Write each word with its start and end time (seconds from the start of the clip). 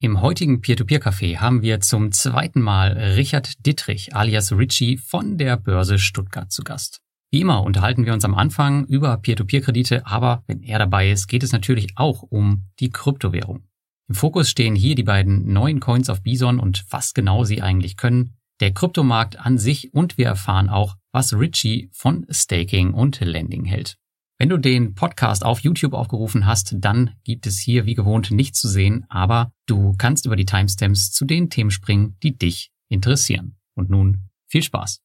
Im 0.00 0.20
heutigen 0.20 0.60
Peer-to-Peer-Café 0.60 1.38
haben 1.38 1.60
wir 1.60 1.80
zum 1.80 2.12
zweiten 2.12 2.60
Mal 2.60 2.92
Richard 2.92 3.66
Dittrich 3.66 4.14
alias 4.14 4.52
Richie 4.52 4.96
von 4.96 5.38
der 5.38 5.56
Börse 5.56 5.98
Stuttgart 5.98 6.52
zu 6.52 6.62
Gast. 6.62 7.00
Wie 7.32 7.40
immer 7.40 7.64
unterhalten 7.64 8.06
wir 8.06 8.12
uns 8.12 8.24
am 8.24 8.36
Anfang 8.36 8.86
über 8.86 9.16
Peer-to-Peer-Kredite, 9.16 10.06
aber 10.06 10.44
wenn 10.46 10.62
er 10.62 10.78
dabei 10.78 11.10
ist, 11.10 11.26
geht 11.26 11.42
es 11.42 11.50
natürlich 11.50 11.88
auch 11.96 12.22
um 12.22 12.68
die 12.78 12.90
Kryptowährung. 12.90 13.64
Im 14.08 14.14
Fokus 14.14 14.48
stehen 14.48 14.76
hier 14.76 14.94
die 14.94 15.02
beiden 15.02 15.52
neuen 15.52 15.80
Coins 15.80 16.08
auf 16.10 16.22
Bison 16.22 16.60
und 16.60 16.84
was 16.90 17.12
genau 17.12 17.42
sie 17.42 17.60
eigentlich 17.60 17.96
können, 17.96 18.36
der 18.60 18.72
Kryptomarkt 18.72 19.40
an 19.40 19.58
sich 19.58 19.92
und 19.94 20.16
wir 20.16 20.26
erfahren 20.26 20.68
auch, 20.68 20.94
was 21.10 21.32
Richie 21.32 21.90
von 21.92 22.24
Staking 22.30 22.94
und 22.94 23.18
Lending 23.18 23.64
hält. 23.64 23.96
Wenn 24.40 24.50
du 24.50 24.56
den 24.56 24.94
Podcast 24.94 25.44
auf 25.44 25.58
YouTube 25.58 25.94
aufgerufen 25.94 26.46
hast, 26.46 26.76
dann 26.78 27.10
gibt 27.24 27.48
es 27.48 27.58
hier 27.58 27.86
wie 27.86 27.94
gewohnt 27.94 28.30
nichts 28.30 28.60
zu 28.60 28.68
sehen, 28.68 29.04
aber 29.08 29.50
du 29.66 29.96
kannst 29.98 30.26
über 30.26 30.36
die 30.36 30.44
Timestamps 30.44 31.10
zu 31.10 31.24
den 31.24 31.50
Themen 31.50 31.72
springen, 31.72 32.16
die 32.22 32.38
dich 32.38 32.70
interessieren. 32.88 33.56
Und 33.74 33.90
nun 33.90 34.28
viel 34.46 34.62
Spaß. 34.62 35.00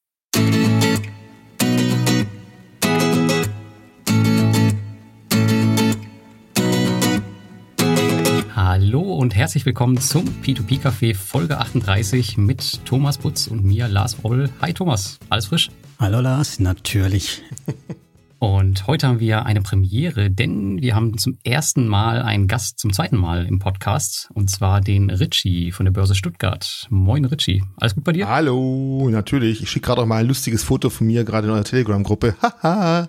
Hallo 8.55 9.01
und 9.01 9.35
herzlich 9.35 9.65
willkommen 9.65 9.97
zum 9.97 10.25
P2P 10.43 10.79
Café 10.79 11.15
Folge 11.15 11.57
38 11.57 12.37
mit 12.37 12.85
Thomas 12.85 13.17
Butz 13.17 13.47
und 13.47 13.63
mir 13.63 13.87
Lars 13.87 14.23
Robbel. 14.23 14.51
Hi 14.61 14.75
Thomas, 14.75 15.17
alles 15.29 15.47
frisch? 15.47 15.71
Hallo 15.99 16.21
Lars, 16.21 16.59
natürlich. 16.59 17.41
Und 18.43 18.87
heute 18.87 19.07
haben 19.07 19.21
wir 19.21 19.45
eine 19.45 19.61
Premiere, 19.61 20.29
denn 20.29 20.81
wir 20.81 20.95
haben 20.95 21.17
zum 21.17 21.37
ersten 21.45 21.87
Mal 21.87 22.21
einen 22.21 22.49
Gast 22.49 22.77
zum 22.77 22.91
zweiten 22.91 23.15
Mal 23.15 23.45
im 23.45 23.59
Podcast, 23.59 24.27
und 24.33 24.49
zwar 24.49 24.81
den 24.81 25.09
Richie 25.09 25.71
von 25.71 25.85
der 25.85 25.93
Börse 25.93 26.13
Stuttgart. 26.13 26.85
Moin 26.89 27.23
Richie, 27.23 27.63
alles 27.77 27.95
gut 27.95 28.03
bei 28.03 28.11
dir? 28.11 28.27
Hallo, 28.27 29.07
natürlich. 29.09 29.63
Ich 29.63 29.69
schicke 29.69 29.85
gerade 29.85 30.01
auch 30.01 30.05
mal 30.05 30.17
ein 30.17 30.27
lustiges 30.27 30.61
Foto 30.61 30.89
von 30.89 31.07
mir 31.07 31.23
gerade 31.23 31.47
in 31.47 31.53
eurer 31.53 31.63
Telegram-Gruppe. 31.63 32.35
Haha. 32.41 33.07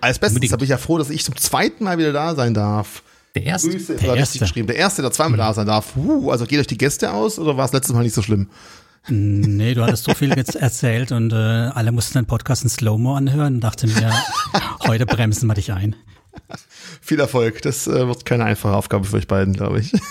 Als 0.00 0.20
Bestes 0.20 0.52
habe 0.52 0.62
ich 0.62 0.70
ja 0.70 0.78
froh, 0.78 0.98
dass 0.98 1.10
ich 1.10 1.24
zum 1.24 1.34
zweiten 1.34 1.82
Mal 1.82 1.98
wieder 1.98 2.12
da 2.12 2.36
sein 2.36 2.54
darf. 2.54 3.02
Der 3.34 3.42
erste. 3.42 3.70
Grüße, 3.70 3.96
der 3.96 4.14
erste. 4.14 4.38
geschrieben. 4.38 4.68
Der 4.68 4.76
erste, 4.76 5.02
der 5.02 5.10
zweimal 5.10 5.32
mhm. 5.32 5.38
da 5.38 5.52
sein 5.52 5.66
darf. 5.66 5.96
Uh, 5.96 6.30
also 6.30 6.46
geht 6.46 6.60
euch 6.60 6.68
die 6.68 6.78
Gäste 6.78 7.12
aus 7.12 7.40
oder 7.40 7.56
war 7.56 7.64
es 7.64 7.72
letztes 7.72 7.92
Mal 7.92 8.04
nicht 8.04 8.14
so 8.14 8.22
schlimm? 8.22 8.50
Nee, 9.08 9.74
du 9.74 9.82
hattest 9.82 10.04
so 10.04 10.14
viel 10.14 10.32
erzählt 10.60 11.12
und 11.12 11.32
äh, 11.32 11.36
alle 11.36 11.92
mussten 11.92 12.18
den 12.18 12.26
Podcast 12.26 12.64
in 12.64 12.70
Slow-Mo 12.70 13.14
anhören 13.14 13.56
und 13.56 13.60
dachten 13.60 13.92
mir, 13.92 14.12
heute 14.86 15.06
bremsen 15.06 15.46
wir 15.46 15.54
dich 15.54 15.72
ein. 15.72 15.94
Viel 17.00 17.20
Erfolg. 17.20 17.62
Das 17.62 17.86
äh, 17.86 18.06
wird 18.06 18.24
keine 18.24 18.44
einfache 18.44 18.74
Aufgabe 18.74 19.04
für 19.04 19.16
euch 19.16 19.26
beiden, 19.26 19.54
glaube 19.54 19.80
ich. 19.80 19.92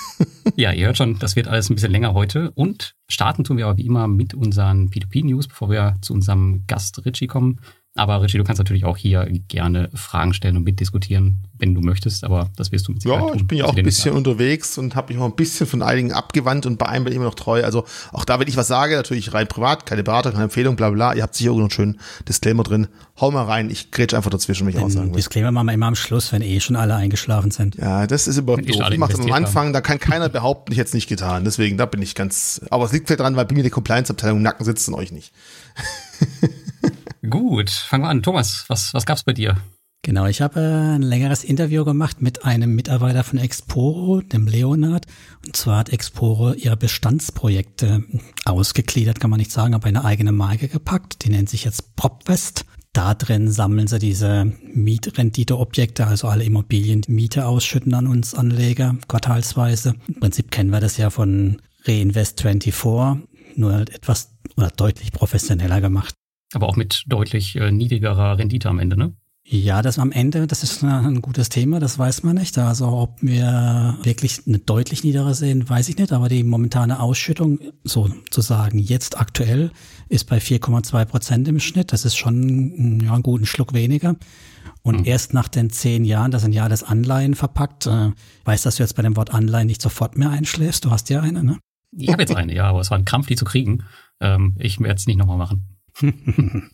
Ja, 0.57 0.71
ihr 0.71 0.85
hört 0.85 0.97
schon, 0.97 1.17
das 1.17 1.35
wird 1.35 1.47
alles 1.47 1.69
ein 1.69 1.75
bisschen 1.75 1.91
länger 1.91 2.13
heute. 2.13 2.51
Und 2.51 2.95
starten 3.09 3.43
tun 3.43 3.57
wir 3.57 3.65
aber 3.65 3.77
wie 3.77 3.85
immer 3.85 4.07
mit 4.07 4.35
unseren 4.35 4.89
P2P-News, 4.89 5.47
bevor 5.47 5.71
wir 5.71 5.95
zu 6.01 6.13
unserem 6.13 6.63
Gast 6.67 7.03
Richie 7.03 7.25
kommen. 7.25 7.59
Aber 7.97 8.21
Richie, 8.21 8.37
du 8.37 8.43
kannst 8.43 8.59
natürlich 8.59 8.83
auch 8.83 8.97
hier 8.97 9.25
gerne 9.47 9.89
Fragen 9.93 10.33
stellen 10.33 10.57
und 10.57 10.63
mitdiskutieren, 10.65 11.47
wenn 11.57 11.73
du 11.73 11.79
möchtest, 11.79 12.25
aber 12.25 12.49
das 12.57 12.73
wirst 12.73 12.89
du 12.89 12.91
mit 12.91 13.01
Sicherheit 13.01 13.29
Ja, 13.29 13.35
ich 13.35 13.47
bin 13.47 13.57
ja 13.57 13.65
auch 13.65 13.75
ein 13.75 13.85
bisschen 13.85 14.13
unterwegs 14.13 14.77
und 14.77 14.95
habe 14.95 15.13
mich 15.13 15.21
auch 15.21 15.25
ein 15.25 15.35
bisschen 15.37 15.65
von 15.65 15.81
einigen 15.81 16.11
abgewandt 16.11 16.65
und 16.65 16.77
bei 16.77 16.87
einem 16.87 17.05
bin 17.05 17.13
ich 17.13 17.15
immer 17.15 17.25
noch 17.25 17.35
treu. 17.35 17.63
Also 17.63 17.85
auch 18.11 18.25
da, 18.25 18.37
wenn 18.37 18.49
ich 18.49 18.57
was 18.57 18.67
sage, 18.67 18.97
natürlich 18.97 19.33
rein 19.33 19.47
privat, 19.47 19.85
keine 19.85 20.03
Beratung, 20.03 20.33
keine 20.33 20.43
Empfehlung, 20.43 20.75
bla 20.75 20.89
bla. 20.89 21.13
Ihr 21.13 21.23
habt 21.23 21.35
sicher 21.35 21.51
auch 21.51 21.55
noch 21.55 21.61
einen 21.61 21.71
schönen 21.71 21.99
Disclaimer 22.27 22.63
drin. 22.63 22.89
Hau 23.21 23.31
mal 23.31 23.45
rein, 23.45 23.69
ich 23.69 23.91
grätsch 23.91 24.13
einfach 24.13 24.29
dazwischen, 24.29 24.67
wenn 24.67 24.75
ich 24.75 24.81
aussagen 24.81 25.11
will. 25.11 25.15
Disclaimer 25.15 25.53
machen 25.53 25.67
wir 25.67 25.73
immer 25.73 25.87
am 25.87 25.95
Schluss, 25.95 26.33
wenn 26.33 26.41
eh 26.41 26.59
schon 26.59 26.75
alle 26.75 26.95
eingeschlafen 26.95 27.51
sind. 27.51 27.75
Ja, 27.75 28.07
das 28.07 28.27
ist 28.27 28.35
überhaupt 28.35 28.67
doof. 28.69 28.89
Ich 28.91 28.97
mache 28.97 29.13
das 29.13 29.21
am 29.21 29.31
Anfang, 29.31 29.71
da 29.71 29.79
kann 29.79 29.99
keiner 29.99 30.27
behaupten, 30.27 30.73
ich 30.73 30.79
hätte 30.79 30.89
es 30.89 30.93
nicht 30.93 31.07
getan. 31.07 31.45
Deswegen, 31.45 31.77
da 31.77 31.85
bin 31.85 32.01
ich 32.01 32.13
ganz, 32.13 32.59
aber 32.71 32.83
es 32.83 32.91
liegt 32.91 33.07
vielleicht 33.07 33.21
dran, 33.21 33.37
weil 33.37 33.45
bei 33.45 33.55
mir 33.55 33.63
die 33.63 33.69
Compliance-Abteilung 33.69 34.39
im 34.39 34.43
Nacken 34.43 34.65
sitzt 34.65 34.85
und 34.89 34.95
euch 34.95 35.13
nicht. 35.13 35.31
Gut, 37.29 37.69
fangen 37.69 38.03
wir 38.03 38.09
an. 38.09 38.23
Thomas, 38.23 38.65
was, 38.67 38.93
was 38.93 39.05
gab's 39.05 39.23
bei 39.23 39.33
dir? 39.33 39.57
Genau, 40.05 40.27
ich 40.27 40.41
habe 40.41 40.59
ein 40.97 41.01
längeres 41.01 41.43
Interview 41.43 41.83
gemacht 41.83 42.21
mit 42.21 42.45
einem 42.45 42.75
Mitarbeiter 42.75 43.23
von 43.23 43.39
Exporo, 43.39 44.21
dem 44.21 44.45
Leonard. 44.45 45.07
Und 45.43 45.55
zwar 45.55 45.79
hat 45.79 45.89
Exporo 45.89 46.53
ihre 46.53 46.77
Bestandsprojekte 46.77 48.03
ausgegliedert, 48.45 49.19
kann 49.19 49.31
man 49.31 49.39
nicht 49.39 49.51
sagen, 49.51 49.73
aber 49.73 49.87
eine 49.87 50.05
eigene 50.05 50.31
Marke 50.31 50.67
gepackt. 50.67 51.25
Die 51.25 51.29
nennt 51.29 51.49
sich 51.49 51.63
jetzt 51.63 51.95
PropWest. 51.95 52.65
Da 52.93 53.15
drin 53.15 53.51
sammeln 53.51 53.87
sie 53.87 53.97
diese 53.97 54.53
Mietrenditeobjekte, 54.73 56.05
also 56.05 56.27
alle 56.27 56.43
Immobilien, 56.43 57.01
die 57.01 57.11
Miete 57.11 57.47
ausschütten 57.47 57.95
an 57.95 58.05
uns 58.05 58.35
Anleger, 58.35 58.95
quartalsweise. 59.07 59.95
Im 60.07 60.19
Prinzip 60.19 60.51
kennen 60.51 60.69
wir 60.69 60.81
das 60.81 60.97
ja 60.97 61.09
von 61.09 61.61
Reinvest24, 61.85 63.21
nur 63.55 63.81
etwas 63.81 64.35
oder 64.55 64.69
deutlich 64.69 65.11
professioneller 65.11 65.81
gemacht. 65.81 66.13
Aber 66.55 66.67
auch 66.67 66.77
mit 66.77 67.03
deutlich 67.07 67.55
äh, 67.57 67.71
niedrigerer 67.71 68.37
Rendite 68.37 68.69
am 68.69 68.79
Ende, 68.79 68.97
ne? 68.97 69.13
Ja, 69.47 69.83
das 69.83 69.99
am 69.99 70.11
Ende, 70.11 70.47
das 70.47 70.63
ist 70.63 70.83
ein 70.83 71.21
gutes 71.21 71.49
Thema, 71.49 71.79
das 71.79 71.99
weiß 71.99 72.23
man 72.23 72.35
nicht. 72.35 72.57
Also 72.57 72.87
ob 72.87 73.21
wir 73.21 73.95
wirklich 74.01 74.41
eine 74.47 74.57
deutlich 74.57 75.03
niedere 75.03 75.35
sehen, 75.35 75.69
weiß 75.69 75.87
ich 75.89 75.97
nicht. 75.99 76.13
Aber 76.13 76.29
die 76.29 76.43
momentane 76.43 76.99
Ausschüttung, 76.99 77.59
sozusagen 77.83 78.79
jetzt 78.79 79.19
aktuell, 79.19 79.69
ist 80.09 80.27
bei 80.27 80.39
4,2 80.39 81.05
Prozent 81.05 81.47
im 81.47 81.59
Schnitt. 81.59 81.93
Das 81.93 82.05
ist 82.05 82.15
schon 82.15 83.01
ja, 83.01 83.13
einen 83.13 83.21
guten 83.21 83.45
Schluck 83.45 83.73
weniger. 83.73 84.15
Und 84.81 85.01
mhm. 85.01 85.05
erst 85.05 85.35
nach 85.35 85.47
den 85.47 85.69
zehn 85.69 86.05
Jahren, 86.05 86.31
das 86.31 86.41
sind 86.41 86.53
ja 86.53 86.67
das 86.67 86.81
Anleihen 86.81 87.35
verpackt, 87.35 87.85
äh, 87.85 88.13
weiß, 88.45 88.63
dass 88.63 88.77
du 88.77 88.83
jetzt 88.83 88.95
bei 88.95 89.03
dem 89.03 89.15
Wort 89.15 89.31
Anleihen 89.31 89.67
nicht 89.67 89.81
sofort 89.81 90.17
mehr 90.17 90.31
einschläfst. 90.31 90.85
Du 90.85 90.89
hast 90.89 91.11
ja 91.11 91.21
eine, 91.21 91.43
ne? 91.43 91.59
Ich 91.91 92.11
habe 92.11 92.23
jetzt 92.23 92.35
eine, 92.35 92.53
ja, 92.53 92.65
aber 92.65 92.79
es 92.79 92.89
war 92.89 92.97
ein 92.97 93.05
Krampf, 93.05 93.27
die 93.27 93.35
zu 93.35 93.45
kriegen. 93.45 93.83
Ähm, 94.19 94.55
ich 94.57 94.79
werde 94.79 94.95
es 94.95 95.05
nicht 95.05 95.17
nochmal 95.17 95.37
machen. 95.37 95.74
Kann 95.97 96.71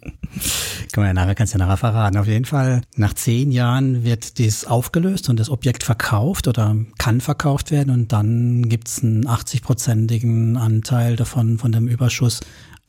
man 0.95 1.05
ja 1.05 1.13
nachher, 1.13 1.35
kannst 1.35 1.53
ja 1.53 1.59
nachher 1.59 1.77
verraten. 1.77 2.17
Auf 2.17 2.27
jeden 2.27 2.45
Fall, 2.45 2.81
nach 2.95 3.13
zehn 3.13 3.51
Jahren 3.51 4.03
wird 4.03 4.39
dies 4.39 4.65
aufgelöst 4.65 5.29
und 5.29 5.39
das 5.39 5.49
Objekt 5.49 5.83
verkauft 5.83 6.47
oder 6.47 6.75
kann 6.97 7.21
verkauft 7.21 7.69
werden 7.69 7.93
und 7.93 8.11
dann 8.11 8.67
gibt's 8.67 9.03
einen 9.03 9.27
80-prozentigen 9.27 10.57
Anteil 10.57 11.15
davon, 11.15 11.59
von 11.59 11.71
dem 11.71 11.87
Überschuss 11.87 12.39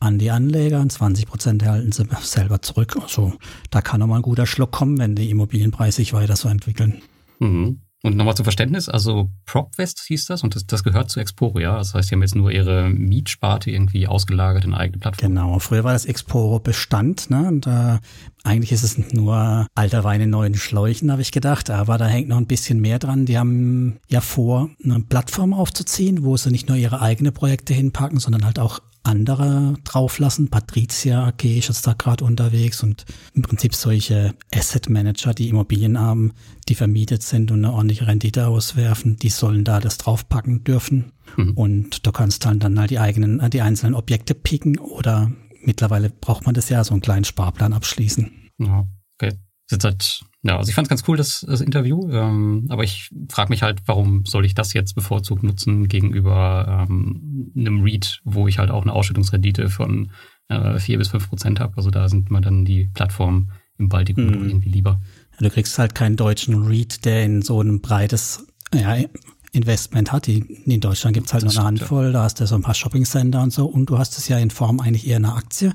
an 0.01 0.19
die 0.19 0.31
Anleger 0.31 0.81
und 0.81 0.91
20 0.91 1.27
Prozent 1.27 1.63
erhalten 1.63 1.93
sie 1.93 2.05
selber 2.23 2.61
zurück. 2.63 2.97
Also 3.01 3.35
da 3.71 3.83
kann 3.83 4.01
nochmal 4.01 4.19
ein 4.19 4.23
guter 4.23 4.47
Schluck 4.47 4.73
kommen, 4.73 4.99
wenn 4.99 5.15
die 5.15 5.31
Immobilienpreise 5.31 5.97
sich 5.97 6.13
weiter 6.13 6.35
so 6.37 6.49
entwickeln. 6.49 7.03
Mhm. 7.39 7.81
Und 8.05 8.17
nochmal 8.17 8.35
zum 8.35 8.45
Verständnis, 8.45 8.89
also 8.89 9.31
PropWest 9.47 10.01
hieß 10.09 10.25
das 10.25 10.43
und 10.43 10.57
das, 10.57 10.67
das 10.67 10.83
gehört 10.83 11.09
zu 11.09 11.21
Exporo, 11.21 11.61
ja? 11.61 11.79
Das 11.79 11.95
heißt, 11.95 12.11
die 12.11 12.17
haben 12.17 12.23
jetzt 12.23 12.35
nur 12.35 12.51
ihre 12.51 12.91
Mietsparte 12.91 13.71
irgendwie 13.71 14.09
ausgelagert 14.09 14.65
in 14.65 14.75
eigene 14.75 14.99
Plattform. 14.99 15.29
Genau, 15.29 15.59
früher 15.61 15.85
war 15.85 15.93
das 15.93 16.05
Exporo 16.05 16.59
Bestand, 16.59 17.31
ne? 17.31 17.47
Und 17.47 17.69
äh, 17.69 17.99
eigentlich 18.43 18.73
ist 18.73 18.83
es 18.83 19.13
nur 19.13 19.69
alter 19.77 20.03
Wein 20.03 20.21
in 20.21 20.31
neuen 20.31 20.57
Schläuchen, 20.57 21.13
habe 21.13 21.23
ich 21.23 21.31
gedacht, 21.31 21.71
aber 21.71 21.97
da 21.97 22.07
hängt 22.07 22.29
noch 22.29 22.39
ein 22.39 22.49
bisschen 22.49 22.81
mehr 22.81 22.99
dran. 22.99 23.25
Die 23.25 23.39
haben 23.39 24.01
ja 24.09 24.21
vor, 24.21 24.71
eine 24.83 24.99
Plattform 25.01 25.55
aufzuziehen, 25.55 26.25
wo 26.25 26.37
sie 26.37 26.51
nicht 26.51 26.69
nur 26.69 26.77
ihre 26.77 27.01
eigene 27.01 27.31
Projekte 27.31 27.73
hinpacken, 27.73 28.19
sondern 28.19 28.45
halt 28.45 28.59
auch 28.59 28.81
andere 29.03 29.75
drauflassen. 29.85 30.49
Patricia 30.49 31.27
AG 31.27 31.45
ist 31.45 31.69
jetzt 31.69 31.87
da 31.87 31.93
gerade 31.93 32.25
unterwegs 32.25 32.83
und 32.83 33.05
im 33.35 33.43
Prinzip 33.43 33.75
solche 33.75 34.35
Asset 34.55 34.89
Manager, 34.89 35.35
die 35.35 35.49
Immobilien 35.49 35.99
haben, 35.99 36.33
die 36.69 36.75
vermietet 36.75 37.23
sind 37.23 37.51
und 37.51 37.65
eine 37.65 37.75
ordentliche 37.75 38.07
Rendite 38.07 38.47
auswerfen, 38.47 39.17
die 39.17 39.31
sollen 39.31 39.65
da 39.65 39.81
das 39.81 39.99
draufpacken 39.99 40.65
dürfen. 40.65 41.13
Mhm. 41.37 41.53
Und 41.53 42.07
du 42.07 42.13
kannst 42.13 42.45
dann, 42.45 42.59
dann 42.59 42.79
halt 42.79 42.91
die 42.91 42.99
eigenen, 42.99 43.51
die 43.51 43.63
einzelnen 43.63 43.95
Objekte 43.95 44.35
picken 44.35 44.79
oder 44.79 45.33
mittlerweile 45.63 46.11
braucht 46.11 46.47
man 46.47 46.55
das 46.55 46.69
ja, 46.69 46.85
so 46.85 46.93
einen 46.93 47.03
kleinen 47.03 47.25
Sparplan 47.25 47.73
abschließen. 47.73 48.51
Okay. 49.21 49.39
Das 49.73 49.85
halt, 49.85 50.25
ja, 50.43 50.59
also 50.59 50.69
ich 50.69 50.75
fand 50.75 50.87
es 50.87 50.89
ganz 50.91 51.05
cool, 51.09 51.17
das, 51.17 51.45
das 51.49 51.61
Interview, 51.61 52.11
ähm, 52.11 52.67
aber 52.69 52.85
ich 52.85 53.11
frage 53.29 53.51
mich 53.51 53.63
halt, 53.63 53.81
warum 53.87 54.25
soll 54.25 54.45
ich 54.45 54.55
das 54.55 54.73
jetzt 54.73 54.95
bevorzugt 54.95 55.43
nutzen 55.43 55.89
gegenüber 55.89 56.87
ähm, 56.89 57.53
einem 57.57 57.83
Read, 57.83 58.21
wo 58.25 58.49
ich 58.49 58.59
halt 58.59 58.71
auch 58.71 58.83
eine 58.83 58.93
Ausschüttungsrendite 58.93 59.69
von 59.69 60.11
äh, 60.49 60.79
4 60.79 60.99
bis 60.99 61.09
5 61.09 61.29
Prozent 61.29 61.61
habe. 61.61 61.77
Also 61.77 61.91
da 61.91 62.09
sind 62.09 62.31
mir 62.31 62.41
dann 62.41 62.65
die 62.65 62.91
Plattformen 62.95 63.53
im 63.79 63.89
Baltikum 63.89 64.27
mhm. 64.27 64.49
irgendwie 64.49 64.71
lieber. 64.71 65.01
Du 65.39 65.51
kriegst 65.51 65.79
halt 65.79 65.95
keinen 65.95 66.17
deutschen 66.17 66.67
Read, 66.67 67.05
der 67.05 67.25
in 67.25 67.43
so 67.43 67.61
ein 67.61 67.81
breites 67.81 68.47
ja, 68.75 68.97
Investment 69.55 70.13
hat. 70.13 70.29
in 70.29 70.81
Deutschland 70.81 71.15
gibt's 71.15 71.35
halt 71.35 71.45
das 71.45 71.55
nur 71.55 71.61
eine 71.61 71.79
Handvoll, 71.79 72.07
ja. 72.07 72.13
da 72.13 72.23
hast 72.23 72.41
du 72.41 72.47
so 72.47 72.55
ein 72.55 72.63
paar 72.63 72.75
Shoppingcenter 72.75 73.43
und 73.43 73.53
so 73.53 73.67
und 73.67 73.87
du 73.87 73.99
hast 73.99 74.17
es 74.17 74.27
ja 74.27 74.39
in 74.39 74.51
Form 74.51 74.81
eigentlich 74.81 75.07
eher 75.07 75.17
einer 75.17 75.37
Aktie. 75.37 75.75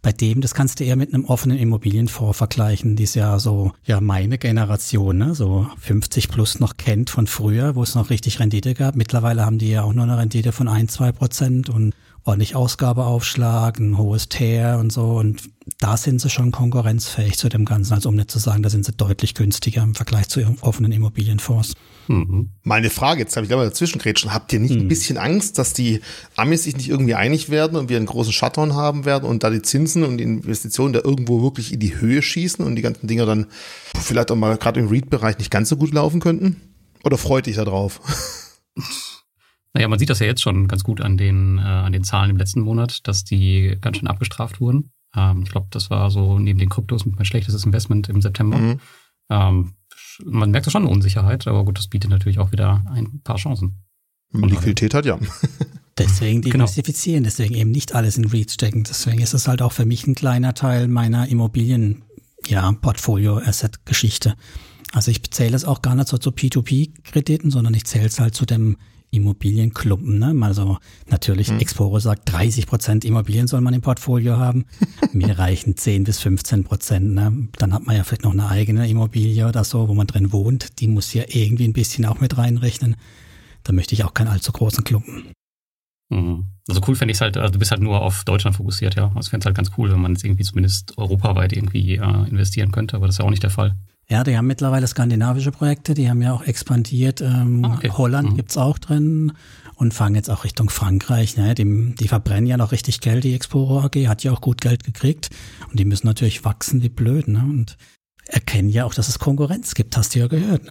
Bei 0.00 0.12
dem, 0.12 0.40
das 0.40 0.54
kannst 0.54 0.78
du 0.78 0.84
eher 0.84 0.94
mit 0.94 1.12
einem 1.12 1.24
offenen 1.24 1.58
Immobilienfonds 1.58 2.38
vergleichen, 2.38 2.94
die 2.94 3.02
ist 3.02 3.16
ja 3.16 3.40
so, 3.40 3.72
ja 3.84 4.00
meine 4.00 4.38
Generation, 4.38 5.18
ne, 5.18 5.34
so 5.34 5.66
50 5.80 6.28
plus 6.28 6.60
noch 6.60 6.76
kennt 6.76 7.10
von 7.10 7.26
früher, 7.26 7.74
wo 7.74 7.82
es 7.82 7.96
noch 7.96 8.10
richtig 8.10 8.38
Rendite 8.38 8.74
gab. 8.74 8.94
Mittlerweile 8.94 9.44
haben 9.44 9.58
die 9.58 9.70
ja 9.70 9.82
auch 9.82 9.92
nur 9.92 10.04
eine 10.04 10.18
Rendite 10.18 10.52
von 10.52 10.68
ein, 10.68 10.88
zwei 10.88 11.10
Prozent 11.10 11.68
und 11.68 11.94
ordentlich 12.22 12.54
Ausgabeaufschlag, 12.54 13.78
ein 13.80 13.98
hohes 13.98 14.28
Tear 14.28 14.78
und 14.78 14.92
so. 14.92 15.16
Und 15.16 15.50
da 15.78 15.96
sind 15.96 16.20
sie 16.20 16.30
schon 16.30 16.52
konkurrenzfähig 16.52 17.38
zu 17.38 17.48
dem 17.48 17.64
Ganzen. 17.64 17.94
Also 17.94 18.08
um 18.08 18.16
nicht 18.16 18.30
zu 18.30 18.38
sagen, 18.38 18.62
da 18.62 18.70
sind 18.70 18.84
sie 18.84 18.92
deutlich 18.92 19.34
günstiger 19.34 19.82
im 19.82 19.94
Vergleich 19.94 20.28
zu 20.28 20.40
offenen 20.60 20.92
Immobilienfonds. 20.92 21.74
Mhm. 22.08 22.50
Meine 22.62 22.90
Frage, 22.90 23.20
jetzt 23.20 23.36
habe 23.36 23.46
ich 23.46 23.52
mal 23.52 23.64
dazwischen 23.64 23.98
gerätschen. 23.98 24.32
Habt 24.32 24.52
ihr 24.52 24.60
nicht 24.60 24.74
mhm. 24.74 24.82
ein 24.82 24.88
bisschen 24.88 25.18
Angst, 25.18 25.58
dass 25.58 25.72
die 25.72 26.00
Amis 26.36 26.64
sich 26.64 26.76
nicht 26.76 26.88
irgendwie 26.88 27.14
einig 27.14 27.50
werden 27.50 27.76
und 27.76 27.88
wir 27.88 27.96
einen 27.96 28.06
großen 28.06 28.32
Shutdown 28.32 28.74
haben 28.74 29.04
werden 29.04 29.28
und 29.28 29.42
da 29.42 29.50
die 29.50 29.62
Zinsen 29.62 30.04
und 30.04 30.18
die 30.18 30.24
Investitionen 30.24 30.92
da 30.92 31.00
irgendwo 31.02 31.42
wirklich 31.42 31.72
in 31.72 31.80
die 31.80 31.98
Höhe 31.98 32.22
schießen 32.22 32.64
und 32.64 32.76
die 32.76 32.82
ganzen 32.82 33.06
Dinger 33.06 33.26
dann 33.26 33.46
vielleicht 34.00 34.30
auch 34.30 34.36
mal 34.36 34.56
gerade 34.56 34.80
im 34.80 34.88
Read-Bereich 34.88 35.38
nicht 35.38 35.50
ganz 35.50 35.68
so 35.68 35.76
gut 35.76 35.92
laufen 35.92 36.20
könnten? 36.20 36.60
Oder 37.04 37.18
freut 37.18 37.46
dich 37.46 37.56
da 37.56 37.64
drauf? 37.64 38.00
Naja, 39.76 39.88
man 39.88 39.98
sieht 39.98 40.08
das 40.08 40.20
ja 40.20 40.26
jetzt 40.26 40.40
schon 40.40 40.68
ganz 40.68 40.84
gut 40.84 41.02
an 41.02 41.18
den, 41.18 41.58
äh, 41.58 41.60
an 41.60 41.92
den 41.92 42.02
Zahlen 42.02 42.30
im 42.30 42.38
letzten 42.38 42.62
Monat, 42.62 43.06
dass 43.06 43.24
die 43.24 43.76
ganz 43.78 43.98
schön 43.98 44.08
abgestraft 44.08 44.58
wurden. 44.58 44.90
Ähm, 45.14 45.42
ich 45.42 45.50
glaube, 45.50 45.66
das 45.70 45.90
war 45.90 46.10
so 46.10 46.38
neben 46.38 46.58
den 46.58 46.70
Kryptos 46.70 47.04
mein 47.04 47.26
schlechtestes 47.26 47.66
Investment 47.66 48.08
im 48.08 48.22
September. 48.22 48.56
Mhm. 48.56 48.80
Ähm, 49.28 49.74
man 50.24 50.50
merkt 50.50 50.66
da 50.66 50.70
schon 50.70 50.82
eine 50.82 50.90
Unsicherheit, 50.90 51.46
aber 51.46 51.64
gut, 51.64 51.78
das 51.78 51.88
bietet 51.88 52.10
natürlich 52.10 52.38
auch 52.38 52.52
wieder 52.52 52.84
ein 52.92 53.20
paar 53.22 53.36
Chancen. 53.36 53.82
Und 54.32 54.50
Liquidität 54.50 54.94
hat 54.94 55.06
ja. 55.06 55.18
Deswegen 55.98 56.42
diversifizieren, 56.42 57.22
genau. 57.22 57.28
deswegen 57.28 57.54
eben 57.54 57.70
nicht 57.70 57.94
alles 57.94 58.18
in 58.18 58.26
REITs 58.26 58.52
stecken. 58.52 58.84
Deswegen 58.84 59.22
ist 59.22 59.32
es 59.32 59.48
halt 59.48 59.62
auch 59.62 59.72
für 59.72 59.86
mich 59.86 60.06
ein 60.06 60.14
kleiner 60.14 60.52
Teil 60.52 60.88
meiner 60.88 61.26
Immobilien, 61.28 62.02
ja, 62.46 62.70
Portfolio-Asset-Geschichte. 62.70 64.34
Also 64.92 65.10
ich 65.10 65.22
zähle 65.30 65.56
es 65.56 65.64
auch 65.64 65.80
gar 65.80 65.94
nicht 65.94 66.08
so 66.08 66.18
zu 66.18 66.30
P2P-Krediten, 66.30 67.50
sondern 67.50 67.72
ich 67.72 67.86
zähle 67.86 68.06
es 68.06 68.20
halt 68.20 68.34
zu 68.34 68.44
dem 68.44 68.76
Immobilienklumpen. 69.10 70.18
Ne? 70.18 70.34
Also 70.42 70.78
natürlich, 71.08 71.48
hm. 71.48 71.58
Exporo 71.58 71.98
sagt, 71.98 72.30
30 72.32 72.66
Prozent 72.66 73.04
Immobilien 73.04 73.46
soll 73.46 73.60
man 73.60 73.74
im 73.74 73.80
Portfolio 73.80 74.36
haben. 74.36 74.64
Mir 75.12 75.38
reichen 75.38 75.76
10 75.76 76.04
bis 76.04 76.20
15 76.20 76.64
Prozent. 76.64 77.14
Ne? 77.14 77.48
Dann 77.58 77.72
hat 77.72 77.86
man 77.86 77.96
ja 77.96 78.04
vielleicht 78.04 78.24
noch 78.24 78.32
eine 78.32 78.48
eigene 78.48 78.88
Immobilie 78.88 79.46
oder 79.46 79.64
so, 79.64 79.88
wo 79.88 79.94
man 79.94 80.06
drin 80.06 80.32
wohnt. 80.32 80.80
Die 80.80 80.88
muss 80.88 81.12
ja 81.14 81.24
irgendwie 81.28 81.64
ein 81.64 81.72
bisschen 81.72 82.04
auch 82.06 82.20
mit 82.20 82.36
reinrechnen. 82.36 82.96
Da 83.62 83.72
möchte 83.72 83.94
ich 83.94 84.04
auch 84.04 84.14
keinen 84.14 84.28
allzu 84.28 84.52
großen 84.52 84.84
Klumpen. 84.84 85.32
Mhm. 86.08 86.55
Also 86.68 86.80
cool 86.88 86.96
fände 86.96 87.12
ich 87.12 87.20
halt, 87.20 87.36
also 87.36 87.52
du 87.52 87.58
bist 87.58 87.70
halt 87.70 87.80
nur 87.80 88.02
auf 88.02 88.24
Deutschland 88.24 88.56
fokussiert, 88.56 88.96
ja. 88.96 89.12
Also 89.14 89.30
fände 89.30 89.44
es 89.44 89.46
halt 89.46 89.56
ganz 89.56 89.70
cool, 89.78 89.92
wenn 89.92 90.00
man 90.00 90.12
jetzt 90.12 90.24
irgendwie 90.24 90.42
zumindest 90.42 90.98
europaweit 90.98 91.52
irgendwie 91.52 91.96
äh, 91.96 92.28
investieren 92.28 92.72
könnte, 92.72 92.96
aber 92.96 93.06
das 93.06 93.16
ist 93.16 93.18
ja 93.20 93.24
auch 93.24 93.30
nicht 93.30 93.42
der 93.42 93.50
Fall. 93.50 93.76
Ja, 94.08 94.22
die 94.22 94.36
haben 94.36 94.46
mittlerweile 94.46 94.86
skandinavische 94.86 95.50
Projekte, 95.50 95.94
die 95.94 96.08
haben 96.08 96.22
ja 96.22 96.32
auch 96.32 96.42
expandiert. 96.42 97.20
Ähm, 97.20 97.64
ah, 97.64 97.74
okay. 97.74 97.90
Holland 97.90 98.30
mhm. 98.30 98.36
gibt's 98.36 98.56
auch 98.56 98.78
drin 98.78 99.32
und 99.74 99.94
fangen 99.94 100.14
jetzt 100.14 100.30
auch 100.30 100.44
Richtung 100.44 100.70
Frankreich. 100.70 101.36
Ne? 101.36 101.54
Die, 101.54 101.94
die 101.94 102.08
verbrennen 102.08 102.46
ja 102.46 102.56
noch 102.56 102.72
richtig 102.72 103.00
Geld, 103.00 103.24
die 103.24 103.34
Exporo 103.34 103.80
AG, 103.80 104.06
hat 104.06 104.22
ja 104.22 104.32
auch 104.32 104.40
gut 104.40 104.60
Geld 104.60 104.84
gekriegt 104.84 105.30
und 105.70 105.78
die 105.78 105.84
müssen 105.84 106.06
natürlich 106.06 106.44
wachsen 106.44 106.82
wie 106.82 106.88
blöd. 106.88 107.26
Ne? 107.26 107.40
Und 107.40 107.76
erkennen 108.26 108.68
ja 108.68 108.84
auch, 108.84 108.94
dass 108.94 109.08
es 109.08 109.18
Konkurrenz 109.18 109.74
gibt, 109.74 109.96
hast 109.96 110.14
du 110.14 110.20
ja 110.20 110.28
gehört. 110.28 110.62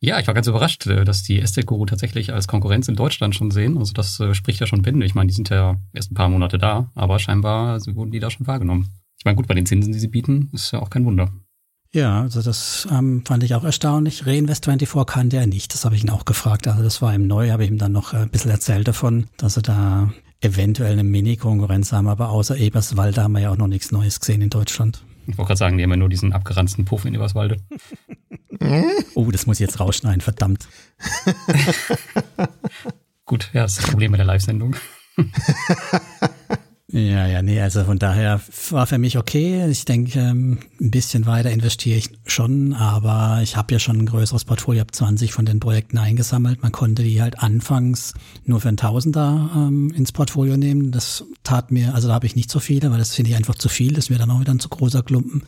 Ja, 0.00 0.20
ich 0.20 0.26
war 0.28 0.34
ganz 0.34 0.46
überrascht, 0.46 0.86
äh, 0.86 1.04
dass 1.04 1.22
die 1.22 1.40
Estate 1.40 1.66
Guru 1.66 1.86
tatsächlich 1.86 2.32
als 2.32 2.46
Konkurrenz 2.46 2.88
in 2.88 2.96
Deutschland 2.96 3.34
schon 3.34 3.50
sehen. 3.50 3.78
Also 3.78 3.92
das 3.92 4.20
äh, 4.20 4.34
spricht 4.34 4.60
ja 4.60 4.66
schon 4.66 4.82
Bände. 4.82 5.04
Ich 5.04 5.14
meine, 5.14 5.28
die 5.28 5.34
sind 5.34 5.50
ja 5.50 5.76
erst 5.92 6.12
ein 6.12 6.14
paar 6.14 6.28
Monate 6.28 6.58
da, 6.58 6.90
aber 6.94 7.18
scheinbar 7.18 7.80
wurden 7.94 8.12
die 8.12 8.20
da 8.20 8.30
schon 8.30 8.46
wahrgenommen. 8.46 8.88
Ich 9.18 9.24
meine, 9.24 9.36
gut, 9.36 9.48
bei 9.48 9.54
den 9.54 9.66
Zinsen, 9.66 9.92
die 9.92 9.98
sie 9.98 10.08
bieten, 10.08 10.50
ist 10.52 10.72
ja 10.72 10.80
auch 10.80 10.90
kein 10.90 11.04
Wunder. 11.04 11.32
Ja, 11.92 12.20
also 12.20 12.42
das 12.42 12.86
ähm, 12.92 13.22
fand 13.24 13.42
ich 13.42 13.54
auch 13.54 13.64
erstaunlich. 13.64 14.22
Reinvest24 14.22 15.06
kannte 15.06 15.38
er 15.38 15.46
nicht, 15.46 15.72
das 15.72 15.84
habe 15.84 15.96
ich 15.96 16.04
ihn 16.04 16.10
auch 16.10 16.26
gefragt. 16.26 16.68
Also 16.68 16.82
das 16.82 17.00
war 17.00 17.14
ihm 17.14 17.26
neu, 17.26 17.50
habe 17.50 17.64
ich 17.64 17.70
ihm 17.70 17.78
dann 17.78 17.92
noch 17.92 18.12
äh, 18.12 18.18
ein 18.18 18.30
bisschen 18.30 18.50
erzählt 18.50 18.86
davon, 18.86 19.26
dass 19.38 19.56
er 19.56 19.62
da 19.62 20.12
eventuell 20.40 20.92
eine 20.92 21.02
Mini-Konkurrenz 21.02 21.92
haben, 21.92 22.06
aber 22.06 22.28
außer 22.28 22.56
Eberswalde 22.56 23.22
haben 23.22 23.32
wir 23.32 23.40
ja 23.40 23.50
auch 23.50 23.56
noch 23.56 23.66
nichts 23.66 23.90
Neues 23.90 24.20
gesehen 24.20 24.42
in 24.42 24.50
Deutschland. 24.50 25.02
Ich 25.28 25.36
wollte 25.36 25.48
gerade 25.48 25.58
sagen, 25.58 25.76
die 25.76 25.84
haben 25.84 25.90
ja 25.90 25.96
nur 25.96 26.08
diesen 26.08 26.32
abgeranzten 26.32 26.86
Puff 26.86 27.04
in 27.04 27.14
Eberswalde. 27.14 27.58
oh, 29.14 29.30
das 29.30 29.46
muss 29.46 29.60
ich 29.60 29.66
jetzt 29.66 29.78
rausschneiden, 29.78 30.22
verdammt. 30.22 30.66
Gut, 33.26 33.50
ja, 33.52 33.62
das 33.62 33.72
ist 33.72 33.82
das 33.82 33.90
Problem 33.90 34.10
mit 34.10 34.18
der 34.18 34.26
Live-Sendung. 34.26 34.74
Ja, 36.90 37.26
ja, 37.26 37.42
nee, 37.42 37.60
also 37.60 37.84
von 37.84 37.98
daher 37.98 38.40
war 38.70 38.86
für 38.86 38.96
mich 38.96 39.18
okay. 39.18 39.68
Ich 39.68 39.84
denke, 39.84 40.18
ähm, 40.18 40.58
ein 40.80 40.90
bisschen 40.90 41.26
weiter 41.26 41.50
investiere 41.50 41.98
ich 41.98 42.08
schon, 42.24 42.72
aber 42.72 43.40
ich 43.42 43.56
habe 43.56 43.74
ja 43.74 43.78
schon 43.78 43.98
ein 43.98 44.06
größeres 44.06 44.46
Portfolio, 44.46 44.80
habe 44.80 44.92
20 44.92 45.34
von 45.34 45.44
den 45.44 45.60
Projekten 45.60 45.98
eingesammelt. 45.98 46.62
Man 46.62 46.72
konnte 46.72 47.02
die 47.02 47.20
halt 47.20 47.40
anfangs 47.40 48.14
nur 48.46 48.62
für 48.62 48.70
ein 48.70 48.78
Tausender 48.78 49.50
ähm, 49.54 49.90
ins 49.94 50.12
Portfolio 50.12 50.56
nehmen. 50.56 50.90
Das 50.90 51.24
tat 51.44 51.70
mir, 51.70 51.94
also 51.94 52.08
da 52.08 52.14
habe 52.14 52.24
ich 52.24 52.36
nicht 52.36 52.50
so 52.50 52.58
viele, 52.58 52.90
weil 52.90 52.98
das 52.98 53.14
finde 53.14 53.32
ich 53.32 53.36
einfach 53.36 53.56
zu 53.56 53.68
viel. 53.68 53.92
Das 53.92 54.08
wäre 54.08 54.20
dann 54.20 54.30
auch 54.30 54.40
wieder 54.40 54.54
ein 54.54 54.60
zu 54.60 54.70
großer 54.70 55.02
Klumpen. 55.02 55.42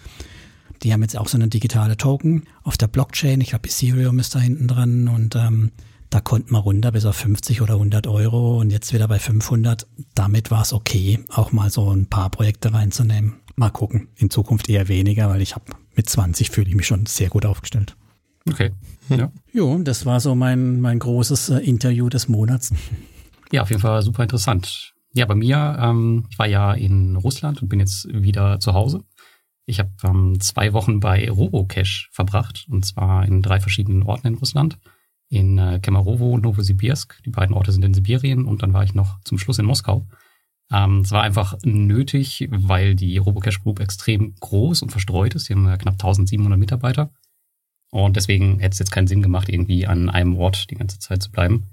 Die 0.82 0.92
haben 0.92 1.00
jetzt 1.00 1.16
auch 1.16 1.28
so 1.28 1.38
eine 1.38 1.48
digitale 1.48 1.96
Token 1.96 2.44
auf 2.64 2.76
der 2.76 2.88
Blockchain. 2.88 3.40
Ich 3.40 3.50
glaube, 3.50 3.66
Ethereum 3.66 4.18
ist 4.18 4.34
da 4.34 4.40
hinten 4.40 4.68
dran 4.68 5.08
und 5.08 5.36
ähm, 5.36 5.70
da 6.10 6.20
konnte 6.20 6.52
man 6.52 6.62
runter 6.62 6.90
bis 6.90 7.06
auf 7.06 7.16
50 7.16 7.62
oder 7.62 7.74
100 7.74 8.08
Euro 8.08 8.58
und 8.58 8.70
jetzt 8.70 8.92
wieder 8.92 9.06
bei 9.06 9.20
500. 9.20 9.86
Damit 10.14 10.50
war 10.50 10.62
es 10.62 10.72
okay, 10.72 11.20
auch 11.28 11.52
mal 11.52 11.70
so 11.70 11.90
ein 11.90 12.06
paar 12.06 12.30
Projekte 12.30 12.74
reinzunehmen. 12.74 13.34
Mal 13.54 13.70
gucken. 13.70 14.08
In 14.16 14.28
Zukunft 14.28 14.68
eher 14.68 14.88
weniger, 14.88 15.28
weil 15.28 15.40
ich 15.40 15.54
habe 15.54 15.66
mit 15.94 16.08
20 16.08 16.50
fühle 16.50 16.68
ich 16.68 16.74
mich 16.74 16.86
schon 16.86 17.06
sehr 17.06 17.28
gut 17.28 17.46
aufgestellt. 17.46 17.96
Okay. 18.48 18.72
Ja. 19.08 19.30
Jo, 19.52 19.78
das 19.78 20.04
war 20.04 20.18
so 20.18 20.34
mein, 20.34 20.80
mein 20.80 20.98
großes 20.98 21.50
äh, 21.50 21.58
Interview 21.58 22.08
des 22.08 22.28
Monats. 22.28 22.72
Ja, 23.52 23.62
auf 23.62 23.70
jeden 23.70 23.82
Fall 23.82 24.02
super 24.02 24.22
interessant. 24.22 24.94
Ja, 25.12 25.26
bei 25.26 25.34
mir, 25.34 25.76
ähm, 25.80 26.26
ich 26.30 26.38
war 26.38 26.46
ja 26.46 26.72
in 26.72 27.16
Russland 27.16 27.62
und 27.62 27.68
bin 27.68 27.80
jetzt 27.80 28.08
wieder 28.12 28.60
zu 28.60 28.74
Hause. 28.74 29.04
Ich 29.66 29.78
habe 29.78 29.90
ähm, 30.04 30.40
zwei 30.40 30.72
Wochen 30.72 31.00
bei 31.00 31.30
Robocash 31.30 32.08
verbracht 32.12 32.66
und 32.70 32.84
zwar 32.84 33.26
in 33.26 33.42
drei 33.42 33.60
verschiedenen 33.60 34.02
Orten 34.02 34.28
in 34.28 34.34
Russland 34.34 34.78
in 35.30 35.56
äh, 35.58 35.78
Kemerovo 35.80 36.36
Novosibirsk. 36.36 37.22
Die 37.24 37.30
beiden 37.30 37.54
Orte 37.54 37.72
sind 37.72 37.84
in 37.84 37.94
Sibirien 37.94 38.44
und 38.44 38.62
dann 38.62 38.74
war 38.74 38.84
ich 38.84 38.94
noch 38.94 39.20
zum 39.24 39.38
Schluss 39.38 39.58
in 39.58 39.64
Moskau. 39.64 40.06
Ähm, 40.70 41.00
es 41.00 41.12
war 41.12 41.22
einfach 41.22 41.56
nötig, 41.62 42.48
weil 42.50 42.94
die 42.94 43.16
Robocash 43.16 43.62
Group 43.62 43.80
extrem 43.80 44.34
groß 44.40 44.82
und 44.82 44.90
verstreut 44.90 45.34
ist. 45.34 45.46
Sie 45.46 45.54
haben 45.54 45.66
knapp 45.78 45.94
1700 45.94 46.58
Mitarbeiter. 46.58 47.10
Und 47.90 48.16
deswegen 48.16 48.58
hätte 48.60 48.74
es 48.74 48.78
jetzt 48.78 48.92
keinen 48.92 49.08
Sinn 49.08 49.22
gemacht, 49.22 49.48
irgendwie 49.48 49.86
an 49.86 50.10
einem 50.10 50.36
Ort 50.36 50.70
die 50.70 50.76
ganze 50.76 50.98
Zeit 50.98 51.22
zu 51.22 51.30
bleiben. 51.30 51.66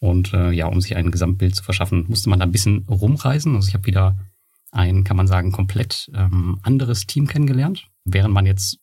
Und 0.00 0.32
äh, 0.34 0.50
ja, 0.50 0.66
um 0.66 0.80
sich 0.80 0.96
ein 0.96 1.10
Gesamtbild 1.10 1.56
zu 1.56 1.64
verschaffen, 1.64 2.04
musste 2.08 2.28
man 2.28 2.38
da 2.38 2.46
ein 2.46 2.52
bisschen 2.52 2.84
rumreisen. 2.88 3.56
Also 3.56 3.68
ich 3.68 3.74
habe 3.74 3.86
wieder 3.86 4.18
ein, 4.70 5.04
kann 5.04 5.16
man 5.16 5.26
sagen, 5.26 5.52
komplett 5.52 6.10
ähm, 6.14 6.58
anderes 6.62 7.06
Team 7.06 7.26
kennengelernt. 7.26 7.88
Während 8.04 8.34
man 8.34 8.46
jetzt 8.46 8.78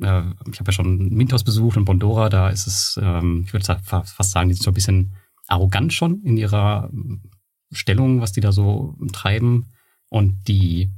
äh, 0.00 0.22
ich 0.50 0.60
habe 0.60 0.68
ja 0.68 0.72
schon 0.72 1.08
Mintos 1.10 1.44
besucht 1.44 1.76
und 1.76 1.84
Bondora, 1.84 2.28
da 2.28 2.48
ist 2.48 2.66
es, 2.66 2.98
ähm, 3.02 3.44
ich 3.46 3.52
würde 3.52 3.64
fast 3.84 4.30
sagen, 4.30 4.48
die 4.48 4.54
sind 4.54 4.64
so 4.64 4.70
ein 4.70 4.74
bisschen 4.74 5.12
arrogant 5.48 5.92
schon 5.92 6.22
in 6.22 6.36
ihrer 6.36 6.90
ähm, 6.92 7.22
Stellung, 7.72 8.20
was 8.20 8.32
die 8.32 8.40
da 8.40 8.52
so 8.52 8.96
treiben. 9.12 9.66
Und 10.08 10.48
die 10.48 10.90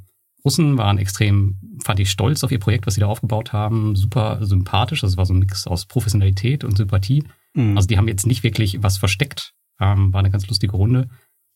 Russen 0.44 0.78
waren 0.78 0.98
extrem, 0.98 1.58
fand 1.84 2.00
ich 2.00 2.10
stolz 2.10 2.44
auf 2.44 2.52
ihr 2.52 2.60
Projekt, 2.60 2.86
was 2.86 2.94
sie 2.94 3.00
da 3.00 3.06
aufgebaut 3.06 3.52
haben, 3.52 3.96
super 3.96 4.44
sympathisch. 4.44 5.00
Das 5.00 5.16
war 5.16 5.26
so 5.26 5.34
ein 5.34 5.40
Mix 5.40 5.66
aus 5.66 5.86
Professionalität 5.86 6.64
und 6.64 6.76
Sympathie. 6.76 7.24
Mhm. 7.54 7.76
Also 7.76 7.88
die 7.88 7.98
haben 7.98 8.08
jetzt 8.08 8.26
nicht 8.26 8.42
wirklich 8.42 8.82
was 8.82 8.98
versteckt. 8.98 9.54
Ähm, 9.80 10.12
war 10.12 10.20
eine 10.20 10.30
ganz 10.30 10.46
lustige 10.48 10.76
Runde. 10.76 11.08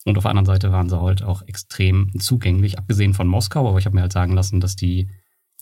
Und 0.05 0.17
auf 0.17 0.25
der 0.25 0.31
anderen 0.31 0.47
Seite 0.47 0.73
waren 0.73 0.89
sie 0.89 1.01
halt 1.01 1.23
auch 1.23 1.43
extrem 1.43 2.11
zugänglich, 2.19 2.79
abgesehen 2.79 3.15
von 3.15 3.29
Moskau. 3.29 3.69
Aber 3.69 3.79
ich 3.79 3.87
habe 3.87 3.95
mir 3.95 4.03
halt 4.03 4.13
sagen 4.13 4.35
lassen, 4.35 4.61
dass 4.61 4.75
die 4.75 5.09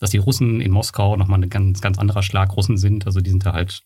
dass 0.01 0.09
die 0.09 0.17
Russen 0.17 0.59
in 0.59 0.71
Moskau 0.71 1.15
nochmal 1.15 1.41
ein 1.41 1.49
ganz, 1.49 1.79
ganz 1.79 1.99
anderer 1.99 2.23
Schlag 2.23 2.57
Russen 2.57 2.75
sind. 2.75 3.05
Also 3.05 3.21
die 3.21 3.29
sind 3.29 3.45
da 3.45 3.53
halt, 3.53 3.83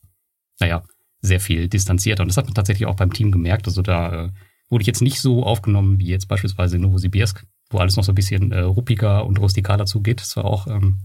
naja, 0.62 0.81
sehr 1.22 1.41
viel 1.41 1.67
distanzierter. 1.67 2.24
Und 2.24 2.29
das 2.29 2.38
hat 2.38 2.45
man 2.45 2.53
tatsächlich 2.53 2.88
auch 2.88 2.95
beim 2.95 3.12
Team 3.12 3.31
gemerkt. 3.31 3.67
Also 3.67 3.81
da 3.81 4.25
äh, 4.25 4.29
wurde 4.69 4.81
ich 4.81 4.88
jetzt 4.88 5.01
nicht 5.01 5.19
so 5.19 5.43
aufgenommen 5.43 6.00
wie 6.00 6.07
jetzt 6.07 6.29
beispielsweise 6.29 6.77
in 6.77 6.84
Novosibirsk, 6.84 7.45
wo 7.69 7.79
alles 7.79 7.98
noch 7.98 8.05
so 8.05 8.13
ein 8.13 8.15
bisschen 8.15 8.53
äh, 8.53 8.62
ruppiger 8.62 9.25
und 9.25 9.39
rustikaler 9.39 9.86
zugeht. 9.86 10.22
Es 10.22 10.38
war 10.38 10.45
auch 10.45 10.67
ähm, 10.67 11.00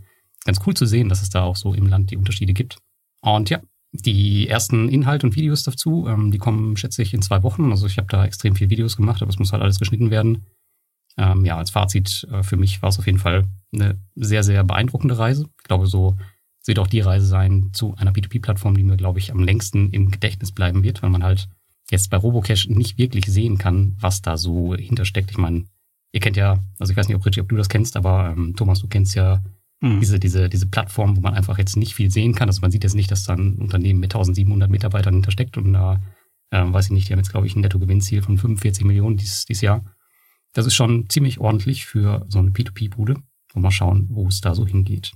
ganz 0.44 0.60
cool 0.64 0.74
zu 0.74 0.86
sehen, 0.86 1.08
dass 1.08 1.22
es 1.22 1.30
da 1.30 1.42
auch 1.42 1.56
so 1.56 1.74
im 1.74 1.86
Land 1.86 2.12
die 2.12 2.16
Unterschiede 2.16 2.52
gibt. 2.52 2.78
Und 3.20 3.50
ja, 3.50 3.60
die 3.90 4.46
ersten 4.46 4.88
Inhalte 4.88 5.26
und 5.26 5.34
Videos 5.34 5.64
dazu, 5.64 6.06
ähm, 6.08 6.30
die 6.30 6.38
kommen, 6.38 6.76
schätze 6.76 7.02
ich, 7.02 7.12
in 7.14 7.22
zwei 7.22 7.42
Wochen. 7.42 7.72
Also 7.72 7.88
ich 7.88 7.98
habe 7.98 8.06
da 8.08 8.24
extrem 8.24 8.54
viel 8.54 8.70
Videos 8.70 8.96
gemacht, 8.96 9.22
aber 9.22 9.30
es 9.30 9.40
muss 9.40 9.52
halt 9.52 9.62
alles 9.62 9.80
geschnitten 9.80 10.12
werden. 10.12 10.46
Ähm, 11.16 11.44
ja, 11.44 11.56
als 11.56 11.70
Fazit 11.70 12.26
äh, 12.30 12.42
für 12.42 12.56
mich 12.56 12.82
war 12.82 12.90
es 12.90 12.98
auf 12.98 13.06
jeden 13.06 13.18
Fall 13.18 13.46
eine 13.72 13.98
sehr, 14.14 14.42
sehr 14.42 14.64
beeindruckende 14.64 15.18
Reise. 15.18 15.48
Ich 15.58 15.64
glaube, 15.64 15.86
so 15.86 16.16
wird 16.66 16.78
auch 16.78 16.86
die 16.86 17.00
Reise 17.00 17.26
sein 17.26 17.70
zu 17.72 17.94
einer 17.96 18.12
P2P-Plattform, 18.12 18.76
die 18.76 18.82
mir, 18.82 18.96
glaube 18.96 19.18
ich, 19.18 19.32
am 19.32 19.40
längsten 19.42 19.90
im 19.90 20.10
Gedächtnis 20.10 20.52
bleiben 20.52 20.82
wird, 20.82 21.02
weil 21.02 21.10
man 21.10 21.24
halt 21.24 21.48
jetzt 21.90 22.10
bei 22.10 22.16
Robocash 22.16 22.68
nicht 22.68 22.98
wirklich 22.98 23.26
sehen 23.26 23.58
kann, 23.58 23.96
was 23.98 24.22
da 24.22 24.36
so 24.36 24.74
hintersteckt. 24.74 25.30
Ich 25.30 25.38
meine, 25.38 25.64
ihr 26.12 26.20
kennt 26.20 26.36
ja, 26.36 26.58
also 26.78 26.92
ich 26.92 26.96
weiß 26.96 27.08
nicht, 27.08 27.16
ob 27.16 27.26
Richie, 27.26 27.40
ob 27.40 27.48
du 27.48 27.56
das 27.56 27.68
kennst, 27.68 27.96
aber 27.96 28.34
ähm, 28.36 28.54
Thomas, 28.56 28.80
du 28.80 28.88
kennst 28.88 29.14
ja 29.14 29.42
mhm. 29.80 30.00
diese, 30.00 30.18
diese, 30.18 30.48
diese 30.48 30.66
Plattform, 30.66 31.16
wo 31.16 31.20
man 31.20 31.34
einfach 31.34 31.58
jetzt 31.58 31.76
nicht 31.76 31.94
viel 31.94 32.10
sehen 32.10 32.34
kann. 32.34 32.48
Also 32.48 32.60
man 32.60 32.70
sieht 32.70 32.84
jetzt 32.84 32.94
nicht, 32.94 33.10
dass 33.10 33.24
da 33.24 33.34
ein 33.34 33.56
Unternehmen 33.56 34.00
mit 34.00 34.14
1700 34.14 34.70
Mitarbeitern 34.70 35.14
hintersteckt 35.14 35.56
und 35.56 35.72
da, 35.72 36.00
äh, 36.50 36.62
weiß 36.64 36.86
ich 36.86 36.92
nicht, 36.92 37.08
die 37.08 37.12
haben 37.12 37.20
jetzt, 37.20 37.30
glaube 37.30 37.46
ich, 37.46 37.56
ein 37.56 37.60
Nettogewinnziel 37.60 38.22
von 38.22 38.38
45 38.38 38.84
Millionen 38.84 39.16
dieses, 39.16 39.44
dieses 39.44 39.62
Jahr. 39.62 39.84
Das 40.52 40.66
ist 40.66 40.74
schon 40.74 41.08
ziemlich 41.08 41.38
ordentlich 41.38 41.86
für 41.86 42.26
so 42.28 42.38
eine 42.38 42.50
P2P-Bude. 42.50 43.16
Und 43.54 43.62
mal 43.62 43.70
schauen, 43.70 44.06
wo 44.10 44.28
es 44.28 44.40
da 44.40 44.54
so 44.54 44.66
hingeht. 44.66 45.12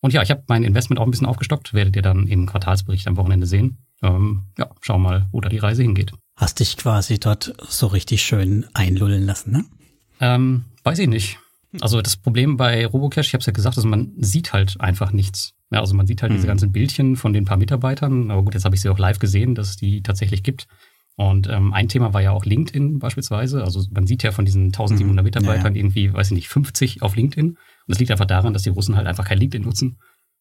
Und 0.00 0.12
ja, 0.12 0.22
ich 0.22 0.30
habe 0.30 0.44
mein 0.46 0.64
Investment 0.64 1.00
auch 1.00 1.06
ein 1.06 1.10
bisschen 1.10 1.26
aufgestockt, 1.26 1.74
werdet 1.74 1.96
ihr 1.96 2.02
dann 2.02 2.26
im 2.26 2.46
Quartalsbericht 2.46 3.08
am 3.08 3.16
Wochenende 3.16 3.46
sehen. 3.46 3.78
Ähm, 4.02 4.42
ja, 4.58 4.70
schau 4.80 4.98
mal, 4.98 5.28
wo 5.32 5.40
da 5.40 5.48
die 5.48 5.58
Reise 5.58 5.82
hingeht. 5.82 6.12
Hast 6.36 6.60
dich 6.60 6.76
quasi 6.76 7.18
dort 7.18 7.54
so 7.68 7.86
richtig 7.86 8.22
schön 8.22 8.66
einlullen 8.74 9.24
lassen, 9.24 9.52
ne? 9.52 9.64
Ähm, 10.20 10.64
weiß 10.82 10.98
ich 10.98 11.08
nicht. 11.08 11.38
Also 11.80 12.02
das 12.02 12.16
Problem 12.16 12.56
bei 12.56 12.86
Robocash, 12.86 13.28
ich 13.28 13.34
habe 13.34 13.40
es 13.40 13.46
ja 13.46 13.52
gesagt, 13.52 13.76
also 13.76 13.88
man 13.88 14.12
sieht 14.18 14.52
halt 14.52 14.80
einfach 14.80 15.12
nichts. 15.12 15.54
Ja, 15.70 15.80
also 15.80 15.94
man 15.94 16.06
sieht 16.06 16.22
halt 16.22 16.30
mhm. 16.30 16.36
diese 16.36 16.46
ganzen 16.46 16.70
Bildchen 16.70 17.16
von 17.16 17.32
den 17.32 17.44
paar 17.44 17.56
Mitarbeitern. 17.56 18.30
Aber 18.30 18.42
gut, 18.42 18.54
jetzt 18.54 18.64
habe 18.64 18.76
ich 18.76 18.82
sie 18.82 18.90
auch 18.90 18.98
live 18.98 19.18
gesehen, 19.18 19.54
dass 19.54 19.70
es 19.70 19.76
die 19.76 20.02
tatsächlich 20.02 20.42
gibt. 20.42 20.68
Und 21.16 21.48
ähm, 21.48 21.72
ein 21.72 21.88
Thema 21.88 22.12
war 22.12 22.22
ja 22.22 22.32
auch 22.32 22.44
LinkedIn 22.44 22.98
beispielsweise. 22.98 23.62
Also 23.62 23.84
man 23.92 24.06
sieht 24.06 24.22
ja 24.24 24.32
von 24.32 24.44
diesen 24.44 24.66
1700 24.66 25.22
mhm. 25.22 25.24
Mitarbeitern 25.24 25.66
ja, 25.66 25.70
ja. 25.70 25.76
irgendwie, 25.76 26.12
weiß 26.12 26.28
ich 26.28 26.34
nicht, 26.34 26.48
50 26.48 27.02
auf 27.02 27.14
LinkedIn. 27.14 27.50
Und 27.50 27.58
das 27.86 27.98
liegt 27.98 28.10
einfach 28.10 28.26
daran, 28.26 28.52
dass 28.52 28.62
die 28.62 28.70
Russen 28.70 28.96
halt 28.96 29.06
einfach 29.06 29.24
kein 29.24 29.38
LinkedIn 29.38 29.64
nutzen. 29.64 29.98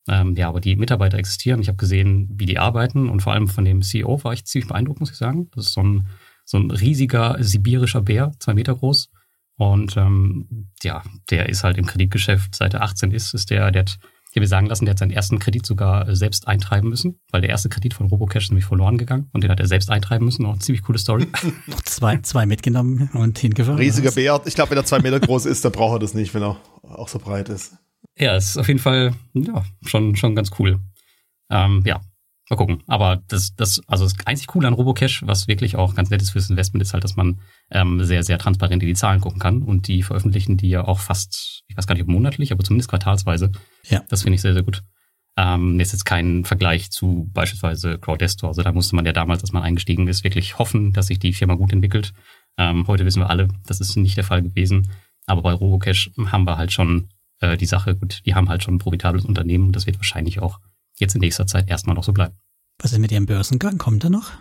Ähm, 0.08 0.36
ja, 0.36 0.50
aber 0.50 0.60
die 0.60 0.76
Mitarbeiter 0.76 1.18
existieren. 1.18 1.62
Ich 1.62 1.68
habe 1.68 1.78
gesehen, 1.78 2.30
wie 2.34 2.46
die 2.46 2.60
arbeiten 2.60 3.08
und 3.08 3.22
vor 3.22 3.34
allem 3.34 3.48
von 3.48 3.66
dem 3.66 3.82
CEO 3.82 4.24
war 4.24 4.34
ich 4.34 4.46
ziemlich 4.46 4.68
beeindruckt, 4.68 5.00
muss 5.00 5.12
ich 5.12 5.18
sagen. 5.18 5.50
Das 5.56 5.68
ist 5.68 5.74
so 5.74 5.82
ein, 5.82 6.08
so 6.44 6.58
ein 6.58 6.72
riesiger 6.72 7.38
sibirischer 7.40 8.02
Bär, 8.02 8.32
zwei 8.40 8.54
Meter 8.54 8.76
groß. 8.76 9.10
Und 9.56 9.96
ähm, 9.98 10.70
ja, 10.82 11.04
der 11.30 11.50
ist 11.50 11.64
halt 11.64 11.78
im 11.78 11.86
Kreditgeschäft, 11.86 12.56
seit 12.56 12.74
er 12.74 12.82
18 12.82 13.12
ist, 13.12 13.34
ist 13.34 13.50
der, 13.52 13.72
der 13.72 13.82
hat, 13.82 14.00
ich 14.34 14.38
habe 14.38 14.48
sagen 14.48 14.66
lassen, 14.66 14.86
der 14.86 14.94
hat 14.94 15.00
seinen 15.00 15.12
ersten 15.12 15.38
Kredit 15.38 15.64
sogar 15.64 16.08
äh, 16.08 16.16
selbst 16.16 16.48
eintreiben 16.48 16.90
müssen, 16.90 17.20
weil 17.32 17.42
der 17.42 17.52
erste 17.52 17.70
Kredit 17.70 17.94
von 17.94 18.08
Robocash 18.08 18.46
ist 18.46 18.50
nämlich 18.50 18.66
verloren 18.66 18.98
gegangen 18.98 19.30
und 19.32 19.44
den 19.44 19.52
hat 19.52 19.60
er 19.60 19.68
selbst 19.68 19.92
eintreiben 19.92 20.26
müssen. 20.26 20.44
Auch 20.48 20.54
eine 20.54 20.60
ziemlich 20.60 20.82
coole 20.82 20.98
Story. 20.98 21.28
Noch 21.68 21.82
zwei, 21.86 22.18
zwei 22.18 22.48
mitgenommen 22.48 23.12
und 23.14 23.38
hingefahren. 23.38 23.78
Riesiger 23.78 24.12
Bär. 24.12 24.42
Ich 24.46 24.56
glaube, 24.56 24.72
wenn 24.72 24.80
er 24.80 24.86
zwei 24.86 25.02
Meter 25.02 25.20
groß 25.20 25.46
ist, 25.46 25.64
dann 25.64 25.72
braucht 25.72 25.98
er 25.98 26.00
das 26.00 26.16
nicht, 26.16 26.34
wenn 26.34 26.42
er 26.42 26.58
auch 26.82 27.10
so 27.10 27.20
breit 27.20 27.48
ist. 27.50 27.76
Ja, 28.18 28.36
es 28.36 28.50
ist 28.50 28.58
auf 28.58 28.68
jeden 28.68 28.80
Fall 28.80 29.14
ja, 29.36 29.64
schon, 29.86 30.16
schon 30.16 30.34
ganz 30.34 30.50
cool. 30.58 30.80
Ähm, 31.52 31.84
ja, 31.86 32.02
mal 32.54 32.58
gucken. 32.58 32.84
Aber 32.88 33.22
das, 33.28 33.56
das, 33.56 33.82
also 33.88 34.06
das 34.06 34.16
einzig 34.26 34.48
Coole 34.48 34.68
an 34.68 34.74
Robocash, 34.74 35.24
was 35.26 35.48
wirklich 35.48 35.76
auch 35.76 35.96
ganz 35.96 36.10
nett 36.10 36.22
ist 36.22 36.32
fürs 36.32 36.50
Investment, 36.50 36.82
ist 36.82 36.94
halt, 36.94 37.04
dass 37.04 37.16
man 37.16 37.40
ähm, 37.72 38.04
sehr, 38.04 38.24
sehr 38.24 38.38
transparent 38.38 38.82
in 38.84 38.88
die 38.88 38.96
Zahlen 38.96 39.22
gucken 39.22 39.40
kann. 39.40 39.64
Und 39.64 39.88
die 39.88 40.04
veröffentlichen 40.04 40.58
die 40.58 40.70
ja 40.70 40.86
auch 40.86 41.00
fast, 41.00 41.64
ich 41.68 41.78
weiß 41.78 41.88
gar 41.88 41.96
nicht 41.96 42.04
ob 42.04 42.10
monatlich, 42.10 42.52
aber 42.52 42.64
zumindest 42.64 42.90
quartalsweise. 42.90 43.52
Ja. 43.90 44.04
Das 44.10 44.24
finde 44.24 44.36
ich 44.36 44.42
sehr, 44.42 44.54
sehr 44.54 44.64
gut. 44.64 44.84
Ähm, 45.36 45.80
ist 45.80 45.94
jetzt 45.94 46.06
kein 46.06 46.46
Vergleich 46.46 46.92
zu 46.92 47.30
beispielsweise 47.34 47.98
Crowdestor. 47.98 48.50
Also 48.50 48.62
da 48.62 48.72
musste 48.72 48.96
man 48.96 49.06
ja 49.06 49.14
damals, 49.14 49.42
als 49.42 49.52
man 49.52 49.64
eingestiegen 49.64 50.08
ist, 50.08 50.24
wirklich 50.24 50.60
hoffen, 50.60 50.94
dass 50.94 51.08
sich 51.08 51.20
die 51.20 51.34
Firma 51.34 51.56
gut 51.56 51.74
entwickelt. 51.74 52.14
Ähm, 52.58 52.86
heute 52.88 53.06
wissen 53.06 53.22
wir 53.22 53.30
alle, 53.30 53.48
das 53.66 53.82
ist 53.82 53.96
nicht 53.98 54.16
der 54.16 54.24
Fall 54.24 54.44
gewesen. 54.44 54.90
Aber 55.26 55.42
bei 55.42 55.54
Robocash 55.54 56.12
haben 56.28 56.46
wir 56.46 56.58
halt 56.58 56.72
schon 56.72 57.10
äh, 57.40 57.58
die 57.58 57.66
Sache, 57.66 57.96
gut, 57.96 58.22
die 58.26 58.36
haben 58.36 58.50
halt 58.50 58.64
schon 58.64 58.76
ein 58.76 58.80
profitables 58.80 59.26
Unternehmen. 59.26 59.72
Das 59.72 59.88
wird 59.88 59.98
wahrscheinlich 59.98 60.40
auch 60.40 60.60
jetzt 61.00 61.16
in 61.16 61.22
nächster 61.22 61.48
Zeit 61.48 61.70
erstmal 61.70 61.96
noch 61.96 62.04
so 62.04 62.14
bleiben. 62.14 62.36
Was 62.82 62.92
ist 62.92 63.00
mit 63.00 63.12
ihrem 63.12 63.26
Börsengang? 63.26 63.78
Kommt 63.78 64.04
er 64.04 64.10
noch? 64.10 64.32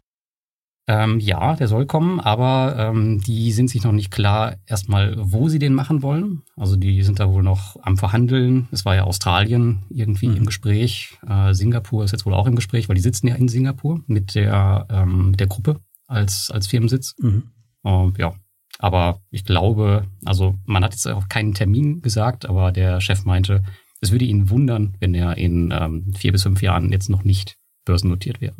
Ähm, 0.89 1.21
ja, 1.21 1.55
der 1.55 1.69
soll 1.69 1.87
kommen, 1.87 2.19
aber 2.19 2.75
ähm, 2.77 3.21
die 3.21 3.53
sind 3.53 3.71
sich 3.71 3.85
noch 3.85 3.93
nicht 3.93 4.11
klar, 4.11 4.57
erstmal, 4.67 5.15
wo 5.17 5.49
sie 5.49 5.61
den 5.61 5.75
machen 5.75 6.03
wollen. 6.03 6.43
Also 6.57 6.75
die 6.75 7.03
sind 7.05 7.21
da 7.21 7.31
wohl 7.31 7.45
noch 7.45 7.77
am 7.83 7.97
Verhandeln. 7.97 8.67
Es 8.73 8.85
war 8.85 8.97
ja 8.97 9.05
Australien 9.05 9.85
irgendwie 9.91 10.27
mhm. 10.27 10.39
im 10.39 10.47
Gespräch. 10.47 11.19
Äh, 11.27 11.55
Singapur 11.55 12.05
ist 12.05 12.11
jetzt 12.11 12.27
wohl 12.27 12.35
auch 12.35 12.49
im 12.49 12.57
Gespräch, 12.57 12.89
weil 12.89 12.97
die 12.97 13.03
sitzen 13.03 13.29
ja 13.29 13.37
in 13.37 13.47
Singapur 13.47 14.01
mit 14.07 14.35
der, 14.35 14.87
ähm, 14.91 15.31
mit 15.31 15.41
der 15.41 15.47
Gruppe 15.47 15.79
als, 16.09 16.51
als 16.51 16.67
Firmensitz. 16.67 17.15
Mhm. 17.21 17.53
Äh, 17.85 18.09
ja, 18.19 18.35
aber 18.81 19.21
ich 19.31 19.45
glaube, 19.45 20.09
also 20.25 20.57
man 20.67 20.83
hat 20.83 20.95
jetzt 20.95 21.07
auch 21.07 21.29
keinen 21.29 21.55
Termin 21.55 22.03
gesagt, 22.03 22.47
aber 22.47 22.73
der 22.73 23.01
Chef 23.01 23.25
meinte, 23.25 23.63
es 24.03 24.11
würde 24.11 24.27
ihn 24.27 24.51
wundern, 24.51 24.95
wenn 25.01 25.15
er 25.15 25.39
in 25.39 25.73
ähm, 25.73 26.13
vier 26.15 26.33
bis 26.33 26.43
fünf 26.43 26.61
Jahren 26.61 26.93
jetzt 26.93 27.09
noch 27.09 27.25
nicht 27.25 27.57
börsennotiert 27.87 28.41
wäre. 28.41 28.57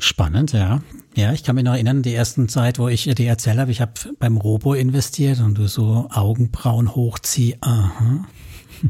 Spannend, 0.00 0.52
ja. 0.52 0.82
Ja, 1.14 1.32
ich 1.32 1.44
kann 1.44 1.54
mich 1.54 1.64
noch 1.64 1.74
erinnern, 1.74 2.02
die 2.02 2.12
ersten 2.12 2.48
Zeit, 2.48 2.80
wo 2.80 2.88
ich 2.88 3.04
dir 3.04 3.28
erzählt 3.28 3.58
habe, 3.58 3.70
ich 3.70 3.80
habe 3.80 3.92
beim 4.18 4.36
Robo 4.36 4.74
investiert 4.74 5.40
und 5.40 5.56
du 5.56 5.68
so 5.68 6.08
Augenbrauen 6.10 6.94
hochzieh, 6.94 7.56
aha. 7.60 8.26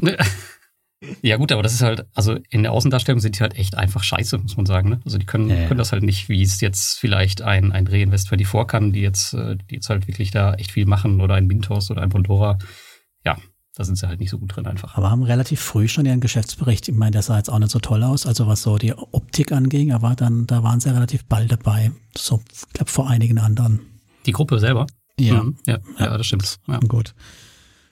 Ja 1.21 1.37
gut, 1.37 1.51
aber 1.51 1.61
das 1.61 1.73
ist 1.73 1.81
halt, 1.81 2.07
also 2.15 2.39
in 2.49 2.63
der 2.63 2.71
Außendarstellung 2.71 3.19
sind 3.19 3.37
die 3.37 3.41
halt 3.41 3.55
echt 3.59 3.75
einfach 3.75 4.01
scheiße, 4.01 4.39
muss 4.39 4.57
man 4.57 4.65
sagen. 4.65 4.89
Ne? 4.89 5.01
Also 5.05 5.19
die 5.19 5.25
können, 5.25 5.49
ja, 5.49 5.67
können 5.67 5.77
das 5.77 5.91
halt 5.91 6.01
nicht, 6.01 6.29
wie 6.29 6.41
es 6.41 6.61
jetzt 6.61 6.97
vielleicht 6.97 7.43
ein, 7.43 7.71
ein 7.71 7.85
Reinvest 7.85 8.29
für 8.29 8.37
die 8.37 8.45
vor 8.45 8.65
kann, 8.65 8.91
die 8.91 9.01
jetzt, 9.01 9.33
äh, 9.33 9.55
die 9.55 9.75
jetzt 9.75 9.89
halt 9.89 10.07
wirklich 10.07 10.31
da 10.31 10.55
echt 10.55 10.71
viel 10.71 10.87
machen 10.87 11.21
oder 11.21 11.35
ein 11.35 11.45
Mintos 11.45 11.91
oder 11.91 12.01
ein 12.01 12.09
Pandora. 12.09 12.57
Ja, 13.23 13.37
da 13.75 13.83
sind 13.83 13.97
sie 13.97 14.07
halt 14.07 14.21
nicht 14.21 14.29
so 14.29 14.39
gut 14.39 14.55
drin 14.55 14.65
einfach. 14.65 14.95
Aber 14.95 15.11
haben 15.11 15.23
relativ 15.23 15.59
früh 15.59 15.89
schon 15.89 16.05
ihren 16.05 16.21
Geschäftsbericht. 16.21 16.87
Ich 16.87 16.95
meine, 16.95 17.11
der 17.11 17.21
sah 17.21 17.37
jetzt 17.37 17.49
auch 17.49 17.59
nicht 17.59 17.71
so 17.71 17.79
toll 17.79 18.03
aus, 18.03 18.25
also 18.25 18.47
was 18.47 18.61
so 18.61 18.77
die 18.77 18.93
Optik 18.93 19.51
anging, 19.51 19.91
aber 19.91 20.15
dann, 20.15 20.47
da 20.47 20.63
waren 20.63 20.79
sie 20.79 20.93
relativ 20.93 21.25
bald 21.25 21.51
dabei. 21.51 21.91
So, 22.17 22.41
ich 22.51 22.73
glaube, 22.73 22.89
vor 22.89 23.09
einigen 23.09 23.37
anderen. 23.37 23.81
Die 24.25 24.31
Gruppe 24.31 24.59
selber? 24.59 24.87
Ja. 25.19 25.43
Mhm. 25.43 25.57
Ja, 25.67 25.79
ja, 25.99 26.05
ja, 26.05 26.17
das 26.17 26.25
stimmt. 26.25 26.57
Ja. 26.67 26.79
Gut. 26.79 27.13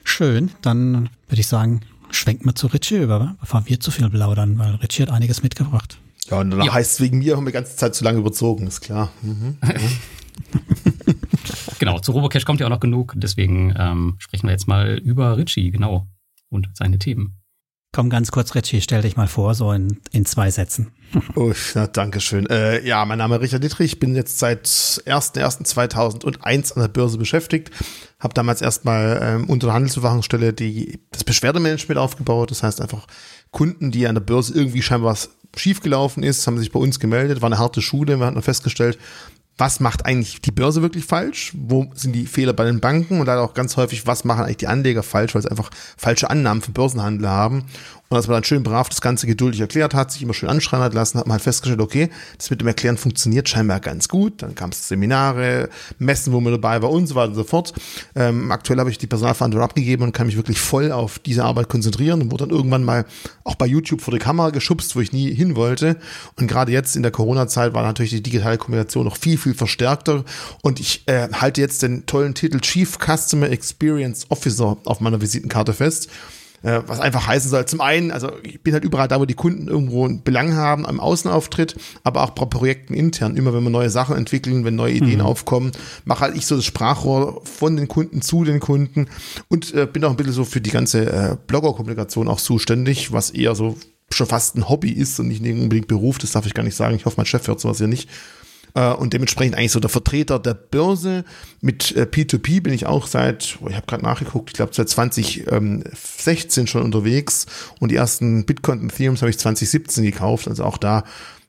Schön, 0.05 0.51
dann 0.61 1.09
würde 1.27 1.41
ich 1.41 1.47
sagen, 1.47 1.81
schwenken 2.11 2.45
wir 2.45 2.55
zu 2.55 2.67
Richie 2.67 3.03
über, 3.03 3.35
bevor 3.41 3.63
wir 3.65 3.79
zu 3.79 3.91
viel 3.91 4.09
plaudern, 4.09 4.57
weil 4.57 4.75
Richie 4.75 5.03
hat 5.03 5.09
einiges 5.09 5.43
mitgebracht. 5.43 5.97
Ja, 6.29 6.39
und 6.39 6.51
danach 6.51 6.65
ja. 6.65 6.73
heißt 6.73 6.93
es 6.93 7.01
wegen 7.01 7.19
mir, 7.19 7.35
haben 7.35 7.43
wir 7.43 7.51
die 7.51 7.55
ganze 7.55 7.75
Zeit 7.75 7.93
zu 7.93 8.05
lange 8.05 8.19
überzogen, 8.19 8.67
ist 8.67 8.79
klar. 8.79 9.11
Mhm. 9.21 9.57
genau, 11.83 11.99
zu 11.99 12.13
Robocash 12.13 12.45
kommt 12.45 12.59
ja 12.59 12.65
auch 12.65 12.71
noch 12.71 12.79
genug, 12.79 13.13
deswegen 13.15 13.75
ähm, 13.77 14.15
sprechen 14.17 14.47
wir 14.47 14.51
jetzt 14.51 14.67
mal 14.67 14.97
über 14.97 15.37
Richie, 15.37 15.69
genau, 15.71 16.07
und 16.49 16.69
seine 16.73 16.97
Themen. 16.97 17.43
Komm 17.95 18.09
ganz 18.09 18.31
kurz, 18.31 18.55
Richie, 18.55 18.81
stell 18.81 19.03
dich 19.03 19.17
mal 19.17 19.27
vor, 19.27 19.53
so 19.53 19.71
in, 19.71 19.99
in 20.11 20.25
zwei 20.25 20.49
Sätzen. 20.49 20.91
Oh, 21.35 21.53
na, 21.75 21.85
danke 21.85 22.19
schön. 22.19 22.47
Äh, 22.47 22.83
ja, 22.87 23.05
mein 23.05 23.19
Name 23.19 23.35
ist 23.35 23.43
Richard 23.43 23.63
Dietrich, 23.63 23.93
ich 23.93 23.99
bin 23.99 24.15
jetzt 24.15 24.39
seit 24.39 24.65
01.01.2001 24.65 26.73
an 26.73 26.81
der 26.81 26.87
Börse 26.87 27.19
beschäftigt, 27.19 27.69
habe 28.19 28.33
damals 28.33 28.63
erstmal 28.63 29.19
ähm, 29.21 29.47
unter 29.47 29.67
der 29.67 29.75
Handelsüberwachungsstelle 29.75 30.53
die, 30.53 31.01
das 31.11 31.23
Beschwerdemanagement 31.23 31.99
aufgebaut, 31.99 32.49
das 32.49 32.63
heißt 32.63 32.81
einfach 32.81 33.05
Kunden, 33.51 33.91
die 33.91 34.07
an 34.07 34.15
der 34.15 34.21
Börse 34.21 34.55
irgendwie 34.55 34.81
scheinbar 34.81 35.11
was 35.11 35.29
schiefgelaufen 35.55 36.23
ist, 36.23 36.47
haben 36.47 36.57
sich 36.57 36.71
bei 36.71 36.79
uns 36.79 36.99
gemeldet, 36.99 37.43
war 37.43 37.47
eine 37.47 37.59
harte 37.59 37.83
Schule, 37.83 38.17
wir 38.17 38.25
hatten 38.25 38.41
festgestellt, 38.41 38.97
was 39.57 39.79
macht 39.79 40.05
eigentlich 40.05 40.41
die 40.41 40.51
Börse 40.51 40.81
wirklich 40.81 41.05
falsch? 41.05 41.53
Wo 41.55 41.91
sind 41.93 42.13
die 42.13 42.25
Fehler 42.25 42.53
bei 42.53 42.65
den 42.65 42.79
Banken? 42.79 43.19
Und 43.19 43.27
dann 43.27 43.37
auch 43.37 43.53
ganz 43.53 43.77
häufig, 43.77 44.07
was 44.07 44.23
machen 44.23 44.43
eigentlich 44.43 44.57
die 44.57 44.67
Anleger 44.67 45.03
falsch, 45.03 45.35
weil 45.35 45.43
sie 45.43 45.51
einfach 45.51 45.69
falsche 45.95 46.29
Annahmen 46.29 46.61
für 46.63 46.71
Börsenhandel 46.71 47.29
haben. 47.29 47.65
Und 48.13 48.17
als 48.17 48.27
man 48.27 48.35
dann 48.35 48.43
schön 48.43 48.61
brav 48.61 48.89
das 48.89 49.01
Ganze 49.01 49.25
geduldig 49.25 49.59
erklärt 49.59 49.95
hat, 49.95 50.11
sich 50.11 50.21
immer 50.21 50.35
schön 50.35 50.47
anschreien 50.47 50.83
hat 50.83 50.93
lassen, 50.93 51.17
hat 51.17 51.25
man 51.25 51.33
halt 51.33 51.41
festgestellt, 51.41 51.81
okay, 51.81 52.11
das 52.37 52.51
mit 52.51 52.61
dem 52.61 52.67
Erklären 52.67 52.95
funktioniert 52.95 53.49
scheinbar 53.49 53.79
ganz 53.79 54.07
gut. 54.07 54.43
Dann 54.43 54.53
kam 54.53 54.69
es 54.69 54.87
Seminare, 54.87 55.67
Messen, 55.97 56.31
wo 56.31 56.39
man 56.39 56.51
dabei 56.53 56.83
war 56.83 56.91
und 56.91 57.07
so 57.07 57.15
weiter 57.15 57.29
und 57.29 57.35
so 57.35 57.43
fort. 57.43 57.73
Ähm, 58.13 58.51
aktuell 58.51 58.77
habe 58.77 58.91
ich 58.91 58.99
die 58.99 59.07
Personalverantwortung 59.07 59.67
abgegeben 59.67 60.03
und 60.03 60.11
kann 60.11 60.27
mich 60.27 60.35
wirklich 60.35 60.59
voll 60.59 60.91
auf 60.91 61.17
diese 61.17 61.43
Arbeit 61.43 61.69
konzentrieren 61.69 62.21
und 62.21 62.31
wurde 62.31 62.45
dann 62.45 62.55
irgendwann 62.55 62.83
mal 62.83 63.05
auch 63.45 63.55
bei 63.55 63.65
YouTube 63.65 64.01
vor 64.01 64.13
die 64.13 64.19
Kamera 64.19 64.51
geschubst, 64.51 64.95
wo 64.95 64.99
ich 64.99 65.11
nie 65.11 65.33
hin 65.33 65.55
wollte. 65.55 65.97
Und 66.39 66.45
gerade 66.45 66.71
jetzt 66.71 66.95
in 66.95 67.01
der 67.01 67.11
Corona-Zeit 67.11 67.73
war 67.73 67.81
natürlich 67.81 68.11
die 68.11 68.21
digitale 68.21 68.59
Kommunikation 68.59 69.05
noch 69.05 69.17
viel, 69.17 69.39
viel 69.39 69.55
verstärkter. 69.55 70.23
Und 70.61 70.79
ich 70.79 71.01
äh, 71.07 71.29
halte 71.33 71.61
jetzt 71.61 71.81
den 71.81 72.05
tollen 72.05 72.35
Titel 72.35 72.59
Chief 72.59 72.95
Customer 72.99 73.49
Experience 73.49 74.27
Officer 74.29 74.77
auf 74.85 74.99
meiner 74.99 75.19
Visitenkarte 75.19 75.73
fest 75.73 76.11
äh, 76.63 76.81
was 76.87 76.99
einfach 76.99 77.27
heißen 77.27 77.49
soll, 77.49 77.65
zum 77.65 77.81
einen, 77.81 78.11
also 78.11 78.31
ich 78.41 78.61
bin 78.61 78.73
halt 78.73 78.83
überall 78.83 79.07
da, 79.07 79.19
wo 79.19 79.25
die 79.25 79.33
Kunden 79.33 79.67
irgendwo 79.67 80.05
einen 80.05 80.23
Belang 80.23 80.55
haben 80.55 80.85
am 80.85 80.99
Außenauftritt, 80.99 81.75
aber 82.03 82.23
auch 82.23 82.31
bei 82.31 82.45
Projekten 82.45 82.93
intern. 82.93 83.35
Immer 83.35 83.53
wenn 83.53 83.63
wir 83.63 83.69
neue 83.69 83.89
Sachen 83.89 84.15
entwickeln, 84.15 84.65
wenn 84.65 84.75
neue 84.75 84.93
Ideen 84.93 85.19
mhm. 85.19 85.25
aufkommen, 85.25 85.71
mache 86.05 86.21
halt 86.21 86.37
ich 86.37 86.47
so 86.47 86.55
das 86.55 86.65
Sprachrohr 86.65 87.41
von 87.45 87.75
den 87.75 87.87
Kunden 87.87 88.21
zu 88.21 88.43
den 88.45 88.59
Kunden 88.59 89.07
und 89.49 89.73
äh, 89.73 89.85
bin 89.85 90.03
auch 90.05 90.11
ein 90.11 90.15
bisschen 90.15 90.33
so 90.33 90.45
für 90.45 90.61
die 90.61 90.71
ganze 90.71 91.11
äh, 91.11 91.37
Blogger-Kommunikation 91.47 92.27
auch 92.27 92.39
zuständig, 92.39 93.11
was 93.11 93.29
eher 93.29 93.55
so 93.55 93.77
schon 94.09 94.27
fast 94.27 94.55
ein 94.55 94.69
Hobby 94.69 94.91
ist 94.91 95.19
und 95.19 95.27
nicht 95.27 95.41
unbedingt 95.41 95.87
Beruf, 95.87 96.17
das 96.17 96.31
darf 96.31 96.45
ich 96.45 96.53
gar 96.53 96.63
nicht 96.63 96.75
sagen. 96.75 96.95
Ich 96.95 97.05
hoffe, 97.05 97.15
mein 97.17 97.25
Chef 97.25 97.47
hört 97.47 97.59
sowas 97.59 97.79
ja 97.79 97.87
nicht. 97.87 98.09
Äh, 98.75 98.93
und 98.93 99.13
dementsprechend 99.13 99.55
eigentlich 99.55 99.71
so 99.71 99.79
der 99.79 99.89
Vertreter 99.89 100.39
der 100.39 100.53
Börse. 100.53 101.23
Mit 101.61 101.95
äh, 101.95 102.03
P2P 102.03 102.61
bin 102.61 102.73
ich 102.73 102.85
auch 102.85 103.07
seit, 103.07 103.57
oh, 103.61 103.67
ich 103.69 103.75
habe 103.75 103.85
gerade 103.85 104.03
nachgeguckt, 104.03 104.51
ich 104.51 104.55
glaube 104.55 104.73
seit 104.73 104.89
2016 104.89 106.67
schon 106.67 106.83
unterwegs 106.83 107.45
und 107.79 107.91
die 107.91 107.95
ersten 107.95 108.45
Bitcoin 108.45 108.79
und 108.79 108.91
Ethereum 108.91 109.15
habe 109.17 109.29
ich 109.29 109.39
2017 109.39 110.03
gekauft, 110.03 110.47
also 110.47 110.63
auch 110.63 110.77
da 110.77 111.03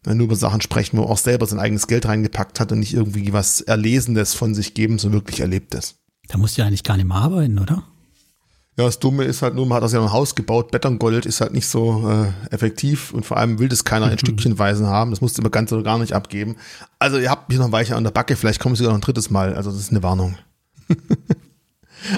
äh, 0.06 0.14
nur 0.14 0.26
über 0.26 0.36
Sachen 0.36 0.60
sprechen, 0.60 0.98
wo 0.98 1.02
auch 1.04 1.18
selber 1.18 1.46
sein 1.46 1.58
eigenes 1.58 1.86
Geld 1.86 2.06
reingepackt 2.06 2.60
hat 2.60 2.72
und 2.72 2.80
nicht 2.80 2.94
irgendwie 2.94 3.32
was 3.32 3.60
Erlesenes 3.60 4.34
von 4.34 4.54
sich 4.54 4.74
geben, 4.74 4.98
so 4.98 5.12
wirklich 5.12 5.40
Erlebtes. 5.40 5.96
Da 6.28 6.38
musst 6.38 6.56
du 6.56 6.62
ja 6.62 6.66
eigentlich 6.66 6.84
gar 6.84 6.96
nicht 6.96 7.06
mehr 7.06 7.16
arbeiten, 7.18 7.58
oder? 7.58 7.84
Ja, 8.76 8.84
das 8.84 8.98
Dumme 8.98 9.22
ist 9.22 9.40
halt 9.40 9.54
nur, 9.54 9.66
man 9.66 9.76
hat 9.76 9.84
das 9.84 9.92
ja 9.92 10.02
ein 10.02 10.12
Haus 10.12 10.34
gebaut, 10.34 10.72
Betongold 10.72 11.26
ist 11.26 11.40
halt 11.40 11.52
nicht 11.52 11.68
so 11.68 12.10
äh, 12.10 12.52
effektiv 12.52 13.12
und 13.12 13.24
vor 13.24 13.36
allem 13.36 13.60
will 13.60 13.68
das 13.68 13.84
keiner 13.84 14.10
in 14.10 14.18
Stückchenweisen 14.18 14.86
haben. 14.86 15.12
Das 15.12 15.20
musst 15.20 15.38
du 15.38 15.42
immer 15.42 15.50
ganz 15.50 15.72
oder 15.72 15.84
gar 15.84 15.98
nicht 15.98 16.12
abgeben. 16.12 16.56
Also 16.98 17.18
ihr 17.18 17.30
habt 17.30 17.48
mich 17.48 17.58
noch 17.58 17.70
weicher 17.70 17.96
an 17.96 18.02
der 18.02 18.10
Backe, 18.10 18.34
vielleicht 18.34 18.58
kommen 18.58 18.74
sie 18.74 18.80
sogar 18.80 18.92
noch 18.92 18.98
ein 18.98 19.04
drittes 19.04 19.30
Mal. 19.30 19.54
Also 19.54 19.70
das 19.70 19.78
ist 19.78 19.90
eine 19.90 20.02
Warnung. 20.02 20.36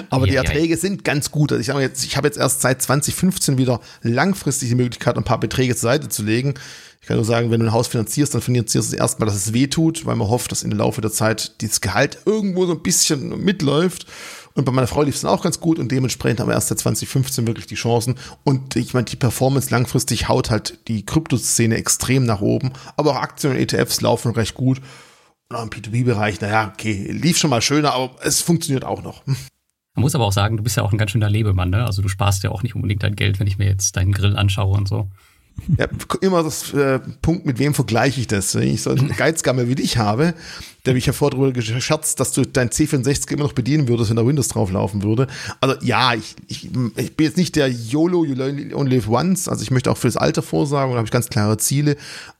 Aber 0.09 0.25
ja, 0.25 0.31
die 0.31 0.47
Erträge 0.47 0.73
ja, 0.73 0.79
sind 0.79 1.03
ganz 1.03 1.31
gut. 1.31 1.51
Also 1.51 1.61
ich 1.61 1.69
habe 1.69 1.81
jetzt, 1.81 2.03
ich 2.03 2.17
habe 2.17 2.27
jetzt 2.27 2.37
erst 2.37 2.61
seit 2.61 2.81
2015 2.81 3.59
wieder 3.59 3.79
langfristig 4.01 4.69
die 4.69 4.75
Möglichkeit, 4.75 5.15
ein 5.15 5.23
paar 5.23 5.39
Beträge 5.39 5.75
zur 5.75 5.91
Seite 5.91 6.09
zu 6.09 6.23
legen. 6.23 6.55
Ich 7.01 7.07
kann 7.07 7.17
nur 7.17 7.25
sagen, 7.25 7.51
wenn 7.51 7.59
du 7.61 7.67
ein 7.67 7.71
Haus 7.71 7.87
finanzierst, 7.87 8.33
dann 8.33 8.41
finanzierst 8.41 8.91
du 8.91 8.95
es 8.95 8.99
erstmal, 8.99 9.27
dass 9.27 9.35
es 9.35 9.53
weh 9.53 9.67
tut, 9.67 10.05
weil 10.05 10.15
man 10.15 10.27
hofft, 10.27 10.51
dass 10.51 10.63
in 10.63 10.71
der 10.71 10.79
Laufe 10.79 10.99
der 10.99 11.11
Zeit 11.11 11.61
dieses 11.61 11.79
Gehalt 11.79 12.17
irgendwo 12.25 12.65
so 12.65 12.73
ein 12.73 12.81
bisschen 12.81 13.43
mitläuft. 13.43 14.07
Und 14.57 14.65
bei 14.65 14.71
meiner 14.71 14.87
Frau 14.87 15.03
lief 15.03 15.13
es 15.13 15.21
dann 15.21 15.29
auch 15.29 15.43
ganz 15.43 15.59
gut 15.59 15.77
und 15.77 15.91
dementsprechend 15.91 16.39
haben 16.39 16.47
wir 16.47 16.55
erst 16.55 16.69
seit 16.69 16.79
2015 16.79 17.45
wirklich 17.45 17.67
die 17.67 17.75
Chancen. 17.75 18.15
Und 18.43 18.75
ich 18.75 18.95
meine, 18.95 19.05
die 19.05 19.15
Performance 19.15 19.69
langfristig 19.69 20.29
haut 20.29 20.49
halt 20.49 20.79
die 20.87 21.05
Kryptoszene 21.05 21.75
extrem 21.75 22.25
nach 22.25 22.41
oben. 22.41 22.71
Aber 22.95 23.11
auch 23.11 23.17
Aktien 23.17 23.53
und 23.53 23.59
ETFs 23.59 24.01
laufen 24.01 24.31
recht 24.31 24.55
gut. 24.55 24.81
Und 25.49 25.57
auch 25.57 25.61
im 25.61 25.69
P2B-Bereich, 25.69 26.41
naja, 26.41 26.73
okay, 26.73 27.07
lief 27.11 27.37
schon 27.37 27.51
mal 27.51 27.61
schöner, 27.61 27.93
aber 27.93 28.15
es 28.23 28.41
funktioniert 28.41 28.83
auch 28.83 29.03
noch. 29.03 29.27
Man 29.27 29.37
muss 30.01 30.15
aber 30.15 30.25
auch 30.25 30.33
sagen, 30.33 30.57
du 30.57 30.63
bist 30.63 30.75
ja 30.75 30.81
auch 30.81 30.91
ein 30.91 30.97
ganz 30.97 31.11
schöner 31.11 31.29
Lebemann, 31.29 31.69
ne? 31.69 31.85
Also 31.85 32.01
du 32.01 32.07
sparst 32.07 32.41
ja 32.41 32.49
auch 32.49 32.63
nicht 32.63 32.73
unbedingt 32.73 33.03
dein 33.03 33.15
Geld, 33.15 33.39
wenn 33.39 33.45
ich 33.45 33.59
mir 33.59 33.67
jetzt 33.67 33.95
deinen 33.95 34.11
Grill 34.11 34.35
anschaue 34.35 34.75
und 34.75 34.87
so. 34.87 35.07
Ja, 35.77 35.87
immer 36.21 36.43
das 36.43 36.73
äh, 36.73 36.99
Punkt, 37.21 37.45
mit 37.45 37.59
wem 37.59 37.73
vergleiche 37.73 38.21
ich 38.21 38.27
das? 38.27 38.55
Wenn 38.55 38.69
ich 38.69 38.81
so 38.81 38.89
einen 38.89 39.09
Geizgamme 39.17 39.67
wie 39.67 39.75
dich 39.75 39.97
habe, 39.97 40.33
der 40.87 40.93
mich 40.93 41.05
ja 41.05 41.13
vorher 41.13 41.37
darüber 41.37 41.51
gescherzt, 41.51 42.19
dass 42.19 42.31
du 42.31 42.45
dein 42.45 42.69
C64 42.69 43.31
immer 43.33 43.43
noch 43.43 43.53
bedienen 43.53 43.87
würdest, 43.89 44.09
wenn 44.09 44.15
da 44.15 44.25
Windows 44.25 44.47
drauf 44.47 44.71
laufen 44.71 45.03
würde. 45.03 45.27
Also 45.59 45.75
ja, 45.81 46.13
ich, 46.13 46.35
ich, 46.47 46.69
ich 46.95 47.15
bin 47.15 47.25
jetzt 47.25 47.37
nicht 47.37 47.55
der 47.57 47.67
YOLO, 47.67 48.23
you 48.23 48.41
only 48.73 48.95
live 48.95 49.09
once, 49.09 49.49
also 49.49 49.61
ich 49.61 49.69
möchte 49.69 49.91
auch 49.91 49.97
für 49.97 50.07
das 50.07 50.15
Alter 50.17 50.41
vorsagen 50.41 50.91
und 50.91 50.97
habe 50.97 51.05
ich 51.05 51.11
ganz 51.11 51.27
klare 51.27 51.57
Ziele, 51.57 51.97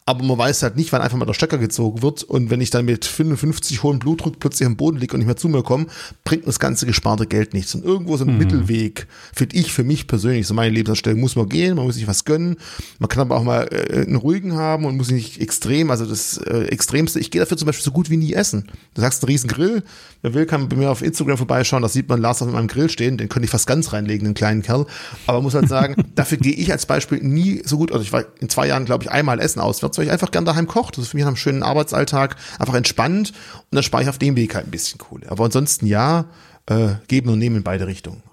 aber 0.08 0.24
man 0.24 0.38
weiß 0.38 0.64
halt 0.64 0.78
nicht, 0.78 0.94
wann 0.94 1.02
einfach 1.02 1.18
mal 1.18 1.26
der 1.26 1.34
Stecker 1.34 1.58
gezogen 1.58 2.02
wird 2.02 2.24
und 2.24 2.50
wenn 2.50 2.62
ich 2.62 2.70
dann 2.70 2.86
mit 2.86 3.04
55 3.04 3.84
hohem 3.84 4.00
Blutdruck 4.00 4.40
plötzlich 4.40 4.66
am 4.66 4.78
Boden 4.78 4.98
liege 4.98 5.14
und 5.14 5.20
nicht 5.20 5.28
mehr 5.28 5.36
zu 5.36 5.50
mir 5.50 5.64
komme, 5.64 5.88
bringt 6.24 6.48
das 6.48 6.60
ganze 6.60 6.86
gesparte 6.86 7.28
Geld 7.28 7.54
nichts. 7.54 7.76
Und 7.76 7.84
irgendwo 7.84 8.16
so 8.16 8.24
ein 8.24 8.32
mhm. 8.32 8.38
Mittelweg, 8.38 9.08
finde 9.36 9.58
ich 9.58 9.74
für 9.74 9.84
mich 9.84 10.08
persönlich, 10.08 10.48
so 10.48 10.54
meine 10.54 10.74
Lebensanstellung, 10.74 11.20
muss 11.20 11.36
man 11.36 11.50
gehen, 11.50 11.76
man 11.76 11.84
muss 11.84 11.96
sich 11.96 12.08
was 12.08 12.24
gönnen, 12.24 12.56
man 13.00 13.10
kann 13.10 13.20
aber 13.20 13.36
auch 13.36 13.44
mal 13.44 13.68
äh, 13.70 14.06
einen 14.06 14.16
ruhigen 14.16 14.54
haben 14.54 14.86
und 14.86 14.96
muss 14.96 15.12
nicht 15.12 15.42
extrem, 15.42 15.92
also 15.92 16.06
das 16.06 16.38
äh, 16.38 16.68
Extremste, 16.68 17.20
ich 17.20 17.30
gehe 17.30 17.42
dafür 17.42 17.58
zum 17.58 17.66
Beispiel 17.66 17.84
so 17.84 17.92
gut 17.92 18.10
wie 18.10 18.16
nie 18.16 18.32
essen. 18.38 18.68
Du 18.94 19.02
sagst 19.02 19.24
einen 19.24 19.30
riesen 19.30 19.50
Grill, 19.50 19.84
wer 20.22 20.34
will, 20.34 20.46
kann 20.46 20.70
bei 20.70 20.76
mir 20.76 20.90
auf 20.90 21.02
Instagram 21.02 21.38
vorbeischauen, 21.38 21.82
da 21.82 21.90
sieht 21.90 22.08
man 22.08 22.22
Lars 22.22 22.42
auf 22.42 22.52
meinem 22.52 22.68
Grill 22.68 22.90
stehen, 22.90 23.18
den 23.18 23.30
könnte 23.30 23.46
ich 23.46 23.52
fast 23.52 23.68
ganz 23.68 23.92
reinlegen, 23.94 24.26
den 24.26 24.34
kleinen 24.34 24.62
Kerl. 24.62 24.86
Aber 25.26 25.42
muss 25.42 25.56
halt 25.56 25.68
sagen, 25.68 25.96
dafür 26.16 26.38
gehe 26.38 26.54
ich 26.54 26.72
als 26.72 26.86
Beispiel 26.86 27.20
nie 27.22 27.62
so 27.66 27.78
gut, 27.78 27.92
also 27.92 28.04
ich 28.04 28.14
war 28.14 28.24
in 28.40 28.50
zwei 28.50 28.68
Jahren, 28.68 28.86
glaube 28.86 29.04
ich, 29.04 29.12
einmal 29.12 29.40
essen 29.40 29.60
auswärts, 29.60 29.98
weil 29.98 30.06
ich 30.06 30.12
einfach 30.12 30.32
gern 30.32 30.46
daheim 30.46 30.68
koche. 30.68 30.92
Das 30.94 31.04
ist 31.04 31.12
für 31.12 31.18
mich 31.18 31.26
einem 31.26 31.36
schönen 31.36 31.64
Arbeitsalltag 31.64 32.36
einfach 32.60 32.76
entspannt 32.76 33.34
und 33.58 33.76
dann 33.76 33.84
spare 33.84 34.04
ich 34.04 34.10
auf 34.10 34.18
dem 34.18 34.36
Weg 34.36 34.56
halt 34.56 34.68
ein 34.68 34.72
bisschen 34.72 34.98
Kohle. 34.98 35.30
Aber 35.30 35.46
ansonsten 35.46 35.88
ja, 35.88 36.26
äh, 36.68 36.96
geben 37.08 37.30
und 37.30 37.40
nehmen 37.40 37.58
in 37.58 37.64
beide 37.64 37.88
Richtungen. 37.88 38.24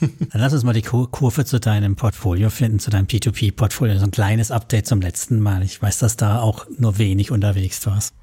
Dann 0.00 0.40
lass 0.40 0.52
uns 0.52 0.64
mal 0.64 0.74
die 0.74 0.82
Kurve 0.82 1.44
zu 1.44 1.58
deinem 1.58 1.96
Portfolio 1.96 2.50
finden, 2.50 2.78
zu 2.78 2.90
deinem 2.90 3.06
P2P-Portfolio. 3.06 3.98
So 3.98 4.04
ein 4.04 4.10
kleines 4.10 4.50
Update 4.50 4.86
zum 4.86 5.00
letzten 5.00 5.40
Mal. 5.40 5.62
Ich 5.62 5.80
weiß, 5.80 5.98
dass 5.98 6.16
da 6.16 6.40
auch 6.40 6.66
nur 6.76 6.98
wenig 6.98 7.30
unterwegs 7.30 7.84
warst. 7.86 8.14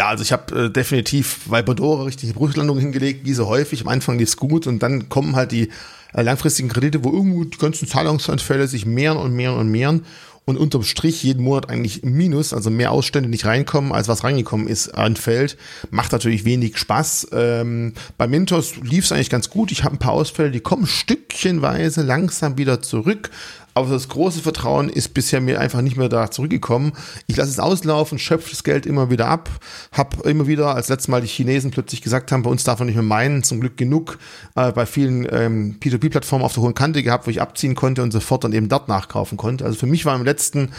Ja, 0.00 0.08
also 0.08 0.22
ich 0.22 0.32
habe 0.32 0.58
äh, 0.58 0.70
definitiv 0.70 1.40
bei 1.50 1.60
Bodora 1.60 2.04
richtige 2.04 2.32
Brüchlandung 2.32 2.78
hingelegt, 2.78 3.26
wie 3.26 3.34
so 3.34 3.48
häufig. 3.48 3.82
Am 3.82 3.88
Anfang 3.88 4.18
lief's 4.18 4.38
gut 4.38 4.66
und 4.66 4.82
dann 4.82 5.10
kommen 5.10 5.36
halt 5.36 5.52
die 5.52 5.68
äh, 6.14 6.22
langfristigen 6.22 6.70
Kredite, 6.70 7.04
wo 7.04 7.12
irgendwo 7.12 7.44
die 7.44 7.58
ganzen 7.58 7.86
Zahlungsanfälle 7.86 8.66
sich 8.66 8.86
mehren 8.86 9.18
und 9.18 9.34
mehren 9.34 9.58
und 9.58 9.68
mehren 9.68 10.06
und 10.46 10.56
unterm 10.56 10.84
Strich 10.84 11.22
jeden 11.22 11.44
Monat 11.44 11.68
eigentlich 11.68 12.02
Minus, 12.02 12.54
also 12.54 12.70
mehr 12.70 12.92
Ausstände 12.92 13.28
nicht 13.28 13.44
reinkommen, 13.44 13.92
als 13.92 14.08
was 14.08 14.24
reingekommen 14.24 14.68
ist, 14.68 14.88
anfällt, 14.88 15.58
macht 15.90 16.12
natürlich 16.12 16.46
wenig 16.46 16.78
Spaß. 16.78 17.28
Ähm, 17.32 17.92
bei 18.16 18.26
Mintos 18.26 18.76
lief 18.76 19.04
es 19.04 19.12
eigentlich 19.12 19.28
ganz 19.28 19.50
gut. 19.50 19.70
Ich 19.70 19.84
habe 19.84 19.96
ein 19.96 19.98
paar 19.98 20.12
Ausfälle, 20.12 20.50
die 20.50 20.60
kommen 20.60 20.86
stückchenweise 20.86 22.02
langsam 22.02 22.56
wieder 22.56 22.80
zurück. 22.80 23.30
Aber 23.74 23.90
das 23.90 24.08
große 24.08 24.40
Vertrauen 24.40 24.88
ist 24.88 25.14
bisher 25.14 25.40
mir 25.40 25.60
einfach 25.60 25.80
nicht 25.80 25.96
mehr 25.96 26.08
da 26.08 26.30
zurückgekommen. 26.30 26.92
Ich 27.26 27.36
lasse 27.36 27.50
es 27.50 27.58
auslaufen, 27.58 28.18
schöpfe 28.18 28.50
das 28.50 28.64
Geld 28.64 28.86
immer 28.86 29.10
wieder 29.10 29.28
ab, 29.28 29.48
habe 29.92 30.28
immer 30.28 30.46
wieder, 30.46 30.74
als 30.74 30.88
letztes 30.88 31.08
Mal 31.08 31.20
die 31.20 31.28
Chinesen 31.28 31.70
plötzlich 31.70 32.02
gesagt 32.02 32.32
haben, 32.32 32.42
bei 32.42 32.50
uns 32.50 32.64
darf 32.64 32.78
man 32.78 32.86
nicht 32.86 32.96
mehr 32.96 33.04
meinen, 33.04 33.42
zum 33.42 33.60
Glück 33.60 33.76
genug 33.76 34.18
äh, 34.56 34.72
bei 34.72 34.86
vielen 34.86 35.26
ähm, 35.30 35.76
P2P-Plattformen 35.80 36.44
auf 36.44 36.54
der 36.54 36.62
hohen 36.62 36.74
Kante 36.74 37.02
gehabt, 37.02 37.26
wo 37.26 37.30
ich 37.30 37.40
abziehen 37.40 37.74
konnte 37.74 38.02
und 38.02 38.10
sofort 38.10 38.44
dann 38.44 38.52
eben 38.52 38.68
dort 38.68 38.88
nachkaufen 38.88 39.38
konnte. 39.38 39.64
Also 39.64 39.78
für 39.78 39.86
mich 39.86 40.04
war 40.04 40.16
im 40.16 40.24
letzten 40.24 40.70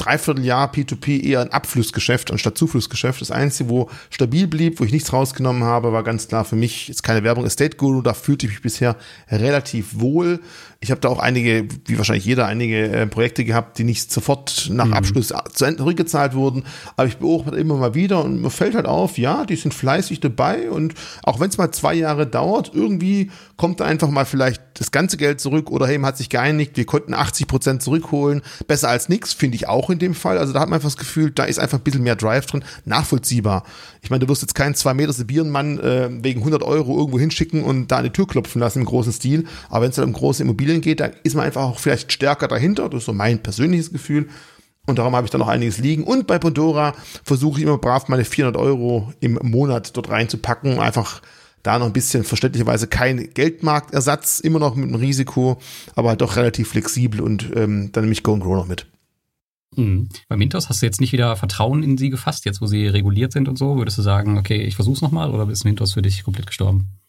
Dreivierteljahr 0.00 0.72
P2P 0.72 1.22
eher 1.22 1.42
ein 1.42 1.52
Abflussgeschäft 1.52 2.30
anstatt 2.30 2.56
Zuflussgeschäft. 2.56 3.20
Das 3.20 3.30
Einzige, 3.30 3.68
wo 3.68 3.90
stabil 4.08 4.46
blieb, 4.46 4.80
wo 4.80 4.84
ich 4.84 4.92
nichts 4.92 5.12
rausgenommen 5.12 5.64
habe, 5.64 5.92
war 5.92 6.02
ganz 6.02 6.26
klar 6.26 6.46
für 6.46 6.56
mich, 6.56 6.88
ist 6.88 7.02
keine 7.02 7.22
Werbung, 7.22 7.44
Estate 7.44 7.76
Guru, 7.76 8.00
da 8.00 8.14
fühlte 8.14 8.46
ich 8.46 8.52
mich 8.52 8.62
bisher 8.62 8.96
relativ 9.30 10.00
wohl. 10.00 10.40
Ich 10.82 10.90
habe 10.90 11.00
da 11.02 11.10
auch 11.10 11.18
einige, 11.18 11.68
wie 11.84 11.98
wahrscheinlich 11.98 12.24
jeder, 12.24 12.46
einige 12.46 12.90
äh, 12.90 13.06
Projekte 13.06 13.44
gehabt, 13.44 13.76
die 13.76 13.84
nicht 13.84 14.10
sofort 14.10 14.70
nach 14.70 14.86
mhm. 14.86 14.94
Abschluss 14.94 15.30
zu 15.52 15.64
Ende 15.66 15.76
zurückgezahlt 15.76 16.32
wurden. 16.32 16.64
Aber 16.96 17.06
ich 17.06 17.18
beobachte 17.18 17.58
immer 17.58 17.76
mal 17.76 17.94
wieder 17.94 18.24
und 18.24 18.40
mir 18.40 18.48
fällt 18.48 18.74
halt 18.74 18.86
auf, 18.86 19.18
ja, 19.18 19.44
die 19.44 19.56
sind 19.56 19.74
fleißig 19.74 20.20
dabei 20.20 20.70
und 20.70 20.94
auch 21.22 21.38
wenn 21.38 21.50
es 21.50 21.58
mal 21.58 21.70
zwei 21.70 21.92
Jahre 21.92 22.26
dauert, 22.26 22.70
irgendwie 22.72 23.30
kommt 23.58 23.80
da 23.80 23.84
einfach 23.84 24.08
mal 24.08 24.24
vielleicht 24.24 24.62
das 24.72 24.90
ganze 24.90 25.18
Geld 25.18 25.38
zurück 25.38 25.70
oder 25.70 25.86
hey, 25.86 25.98
man 25.98 26.08
hat 26.08 26.16
sich 26.16 26.30
geeinigt, 26.30 26.78
wir 26.78 26.86
konnten 26.86 27.12
80 27.12 27.46
Prozent 27.46 27.82
zurückholen. 27.82 28.40
Besser 28.66 28.88
als 28.88 29.10
nichts, 29.10 29.34
finde 29.34 29.56
ich 29.56 29.68
auch 29.68 29.90
in 29.90 29.98
dem 29.98 30.14
Fall. 30.14 30.38
Also 30.38 30.54
da 30.54 30.60
hat 30.60 30.70
man 30.70 30.76
einfach 30.76 30.88
das 30.88 30.96
Gefühl, 30.96 31.30
da 31.30 31.44
ist 31.44 31.58
einfach 31.58 31.76
ein 31.76 31.84
bisschen 31.84 32.02
mehr 32.02 32.16
Drive 32.16 32.46
drin, 32.46 32.64
nachvollziehbar. 32.86 33.64
Ich 34.02 34.10
meine, 34.10 34.24
du 34.24 34.28
wirst 34.28 34.42
jetzt 34.42 34.54
keinen 34.54 34.74
zwei 34.74 34.94
Meter 34.94 35.12
Sibierenmann 35.12 35.78
äh, 35.78 36.08
wegen 36.22 36.40
100 36.40 36.62
Euro 36.62 36.98
irgendwo 36.98 37.18
hinschicken 37.18 37.62
und 37.62 37.88
da 37.88 37.98
eine 37.98 38.12
Tür 38.12 38.26
klopfen 38.26 38.60
lassen 38.60 38.80
im 38.80 38.84
großen 38.86 39.12
Stil. 39.12 39.44
Aber 39.68 39.82
wenn 39.84 39.90
es 39.90 39.98
halt 39.98 40.06
um 40.06 40.14
große 40.14 40.42
Immobilien 40.42 40.80
geht, 40.80 41.00
dann 41.00 41.12
ist 41.22 41.34
man 41.34 41.44
einfach 41.44 41.62
auch 41.62 41.78
vielleicht 41.78 42.12
stärker 42.12 42.48
dahinter. 42.48 42.88
Das 42.88 43.00
ist 43.00 43.06
so 43.06 43.12
mein 43.12 43.42
persönliches 43.42 43.92
Gefühl. 43.92 44.28
Und 44.86 44.98
darum 44.98 45.14
habe 45.14 45.26
ich 45.26 45.30
da 45.30 45.38
noch 45.38 45.48
einiges 45.48 45.78
liegen. 45.78 46.04
Und 46.04 46.26
bei 46.26 46.38
Pandora 46.38 46.94
versuche 47.24 47.58
ich 47.60 47.66
immer 47.66 47.78
brav 47.78 48.08
meine 48.08 48.24
400 48.24 48.60
Euro 48.60 49.12
im 49.20 49.38
Monat 49.42 49.96
dort 49.96 50.08
reinzupacken. 50.08 50.78
Einfach 50.78 51.20
da 51.62 51.78
noch 51.78 51.86
ein 51.86 51.92
bisschen 51.92 52.24
verständlicherweise 52.24 52.86
kein 52.86 53.32
Geldmarktersatz, 53.34 54.40
immer 54.40 54.58
noch 54.58 54.74
mit 54.74 54.88
einem 54.88 54.94
Risiko, 54.94 55.58
aber 55.94 56.10
halt 56.10 56.20
doch 56.20 56.36
relativ 56.36 56.70
flexibel 56.70 57.20
und 57.20 57.50
ähm, 57.54 57.90
dann 57.92 58.04
nehme 58.04 58.12
ich 58.12 58.22
Go 58.22 58.32
and 58.32 58.42
Grow 58.42 58.54
noch 58.54 58.66
mit. 58.66 58.86
Mhm. 59.76 60.08
Bei 60.28 60.36
Mintos 60.36 60.68
hast 60.68 60.82
du 60.82 60.86
jetzt 60.86 61.00
nicht 61.00 61.12
wieder 61.12 61.36
Vertrauen 61.36 61.82
in 61.82 61.96
sie 61.96 62.10
gefasst, 62.10 62.44
jetzt 62.44 62.60
wo 62.60 62.66
sie 62.66 62.86
reguliert 62.86 63.32
sind 63.32 63.48
und 63.48 63.56
so? 63.56 63.76
Würdest 63.76 63.98
du 63.98 64.02
sagen, 64.02 64.38
okay, 64.38 64.62
ich 64.62 64.74
versuch's 64.74 65.00
nochmal 65.00 65.30
oder 65.30 65.48
ist 65.48 65.64
Mintos 65.64 65.92
für 65.92 66.02
dich 66.02 66.24
komplett 66.24 66.46
gestorben? 66.46 66.99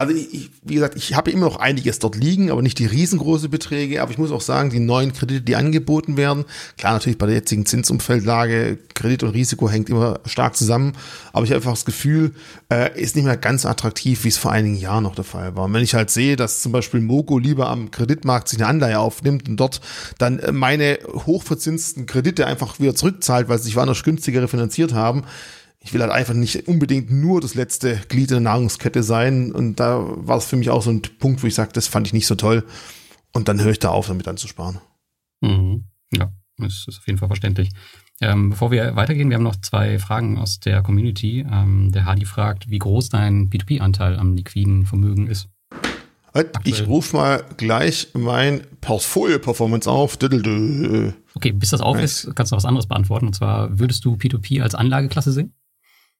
Also 0.00 0.14
ich, 0.14 0.50
wie 0.62 0.76
gesagt, 0.76 0.96
ich 0.96 1.14
habe 1.14 1.30
immer 1.30 1.44
noch 1.44 1.56
einiges 1.56 1.98
dort 1.98 2.16
liegen, 2.16 2.50
aber 2.50 2.62
nicht 2.62 2.78
die 2.78 2.86
riesengroße 2.86 3.50
Beträge. 3.50 4.00
Aber 4.00 4.10
ich 4.10 4.16
muss 4.16 4.32
auch 4.32 4.40
sagen, 4.40 4.70
die 4.70 4.80
neuen 4.80 5.12
Kredite, 5.12 5.42
die 5.42 5.56
angeboten 5.56 6.16
werden, 6.16 6.46
klar 6.78 6.94
natürlich 6.94 7.18
bei 7.18 7.26
der 7.26 7.34
jetzigen 7.34 7.66
Zinsumfeldlage, 7.66 8.78
Kredit 8.94 9.24
und 9.24 9.32
Risiko 9.32 9.68
hängt 9.68 9.90
immer 9.90 10.20
stark 10.24 10.56
zusammen. 10.56 10.94
Aber 11.34 11.44
ich 11.44 11.50
habe 11.50 11.56
einfach 11.56 11.72
das 11.72 11.84
Gefühl, 11.84 12.32
äh, 12.72 12.98
ist 12.98 13.14
nicht 13.14 13.26
mehr 13.26 13.36
ganz 13.36 13.66
attraktiv, 13.66 14.24
wie 14.24 14.28
es 14.28 14.38
vor 14.38 14.52
einigen 14.52 14.76
Jahren 14.76 15.02
noch 15.02 15.14
der 15.14 15.24
Fall 15.24 15.54
war. 15.54 15.64
Und 15.64 15.74
wenn 15.74 15.82
ich 15.82 15.92
halt 15.92 16.08
sehe, 16.08 16.36
dass 16.36 16.62
zum 16.62 16.72
Beispiel 16.72 17.02
Mogo 17.02 17.36
lieber 17.36 17.68
am 17.68 17.90
Kreditmarkt 17.90 18.48
sich 18.48 18.58
eine 18.58 18.68
Anleihe 18.68 18.98
aufnimmt 18.98 19.50
und 19.50 19.58
dort 19.58 19.82
dann 20.16 20.38
äh, 20.38 20.50
meine 20.50 20.98
hochverzinsten 21.26 22.06
Kredite 22.06 22.46
einfach 22.46 22.80
wieder 22.80 22.94
zurückzahlt, 22.94 23.50
weil 23.50 23.58
sie 23.58 23.64
sich 23.64 23.76
woanders 23.76 24.02
günstiger 24.02 24.40
refinanziert 24.40 24.94
haben, 24.94 25.24
ich 25.82 25.94
will 25.94 26.02
halt 26.02 26.12
einfach 26.12 26.34
nicht 26.34 26.68
unbedingt 26.68 27.10
nur 27.10 27.40
das 27.40 27.54
letzte 27.54 27.96
Glied 28.08 28.30
der 28.30 28.40
Nahrungskette 28.40 29.02
sein. 29.02 29.50
Und 29.50 29.80
da 29.80 30.04
war 30.06 30.36
es 30.36 30.44
für 30.44 30.56
mich 30.56 30.70
auch 30.70 30.82
so 30.82 30.90
ein 30.90 31.02
Punkt, 31.18 31.42
wo 31.42 31.46
ich 31.46 31.54
sage, 31.54 31.72
das 31.72 31.88
fand 31.88 32.06
ich 32.06 32.12
nicht 32.12 32.26
so 32.26 32.34
toll. 32.34 32.64
Und 33.32 33.48
dann 33.48 33.60
höre 33.60 33.72
ich 33.72 33.78
da 33.78 33.88
auf, 33.88 34.08
damit 34.08 34.28
anzusparen. 34.28 34.78
Mhm. 35.40 35.84
Ja, 36.12 36.32
das 36.58 36.84
ist 36.86 36.98
auf 36.98 37.06
jeden 37.06 37.18
Fall 37.18 37.28
verständlich. 37.28 37.70
Ähm, 38.20 38.50
bevor 38.50 38.70
wir 38.70 38.94
weitergehen, 38.96 39.30
wir 39.30 39.36
haben 39.36 39.42
noch 39.42 39.56
zwei 39.56 39.98
Fragen 39.98 40.36
aus 40.36 40.60
der 40.60 40.82
Community. 40.82 41.46
Ähm, 41.50 41.90
der 41.92 42.04
Hadi 42.04 42.26
fragt, 42.26 42.68
wie 42.68 42.78
groß 42.78 43.08
dein 43.08 43.48
P2P-Anteil 43.48 44.18
am 44.18 44.34
liquiden 44.34 44.84
Vermögen 44.84 45.26
ist. 45.26 45.48
Ich 46.64 46.86
rufe 46.86 47.16
mal 47.16 47.44
gleich 47.56 48.08
mein 48.12 48.60
Portfolio-Performance 48.82 49.90
auf. 49.90 50.18
Okay, 51.34 51.52
bis 51.52 51.70
das 51.70 51.80
auf 51.80 51.98
ist, 51.98 52.30
kannst 52.36 52.52
du 52.52 52.56
was 52.56 52.66
anderes 52.66 52.86
beantworten. 52.86 53.26
Und 53.26 53.34
zwar, 53.34 53.78
würdest 53.78 54.04
du 54.04 54.14
P2P 54.14 54.62
als 54.62 54.74
Anlageklasse 54.74 55.32
sehen? 55.32 55.54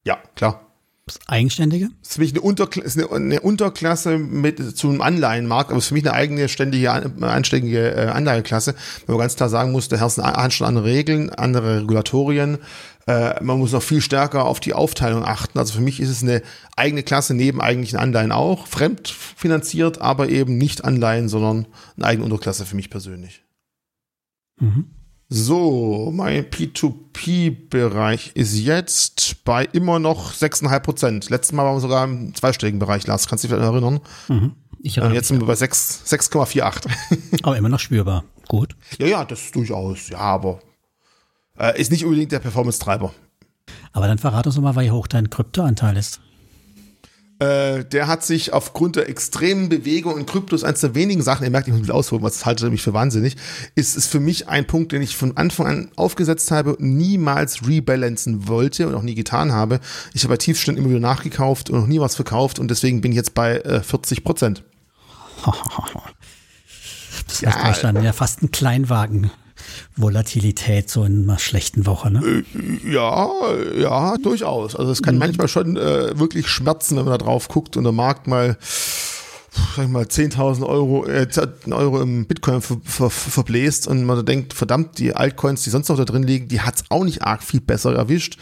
Ja, 0.04 0.18
klar. 0.34 0.66
Das 1.06 1.18
Eigenständige? 1.26 1.88
Das 2.00 2.10
ist 2.10 2.14
für 2.14 2.20
mich 2.20 2.32
eine, 2.32 2.40
Unterkla 2.40 2.84
ist 2.84 2.96
eine, 2.96 3.10
eine 3.10 3.40
Unterklasse 3.40 4.16
mit 4.16 4.76
zu 4.76 4.88
einem 4.88 5.00
Anleihenmarkt, 5.00 5.70
aber 5.70 5.78
es 5.78 5.84
ist 5.84 5.88
für 5.88 5.94
mich 5.94 6.06
eine 6.06 6.14
eigene 6.14 6.48
ständige, 6.48 6.92
anständige 6.92 7.96
äh, 7.96 8.06
Anlageklasse, 8.06 8.74
weil 9.06 9.16
man 9.16 9.22
ganz 9.24 9.34
klar 9.34 9.48
sagen 9.48 9.72
muss, 9.72 9.88
da 9.88 9.96
herrschen 9.96 10.64
andere 10.64 10.84
Regeln, 10.84 11.30
andere 11.30 11.80
Regulatorien. 11.80 12.58
Äh, 13.08 13.42
man 13.42 13.58
muss 13.58 13.72
noch 13.72 13.82
viel 13.82 14.00
stärker 14.00 14.44
auf 14.44 14.60
die 14.60 14.72
Aufteilung 14.72 15.24
achten. 15.24 15.58
Also 15.58 15.74
für 15.74 15.80
mich 15.80 15.98
ist 15.98 16.10
es 16.10 16.22
eine 16.22 16.42
eigene 16.76 17.02
Klasse 17.02 17.34
neben 17.34 17.60
eigentlichen 17.60 17.98
Anleihen 17.98 18.30
auch, 18.30 18.68
fremdfinanziert, 18.68 20.00
aber 20.00 20.28
eben 20.28 20.58
nicht 20.58 20.84
Anleihen, 20.84 21.28
sondern 21.28 21.66
eine 21.96 22.06
eigene 22.06 22.24
Unterklasse 22.24 22.66
für 22.66 22.76
mich 22.76 22.88
persönlich. 22.88 23.42
Mhm. 24.60 24.90
So, 25.32 26.10
mein 26.12 26.44
P2P-Bereich 26.50 28.32
ist 28.34 28.58
jetzt 28.58 29.44
bei 29.44 29.64
immer 29.66 30.00
noch 30.00 30.32
6,5 30.32 30.80
Prozent. 30.80 31.30
Letztes 31.30 31.52
Mal 31.52 31.64
waren 31.64 31.76
wir 31.76 31.80
sogar 31.80 32.02
im 32.02 32.34
zweistelligen 32.34 32.80
Bereich, 32.80 33.06
Lars. 33.06 33.28
Kannst 33.28 33.44
du 33.44 33.48
dich 33.48 33.56
vielleicht 33.56 33.72
erinnern? 33.72 34.00
Mhm. 34.26 34.56
Ich 34.80 34.98
äh, 34.98 35.08
jetzt 35.12 35.28
sind 35.28 35.38
wir 35.38 35.46
bei 35.46 35.52
6,48. 35.52 36.88
aber 37.44 37.56
immer 37.56 37.68
noch 37.68 37.78
spürbar. 37.78 38.24
Gut. 38.48 38.74
Ja, 38.98 39.06
ja, 39.06 39.24
das 39.24 39.42
ist 39.42 39.54
durchaus. 39.54 40.08
Ja, 40.08 40.18
aber 40.18 40.58
äh, 41.56 41.80
ist 41.80 41.92
nicht 41.92 42.04
unbedingt 42.04 42.32
der 42.32 42.40
Performance-Treiber. 42.40 43.14
Aber 43.92 44.08
dann 44.08 44.18
verrat 44.18 44.48
uns 44.48 44.58
mal, 44.58 44.74
wie 44.74 44.90
hoch 44.90 45.06
dein 45.06 45.30
Kryptoanteil 45.30 45.96
ist. 45.96 46.20
Äh, 47.40 47.87
der 47.87 48.07
hat 48.07 48.22
sich 48.22 48.53
aufgrund 48.53 48.96
der 48.96 49.09
extremen 49.09 49.70
Bewegung 49.70 50.18
in 50.18 50.26
Kryptos 50.26 50.62
eines 50.62 50.81
der 50.81 50.94
wenigen 50.94 51.22
Sachen, 51.22 51.44
ihr 51.44 51.50
merkt, 51.50 51.68
ich 51.68 51.72
muss 51.72 51.81
mich 51.81 51.90
ausholen, 51.90 52.22
was 52.22 52.44
halte 52.44 52.68
mich 52.68 52.83
für 52.83 52.92
wahnsinnig, 52.92 53.37
ist 53.74 53.96
es 53.96 54.07
für 54.07 54.20
mich 54.20 54.48
ein 54.48 54.66
Punkt, 54.66 54.92
den 54.92 55.00
ich 55.00 55.16
von 55.16 55.38
Anfang 55.38 55.66
an 55.66 55.90
aufgesetzt 55.96 56.50
habe, 56.50 56.76
niemals 56.79 57.66
rebalancen 57.66 58.46
wollte 58.46 58.87
und 58.87 58.94
auch 58.94 59.03
nie 59.03 59.14
getan 59.14 59.53
habe. 59.53 59.81
Ich 60.12 60.22
habe 60.22 60.35
bei 60.35 60.37
Tiefständen 60.37 60.85
immer 60.85 60.90
wieder 60.90 61.00
nachgekauft 61.00 61.70
und 61.70 61.81
noch 61.81 61.87
nie 61.87 61.98
was 61.98 62.14
verkauft 62.14 62.59
und 62.59 62.70
deswegen 62.70 63.00
bin 63.00 63.12
ich 63.12 63.16
jetzt 63.16 63.33
bei 63.33 63.57
äh, 63.57 63.83
40 63.83 64.22
Prozent. 64.22 64.62
Das 67.26 67.55
heißt, 67.57 67.83
ja, 67.83 67.92
dann 67.92 68.05
ja 68.05 68.12
fast 68.12 68.42
ein 68.42 68.50
Kleinwagen. 68.50 69.31
Volatilität 69.96 70.90
so 70.90 71.04
in 71.04 71.24
einer 71.24 71.38
schlechten 71.38 71.87
Woche, 71.87 72.11
ne? 72.11 72.44
Äh, 72.54 72.92
ja, 72.92 73.30
ja, 73.76 74.16
durchaus. 74.18 74.76
Also 74.76 74.92
es 74.92 75.02
kann 75.02 75.14
mhm. 75.14 75.20
manchmal 75.20 75.48
schon 75.48 75.76
äh, 75.76 76.18
wirklich 76.18 76.48
schmerzen, 76.48 76.96
wenn 76.96 77.04
man 77.04 77.18
da 77.18 77.24
drauf 77.24 77.48
guckt 77.48 77.76
und 77.76 77.85
der 77.85 77.92
Markt 77.92 78.26
mal 78.26 78.56
sag 79.76 79.85
ich 79.85 79.90
mal, 79.90 80.04
10.000 80.04 80.64
Euro, 80.64 81.06
äh, 81.06 81.26
Euro 81.70 82.00
im 82.00 82.26
Bitcoin 82.26 82.61
ver, 82.61 82.78
ver, 82.85 83.11
verbläst 83.11 83.88
und 83.88 84.04
man 84.04 84.24
denkt, 84.24 84.54
verdammt, 84.54 84.98
die 84.98 85.14
Altcoins, 85.14 85.62
die 85.62 85.70
sonst 85.70 85.88
noch 85.88 85.96
da 85.96 86.04
drin 86.04 86.22
liegen, 86.22 86.48
die 86.48 86.61
hat's 86.61 86.85
auch 86.88 87.04
nicht 87.04 87.22
arg 87.22 87.42
viel 87.42 87.61
besser 87.61 87.94
erwischt. 87.94 88.38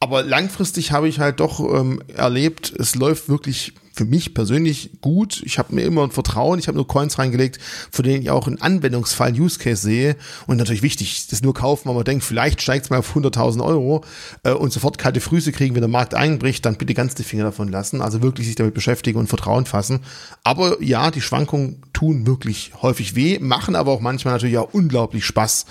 Aber 0.00 0.24
langfristig 0.24 0.90
habe 0.90 1.08
ich 1.08 1.20
halt 1.20 1.38
doch 1.38 1.60
ähm, 1.60 2.02
erlebt, 2.08 2.72
es 2.76 2.96
läuft 2.96 3.28
wirklich 3.28 3.74
für 3.92 4.04
mich 4.04 4.34
persönlich 4.34 4.90
gut. 5.00 5.42
Ich 5.44 5.58
habe 5.58 5.74
mir 5.74 5.82
immer 5.82 6.04
ein 6.04 6.10
Vertrauen. 6.10 6.58
Ich 6.58 6.68
habe 6.68 6.76
nur 6.76 6.86
Coins 6.86 7.18
reingelegt, 7.18 7.58
von 7.90 8.04
denen 8.04 8.22
ich 8.22 8.30
auch 8.30 8.46
einen 8.46 8.60
Anwendungsfall, 8.60 9.32
Use 9.32 9.58
Case 9.58 9.82
sehe. 9.82 10.16
Und 10.46 10.56
natürlich 10.56 10.82
wichtig, 10.82 11.26
das 11.28 11.42
nur 11.42 11.54
kaufen, 11.54 11.88
weil 11.88 11.94
man 11.94 12.04
denkt, 12.04 12.24
vielleicht 12.24 12.62
steigt 12.62 12.86
es 12.86 12.90
mal 12.90 12.98
auf 12.98 13.14
100.000 13.14 13.62
Euro 13.62 14.04
äh, 14.44 14.52
und 14.52 14.72
sofort 14.72 14.98
kalte 14.98 15.20
Füße 15.20 15.52
kriegen, 15.52 15.74
wenn 15.74 15.82
der 15.82 15.88
Markt 15.88 16.14
einbricht, 16.14 16.64
dann 16.64 16.76
bitte 16.76 16.94
ganz 16.94 17.14
die 17.14 17.24
Finger 17.24 17.44
davon 17.44 17.68
lassen. 17.68 18.00
Also 18.00 18.22
wirklich 18.22 18.46
sich 18.46 18.56
damit 18.56 18.74
beschäftigen 18.74 19.18
und 19.18 19.28
Vertrauen 19.28 19.66
fassen. 19.66 20.00
Aber 20.44 20.82
ja, 20.82 21.10
die 21.10 21.20
Schwankungen 21.20 21.82
tun 21.92 22.26
wirklich 22.26 22.72
häufig 22.80 23.14
weh, 23.14 23.38
machen 23.38 23.76
aber 23.76 23.92
auch 23.92 24.00
manchmal 24.00 24.34
natürlich 24.34 24.58
auch 24.58 24.72
unglaublich 24.72 25.24
Spaß. 25.26 25.66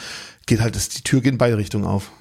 Geht 0.45 0.61
halt, 0.61 0.75
das, 0.75 0.89
die 0.89 1.03
Tür 1.03 1.21
geht 1.21 1.33
in 1.33 1.37
beide 1.37 1.57
Richtungen 1.57 1.85
auf. 1.85 2.11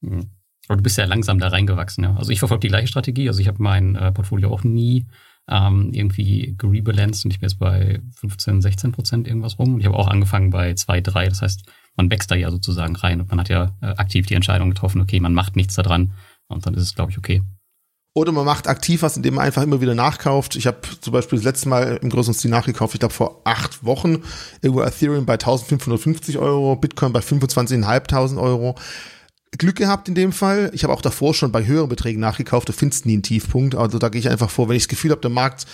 Mhm. 0.00 0.30
Aber 0.68 0.76
du 0.76 0.82
bist 0.82 0.98
ja 0.98 1.06
langsam 1.06 1.38
da 1.38 1.48
reingewachsen, 1.48 2.04
ja. 2.04 2.14
Also 2.16 2.30
ich 2.30 2.38
verfolge 2.38 2.60
die 2.60 2.68
gleiche 2.68 2.88
Strategie. 2.88 3.28
Also 3.28 3.40
ich 3.40 3.48
habe 3.48 3.62
mein 3.62 3.96
äh, 3.96 4.12
Portfolio 4.12 4.50
auch 4.50 4.64
nie 4.64 5.06
ähm, 5.48 5.90
irgendwie 5.92 6.54
gerebalanced 6.58 7.24
und 7.24 7.32
ich 7.32 7.40
bin 7.40 7.48
jetzt 7.48 7.58
bei 7.58 8.00
15, 8.16 8.60
16 8.60 8.92
Prozent 8.92 9.26
irgendwas 9.26 9.58
rum. 9.58 9.74
Und 9.74 9.80
ich 9.80 9.86
habe 9.86 9.96
auch 9.96 10.08
angefangen 10.08 10.50
bei 10.50 10.74
2, 10.74 11.00
3. 11.00 11.28
Das 11.28 11.42
heißt, 11.42 11.62
man 11.96 12.10
wächst 12.10 12.30
da 12.30 12.34
ja 12.34 12.50
sozusagen 12.50 12.96
rein 12.96 13.20
und 13.20 13.30
man 13.30 13.40
hat 13.40 13.48
ja 13.48 13.72
äh, 13.80 13.86
aktiv 13.86 14.26
die 14.26 14.34
Entscheidung 14.34 14.70
getroffen, 14.70 15.00
okay, 15.00 15.20
man 15.20 15.34
macht 15.34 15.56
nichts 15.56 15.74
daran 15.74 16.12
und 16.48 16.66
dann 16.66 16.74
ist 16.74 16.82
es, 16.82 16.94
glaube 16.94 17.10
ich, 17.10 17.18
okay. 17.18 17.42
Oder 18.14 18.32
man 18.32 18.44
macht 18.44 18.66
aktiv 18.66 19.02
was, 19.02 19.16
indem 19.16 19.34
man 19.34 19.44
einfach 19.44 19.62
immer 19.62 19.80
wieder 19.80 19.94
nachkauft. 19.94 20.56
Ich 20.56 20.66
habe 20.66 20.78
zum 21.00 21.12
Beispiel 21.12 21.38
das 21.38 21.44
letzte 21.44 21.68
Mal 21.68 21.98
im 22.02 22.10
größeren 22.10 22.34
Stil 22.34 22.50
nachgekauft, 22.50 22.94
ich 22.94 23.00
glaube 23.00 23.14
vor 23.14 23.42
acht 23.44 23.84
Wochen, 23.84 24.22
irgendwo 24.60 24.82
Ethereum 24.82 25.24
bei 25.24 25.34
1550 25.34 26.38
Euro, 26.38 26.76
Bitcoin 26.76 27.12
bei 27.12 27.20
25.500 27.20 28.40
Euro. 28.40 28.74
Glück 29.56 29.76
gehabt 29.76 30.08
in 30.08 30.14
dem 30.14 30.32
Fall. 30.32 30.70
Ich 30.74 30.84
habe 30.84 30.92
auch 30.92 31.00
davor 31.00 31.34
schon 31.34 31.52
bei 31.52 31.66
höheren 31.66 31.88
Beträgen 31.88 32.20
nachgekauft, 32.20 32.68
du 32.68 32.72
findest 32.72 33.06
nie 33.06 33.14
einen 33.14 33.22
Tiefpunkt. 33.22 33.74
Also 33.74 33.98
da 33.98 34.08
gehe 34.08 34.20
ich 34.20 34.28
einfach 34.28 34.50
vor, 34.50 34.68
wenn 34.68 34.76
ich 34.76 34.82
das 34.84 34.88
Gefühl 34.88 35.10
habe, 35.10 35.20
der 35.20 35.30
Markt 35.30 35.66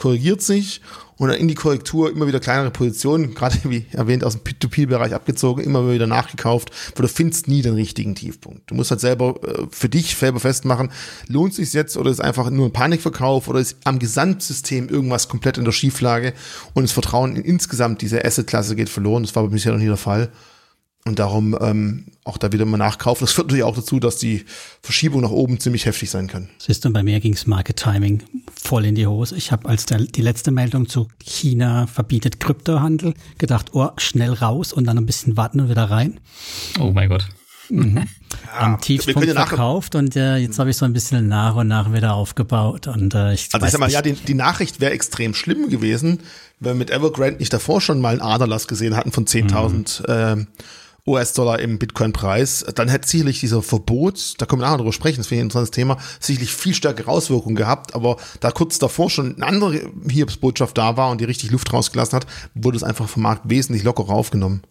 korrigiert 0.00 0.40
sich 0.40 0.80
und 1.18 1.28
dann 1.28 1.36
in 1.36 1.46
die 1.46 1.54
Korrektur 1.54 2.10
immer 2.10 2.26
wieder 2.26 2.40
kleinere 2.40 2.70
Positionen, 2.70 3.34
gerade 3.34 3.58
wie 3.64 3.84
erwähnt 3.92 4.24
aus 4.24 4.32
dem 4.32 4.42
P2P-Bereich 4.42 5.12
abgezogen, 5.12 5.62
immer 5.62 5.92
wieder 5.92 6.06
nachgekauft, 6.06 6.70
weil 6.96 7.02
du 7.02 7.08
findest 7.08 7.48
nie 7.48 7.60
den 7.60 7.74
richtigen 7.74 8.14
Tiefpunkt. 8.14 8.70
Du 8.70 8.74
musst 8.74 8.90
halt 8.90 9.00
selber 9.00 9.34
äh, 9.44 9.66
für 9.70 9.90
dich 9.90 10.16
selber 10.16 10.40
festmachen, 10.40 10.90
lohnt 11.28 11.52
sich 11.52 11.72
jetzt 11.74 11.98
oder 11.98 12.10
ist 12.10 12.20
einfach 12.20 12.48
nur 12.48 12.66
ein 12.66 12.72
Panikverkauf 12.72 13.48
oder 13.48 13.60
ist 13.60 13.76
am 13.84 13.98
Gesamtsystem 13.98 14.88
irgendwas 14.88 15.28
komplett 15.28 15.58
in 15.58 15.66
der 15.66 15.72
Schieflage 15.72 16.32
und 16.72 16.84
das 16.84 16.92
Vertrauen 16.92 17.36
in 17.36 17.44
insgesamt 17.44 18.00
diese 18.00 18.24
Asset-Klasse 18.24 18.76
geht 18.76 18.88
verloren. 18.88 19.22
Das 19.22 19.36
war 19.36 19.42
bei 19.42 19.50
bisher 19.50 19.72
noch 19.72 19.78
nie 19.78 19.86
der 19.86 19.98
Fall. 19.98 20.32
Und 21.06 21.18
darum 21.18 21.56
ähm, 21.60 22.06
auch 22.24 22.36
da 22.36 22.52
wieder 22.52 22.66
mal 22.66 22.76
nachkaufen. 22.76 23.24
Das 23.24 23.32
führt 23.32 23.46
natürlich 23.46 23.64
auch 23.64 23.74
dazu, 23.74 24.00
dass 24.00 24.18
die 24.18 24.44
Verschiebung 24.82 25.22
nach 25.22 25.30
oben 25.30 25.58
ziemlich 25.58 25.86
heftig 25.86 26.10
sein 26.10 26.26
kann. 26.26 26.50
Siehst 26.58 26.84
du, 26.84 26.92
bei 26.92 27.02
mir 27.02 27.20
ging's 27.20 27.46
Market 27.46 27.76
Timing 27.76 28.22
voll 28.54 28.84
in 28.84 28.94
die 28.94 29.06
Hose. 29.06 29.34
Ich 29.36 29.50
habe 29.50 29.68
als 29.68 29.86
der, 29.86 29.98
die 29.98 30.20
letzte 30.20 30.50
Meldung 30.50 30.88
zu 30.88 31.08
China 31.24 31.86
verbietet 31.86 32.38
Kryptohandel 32.38 33.14
gedacht, 33.38 33.70
oh, 33.72 33.88
schnell 33.96 34.34
raus 34.34 34.74
und 34.74 34.84
dann 34.84 34.98
ein 34.98 35.06
bisschen 35.06 35.38
warten 35.38 35.60
und 35.60 35.70
wieder 35.70 35.84
rein. 35.84 36.20
Oh 36.78 36.90
mein 36.92 37.08
Gott. 37.08 37.26
Mhm. 37.70 37.96
Ja, 37.96 38.04
Am 38.58 38.80
Tiefpunkt 38.80 39.26
ja 39.26 39.34
verkauft 39.34 39.94
und 39.94 40.16
äh, 40.16 40.36
jetzt 40.36 40.58
habe 40.58 40.70
ich 40.70 40.76
so 40.76 40.84
ein 40.84 40.92
bisschen 40.92 41.28
nach 41.28 41.54
und 41.54 41.68
nach 41.68 41.92
wieder 41.92 42.14
aufgebaut. 42.14 42.86
Und, 42.88 43.14
äh, 43.14 43.32
ich 43.32 43.48
also 43.52 43.64
ich 43.64 43.72
sag 43.72 43.80
mal, 43.80 43.90
ja, 43.90 44.02
die, 44.02 44.12
die 44.12 44.34
Nachricht 44.34 44.80
wäre 44.80 44.92
extrem 44.92 45.34
schlimm 45.34 45.68
gewesen, 45.68 46.20
wenn 46.58 46.72
wir 46.72 46.78
mit 46.78 46.90
Evergrande 46.90 47.38
nicht 47.38 47.52
davor 47.52 47.80
schon 47.80 48.00
mal 48.00 48.10
einen 48.10 48.20
Aderlass 48.20 48.68
gesehen 48.68 48.96
hatten 48.96 49.12
von 49.12 49.24
10.000 49.24 50.36
mhm. 50.36 50.42
äh, 50.42 50.46
US-Dollar 51.10 51.58
im 51.60 51.78
Bitcoin-Preis, 51.78 52.66
dann 52.74 52.88
hätte 52.88 53.08
sicherlich 53.08 53.40
dieser 53.40 53.62
Verbot, 53.62 54.34
da 54.38 54.46
können 54.46 54.62
wir 54.62 54.66
nachher 54.66 54.78
drüber 54.78 54.92
sprechen, 54.92 55.18
das 55.18 55.26
finde 55.26 55.36
ich 55.36 55.42
ein 55.42 55.46
interessantes 55.46 55.70
Thema, 55.72 55.98
sicherlich 56.18 56.52
viel 56.52 56.74
stärkere 56.74 57.10
Auswirkungen 57.10 57.56
gehabt, 57.56 57.94
aber 57.94 58.16
da 58.40 58.50
kurz 58.50 58.78
davor 58.78 59.10
schon 59.10 59.36
eine 59.36 59.46
andere 59.46 59.90
Hiobsbotschaft 60.08 60.76
da 60.78 60.96
war 60.96 61.10
und 61.10 61.20
die 61.20 61.26
richtig 61.26 61.50
Luft 61.50 61.72
rausgelassen 61.72 62.16
hat, 62.16 62.26
wurde 62.54 62.76
es 62.76 62.82
einfach 62.82 63.08
vom 63.08 63.22
Markt 63.22 63.48
wesentlich 63.48 63.82
lockerer 63.82 64.10
aufgenommen. 64.10 64.62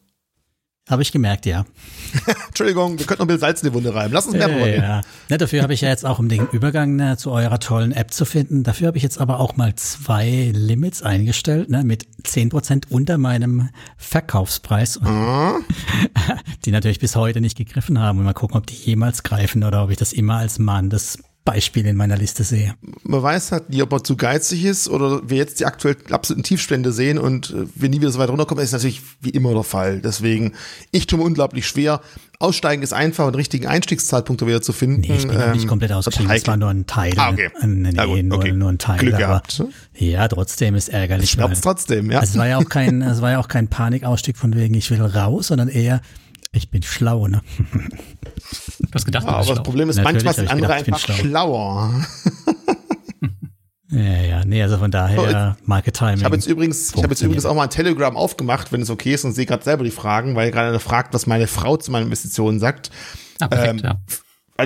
Habe 0.90 1.04
ich 1.04 1.12
gemerkt, 1.12 1.46
ja. 1.46 1.66
Entschuldigung, 2.48 2.98
wir 2.98 3.06
könnten 3.06 3.22
noch 3.22 3.26
ein 3.26 3.28
bisschen 3.28 3.42
Salz 3.42 3.62
in 3.62 3.70
die 3.70 3.76
Wunde 3.76 3.94
reiben. 3.94 4.12
Lass 4.12 4.26
uns 4.26 4.36
mehr 4.36 4.50
äh, 4.50 4.78
ja. 4.78 5.02
Ne, 5.30 5.38
dafür 5.38 5.62
habe 5.62 5.74
ich 5.74 5.82
ja 5.82 5.90
jetzt 5.90 6.04
auch, 6.04 6.18
um 6.18 6.30
den 6.30 6.48
Übergang 6.52 6.96
ne, 6.96 7.16
zu 7.16 7.30
eurer 7.32 7.60
tollen 7.60 7.92
App 7.92 8.12
zu 8.12 8.26
finden, 8.26 8.64
dafür 8.64 8.88
habe 8.88 8.98
ich 8.98 9.04
jetzt 9.04 9.20
aber 9.20 9.40
auch 9.40 9.56
mal 9.56 9.76
zwei 9.76 10.52
Limits 10.52 11.04
eingestellt, 11.04 11.70
ne, 11.70 11.84
mit 11.84 12.08
zehn 12.24 12.50
Prozent 12.50 12.92
unter 12.92 13.20
meinem 13.20 13.70
Verkaufspreis, 13.98 15.00
mhm. 15.00 15.64
die 16.66 16.72
natürlich 16.72 17.00
bis 17.00 17.16
heute 17.16 17.40
nicht 17.40 17.58
gegriffen 17.58 18.00
haben. 18.00 18.18
Und 18.18 18.26
mal 18.26 18.34
gucken, 18.34 18.58
ob 18.58 18.66
die 18.66 18.74
jemals 18.74 19.22
greifen 19.22 19.64
oder 19.64 19.84
ob 19.84 19.92
ich 19.92 19.98
das 19.98 20.12
immer 20.12 20.38
als 20.38 20.58
Mann 20.58 20.90
des 20.90 21.20
Beispiel 21.52 21.88
in 21.88 21.96
meiner 21.96 22.16
Liste 22.16 22.44
sehe. 22.44 22.76
Man 23.02 23.24
weiß 23.24 23.52
halt 23.52 23.72
nie, 23.72 23.82
ob 23.82 23.92
er 23.92 24.04
zu 24.04 24.16
geizig 24.16 24.66
ist 24.66 24.88
oder 24.88 25.28
wir 25.28 25.38
jetzt 25.38 25.60
die 25.60 25.66
aktuell 25.66 25.98
absoluten 26.12 26.44
Tiefstände 26.44 26.92
sehen 26.92 27.18
und 27.18 27.50
äh, 27.50 27.66
wir 27.74 27.90
nie 27.90 28.02
wieder 28.02 28.12
so 28.12 28.20
weit 28.20 28.30
runterkommen, 28.30 28.64
ist 28.64 28.72
natürlich 28.72 29.02
wie 29.20 29.32
immer 29.32 29.54
der 29.54 29.64
Fall. 29.64 30.00
Deswegen, 30.00 30.54
ich 30.92 31.08
tue 31.08 31.18
mir 31.18 31.26
unglaublich 31.26 31.66
schwer. 31.66 32.02
Aussteigen 32.38 32.84
ist 32.84 32.94
einfach, 32.94 33.26
einen 33.26 33.36
richtigen 33.36 33.66
Einstiegszeitpunkt 33.66 34.46
wieder 34.46 34.62
zu 34.62 34.74
finden. 34.74 35.02
Nee, 35.02 35.16
ich 35.18 35.28
bin 35.28 35.40
ähm, 35.42 35.54
nicht 35.54 35.68
komplett 35.68 35.92
ausgestiegen. 35.92 36.32
Das 36.32 36.46
war 36.46 36.56
nur 36.56 36.70
ein 36.70 36.86
Teil. 36.86 37.14
Ah, 37.18 37.32
okay. 37.32 37.50
Nee, 37.66 37.92
ja, 37.96 38.06
gut, 38.06 38.24
nur, 38.24 38.38
okay. 38.38 38.52
nur, 38.52 38.70
ein 38.70 38.78
Teil. 38.78 39.00
Glück 39.00 39.18
gehabt. 39.18 39.64
Ja, 39.96 40.28
trotzdem 40.28 40.76
ist 40.76 40.90
ärgerlich. 40.90 41.32
Schmerz 41.32 41.62
trotzdem, 41.62 42.12
ja. 42.12 42.20
Also 42.20 42.34
es 42.34 42.38
war 42.38 42.48
ja 42.48 42.58
auch 42.58 42.70
kein, 42.70 43.02
es 43.02 43.22
war 43.22 43.32
ja 43.32 43.40
auch 43.40 43.48
kein 43.48 43.68
Panikausstieg 43.68 44.38
von 44.38 44.56
wegen, 44.56 44.76
ich 44.76 44.92
will 44.92 45.02
raus, 45.02 45.48
sondern 45.48 45.68
eher, 45.68 46.02
ich 46.52 46.72
bin 46.72 46.84
schlau, 46.84 47.28
ne? 47.28 47.42
Du 48.80 48.94
hast 48.94 49.06
gedacht, 49.06 49.26
ja, 49.26 49.30
aber 49.30 49.44
schlau. 49.44 49.56
das 49.56 49.64
Problem 49.64 49.90
ist, 49.90 49.98
Natürlich 49.98 50.24
manchmal 50.24 50.34
sind 50.36 50.52
andere 50.52 50.84
gedacht, 50.84 50.88
einfach 50.88 51.00
schlau. 51.00 51.16
schlauer. 51.16 52.06
Ja, 53.92 54.22
ja, 54.22 54.46
nee, 54.46 54.62
also 54.62 54.78
von 54.78 54.92
daher 54.92 55.58
Market 55.66 55.96
Timing. 55.96 56.18
Ich 56.18 56.24
habe 56.24 56.36
jetzt 56.36 56.46
übrigens, 56.46 56.94
ich 56.94 57.02
habe 57.02 57.10
jetzt 57.10 57.24
übrigens 57.24 57.48
auch 57.48 57.56
mal 57.56 57.64
ein 57.64 57.70
Telegram 57.72 58.16
aufgemacht, 58.16 58.72
wenn 58.72 58.84
es 58.84 58.92
okay 58.92 59.16
ist 59.16 59.26
und 59.26 59.32
sehe 59.32 59.48
gerade 59.48 59.64
selber 59.64 59.84
die 59.84 59.90
Fragen, 59.90 60.36
weil 60.36 60.52
gerade 60.52 60.70
einer 60.70 60.80
fragt, 60.80 61.16
was 61.16 61.26
meine 61.26 61.48
Frau 61.48 61.76
zu 61.76 61.90
meinen 61.90 62.06
Investitionen 62.06 62.60
sagt. 62.60 62.92
Ah, 63.40 63.48
perfekt, 63.48 63.82
ähm, 63.84 63.90
ja 63.90 64.00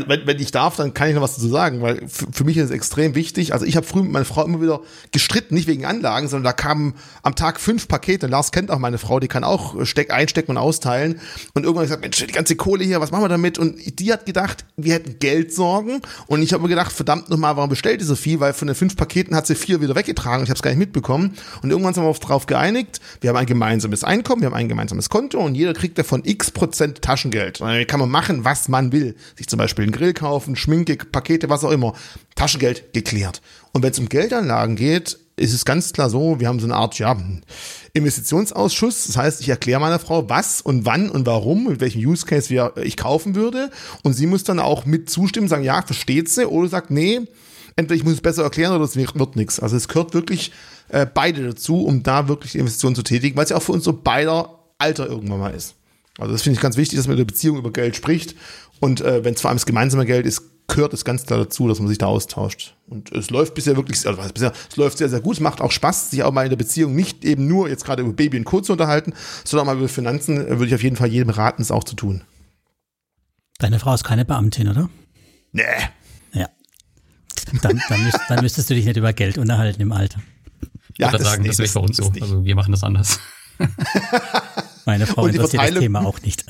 wenn, 0.08 0.28
wenn 0.28 0.40
ich 0.40 0.52
darf, 0.52 0.76
dann 0.76 0.94
kann 0.94 1.10
ich 1.10 1.16
noch 1.16 1.22
was 1.22 1.36
dazu 1.36 1.48
sagen, 1.48 1.82
weil 1.82 2.02
für 2.08 2.44
mich 2.44 2.58
ist 2.58 2.66
es 2.66 2.72
extrem 2.72 3.16
wichtig. 3.16 3.54
Also 3.54 3.66
ich 3.66 3.76
habe 3.76 3.86
früh 3.86 4.02
mit 4.02 4.12
meiner 4.12 4.26
Frau 4.26 4.44
immer 4.44 4.62
wieder 4.62 4.82
gestritten, 5.12 5.56
nicht 5.56 5.68
wegen 5.68 5.86
Anlagen, 5.86 6.28
sondern 6.28 6.46
da 6.46 6.54
kamen 6.54 6.96
am 7.22 7.36
Tag 7.36 7.60
fünf 7.60 7.88
Pakete. 7.88 8.28
Lars 8.28 8.52
kennt 8.52 8.72
auch 8.72 8.80
meine 8.80 8.98
Frau, 8.98 9.20
die 9.20 9.28
kann 9.28 9.44
auch 9.44 9.86
steck, 9.86 10.12
einstecken 10.12 10.52
und 10.52 10.58
austeilen. 10.58 11.20
Und 11.54 11.64
irgendwann 11.64 11.86
gesagt, 11.86 12.02
Mensch, 12.02 12.18
die 12.18 12.28
ganze 12.28 12.56
Kohle 12.56 12.84
hier, 12.84 13.02
was 13.02 13.12
machen 13.12 13.24
wir 13.24 13.30
damit? 13.30 13.58
Und 13.58 14.00
die 14.00 14.12
hat 14.12 14.26
gedacht, 14.26 14.66
wir 14.78 14.94
hätten 14.94 15.20
Geldsorgen. 15.20 16.02
Und 16.28 16.42
ich 16.42 16.54
habe 16.54 16.64
mir 16.64 16.70
gedacht, 16.70 16.92
verdammt 16.92 17.30
nochmal, 17.30 17.56
warum 17.56 17.70
bestellt 17.70 18.02
die 18.02 18.06
so 18.06 18.16
viel? 18.16 18.40
Weil 18.40 18.54
von 18.54 18.68
den 18.68 18.76
fünf 18.76 18.96
Paketen 18.96 19.36
hat 19.36 19.48
sie 19.48 19.56
vier 19.56 19.82
wieder 19.82 19.96
weggetragen. 19.96 20.44
Ich 20.44 20.50
habe 20.50 20.58
es 20.58 20.62
gar 20.62 20.72
nicht 20.72 20.80
mitbekommen. 20.80 21.36
Und 21.62 21.70
irgendwann 21.70 21.94
sind 21.94 22.04
wir 22.04 22.14
darauf 22.14 22.46
geeinigt, 22.46 23.00
wir 23.22 23.30
haben 23.30 23.38
ein 23.38 23.46
gemeinsames 23.46 24.04
Einkommen, 24.04 24.42
wir 24.42 24.48
haben 24.48 24.56
ein 24.56 24.70
gemeinsames 24.70 25.10
Konto 25.10 25.40
und 25.40 25.56
jeder 25.56 25.74
kriegt 25.74 25.98
davon 25.98 26.22
x 26.26 26.52
Prozent 26.52 27.02
Taschengeld. 27.02 27.62
Und 27.62 27.68
dann 27.68 27.88
kann 27.88 28.00
man 28.00 28.10
machen, 28.10 28.46
was 28.46 28.70
man 28.70 28.92
will. 28.92 29.16
Sich 29.36 29.48
zum 29.48 29.58
Beispiel 29.58 29.83
einen 29.84 29.92
Grill 29.92 30.14
kaufen, 30.14 30.56
Schminke, 30.56 30.96
Pakete, 30.98 31.50
was 31.50 31.64
auch 31.64 31.72
immer. 31.72 31.94
Taschengeld 32.36 32.94
geklärt. 32.94 33.42
Und 33.72 33.84
wenn 33.84 33.92
es 33.92 34.00
um 34.00 34.10
Geldanlagen 34.10 34.76
geht, 34.76 35.20
ist 35.36 35.54
es 35.54 35.66
ganz 35.66 35.94
klar 35.94 36.10
so, 36.10 36.40
wir 36.40 36.48
haben 36.48 36.60
so 36.60 36.68
eine 36.68 36.76
Art, 36.76 37.00
ja, 37.00 37.18
Investitionsausschuss. 37.94 39.08
Das 39.08 39.18
heißt, 39.18 39.42
ich 39.42 39.50
erkläre 39.50 39.80
meiner 39.80 40.00
Frau, 40.00 40.30
was 40.30 40.62
und 40.62 40.86
wann 40.86 41.10
und 41.10 41.26
warum, 41.26 41.68
mit 41.68 41.80
welchem 41.80 42.00
Use 42.06 42.26
Case 42.26 42.50
wir, 42.50 42.74
ich 42.82 42.98
kaufen 42.98 43.36
würde. 43.36 43.72
Und 44.04 44.14
sie 44.14 44.28
muss 44.28 44.44
dann 44.44 44.60
auch 44.60 44.86
mit 44.86 45.10
zustimmen, 45.10 45.48
sagen, 45.48 45.64
ja, 45.64 45.82
versteht 45.82 46.30
sie, 46.30 46.48
oder 46.48 46.70
sagt, 46.70 46.92
nee, 46.92 47.22
entweder 47.76 47.96
ich 47.96 48.04
muss 48.04 48.14
es 48.14 48.22
besser 48.22 48.44
erklären 48.44 48.74
oder 48.74 48.86
es 48.86 48.96
wird, 48.96 49.18
wird 49.18 49.36
nichts. 49.36 49.60
Also 49.60 49.76
es 49.76 49.88
gehört 49.88 50.14
wirklich 50.14 50.52
äh, 50.90 51.06
beide 51.12 51.44
dazu, 51.48 51.84
um 51.84 52.04
da 52.04 52.28
wirklich 52.28 52.52
die 52.52 52.60
Investition 52.60 52.96
zu 52.96 53.04
tätigen, 53.04 53.36
weil 53.36 53.46
es 53.46 53.50
ja 53.50 53.58
auch 53.58 53.64
für 53.64 53.72
uns 53.72 53.84
so 53.84 53.94
beider 53.94 54.60
Alter 54.78 55.08
irgendwann 55.08 55.40
mal 55.40 55.54
ist. 55.54 55.76
Also 56.20 56.32
das 56.32 56.44
finde 56.44 56.58
ich 56.58 56.62
ganz 56.62 56.78
wichtig, 56.78 56.98
dass 56.98 57.08
man 57.08 57.14
in 57.14 57.20
der 57.20 57.26
Beziehung 57.26 57.58
über 57.58 57.72
Geld 57.72 57.96
spricht. 57.96 58.36
Und 58.80 59.02
äh, 59.02 59.24
wenn 59.24 59.34
es 59.34 59.42
vor 59.42 59.50
allem 59.50 59.58
das 59.58 59.66
gemeinsame 59.66 60.06
Geld 60.06 60.26
ist, 60.26 60.42
gehört 60.68 60.94
es 60.94 61.06
ganz 61.06 61.26
klar 61.26 61.40
dazu, 61.40 61.68
dass 61.68 61.80
man 61.80 61.88
sich 61.88 61.98
da 61.98 62.08
austauscht. 62.08 62.76
Und 62.88 63.12
es 63.12 63.30
läuft 63.30 63.54
bisher 63.54 63.76
wirklich, 63.76 64.06
also 64.08 64.22
bisher, 64.34 64.54
es 64.70 64.78
läuft 64.78 64.98
sehr, 64.98 65.10
sehr 65.10 65.22
gut. 65.22 65.36
Es 65.36 65.40
macht 65.40 65.62
auch 65.62 65.72
Spaß, 65.72 66.12
sich 66.12 66.24
auch 66.24 66.32
mal 66.32 66.44
in 66.44 66.50
der 66.50 66.58
Beziehung 66.58 66.96
nicht 66.96 67.26
eben 67.26 67.48
nur 67.48 67.70
jetzt 67.70 67.86
gerade 67.86 68.02
über 68.02 68.14
Baby 68.14 68.38
und 68.38 68.46
Co. 68.46 68.62
zu 68.62 68.74
unterhalten, 68.74 69.14
sondern 69.44 69.68
auch 69.68 69.74
mal 69.74 69.80
über 69.80 69.90
Finanzen, 69.90 70.38
äh, 70.38 70.50
würde 70.52 70.68
ich 70.68 70.76
auf 70.76 70.84
jeden 70.84 70.96
Fall 70.96 71.10
jedem 71.10 71.30
raten, 71.30 71.62
es 71.62 71.72
auch 71.72 71.84
zu 71.84 71.96
tun. 71.96 72.24
Deine 73.60 73.80
Frau 73.80 73.94
ist 73.94 74.04
keine 74.04 74.26
Beamtin, 74.26 74.68
oder? 74.68 74.90
Nee. 75.52 75.64
Ja. 76.34 76.50
Dann, 77.62 77.82
dann, 77.88 78.04
müsst, 78.04 78.20
dann 78.28 78.42
müsstest 78.42 78.70
du 78.70 78.74
dich 78.74 78.86
nicht 78.86 78.98
über 78.98 79.14
Geld 79.14 79.38
unterhalten 79.38 79.82
im 79.82 79.92
Alter. 79.92 80.22
Ja, 80.98 81.12
das, 81.12 81.24
sagen, 81.24 81.44
nee, 81.44 81.50
das 81.50 81.60
ist 81.60 81.74
bei 81.74 81.80
uns 81.80 81.98
so. 81.98 82.10
Nicht. 82.10 82.22
Also 82.22 82.44
wir 82.44 82.56
machen 82.56 82.72
das 82.72 82.84
anders. 82.84 83.20
Meine 84.86 85.06
Frau 85.06 85.28
interessiert 85.28 85.62
das 85.62 85.80
Thema 85.80 86.06
auch 86.06 86.22
nicht. 86.22 86.46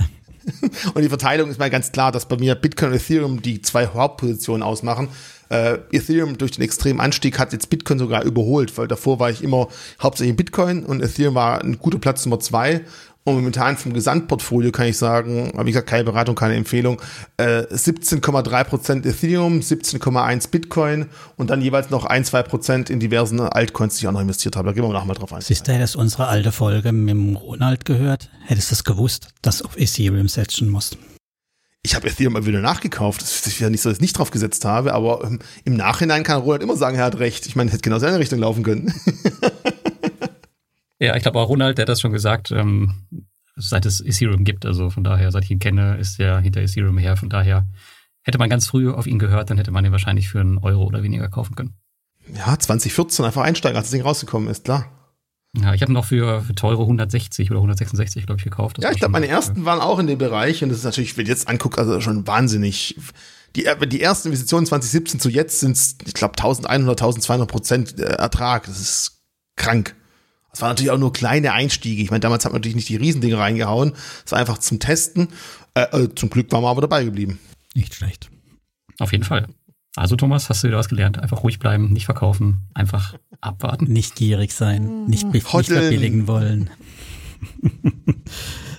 Und 0.93 1.01
die 1.01 1.09
Verteilung 1.09 1.49
ist 1.49 1.59
mal 1.59 1.69
ganz 1.69 1.91
klar, 1.91 2.11
dass 2.11 2.27
bei 2.27 2.37
mir 2.37 2.55
Bitcoin 2.55 2.91
und 2.91 2.97
Ethereum 2.97 3.41
die 3.41 3.61
zwei 3.61 3.87
Hauptpositionen 3.87 4.63
ausmachen. 4.63 5.09
Äh, 5.49 5.79
Ethereum 5.91 6.37
durch 6.37 6.51
den 6.51 6.63
extremen 6.63 6.99
Anstieg 6.99 7.39
hat 7.39 7.53
jetzt 7.53 7.69
Bitcoin 7.69 7.99
sogar 7.99 8.23
überholt, 8.23 8.77
weil 8.77 8.87
davor 8.87 9.19
war 9.19 9.29
ich 9.29 9.43
immer 9.43 9.67
hauptsächlich 10.01 10.35
Bitcoin 10.35 10.83
und 10.83 11.01
Ethereum 11.01 11.35
war 11.35 11.61
ein 11.61 11.77
guter 11.79 11.99
Platz 11.99 12.25
Nummer 12.25 12.39
zwei. 12.39 12.81
Und 13.25 13.35
momentan 13.35 13.77
vom 13.77 13.93
Gesamtportfolio 13.93 14.71
kann 14.71 14.87
ich 14.87 14.97
sagen, 14.97 15.53
wie 15.57 15.71
gesagt, 15.71 15.87
keine 15.87 16.03
Beratung, 16.03 16.35
keine 16.35 16.55
Empfehlung, 16.55 17.01
äh, 17.37 17.63
17,3% 17.71 19.05
Ethereum, 19.05 19.61
17,1 19.61 20.49
Bitcoin 20.49 21.05
und 21.37 21.49
dann 21.49 21.61
jeweils 21.61 21.89
noch 21.89 22.03
ein, 22.03 22.25
zwei 22.25 22.43
Prozent 22.43 22.89
in 22.89 22.99
diversen 22.99 23.39
Altcoins, 23.39 23.95
die 23.95 24.03
ich 24.03 24.07
auch 24.09 24.11
noch 24.11 24.21
investiert 24.21 24.57
habe. 24.57 24.67
Da 24.67 24.73
gehen 24.73 24.83
wir 24.83 24.91
nachher 24.91 25.05
mal 25.05 25.13
drauf 25.13 25.31
ein. 25.31 25.41
Siehst 25.41 25.67
du, 25.67 25.71
hättest 25.71 25.95
unsere 25.95 26.27
alte 26.27 26.51
Folge 26.51 26.91
mit 26.91 27.11
dem 27.11 27.37
Ronald 27.37 27.85
gehört, 27.85 28.29
hättest 28.45 28.71
du 28.71 28.75
es 28.75 28.83
gewusst, 28.83 29.29
dass 29.41 29.59
du 29.59 29.65
auf 29.65 29.77
Ethereum 29.77 30.27
setzen 30.27 30.69
musst. 30.69 30.97
Ich 31.85 31.95
habe 31.95 32.07
Ethereum 32.07 32.33
mal 32.33 32.45
wieder 32.45 32.61
nachgekauft. 32.61 33.21
Das 33.21 33.47
ist 33.47 33.59
ja 33.59 33.69
nicht 33.69 33.81
so, 33.81 33.89
dass 33.89 33.97
ich 33.97 34.01
nicht 34.01 34.17
drauf 34.17 34.31
gesetzt 34.31 34.65
habe, 34.65 34.93
aber 34.93 35.23
ähm, 35.23 35.39
im 35.63 35.75
Nachhinein 35.75 36.23
kann 36.23 36.41
Ronald 36.41 36.63
immer 36.63 36.77
sagen, 36.77 36.97
er 36.97 37.05
hat 37.05 37.19
recht. 37.19 37.45
Ich 37.45 37.55
meine, 37.55 37.71
hätte 37.71 37.81
genau 37.81 37.99
seine 37.99 38.19
Richtung 38.19 38.39
laufen 38.39 38.63
können. 38.63 38.93
Ja, 40.99 41.15
ich 41.15 41.23
glaube 41.23 41.39
auch 41.39 41.49
Ronald, 41.49 41.77
der 41.77 41.83
hat 41.83 41.89
das 41.89 42.01
schon 42.01 42.11
gesagt, 42.11 42.51
ähm, 42.51 43.07
seit 43.55 43.85
es 43.85 44.01
Ethereum 44.01 44.43
gibt. 44.43 44.65
Also 44.65 44.89
von 44.89 45.03
daher, 45.03 45.31
seit 45.31 45.43
ich 45.43 45.51
ihn 45.51 45.59
kenne, 45.59 45.97
ist 45.97 46.19
er 46.19 46.39
hinter 46.39 46.61
Ethereum 46.61 46.97
her. 46.97 47.17
Von 47.17 47.29
daher 47.29 47.67
hätte 48.23 48.37
man 48.37 48.49
ganz 48.49 48.67
früh 48.67 48.89
auf 48.89 49.07
ihn 49.07 49.19
gehört, 49.19 49.49
dann 49.49 49.57
hätte 49.57 49.71
man 49.71 49.85
ihn 49.85 49.91
wahrscheinlich 49.91 50.29
für 50.29 50.39
einen 50.39 50.57
Euro 50.57 50.83
oder 50.83 51.03
weniger 51.03 51.29
kaufen 51.29 51.55
können. 51.55 51.73
Ja, 52.33 52.57
2014 52.57 53.25
einfach 53.25 53.43
einsteigen, 53.43 53.77
als 53.77 53.87
das 53.87 53.91
Ding 53.91 54.01
rausgekommen 54.01 54.49
ist, 54.49 54.63
klar. 54.65 54.89
Ja, 55.55 55.73
ich 55.73 55.83
habe 55.83 55.93
noch 55.93 56.05
für, 56.05 56.41
für 56.41 56.55
teure 56.55 56.81
160 56.81 57.51
oder 57.51 57.59
166, 57.59 58.25
glaube 58.25 58.39
ich, 58.39 58.43
gekauft. 58.43 58.77
Das 58.77 58.85
ja, 58.85 58.91
ich 58.91 58.97
glaube, 58.97 59.11
meine 59.11 59.27
ersten 59.27 59.65
waren 59.65 59.81
auch 59.81 59.99
in 59.99 60.07
dem 60.07 60.17
Bereich 60.17 60.63
und 60.63 60.69
das 60.69 60.79
ist 60.79 60.83
natürlich, 60.83 61.15
wenn 61.15 61.25
ich 61.25 61.29
jetzt 61.29 61.47
angucke, 61.47 61.79
also 61.79 62.01
schon 62.01 62.25
wahnsinnig. 62.25 62.95
Die, 63.55 63.67
die 63.87 64.01
ersten 64.01 64.29
Investitionen 64.29 64.65
2017 64.65 65.19
zu 65.19 65.29
jetzt 65.29 65.59
sind 65.59 65.77
ich 66.07 66.15
glaube, 66.15 66.33
1100, 66.39 66.99
1200 66.99 67.47
Prozent 67.47 67.99
äh, 67.99 68.03
Ertrag. 68.03 68.65
Das 68.65 68.79
ist 68.79 69.21
krank. 69.55 69.95
Das 70.53 70.61
waren 70.61 70.69
natürlich 70.69 70.91
auch 70.91 70.99
nur 70.99 71.11
kleine 71.11 71.51
Einstiege. 71.51 72.01
Ich 72.01 72.11
meine, 72.11 72.19
damals 72.21 72.45
hat 72.45 72.51
man 72.51 72.61
natürlich 72.61 72.75
nicht 72.75 72.89
die 72.89 72.95
Riesendinge 72.95 73.37
reingehauen. 73.37 73.93
Das 74.23 74.31
war 74.31 74.39
einfach 74.39 74.59
zum 74.59 74.79
Testen. 74.79 75.29
Äh, 75.73 76.03
äh, 76.03 76.15
zum 76.15 76.29
Glück 76.29 76.51
waren 76.51 76.63
wir 76.63 76.69
aber 76.69 76.81
dabei 76.81 77.03
geblieben. 77.03 77.39
Nicht 77.73 77.95
schlecht. 77.95 78.29
Auf 78.99 79.11
jeden 79.11 79.23
Fall. 79.23 79.47
Also 79.95 80.15
Thomas, 80.15 80.49
hast 80.49 80.63
du 80.63 80.67
wieder 80.67 80.77
was 80.77 80.89
gelernt? 80.89 81.19
Einfach 81.19 81.43
ruhig 81.43 81.59
bleiben, 81.59 81.91
nicht 81.91 82.05
verkaufen, 82.05 82.61
einfach 82.73 83.15
abwarten. 83.41 83.85
Nicht 83.85 84.15
gierig 84.15 84.53
sein, 84.53 85.05
nicht, 85.05 85.25
nicht 85.33 85.45
verbilligen 85.45 86.27
wollen. 86.27 86.69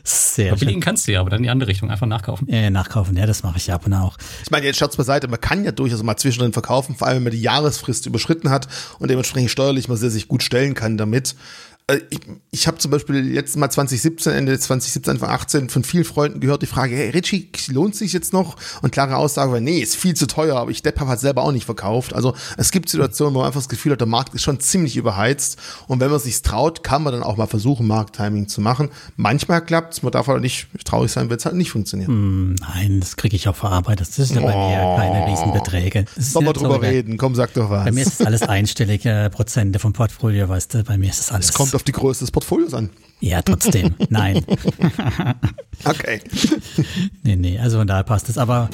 Sehr 0.06 0.48
Verbilligen 0.48 0.82
kannst 0.82 1.08
du 1.08 1.12
ja, 1.12 1.20
aber 1.20 1.30
dann 1.30 1.38
in 1.38 1.44
die 1.44 1.50
andere 1.50 1.70
Richtung, 1.70 1.90
einfach 1.90 2.06
nachkaufen. 2.06 2.46
Ja, 2.50 2.68
nachkaufen, 2.68 3.16
ja, 3.16 3.24
das 3.24 3.42
mache 3.42 3.56
ich 3.56 3.68
ja 3.68 3.74
ab 3.74 3.86
und 3.86 3.94
auch. 3.94 4.18
Ich 4.42 4.50
meine, 4.50 4.66
jetzt 4.66 4.76
Scherz 4.76 4.96
beiseite, 4.96 5.28
man 5.28 5.40
kann 5.40 5.64
ja 5.64 5.72
durchaus 5.72 6.02
mal 6.02 6.18
zwischendrin 6.18 6.52
verkaufen, 6.52 6.94
vor 6.94 7.06
allem 7.06 7.16
wenn 7.16 7.22
man 7.24 7.32
die 7.32 7.40
Jahresfrist 7.40 8.04
überschritten 8.04 8.50
hat 8.50 8.68
und 8.98 9.10
dementsprechend 9.10 9.50
steuerlich 9.50 9.88
mal 9.88 9.96
sehr 9.96 10.10
sich 10.10 10.28
gut 10.28 10.42
stellen 10.42 10.74
kann 10.74 10.98
damit. 10.98 11.34
Äh, 11.86 12.00
ich, 12.08 12.20
ich 12.50 12.66
habe 12.66 12.78
zum 12.78 12.90
Beispiel 12.90 13.16
letztes 13.16 13.56
Mal 13.56 13.68
2017, 13.68 14.32
Ende 14.32 14.58
2017, 14.58 15.12
Anfang 15.12 15.28
18 15.28 15.68
von 15.68 15.84
vielen 15.84 16.04
Freunden 16.04 16.40
gehört 16.40 16.62
die 16.62 16.66
Frage, 16.66 16.96
hey 16.96 17.10
Richie, 17.10 17.50
lohnt 17.68 17.94
sich 17.94 18.12
jetzt 18.14 18.32
noch? 18.32 18.56
Und 18.80 18.90
klare 18.90 19.16
Aussage 19.16 19.52
war, 19.52 19.60
nee, 19.60 19.80
ist 19.80 19.94
viel 19.94 20.14
zu 20.14 20.26
teuer, 20.26 20.56
aber 20.56 20.70
ich 20.70 20.82
Depp 20.82 20.98
habe 21.00 21.10
halt 21.10 21.20
selber 21.20 21.42
auch 21.42 21.52
nicht 21.52 21.66
verkauft. 21.66 22.14
Also 22.14 22.34
es 22.56 22.70
gibt 22.70 22.88
Situationen, 22.88 23.34
wo 23.34 23.40
man 23.40 23.48
einfach 23.48 23.60
das 23.60 23.68
Gefühl 23.68 23.92
hat, 23.92 24.00
der 24.00 24.08
Markt 24.08 24.34
ist 24.34 24.42
schon 24.42 24.60
ziemlich 24.60 24.96
überheizt 24.96 25.58
und 25.86 26.00
wenn 26.00 26.10
man 26.10 26.20
sich 26.20 26.40
traut, 26.40 26.82
kann 26.82 27.02
man 27.02 27.12
dann 27.12 27.22
auch 27.22 27.36
mal 27.36 27.46
versuchen, 27.46 27.86
Markttiming 27.86 28.48
zu 28.48 28.62
machen. 28.62 28.88
Manchmal 29.16 29.62
klappt's, 29.62 30.02
man 30.02 30.12
darf 30.12 30.28
aber 30.28 30.40
nicht 30.40 30.68
traurig 30.84 31.12
sein, 31.12 31.28
wenn 31.28 31.36
es 31.36 31.44
halt 31.44 31.56
nicht 31.56 31.70
funktioniert. 31.70 32.08
Mm, 32.08 32.54
nein, 32.60 33.00
das 33.00 33.16
kriege 33.16 33.36
ich 33.36 33.46
auch 33.48 33.56
verarbeitet. 33.56 34.08
Das 34.08 34.18
ist 34.18 34.34
ja 34.34 34.40
bei 34.40 34.54
oh. 34.54 34.68
mir 34.70 34.96
keine 34.96 35.26
Riesenbeträge. 35.26 36.06
Sollen 36.16 36.46
wir 36.46 36.52
drüber 36.54 36.74
so, 36.74 36.80
reden? 36.80 37.18
Komm, 37.18 37.34
sag 37.34 37.52
doch 37.52 37.68
was. 37.68 37.84
Bei 37.84 37.92
mir 37.92 38.02
ist 38.02 38.20
es 38.20 38.26
alles 38.26 38.42
einstellige 38.42 39.28
Prozente 39.30 39.78
vom 39.78 39.92
Portfolio, 39.92 40.48
weißt 40.48 40.74
du, 40.74 40.84
bei 40.84 40.96
mir 40.96 41.10
ist 41.10 41.20
es 41.20 41.30
alles. 41.30 41.52
Es 41.74 41.76
auf 41.76 41.82
die 41.82 41.92
Größe 41.92 42.20
des 42.20 42.30
Portfolios 42.30 42.72
an. 42.72 42.90
Ja, 43.18 43.42
trotzdem. 43.42 43.96
Nein. 44.08 44.44
okay. 45.84 46.20
nee, 47.24 47.34
nee, 47.34 47.58
also 47.58 47.78
von 47.78 47.86
daher 47.88 48.04
passt 48.04 48.28
es. 48.28 48.38
Aber 48.38 48.70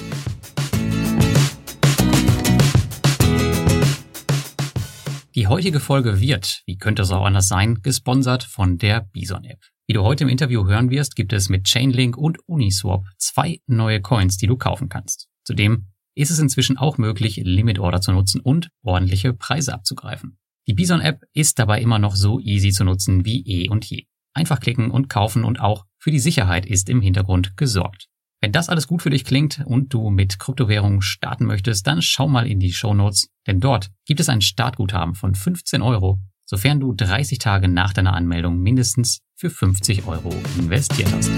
Die 5.34 5.46
heutige 5.46 5.80
Folge 5.80 6.20
wird, 6.20 6.62
wie 6.66 6.76
könnte 6.76 7.00
es 7.00 7.10
auch 7.10 7.24
anders 7.24 7.48
sein, 7.48 7.80
gesponsert 7.82 8.44
von 8.44 8.76
der 8.76 9.00
Bison 9.00 9.44
App. 9.44 9.60
Wie 9.86 9.94
du 9.94 10.02
heute 10.02 10.24
im 10.24 10.30
Interview 10.30 10.66
hören 10.66 10.90
wirst, 10.90 11.16
gibt 11.16 11.32
es 11.32 11.48
mit 11.48 11.64
Chainlink 11.64 12.18
und 12.18 12.38
Uniswap 12.46 13.06
zwei 13.16 13.60
neue 13.66 14.02
Coins, 14.02 14.36
die 14.36 14.46
du 14.46 14.58
kaufen 14.58 14.90
kannst. 14.90 15.28
Zudem 15.44 15.86
ist 16.14 16.30
es 16.30 16.38
inzwischen 16.38 16.76
auch 16.76 16.98
möglich, 16.98 17.40
Limit 17.42 17.78
Order 17.78 18.02
zu 18.02 18.12
nutzen 18.12 18.42
und 18.42 18.68
ordentliche 18.82 19.32
Preise 19.32 19.72
abzugreifen. 19.72 20.36
Die 20.70 20.74
Bison-App 20.74 21.24
ist 21.32 21.58
dabei 21.58 21.80
immer 21.80 21.98
noch 21.98 22.14
so 22.14 22.38
easy 22.38 22.70
zu 22.70 22.84
nutzen 22.84 23.24
wie 23.24 23.42
eh 23.44 23.68
und 23.68 23.84
je. 23.86 24.04
Einfach 24.34 24.60
klicken 24.60 24.92
und 24.92 25.08
kaufen 25.08 25.42
und 25.42 25.58
auch 25.58 25.84
für 25.98 26.12
die 26.12 26.20
Sicherheit 26.20 26.64
ist 26.64 26.88
im 26.88 27.00
Hintergrund 27.00 27.56
gesorgt. 27.56 28.06
Wenn 28.40 28.52
das 28.52 28.68
alles 28.68 28.86
gut 28.86 29.02
für 29.02 29.10
dich 29.10 29.24
klingt 29.24 29.64
und 29.66 29.92
du 29.92 30.10
mit 30.10 30.38
Kryptowährungen 30.38 31.02
starten 31.02 31.44
möchtest, 31.44 31.88
dann 31.88 32.02
schau 32.02 32.28
mal 32.28 32.46
in 32.46 32.60
die 32.60 32.72
Show 32.72 32.94
Notes, 32.94 33.30
denn 33.48 33.58
dort 33.58 33.90
gibt 34.06 34.20
es 34.20 34.28
ein 34.28 34.42
Startguthaben 34.42 35.16
von 35.16 35.34
15 35.34 35.82
Euro, 35.82 36.20
sofern 36.44 36.78
du 36.78 36.92
30 36.94 37.38
Tage 37.38 37.66
nach 37.66 37.92
deiner 37.92 38.14
Anmeldung 38.14 38.60
mindestens 38.60 39.22
für 39.34 39.50
50 39.50 40.06
Euro 40.06 40.32
investiert 40.56 41.12
hast. 41.12 41.32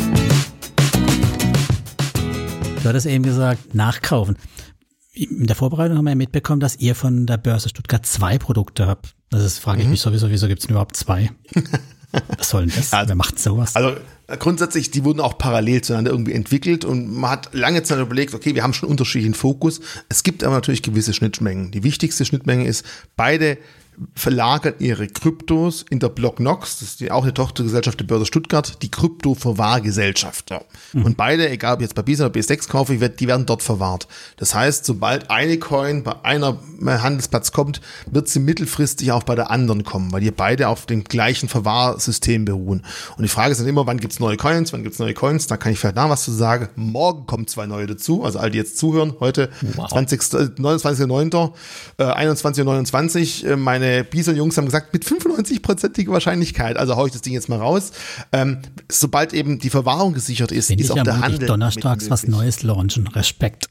Du 2.82 2.88
hattest 2.88 3.06
eben 3.06 3.24
gesagt, 3.24 3.74
nachkaufen 3.74 4.36
in 5.12 5.46
der 5.46 5.57
Vorbereitung 5.57 5.98
haben 5.98 6.05
wir 6.05 6.12
ja 6.12 6.16
mitbekommen, 6.16 6.61
dass 6.61 6.77
ihr 6.77 6.94
von 6.94 7.27
der 7.27 7.37
Börse 7.37 7.68
Stuttgart 7.68 8.05
zwei 8.07 8.38
Produkte 8.38 8.87
habt. 8.87 9.14
Das 9.31 9.44
ist, 9.44 9.59
frage 9.59 9.81
ich 9.81 9.85
mhm. 9.87 9.92
mich 9.92 10.01
sowieso, 10.01 10.31
wieso 10.31 10.48
gibt 10.48 10.61
es 10.61 10.66
denn 10.66 10.72
überhaupt 10.72 10.96
zwei? 10.96 11.31
Was 12.37 12.51
soll 12.51 12.66
denn 12.66 12.77
das? 12.77 12.92
Also, 12.92 13.09
Wer 13.09 13.16
macht 13.16 13.38
sowas? 13.38 13.75
Also 13.75 13.96
grundsätzlich, 14.38 14.90
die 14.90 15.05
wurden 15.05 15.20
auch 15.20 15.38
parallel 15.38 15.83
zueinander 15.83 16.11
irgendwie 16.11 16.33
entwickelt 16.33 16.85
und 16.85 17.11
man 17.11 17.31
hat 17.31 17.55
lange 17.55 17.83
Zeit 17.83 18.01
überlegt, 18.01 18.35
okay, 18.35 18.55
wir 18.55 18.62
haben 18.62 18.75
schon 18.75 18.88
unterschiedlichen 18.88 19.35
Fokus. 19.35 19.81
Es 20.09 20.22
gibt 20.22 20.44
aber 20.44 20.55
natürlich 20.55 20.83
gewisse 20.83 21.14
Schnittmengen. 21.14 21.70
Die 21.70 21.83
wichtigste 21.83 22.25
Schnittmenge 22.25 22.66
ist, 22.66 22.85
beide 23.16 23.59
verlagern 24.14 24.74
ihre 24.78 25.07
Kryptos 25.07 25.85
in 25.90 25.98
der 25.98 26.09
Blocknox, 26.09 26.78
das 26.78 26.88
ist 26.88 27.00
die, 27.00 27.11
auch 27.11 27.24
eine 27.24 27.35
Tochtergesellschaft 27.35 28.00
der 28.00 28.07
Börse 28.07 28.26
Stuttgart, 28.26 28.83
die 28.83 28.90
Krypto-Verwahrgesellschaft. 28.90 30.50
Ja. 30.50 30.62
Mhm. 30.92 31.05
Und 31.05 31.16
beide, 31.16 31.48
egal 31.50 31.74
ob 31.74 31.81
jetzt 31.83 31.94
bei 31.94 32.02
Bisa 32.02 32.26
oder 32.26 32.35
B6 32.35 32.68
kaufe, 32.68 32.96
die 32.96 33.28
werden 33.28 33.46
dort 33.46 33.62
verwahrt. 33.62 34.09
Das 34.37 34.55
heißt, 34.55 34.85
sobald 34.85 35.31
eine 35.31 35.59
Coin 35.59 36.02
bei 36.02 36.24
einer 36.24 36.59
Handelsplatz 36.85 37.52
kommt, 37.52 37.81
wird 38.11 38.28
sie 38.28 38.40
mittelfristig 38.40 39.12
auch 39.12 39.24
bei 39.24 39.35
der 39.35 39.50
anderen 39.50 39.85
kommen, 39.85 40.11
weil 40.12 40.20
die 40.20 40.31
beide 40.31 40.68
auf 40.68 40.87
dem 40.87 41.05
gleichen 41.05 41.48
Verwahrsystem 41.48 42.44
beruhen. 42.44 42.85
Und 43.16 43.22
die 43.22 43.28
Frage 43.28 43.52
ist 43.52 43.61
dann 43.61 43.68
immer, 43.68 43.87
wann 43.87 44.00
gibt's 44.00 44.20
neue 44.20 44.37
Coins, 44.37 44.72
wann 44.72 44.83
gibt's 44.83 44.98
neue 44.98 45.14
Coins? 45.14 45.46
Da 45.46 45.57
kann 45.57 45.72
ich 45.72 45.78
vielleicht 45.78 45.96
nach 45.96 46.09
was 46.09 46.24
zu 46.24 46.33
sagen. 46.33 46.68
Morgen 46.76 47.26
kommen 47.26 47.46
zwei 47.46 47.66
neue 47.66 47.87
dazu, 47.87 48.24
also 48.24 48.38
all 48.38 48.50
die 48.50 48.59
jetzt 48.59 48.78
zuhören, 48.78 49.14
heute 49.20 49.50
wow. 49.76 49.88
20, 49.88 50.20
29.09., 50.20 51.52
äh, 51.98 52.05
21 52.05 52.64
29, 52.64 53.46
äh, 53.46 53.57
meine 53.57 53.81
meine 53.82 54.04
Bison-Jungs 54.04 54.56
haben 54.56 54.66
gesagt, 54.66 54.92
mit 54.92 55.04
95-prozentiger 55.04 56.10
Wahrscheinlichkeit, 56.10 56.76
also 56.76 56.96
haue 56.96 57.08
ich 57.08 57.12
das 57.12 57.22
Ding 57.22 57.32
jetzt 57.32 57.48
mal 57.48 57.58
raus, 57.58 57.92
ähm, 58.32 58.58
sobald 58.90 59.32
eben 59.32 59.58
die 59.58 59.70
Verwahrung 59.70 60.12
gesichert 60.14 60.52
ist, 60.52 60.68
Find 60.68 60.80
ist 60.80 60.90
auch 60.90 61.02
der 61.02 61.20
Handel. 61.20 61.48
donnerstags 61.48 62.08
was 62.10 62.26
Neues 62.26 62.62
launchen. 62.62 63.06
Respekt. 63.08 63.68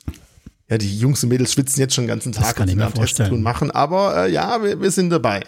Ja, 0.70 0.78
die 0.78 1.00
Jungs 1.00 1.22
und 1.24 1.30
Mädels 1.30 1.52
schwitzen 1.52 1.82
jetzt 1.82 1.96
schon 1.96 2.06
den 2.06 2.10
ganzen 2.10 2.32
Tag, 2.32 2.44
das 2.44 2.56
kann 2.56 2.70
ich 2.70 2.76
mir 2.76 2.90
vorstellen. 2.90 3.30
Tun 3.30 3.42
machen, 3.42 3.72
aber 3.72 4.26
äh, 4.26 4.32
ja, 4.32 4.64
wir, 4.64 4.80
wir 4.80 4.92
sind 4.92 5.10
dabei. 5.10 5.42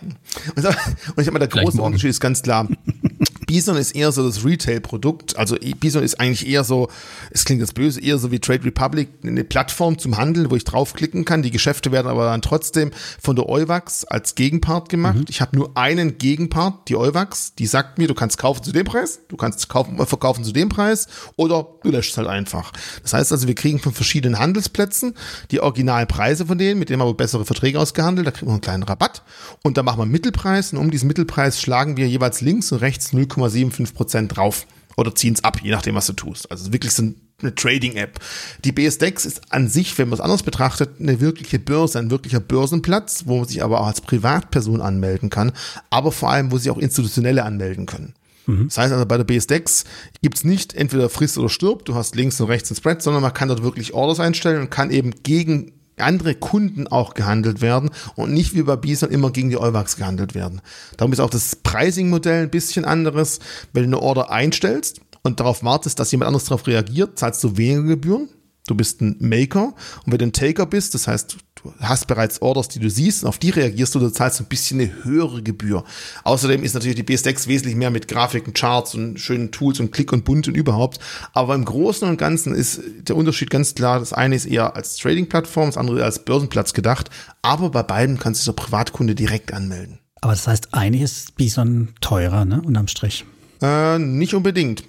Und, 0.56 0.66
und 0.66 0.76
ich 1.18 1.28
habe 1.28 1.32
mal, 1.32 1.40
der 1.40 1.48
große 1.48 1.82
Unterschied 1.82 2.10
ist 2.10 2.20
ganz 2.20 2.42
klar. 2.42 2.68
Bison 3.46 3.78
ist 3.78 3.96
eher 3.96 4.12
so 4.12 4.26
das 4.26 4.44
Retail-Produkt. 4.44 5.38
Also 5.38 5.58
Bison 5.80 6.04
ist 6.04 6.20
eigentlich 6.20 6.48
eher 6.48 6.64
so, 6.64 6.90
es 7.32 7.46
klingt 7.46 7.62
jetzt 7.62 7.74
böse, 7.74 8.02
eher 8.02 8.18
so 8.18 8.32
wie 8.32 8.40
Trade 8.40 8.64
Republic, 8.64 9.10
eine 9.24 9.44
Plattform 9.44 9.98
zum 9.98 10.18
Handeln, 10.18 10.52
wo 10.52 10.56
ich 10.56 10.64
draufklicken 10.64 11.26
kann. 11.26 11.42
Die 11.42 11.52
Geschäfte 11.52 11.92
werden 11.92 12.08
aber 12.08 12.26
dann 12.26 12.42
trotzdem 12.42 12.92
von 13.22 13.36
der 13.36 13.50
Euwax 13.50 14.06
als 14.06 14.36
Gegenpart 14.36 14.90
gemacht. 14.90 15.18
Mhm. 15.18 15.26
Ich 15.30 15.42
habe 15.42 15.56
nur 15.56 15.76
einen 15.76 16.18
Gegenpart, 16.18 16.88
die 16.90 16.96
Euwax, 16.96 17.56
die 17.56 17.66
sagt 17.66 17.98
mir, 17.98 18.08
du 18.08 18.14
kannst 18.14 18.38
kaufen 18.38 18.64
zu 18.64 18.72
dem 18.72 18.86
Preis, 18.86 19.20
du 19.28 19.38
kannst 19.38 19.68
kaufen, 19.70 20.00
äh, 20.00 20.06
verkaufen 20.06 20.44
zu 20.44 20.52
dem 20.52 20.70
Preis 20.70 21.08
oder 21.36 21.68
du 21.84 21.90
löscht 21.92 22.12
es 22.12 22.18
halt 22.18 22.28
einfach. 22.28 22.72
Das 23.02 23.14
heißt 23.14 23.32
also, 23.32 23.48
wir 23.48 23.56
kriegen 23.56 23.80
von 23.80 23.94
verschiedenen 23.94 24.40
Handelsplätzen 24.40 25.16
die 25.52 25.60
originalen 25.60 26.08
Preise 26.08 26.46
von 26.46 26.58
denen, 26.58 26.80
mit 26.80 26.90
denen 26.90 27.02
haben 27.02 27.10
wir 27.10 27.14
bessere 27.14 27.46
Verträge 27.46 27.80
ausgehandelt, 27.80 28.28
da 28.28 28.32
kriegen 28.32 28.48
wir 28.48 28.54
einen 28.54 28.62
kleinen 28.62 28.84
Rabatt 28.84 29.24
und 29.64 29.78
dann 29.78 29.86
machen 29.86 30.00
wir 30.00 30.04
einen 30.04 30.12
Mittelpreis 30.12 30.74
und 30.74 30.80
um 30.80 30.92
diesen 30.92 31.08
Mittelpreis 31.08 31.60
schlagen 31.60 31.98
wir 31.98 32.08
jeweils 32.08 32.42
links 32.42 32.72
und 32.72 32.80
rechts 32.80 33.14
0, 33.14 33.28
0,75 33.38 33.94
Prozent 33.94 34.36
drauf 34.36 34.66
oder 34.96 35.16
ziehen 35.16 35.34
es 35.34 35.44
ab, 35.44 35.60
je 35.62 35.72
nachdem, 35.72 35.96
was 35.96 36.08
du 36.08 36.14
tust. 36.14 36.50
Also 36.52 36.72
wirklich 36.72 36.94
so 36.94 37.04
eine 37.42 37.56
Trading-App. 37.56 38.20
Die 38.64 38.72
BSDEX 38.72 39.26
ist 39.26 39.42
an 39.52 39.68
sich, 39.68 39.98
wenn 39.98 40.10
man 40.10 40.18
es 40.18 40.22
anders 40.22 40.44
betrachtet, 40.44 41.00
eine 41.00 41.20
wirkliche 41.20 41.60
Börse, 41.60 42.00
ein 42.00 42.12
wirklicher 42.12 42.40
Börsenplatz, 42.40 43.24
wo 43.26 43.40
man 43.40 43.48
sich 43.48 43.64
aber 43.64 43.82
auch 43.82 43.88
als 43.88 44.02
Privatperson 44.02 44.82
anmelden 44.82 45.30
kann, 45.30 45.52
aber 45.90 46.12
vor 46.12 46.32
allem, 46.32 46.52
wo 46.52 46.58
sich 46.58 46.72
auch 46.72 46.78
Institutionelle 46.78 47.44
anmelden 47.44 47.86
können. 47.86 48.14
Mhm. 48.46 48.68
Das 48.68 48.78
heißt 48.78 48.94
also, 48.94 49.06
bei 49.06 49.18
der 49.18 49.24
BSDEX 49.24 49.86
gibt 50.22 50.38
es 50.38 50.44
nicht 50.44 50.74
entweder 50.74 51.10
frisst 51.10 51.38
oder 51.38 51.50
stirbt, 51.50 51.88
du 51.88 51.96
hast 51.96 52.16
links 52.16 52.40
und 52.40 52.48
rechts 52.48 52.72
ein 52.72 52.76
Spread, 52.76 53.02
sondern 53.02 53.22
man 53.22 53.34
kann 53.34 53.48
dort 53.50 53.64
wirklich 53.64 53.94
Orders 53.94 54.20
einstellen 54.20 54.62
und 54.62 54.70
kann 54.70 54.92
eben 54.92 55.12
gegen 55.24 55.72
andere 55.98 56.36
Kunden 56.36 56.88
auch 56.88 57.14
gehandelt 57.14 57.62
werden 57.62 57.92
und 58.16 58.34
nicht 58.34 58.56
wie 58.56 58.64
bei 58.64 58.76
Bison 58.76 59.10
immer 59.10 59.32
gegen 59.32 59.50
die 59.50 59.60
Euwax 59.60 59.96
gehandelt 59.96 60.34
werden. 60.36 60.62
Darum 60.98 61.14
ist 61.14 61.20
auch 61.20 61.30
das 61.30 61.56
Pricing-Modell 61.58 62.44
ein 62.44 62.50
bisschen 62.50 62.86
anderes. 62.86 63.40
Wenn 63.74 63.84
du 63.84 63.98
eine 63.98 64.02
Order 64.02 64.32
einstellst 64.32 65.02
und 65.22 65.40
darauf 65.40 65.64
wartest, 65.64 66.00
dass 66.00 66.12
jemand 66.12 66.28
anderes 66.28 66.46
darauf 66.46 66.66
reagiert, 66.68 67.20
zahlst 67.20 67.44
du 67.44 67.58
weniger 67.58 67.84
Gebühren. 67.84 68.30
Du 68.66 68.76
bist 68.76 69.02
ein 69.02 69.18
Maker 69.20 69.74
und 70.06 70.12
wenn 70.12 70.20
du 70.20 70.26
ein 70.26 70.34
Taker 70.34 70.66
bist, 70.66 70.94
das 70.94 71.08
heißt, 71.08 71.36
du 71.62 71.74
hast 71.80 72.08
bereits 72.08 72.42
Orders, 72.42 72.70
die 72.70 72.80
du 72.80 72.90
siehst 72.90 73.24
und 73.24 73.30
auf 73.30 73.38
die 73.38 73.50
reagierst 73.50 73.94
du, 73.94 74.00
du 74.00 74.10
zahlst 74.10 74.40
ein 74.40 74.46
bisschen 74.46 74.80
eine 74.80 75.04
höhere 75.04 75.44
Gebühr. 75.44 75.84
Außerdem 76.24 76.64
ist 76.64 76.74
natürlich 76.74 76.96
die 76.96 77.04
BSDEX 77.04 77.48
wesentlich 77.48 77.76
mehr 77.76 77.90
mit 77.90 78.08
Grafiken, 78.08 78.54
Charts 78.54 78.96
und 78.96 79.20
schönen 79.20 79.52
Tools 79.52 79.82
und 79.82 79.92
Klick 79.92 80.14
und 80.14 80.24
Bunt 80.24 80.48
und 80.48 80.56
überhaupt. 80.56 81.00
Aber 81.34 81.56
im 81.56 81.66
Großen 81.66 82.08
und 82.08 82.18
Ganzen 82.18 82.56
ist 82.56 82.82
der 83.02 83.18
Unterschied 83.18 83.50
ganz 83.50 83.76
klar. 83.76 84.00
Das 84.00 84.14
eine 84.14 84.36
ist 84.36 84.46
eher 84.46 84.78
als 84.78 84.96
Trading-Plattform, 84.96 85.68
das 85.68 85.78
andere 85.78 86.04
als 86.06 86.24
Börsenplatz 86.24 86.74
gedacht. 86.74 87.10
Aber 87.42 87.70
bei 87.70 87.84
beiden 87.84 88.18
kannst 88.18 88.48
du 88.48 88.52
der 88.52 88.62
Privatkunde 88.62 89.14
direkt 89.14 89.54
anmelden. 89.54 90.00
Aber 90.22 90.32
das 90.32 90.48
heißt, 90.48 90.74
eigentlich 90.74 91.04
ist 91.04 91.36
Bison 91.36 91.90
teurer, 92.00 92.46
ne, 92.46 92.62
unterm 92.62 92.88
Strich. 92.88 93.26
Äh, 93.62 94.00
nicht 94.00 94.34
unbedingt. 94.34 94.86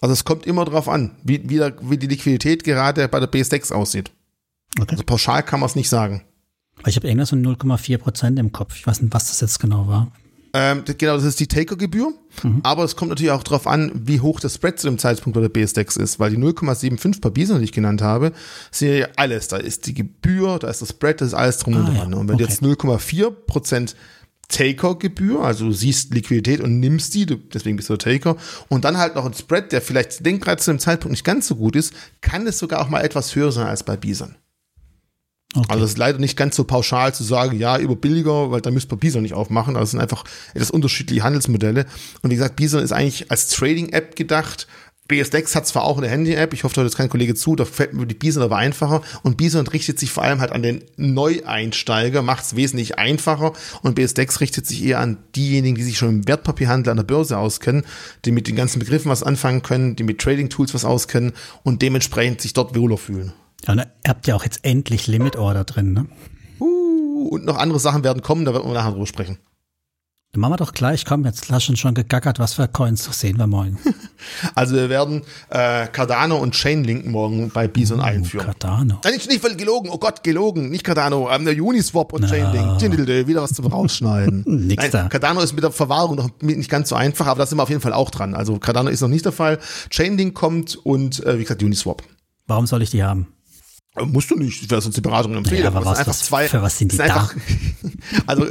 Also 0.00 0.12
es 0.12 0.24
kommt 0.24 0.46
immer 0.46 0.64
darauf 0.64 0.88
an, 0.88 1.12
wie, 1.22 1.48
wie, 1.48 1.56
der, 1.56 1.74
wie 1.80 1.98
die 1.98 2.06
Liquidität 2.06 2.64
gerade 2.64 3.08
bei 3.08 3.20
der 3.20 3.30
BS6 3.30 3.72
aussieht. 3.72 4.10
Okay. 4.78 4.92
Also 4.92 5.04
pauschal 5.04 5.42
kann 5.42 5.60
man 5.60 5.68
es 5.68 5.76
nicht 5.76 5.88
sagen. 5.88 6.22
Ich 6.86 6.96
habe 6.96 7.08
irgendwas 7.08 7.30
von 7.30 7.44
0,4 7.44 7.98
Prozent 7.98 8.38
im 8.38 8.52
Kopf. 8.52 8.76
Ich 8.76 8.86
weiß 8.86 9.02
nicht, 9.02 9.12
was 9.12 9.28
das 9.28 9.40
jetzt 9.40 9.58
genau 9.58 9.88
war. 9.88 10.12
Ähm, 10.54 10.82
genau, 10.86 11.14
das 11.14 11.24
ist 11.24 11.40
die 11.40 11.46
Taker-Gebühr. 11.46 12.12
Mhm. 12.42 12.60
Aber 12.62 12.84
es 12.84 12.96
kommt 12.96 13.10
natürlich 13.10 13.32
auch 13.32 13.42
darauf 13.42 13.66
an, 13.66 13.90
wie 13.94 14.20
hoch 14.20 14.40
der 14.40 14.48
Spread 14.48 14.78
zu 14.78 14.88
dem 14.88 14.98
Zeitpunkt 14.98 15.34
bei 15.34 15.46
der 15.46 15.52
BS6 15.52 16.00
ist, 16.00 16.20
weil 16.20 16.30
die 16.30 16.38
0,75 16.38 17.20
per 17.20 17.30
Bison, 17.30 17.58
die 17.58 17.64
ich 17.64 17.72
genannt 17.72 18.00
habe, 18.02 18.32
sind 18.70 18.96
ja 18.96 19.08
alles. 19.16 19.48
Da 19.48 19.58
ist 19.58 19.86
die 19.86 19.94
Gebühr, 19.94 20.58
da 20.58 20.68
ist 20.68 20.80
das 20.80 20.90
Spread, 20.90 21.20
das 21.20 21.28
ist 21.28 21.34
alles 21.34 21.58
drum 21.58 21.74
ah, 21.74 21.80
und 21.80 21.86
dran. 21.86 22.12
Ja. 22.12 22.18
Und 22.18 22.28
wenn 22.28 22.36
okay. 22.36 22.44
du 22.44 22.50
jetzt 22.50 22.62
0,4 22.62 23.30
Prozent 23.30 23.96
Taker-Gebühr, 24.48 25.42
also 25.42 25.66
du 25.66 25.72
siehst 25.72 26.14
Liquidität 26.14 26.60
und 26.60 26.80
nimmst 26.80 27.14
die, 27.14 27.26
deswegen 27.26 27.76
bist 27.76 27.90
du 27.90 27.96
Taker, 27.96 28.36
und 28.68 28.84
dann 28.84 28.96
halt 28.96 29.14
noch 29.14 29.26
ein 29.26 29.34
Spread, 29.34 29.72
der 29.72 29.82
vielleicht 29.82 30.24
den 30.24 30.40
gerade 30.40 30.60
zu 30.60 30.70
dem 30.70 30.80
Zeitpunkt 30.80 31.12
nicht 31.12 31.24
ganz 31.24 31.46
so 31.46 31.56
gut 31.56 31.76
ist, 31.76 31.92
kann 32.20 32.46
es 32.46 32.58
sogar 32.58 32.80
auch 32.80 32.88
mal 32.88 33.04
etwas 33.04 33.36
höher 33.36 33.52
sein 33.52 33.66
als 33.66 33.82
bei 33.82 33.96
Bison. 33.96 34.36
Okay. 35.54 35.66
Also 35.68 35.84
es 35.84 35.92
ist 35.92 35.98
leider 35.98 36.18
nicht 36.18 36.36
ganz 36.36 36.56
so 36.56 36.64
pauschal 36.64 37.14
zu 37.14 37.24
sagen, 37.24 37.58
ja, 37.58 37.78
über 37.78 37.96
billiger, 37.96 38.50
weil 38.50 38.60
da 38.60 38.70
müsst 38.70 38.92
ihr 38.92 38.96
Bison 38.96 39.22
nicht 39.22 39.32
aufmachen. 39.32 39.76
Also 39.76 39.84
es 39.84 39.90
sind 39.92 40.00
einfach 40.00 40.24
etwas 40.52 40.70
unterschiedliche 40.70 41.22
Handelsmodelle. 41.22 41.86
Und 42.20 42.30
wie 42.30 42.34
gesagt, 42.34 42.56
Bison 42.56 42.82
ist 42.82 42.92
eigentlich 42.92 43.30
als 43.30 43.48
Trading-App 43.48 44.14
gedacht, 44.14 44.66
BSDEX 45.08 45.56
hat 45.56 45.66
zwar 45.66 45.84
auch 45.84 45.96
eine 45.96 46.08
Handy-App, 46.08 46.52
ich 46.52 46.64
hoffe, 46.64 46.74
da 46.74 46.82
hört 46.82 46.90
jetzt 46.90 46.98
kein 46.98 47.08
Kollege 47.08 47.34
zu, 47.34 47.56
da 47.56 47.64
fällt 47.64 47.94
mir 47.94 48.06
die 48.06 48.14
Bison 48.14 48.42
aber 48.42 48.56
einfacher 48.56 49.00
und 49.22 49.38
Bison 49.38 49.66
richtet 49.66 49.98
sich 49.98 50.10
vor 50.10 50.22
allem 50.22 50.40
halt 50.40 50.52
an 50.52 50.62
den 50.62 50.84
Neueinsteiger, 50.96 52.20
macht 52.20 52.44
es 52.44 52.56
wesentlich 52.56 52.98
einfacher 52.98 53.54
und 53.82 53.94
BSDEX 53.94 54.40
richtet 54.40 54.66
sich 54.66 54.84
eher 54.84 55.00
an 55.00 55.16
diejenigen, 55.34 55.76
die 55.76 55.82
sich 55.82 55.96
schon 55.96 56.10
im 56.10 56.28
Wertpapierhandel 56.28 56.90
an 56.90 56.98
der 56.98 57.04
Börse 57.04 57.38
auskennen, 57.38 57.84
die 58.26 58.32
mit 58.32 58.48
den 58.48 58.56
ganzen 58.56 58.78
Begriffen 58.80 59.10
was 59.10 59.22
anfangen 59.22 59.62
können, 59.62 59.96
die 59.96 60.02
mit 60.02 60.20
Trading-Tools 60.20 60.74
was 60.74 60.84
auskennen 60.84 61.32
und 61.62 61.80
dementsprechend 61.80 62.42
sich 62.42 62.52
dort 62.52 62.76
wohler 62.76 62.98
fühlen. 62.98 63.32
Ja, 63.66 63.72
und 63.72 63.78
ihr 63.78 63.88
habt 64.06 64.26
ja 64.26 64.36
auch 64.36 64.44
jetzt 64.44 64.60
endlich 64.62 65.06
Limit-Order 65.06 65.64
drin, 65.64 65.94
ne? 65.94 66.06
Uh, 66.60 67.28
und 67.30 67.44
noch 67.44 67.56
andere 67.56 67.80
Sachen 67.80 68.04
werden 68.04 68.22
kommen, 68.22 68.44
da 68.44 68.52
werden 68.52 68.68
wir 68.68 68.74
nachher 68.74 68.92
drüber 68.92 69.06
sprechen. 69.06 69.38
Dann 70.32 70.42
machen 70.42 70.52
wir 70.52 70.56
doch 70.58 70.74
gleich, 70.74 71.06
komm, 71.06 71.24
jetzt 71.24 71.50
hast 71.50 71.68
du 71.68 71.76
schon 71.76 71.94
gegackert, 71.94 72.38
was 72.38 72.52
für 72.52 72.68
Coins 72.68 73.08
sehen 73.18 73.38
wir 73.38 73.46
morgen. 73.46 73.78
Also 74.56 74.74
wir 74.74 74.88
werden 74.88 75.22
äh, 75.48 75.86
Cardano 75.86 76.36
und 76.38 76.52
Chainlink 76.52 77.06
morgen 77.06 77.50
bei 77.50 77.68
Bison 77.68 78.00
uh, 78.00 78.02
einführen. 78.02 78.46
Cardano. 78.46 79.00
Nein, 79.04 79.14
nicht, 79.14 79.30
nicht 79.30 79.58
gelogen, 79.58 79.90
oh 79.92 79.98
Gott, 79.98 80.24
gelogen, 80.24 80.70
nicht 80.70 80.82
Cardano, 80.82 81.30
ähm, 81.30 81.44
der 81.44 81.54
Uniswap 81.54 82.12
und 82.12 82.22
no. 82.22 82.26
Chainlink. 82.26 83.28
Wieder 83.28 83.42
was 83.42 83.52
zum 83.52 83.66
Rausschneiden. 83.66 84.42
Nix 84.66 84.82
Nein, 84.82 84.90
da. 84.90 85.08
Cardano 85.08 85.40
ist 85.40 85.52
mit 85.52 85.62
der 85.62 85.70
Verwahrung 85.70 86.16
noch 86.16 86.30
nicht 86.40 86.68
ganz 86.68 86.88
so 86.88 86.96
einfach, 86.96 87.28
aber 87.28 87.38
da 87.38 87.46
sind 87.46 87.58
wir 87.58 87.62
auf 87.62 87.68
jeden 87.68 87.80
Fall 87.80 87.92
auch 87.92 88.10
dran. 88.10 88.34
Also 88.34 88.58
Cardano 88.58 88.90
ist 88.90 89.00
noch 89.00 89.08
nicht 89.08 89.24
der 89.24 89.32
Fall. 89.32 89.60
Chainlink 89.88 90.34
kommt 90.34 90.74
und 90.74 91.24
äh, 91.24 91.38
wie 91.38 91.42
gesagt 91.42 91.62
Uniswap. 91.62 92.02
Warum 92.48 92.66
soll 92.66 92.82
ich 92.82 92.90
die 92.90 93.04
haben? 93.04 93.28
Äh, 93.98 94.06
musst 94.06 94.30
du 94.30 94.36
nicht, 94.36 94.62
ich 94.62 94.70
werde 94.70 94.82
sonst 94.82 94.96
die 94.96 95.00
Beratung 95.00 95.34
empfehlen. 95.36 95.62
Ja, 95.62 95.68
aber 95.68 95.84
was, 95.84 95.98
einfach 95.98 96.10
was, 96.10 96.20
zwei, 96.20 96.48
für 96.48 96.62
was 96.62 96.78
sind 96.78 96.92
die 96.92 97.00
einfach, 97.00 97.34
da? 97.34 97.88
also 98.26 98.46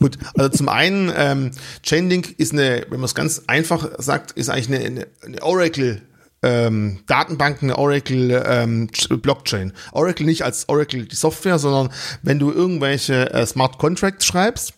gut, 0.00 0.18
also 0.36 0.48
zum 0.50 0.68
einen, 0.68 1.12
ähm, 1.16 1.50
Chainlink 1.82 2.38
ist 2.38 2.52
eine, 2.52 2.86
wenn 2.90 3.00
man 3.00 3.04
es 3.04 3.14
ganz 3.14 3.42
einfach 3.46 3.88
sagt, 3.98 4.32
ist 4.32 4.48
eigentlich 4.48 4.68
eine, 4.68 4.84
eine, 4.84 5.06
eine 5.24 5.42
Oracle 5.42 6.02
ähm, 6.44 7.00
Datenbanken, 7.06 7.72
Oracle 7.72 8.42
ähm, 8.46 8.88
Blockchain. 9.22 9.72
Oracle 9.92 10.26
nicht 10.26 10.42
als 10.42 10.68
Oracle 10.68 11.06
die 11.06 11.16
Software, 11.16 11.58
sondern 11.58 11.90
wenn 12.22 12.38
du 12.38 12.52
irgendwelche 12.52 13.32
äh, 13.32 13.46
Smart 13.46 13.78
Contracts 13.78 14.26
schreibst 14.26 14.74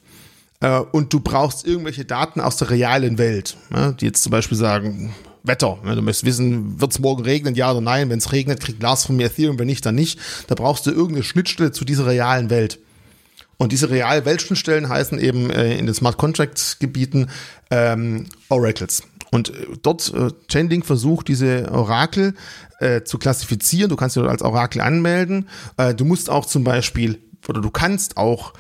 äh, 0.61 0.79
und 0.79 1.13
du 1.13 1.21
brauchst 1.21 1.67
irgendwelche 1.67 2.05
Daten 2.05 2.41
aus 2.41 2.57
der 2.57 2.71
realen 2.71 3.19
Welt, 3.19 3.57
ne, 3.71 3.97
die 4.01 4.07
jetzt 4.07 4.23
zum 4.23 4.31
Beispiel 4.31 4.57
sagen, 4.57 5.13
Wetter. 5.47 5.79
Du 5.83 6.03
möchtest 6.03 6.25
wissen, 6.25 6.81
wird 6.81 6.93
es 6.93 6.99
morgen 6.99 7.23
regnen, 7.23 7.55
ja 7.55 7.71
oder 7.71 7.81
nein. 7.81 8.11
Wenn 8.11 8.19
es 8.19 8.33
regnet, 8.33 8.61
kriegt 8.61 8.83
Lars 8.83 9.05
von 9.07 9.17
mir 9.17 9.27
Ethereum, 9.27 9.59
wenn 9.59 9.67
nicht, 9.67 9.85
dann 9.87 9.95
nicht. 9.95 10.19
Da 10.47 10.55
brauchst 10.55 10.87
du 10.87 10.91
irgendeine 10.91 11.23
Schnittstelle 11.23 11.73
zu 11.73 11.85
dieser 11.85 12.07
realen 12.07 12.51
Welt. 12.51 12.79
Und 13.59 13.73
diese 13.73 13.89
real 13.91 14.25
Weltschnittstellen 14.25 14.89
heißen 14.89 15.19
eben 15.19 15.51
äh, 15.51 15.79
in 15.79 15.87
den 15.87 15.95
Smart 15.95 16.19
Contracts 16.19 16.79
Gebieten 16.79 17.29
ähm, 17.71 18.27
Oracles. 18.49 19.03
Und 19.31 19.51
äh, 19.51 19.67
dort 19.83 20.13
äh, 20.15 20.31
Chainlink 20.49 20.85
versucht 20.85 21.29
diese 21.29 21.71
Orakel 21.73 22.35
äh, 22.81 23.03
zu 23.03 23.19
klassifizieren. 23.19 23.89
Du 23.89 23.97
kannst 23.97 24.17
dich 24.17 24.23
dort 24.23 24.33
als 24.33 24.43
Orakel 24.43 24.83
anmelden. 24.83 25.49
Äh, 25.79 25.95
du 25.95 26.05
musst 26.05 26.29
auch 26.29 26.45
zum 26.45 26.65
Beispiel 26.65 27.19
oder 27.49 27.61
du 27.61 27.71
kannst 27.71 28.17
auch 28.17 28.53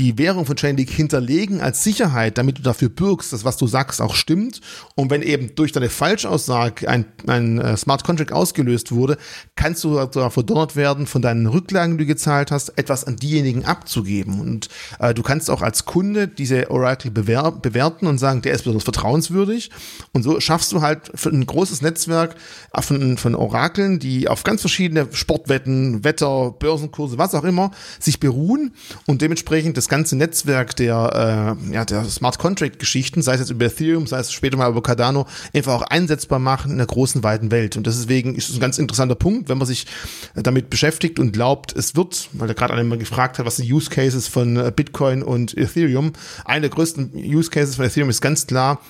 die 0.00 0.16
Währung 0.16 0.46
von 0.46 0.56
Chainlink 0.56 0.88
hinterlegen 0.88 1.60
als 1.60 1.84
Sicherheit, 1.84 2.38
damit 2.38 2.56
du 2.56 2.62
dafür 2.62 2.88
bürgst, 2.88 3.34
dass 3.34 3.44
was 3.44 3.58
du 3.58 3.66
sagst 3.66 4.00
auch 4.00 4.14
stimmt. 4.14 4.62
Und 4.94 5.10
wenn 5.10 5.20
eben 5.20 5.54
durch 5.56 5.72
deine 5.72 5.90
Falschaussage 5.90 6.88
ein, 6.88 7.04
ein 7.26 7.58
äh, 7.58 7.76
Smart 7.76 8.02
Contract 8.02 8.32
ausgelöst 8.32 8.92
wurde, 8.92 9.18
kannst 9.56 9.84
du 9.84 9.90
sogar 9.90 10.30
verdonnert 10.30 10.74
werden, 10.74 11.06
von 11.06 11.20
deinen 11.20 11.46
Rücklagen, 11.46 11.98
die 11.98 12.04
du 12.04 12.06
gezahlt 12.06 12.50
hast, 12.50 12.70
etwas 12.78 13.04
an 13.04 13.16
diejenigen 13.16 13.66
abzugeben. 13.66 14.40
Und 14.40 14.70
äh, 15.00 15.12
du 15.12 15.22
kannst 15.22 15.50
auch 15.50 15.60
als 15.60 15.84
Kunde 15.84 16.28
diese 16.28 16.70
Oracle 16.70 17.10
bewer 17.10 17.52
bewerten 17.52 18.06
und 18.06 18.16
sagen, 18.16 18.40
der 18.40 18.54
ist 18.54 18.62
besonders 18.62 18.84
vertrauenswürdig. 18.84 19.70
Und 20.12 20.22
so 20.22 20.40
schaffst 20.40 20.72
du 20.72 20.80
halt 20.80 21.12
für 21.14 21.28
ein 21.28 21.44
großes 21.44 21.82
Netzwerk 21.82 22.36
von, 22.80 23.18
von 23.18 23.34
Orakeln, 23.34 23.98
die 23.98 24.28
auf 24.28 24.44
ganz 24.44 24.62
verschiedene 24.62 25.08
Sportwetten, 25.12 26.04
Wetter, 26.04 26.52
Börsenkurse, 26.58 27.18
was 27.18 27.34
auch 27.34 27.44
immer, 27.44 27.70
sich 27.98 28.18
beruhen 28.18 28.72
und 29.06 29.20
dementsprechend 29.20 29.76
das 29.76 29.89
ganze 29.90 30.16
Netzwerk 30.16 30.74
der, 30.76 31.56
äh, 31.68 31.74
ja, 31.74 31.84
der 31.84 32.04
Smart 32.04 32.38
Contract 32.38 32.78
Geschichten, 32.78 33.20
sei 33.20 33.34
es 33.34 33.40
jetzt 33.40 33.50
über 33.50 33.66
Ethereum, 33.66 34.06
sei 34.06 34.20
es 34.20 34.32
später 34.32 34.56
mal 34.56 34.70
über 34.70 34.82
Cardano, 34.82 35.26
einfach 35.52 35.74
auch 35.74 35.82
einsetzbar 35.82 36.38
machen 36.38 36.70
in 36.70 36.78
der 36.78 36.86
großen, 36.86 37.22
weiten 37.22 37.50
Welt. 37.50 37.76
Und 37.76 37.86
deswegen 37.86 38.34
ist 38.34 38.48
es 38.48 38.56
ein 38.56 38.60
ganz 38.60 38.78
interessanter 38.78 39.16
Punkt, 39.16 39.50
wenn 39.50 39.58
man 39.58 39.66
sich 39.66 39.86
damit 40.34 40.70
beschäftigt 40.70 41.18
und 41.18 41.32
glaubt, 41.32 41.76
es 41.76 41.94
wird, 41.94 42.30
weil 42.32 42.48
da 42.48 42.54
gerade 42.54 42.72
einer 42.72 42.96
gefragt 42.96 43.38
hat, 43.38 43.44
was 43.44 43.56
sind 43.56 43.70
Use 43.70 43.90
Cases 43.90 44.26
von 44.26 44.56
äh, 44.56 44.72
Bitcoin 44.74 45.22
und 45.22 45.56
Ethereum. 45.58 46.12
Einer 46.46 46.62
der 46.62 46.70
größten 46.70 47.12
Use 47.14 47.50
Cases 47.50 47.74
von 47.76 47.84
Ethereum 47.84 48.08
ist 48.08 48.22
ganz 48.22 48.46
klar, 48.46 48.80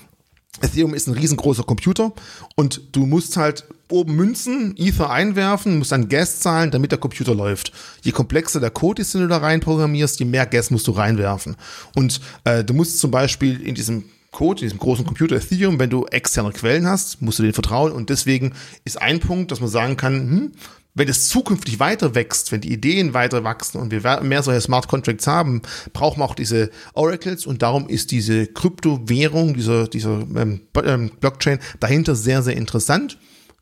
Ethereum 0.61 0.95
ist 0.95 1.07
ein 1.07 1.15
riesengroßer 1.15 1.63
Computer 1.63 2.13
und 2.57 2.83
du 2.93 3.07
musst 3.07 3.37
halt 3.37 3.65
oben 3.89 4.17
Münzen, 4.17 4.75
Ether 4.77 5.11
einwerfen, 5.11 5.79
musst 5.79 5.93
dann 5.93 6.09
Gas 6.09 6.41
zahlen, 6.41 6.71
damit 6.71 6.93
der 6.93 6.99
Computer 6.99 7.35
läuft. 7.35 7.73
Je 8.03 8.13
komplexer 8.13 8.61
der 8.61 8.71
Code 8.71 9.03
ist, 9.03 9.15
den 9.15 9.23
du 9.23 9.29
da 9.29 9.39
rein 9.39 9.61
programmierst, 9.61 10.19
je 10.19 10.27
mehr 10.27 10.47
Gas 10.47 10.71
musst 10.71 10.87
du 10.87 10.93
reinwerfen. 10.93 11.57
Und 11.95 12.21
äh, 12.45 12.65
du 12.65 12.75
musst 12.75 12.99
zum 12.99 13.11
Beispiel 13.11 13.61
in 13.61 13.75
diesem 13.75 14.05
Code, 14.33 14.61
in 14.61 14.67
diesem 14.67 14.79
großen 14.79 15.05
Computer 15.05 15.37
Ethereum, 15.37 15.79
wenn 15.79 15.91
du 15.91 16.07
externe 16.07 16.53
Quellen 16.53 16.87
hast, 16.87 17.21
musst 17.23 17.39
du 17.39 17.43
denen 17.43 17.55
vertrauen. 17.55 17.93
Und 17.93 18.11
deswegen 18.11 18.53
ist 18.85 19.01
ein 19.01 19.21
Punkt, 19.21 19.51
dass 19.51 19.61
man 19.61 19.71
sagen 19.71 19.97
kann, 19.97 20.15
hm, 20.15 20.53
wenn 20.95 21.09
es 21.09 21.29
zukünftig 21.29 21.79
weiter 21.79 22.15
wächst, 22.15 22.53
wenn 22.53 22.61
die 22.61 22.73
Ideen 22.73 23.15
weiter 23.15 23.45
wachsen 23.45 23.79
und 23.79 23.91
wir 23.91 24.21
mehr 24.23 24.43
solche 24.43 24.61
Smart 24.61 24.89
Contracts 24.89 25.27
haben, 25.27 25.63
brauchen 25.93 26.21
wir 26.21 26.25
auch 26.25 26.35
diese 26.35 26.71
Oracles 26.95 27.47
und 27.47 27.63
darum 27.63 27.89
ist 27.89 28.11
diese 28.11 28.47
Kryptowährung, 28.47 29.55
dieser, 29.55 29.89
dieser 29.89 30.21
ähm, 30.37 30.63
ähm 30.85 31.11
Blockchain 31.21 31.59
dahinter 31.79 32.15
sehr, 32.15 32.43
sehr 32.43 32.57
interessant 32.57 33.19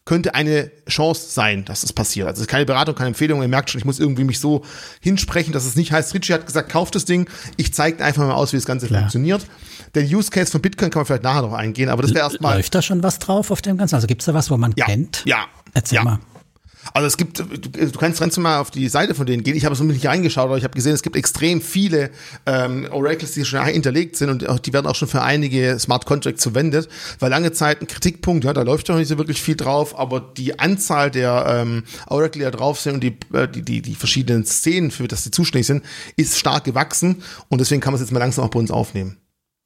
könnte 0.09 0.35
eine 0.35 0.70
Chance 0.89 1.26
sein, 1.29 1.66
dass 1.66 1.83
es 1.83 1.93
passiert. 1.93 2.29
Also 2.29 2.39
es 2.39 2.47
ist 2.47 2.49
keine 2.49 2.64
Beratung, 2.64 2.95
keine 2.95 3.09
Empfehlung. 3.09 3.43
Ihr 3.43 3.49
merkt 3.49 3.68
schon, 3.68 3.79
ich 3.79 3.85
muss 3.85 4.01
irgendwie 4.01 4.24
mich 4.24 4.41
so 4.41 4.64
hinsprechen, 5.03 5.53
dass 5.53 5.66
es 5.66 5.76
nicht 5.76 5.93
heißt, 5.93 6.14
Richie 6.14 6.33
hat 6.33 6.47
gesagt, 6.47 6.70
kauft 6.70 6.95
das 6.95 7.05
Ding. 7.05 7.29
Ich 7.59 7.74
zeige 7.74 8.03
einfach 8.03 8.26
mal 8.26 8.33
aus, 8.33 8.55
wie 8.55 8.57
das 8.57 8.64
Ganze 8.64 8.87
Klar. 8.87 9.01
funktioniert. 9.01 9.45
Der 9.95 10.05
Use 10.05 10.31
Case 10.31 10.51
von 10.51 10.62
Bitcoin 10.62 10.91
kann 10.91 11.01
man 11.01 11.07
vielleicht 11.07 11.24
nachher 11.24 11.43
noch 11.43 11.53
eingehen, 11.53 11.91
aber 11.91 12.01
das 12.01 12.14
wäre 12.14 12.24
erstmal. 12.24 12.57
Läuft 12.57 12.74
da 12.74 12.81
schon 12.81 13.03
was 13.03 13.18
drauf 13.18 13.51
auf 13.51 13.61
dem 13.61 13.76
Ganzen? 13.76 13.97
Also 13.97 14.07
gibt 14.07 14.22
es 14.22 14.26
da 14.26 14.33
was, 14.33 14.51
wo 14.51 14.57
man 14.57 14.72
ja, 14.76 14.87
kennt? 14.87 15.24
Ja. 15.26 15.45
Erzähl 15.74 15.97
ja. 15.97 16.05
mal. 16.05 16.20
Also 16.95 17.07
es 17.07 17.16
gibt, 17.16 17.39
du, 17.39 17.99
kannst 17.99 18.20
ganz 18.20 18.37
mal 18.39 18.61
auf 18.61 18.70
die 18.70 18.89
Seite 18.89 19.14
von 19.14 19.26
denen 19.26 19.43
gehen. 19.43 19.57
Ich 19.57 19.64
habe 19.64 19.74
so 19.74 19.85
ein 19.85 19.89
bisschen 19.89 20.09
reingeschaut, 20.09 20.45
aber 20.45 20.59
ich 20.59 20.64
habe 20.64 20.74
gesehen, 20.74 20.93
es 20.93 21.03
gibt 21.03 21.16
extrem 21.16 21.61
viele 21.61 22.11
ähm, 22.47 22.89
Oracles, 22.91 23.33
die 23.33 23.45
schon 23.45 23.64
hinterlegt 23.64 24.16
sind 24.16 24.31
und 24.31 24.49
auch, 24.49 24.59
die 24.59 24.72
werden 24.72 24.87
auch 24.87 24.95
schon 24.95 25.09
für 25.09 25.22
einige 25.22 25.79
Smart 25.79 26.07
Contracts 26.07 26.43
verwendet. 26.43 26.89
Weil 27.18 27.31
lange 27.31 27.53
Zeit 27.53 27.81
ein 27.81 27.87
Kritikpunkt, 27.87 28.45
ja, 28.45 28.53
da 28.53 28.62
läuft 28.62 28.89
doch 28.89 28.97
nicht 28.97 29.09
so 29.09 29.18
wirklich 29.18 29.43
viel 29.43 29.57
drauf, 29.57 29.99
aber 29.99 30.20
die 30.20 30.59
Anzahl 30.59 31.11
der 31.11 31.45
ähm, 31.49 31.85
Oracle, 32.07 32.41
die 32.41 32.45
da 32.45 32.51
drauf 32.51 32.81
sind 32.81 32.95
und 32.95 33.01
die, 33.01 33.16
äh, 33.33 33.49
die, 33.49 33.62
die, 33.62 33.83
die 33.83 33.95
verschiedenen 33.95 34.45
Szenen, 34.45 34.91
für 34.91 35.09
das 35.09 35.24
sie 35.24 35.31
zuständig 35.31 35.66
sind, 35.66 35.85
ist 36.16 36.39
stark 36.39 36.64
gewachsen 36.64 37.22
und 37.49 37.61
deswegen 37.61 37.81
kann 37.81 37.93
man 37.93 38.01
es 38.01 38.07
jetzt 38.07 38.12
mal 38.12 38.20
langsam 38.20 38.45
auch 38.45 38.51
bei 38.51 38.59
uns 38.59 38.70
aufnehmen. 38.70 39.18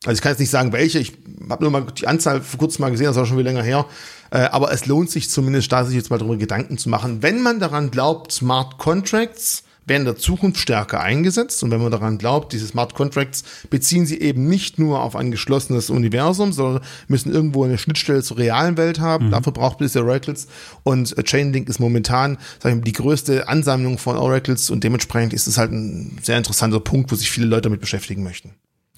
Also 0.05 0.17
ich 0.17 0.23
kann 0.23 0.33
jetzt 0.33 0.41
nicht 0.41 0.51
sagen, 0.51 0.73
welche. 0.73 0.99
Ich 0.99 1.13
habe 1.49 1.63
nur 1.63 1.71
mal 1.71 1.87
die 1.97 2.09
Anzahl 2.09 2.41
vor 2.41 2.59
kurzem 2.59 2.83
mal 2.83 2.91
gesehen, 2.91 3.07
das 3.07 3.17
war 3.17 3.25
schon 3.25 3.37
viel 3.37 3.47
länger 3.47 3.63
her. 3.63 3.87
Äh, 4.33 4.49
aber 4.51 4.73
es 4.73 4.87
lohnt 4.87 5.11
sich 5.11 5.29
zumindest, 5.29 5.71
da 5.71 5.85
sich 5.85 5.95
jetzt 5.95 6.11
mal 6.11 6.19
darüber 6.19 6.39
Gedanken 6.39 6.79
zu 6.79 6.89
machen. 6.89 7.23
Wenn 7.23 7.43
man 7.43 7.61
daran 7.61 7.91
glaubt, 7.91 8.33
Smart 8.33 8.79
Contracts 8.79 9.63
werden 9.85 10.03
in 10.03 10.07
der 10.07 10.17
Zukunft 10.17 10.59
stärker 10.59 11.01
eingesetzt. 11.01 11.63
Und 11.63 11.71
wenn 11.71 11.83
man 11.83 11.91
daran 11.91 12.17
glaubt, 12.17 12.53
diese 12.53 12.67
Smart 12.67 12.95
Contracts 12.95 13.45
beziehen 13.69 14.07
sie 14.07 14.21
eben 14.21 14.49
nicht 14.49 14.79
nur 14.79 15.03
auf 15.03 15.17
ein 15.17 15.31
geschlossenes 15.31 15.91
Universum, 15.91 16.53
sondern 16.53 16.83
müssen 17.09 17.33
irgendwo 17.33 17.65
eine 17.65 17.77
Schnittstelle 17.77 18.23
zur 18.23 18.39
realen 18.39 18.77
Welt 18.77 19.01
haben. 19.01 19.27
Mhm. 19.27 19.31
Dafür 19.33 19.53
braucht 19.53 19.81
man 19.81 19.89
diese 19.89 20.01
Oracles. 20.01 20.47
Und 20.83 21.15
Chainlink 21.25 21.69
ist 21.69 21.81
momentan 21.81 22.39
sag 22.61 22.71
ich 22.71 22.77
mal, 22.77 22.85
die 22.85 22.93
größte 22.93 23.49
Ansammlung 23.49 23.99
von 23.99 24.17
Oracles 24.17 24.71
und 24.71 24.85
dementsprechend 24.85 25.33
ist 25.33 25.47
es 25.47 25.59
halt 25.59 25.73
ein 25.73 26.19
sehr 26.23 26.39
interessanter 26.39 26.81
Punkt, 26.81 27.13
wo 27.13 27.17
sich 27.17 27.31
viele 27.31 27.47
Leute 27.47 27.63
damit 27.63 27.81
beschäftigen 27.81 28.23
möchten. 28.23 28.55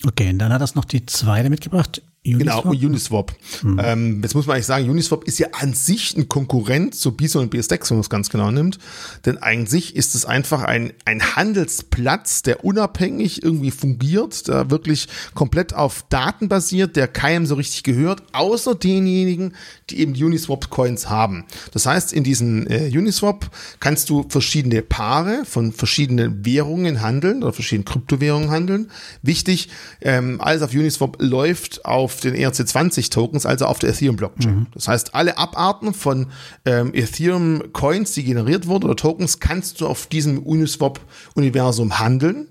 Okay, 0.06 0.30
und 0.30 0.38
dann 0.38 0.52
hat 0.52 0.60
das 0.60 0.74
noch 0.74 0.84
die 0.84 1.06
zweite 1.06 1.50
mitgebracht. 1.50 2.02
Uniswap? 2.26 2.62
Genau, 2.64 2.86
Uniswap. 2.86 3.32
Mhm. 3.62 3.80
Ähm, 3.82 4.22
jetzt 4.22 4.34
muss 4.34 4.46
man 4.46 4.54
eigentlich 4.54 4.66
sagen, 4.66 4.88
Uniswap 4.88 5.24
ist 5.24 5.38
ja 5.38 5.48
an 5.52 5.74
sich 5.74 6.16
ein 6.16 6.28
Konkurrent 6.28 6.94
zu 6.94 7.12
Bison 7.12 7.42
und 7.42 7.50
BSDEX, 7.50 7.90
wenn 7.90 7.98
man 7.98 8.00
es 8.00 8.08
ganz 8.08 8.30
genau 8.30 8.50
nimmt. 8.50 8.78
Denn 9.26 9.36
eigentlich 9.38 9.94
ist 9.94 10.14
es 10.14 10.24
einfach 10.24 10.62
ein, 10.62 10.94
ein 11.04 11.36
Handelsplatz, 11.36 12.40
der 12.40 12.64
unabhängig 12.64 13.42
irgendwie 13.42 13.70
fungiert, 13.70 14.48
der 14.48 14.70
wirklich 14.70 15.08
komplett 15.34 15.74
auf 15.74 16.06
Daten 16.08 16.48
basiert, 16.48 16.96
der 16.96 17.08
keinem 17.08 17.44
so 17.44 17.56
richtig 17.56 17.82
gehört, 17.82 18.22
außer 18.32 18.74
denjenigen, 18.74 19.54
die 19.90 20.00
eben 20.00 20.12
Uniswap-Coins 20.12 21.10
haben. 21.10 21.44
Das 21.72 21.84
heißt, 21.84 22.14
in 22.14 22.24
diesen 22.24 22.66
äh, 22.70 22.90
Uniswap 22.96 23.50
kannst 23.80 24.08
du 24.08 24.24
verschiedene 24.30 24.80
Paare 24.80 25.44
von 25.44 25.72
verschiedenen 25.72 26.46
Währungen 26.46 27.02
handeln 27.02 27.42
oder 27.42 27.52
verschiedenen 27.52 27.84
Kryptowährungen 27.84 28.50
handeln. 28.50 28.90
Wichtig, 29.20 29.68
ähm, 30.00 30.40
alles 30.40 30.62
auf 30.62 30.72
Uniswap 30.72 31.18
läuft 31.20 31.84
auf 31.84 32.13
auf 32.14 32.20
den 32.20 32.34
ERC20-Tokens, 32.34 33.44
also 33.44 33.66
auf 33.66 33.78
der 33.78 33.90
Ethereum-Blockchain. 33.90 34.54
Mhm. 34.54 34.66
Das 34.72 34.88
heißt, 34.88 35.14
alle 35.14 35.36
Abarten 35.36 35.92
von 35.92 36.28
ähm, 36.64 36.94
Ethereum-Coins, 36.94 38.12
die 38.12 38.24
generiert 38.24 38.66
wurden 38.66 38.84
oder 38.84 38.96
Tokens, 38.96 39.40
kannst 39.40 39.80
du 39.80 39.86
auf 39.86 40.06
diesem 40.06 40.38
Uniswap-Universum 40.38 41.98
handeln. 41.98 42.48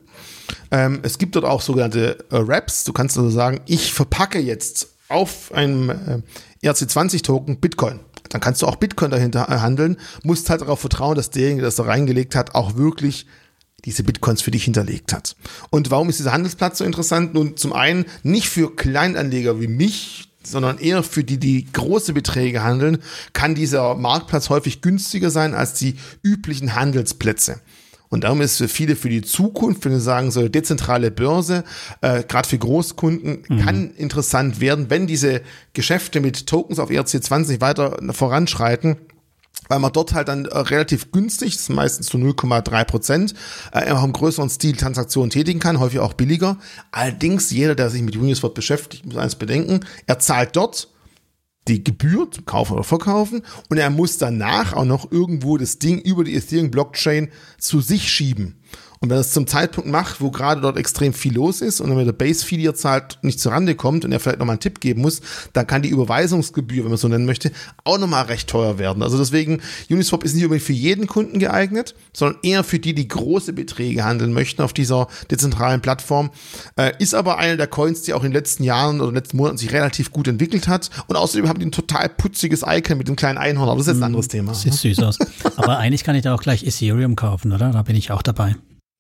Ähm, 0.72 1.00
es 1.04 1.18
gibt 1.18 1.36
dort 1.36 1.46
auch 1.46 1.62
sogenannte 1.62 2.18
äh, 2.30 2.48
Wraps. 2.48 2.84
Du 2.84 2.94
kannst 2.94 3.18
also 3.18 3.30
sagen, 3.30 3.62
ich 3.66 3.94
verpacke 3.94 4.40
jetzt 4.40 4.90
auf 5.08 5.52
einem 5.54 5.90
äh, 5.90 6.68
ERC20-Token 6.68 7.60
Bitcoin. 7.60 8.00
Dann 8.30 8.42
kannst 8.42 8.62
du 8.62 8.68
auch 8.68 8.76
Bitcoin 8.76 9.12
dahinter 9.12 9.48
äh, 9.50 9.60
handeln, 9.60 9.98
musst 10.24 10.50
halt 10.50 10.62
darauf 10.62 10.80
vertrauen, 10.80 11.16
dass 11.16 11.30
derjenige, 11.30 11.62
der 11.62 11.68
das 11.68 11.76
da 11.76 11.84
reingelegt 11.84 12.36
hat, 12.36 12.56
auch 12.56 12.76
wirklich 12.76 13.28
diese 13.86 14.04
Bitcoins 14.04 14.42
für 14.42 14.52
dich 14.52 14.64
hinterlegt 14.64 15.14
hat. 15.14 15.36
Und 15.70 15.92
warum 15.92 16.10
ist 16.10 16.20
dieser 16.20 16.32
Handelsplatz 16.32 16.78
so 16.78 16.86
interessant? 16.86 17.34
Nun, 17.34 17.58
zum 17.58 17.74
einen 17.74 18.06
nicht 18.24 18.50
für 18.50 18.76
Kleinanleger 18.76 19.60
wie 19.60 19.68
mich, 19.68 20.30
sondern 20.44 20.78
eher 20.78 21.04
für 21.04 21.24
die, 21.24 21.38
die 21.38 21.68
große 21.72 22.14
Beträge 22.14 22.64
handeln, 22.64 23.00
kann 23.34 23.56
dieser 23.56 23.96
Marktplatz 23.96 24.50
häufig 24.50 24.82
günstiger 24.82 25.30
sein 25.30 25.54
als 25.54 25.74
die 25.74 25.96
üblichen 26.22 26.76
Handelsplätze. 26.76 27.62
Und 28.10 28.26
darum 28.26 28.42
ist 28.42 28.58
für 28.58 28.68
viele 28.68 28.96
für 28.96 29.10
die 29.10 29.24
Zukunft, 29.24 29.86
wenn 29.86 29.92
wir 29.92 30.00
sagen, 30.00 30.30
so 30.30 30.40
eine 30.40 30.52
dezentrale 30.52 31.10
Börse, 31.10 31.64
äh, 32.02 32.24
gerade 32.24 32.48
für 32.48 32.60
Großkunden, 32.60 33.44
mhm. 33.48 33.60
kann 33.60 33.92
interessant 33.96 34.62
werden, 34.62 34.92
wenn 34.92 35.08
diese 35.08 35.42
Geschäfte 35.74 36.20
mit 36.22 36.46
Tokens 36.46 36.78
auf 36.78 36.92
ERC20 36.92 37.60
weiter 37.60 37.98
voranschreiten 38.12 38.98
weil 39.70 39.80
man 39.80 39.94
dort 39.94 40.14
halt 40.14 40.28
dann 40.28 40.46
äh, 40.46 40.58
relativ 40.58 41.12
günstig, 41.12 41.54
das 41.54 41.64
ist 41.64 41.70
meistens 41.70 42.08
zu 42.08 42.18
0,3 42.18 42.84
Prozent, 42.86 43.34
äh, 43.72 43.92
auch 43.92 44.04
im 44.04 44.14
größeren 44.14 44.50
Stil 44.50 44.76
Transaktionen 44.76 45.30
tätigen 45.30 45.60
kann, 45.60 45.80
häufig 45.80 46.00
auch 46.00 46.14
billiger. 46.14 46.58
Allerdings, 46.92 47.52
jeder, 47.52 47.76
der 47.76 47.90
sich 47.90 48.02
mit 48.02 48.16
Uniswap 48.16 48.54
beschäftigt, 48.54 49.06
muss 49.06 49.18
eins 49.18 49.36
bedenken, 49.36 49.82
er 50.06 50.20
zahlt 50.20 50.56
dort 50.56 50.90
die 51.68 51.84
Gebühr 51.84 52.30
zum 52.30 52.46
Kaufen 52.46 52.74
oder 52.74 52.84
Verkaufen 52.84 53.42
und 53.70 53.78
er 53.78 53.90
muss 53.90 54.18
danach 54.18 54.74
auch 54.74 54.86
noch 54.86 55.12
irgendwo 55.12 55.58
das 55.58 55.80
Ding 55.80 56.00
über 56.00 56.24
die 56.24 56.36
Ethereum 56.36 56.72
Blockchain 56.72 57.30
zu 57.58 57.80
sich 57.80 58.10
schieben. 58.10 58.60
Und 59.04 59.10
wenn 59.10 59.18
er 59.18 59.22
es 59.22 59.32
zum 59.32 59.48
Zeitpunkt 59.48 59.90
macht, 59.90 60.22
wo 60.22 60.32
gerade 60.32 60.62
dort 60.62 60.78
extrem 60.78 61.12
viel 61.12 61.34
los 61.34 61.60
ist 61.60 61.82
und 61.82 61.90
er 61.90 61.98
mit 61.98 62.08
der 62.08 62.14
Base-Fee, 62.14 62.56
die 62.56 62.66
er 62.66 62.74
zahlt, 62.74 63.20
nicht 63.22 63.38
zurande 63.38 63.76
kommt 63.76 64.06
und 64.06 64.14
er 64.14 64.22
vielleicht 64.22 64.40
nochmal 64.40 64.54
einen 64.54 64.62
Tipp 64.62 64.80
geben 64.80 65.02
muss, 65.02 65.20
dann 65.52 65.68
kann 65.68 65.82
die 65.82 65.90
Überweisungsgebühr, 65.90 66.84
wenn 66.84 66.90
man 66.90 66.98
so 66.98 67.10
nennen 67.10 67.26
möchte, 67.26 67.52
auch 67.84 67.98
nochmal 67.98 68.24
recht 68.24 68.50
teuer 68.50 68.80
werden. 68.80 69.04
Also 69.04 69.18
deswegen, 69.18 69.60
Uniswap 69.90 70.24
ist 70.24 70.36
nicht 70.36 70.46
unbedingt 70.46 70.66
für 70.66 70.72
jeden 70.72 71.08
Kunden 71.08 71.40
geeignet, 71.40 71.96
sondern 72.14 72.40
eher 72.44 72.64
für 72.64 72.80
die, 72.80 72.96
die 72.96 73.10
große 73.10 73.52
Beträge 73.52 74.06
handeln 74.06 74.32
möchten 74.32 74.62
auf 74.62 74.72
dieser 74.72 75.10
dezentralen 75.30 75.82
Plattform. 75.82 76.30
Äh, 76.78 76.94
ist 77.00 77.14
aber 77.14 77.38
eine 77.40 77.58
der 77.58 77.68
Coins, 77.68 78.04
die 78.04 78.14
auch 78.14 78.24
in 78.24 78.30
den 78.30 78.36
letzten 78.36 78.64
Jahren 78.64 79.02
oder 79.02 79.12
letzten 79.12 79.36
Monaten 79.36 79.58
sich 79.58 79.74
relativ 79.74 80.12
gut 80.12 80.30
entwickelt 80.30 80.70
hat. 80.70 80.90
Und 81.08 81.18
außerdem 81.18 81.50
haben 81.50 81.60
die 81.60 81.66
ein 81.66 81.74
total 81.74 82.08
putziges 82.08 82.64
Icon 82.66 82.98
mit 82.98 83.10
dem 83.10 83.18
kleinen 83.18 83.38
Einhorn, 83.38 83.68
aber 83.68 83.80
das 83.80 83.88
ist 83.88 83.96
jetzt 83.96 83.98
ein 83.98 84.00
mm, 84.00 84.16
anderes 84.16 84.30
Thema. 84.30 84.54
Sieht 84.54 84.76
süß 84.76 85.00
aus. 85.00 85.20
aber 85.58 85.78
eigentlich 85.80 86.06
kann 86.06 86.16
ich 86.16 86.22
da 86.22 86.34
auch 86.34 86.42
gleich 86.42 86.64
Ethereum 86.64 87.18
kaufen, 87.18 87.52
oder? 87.52 87.70
Da 87.72 87.82
bin 87.82 87.98
ich 87.98 88.10
auch 88.10 88.22
dabei. 88.22 88.56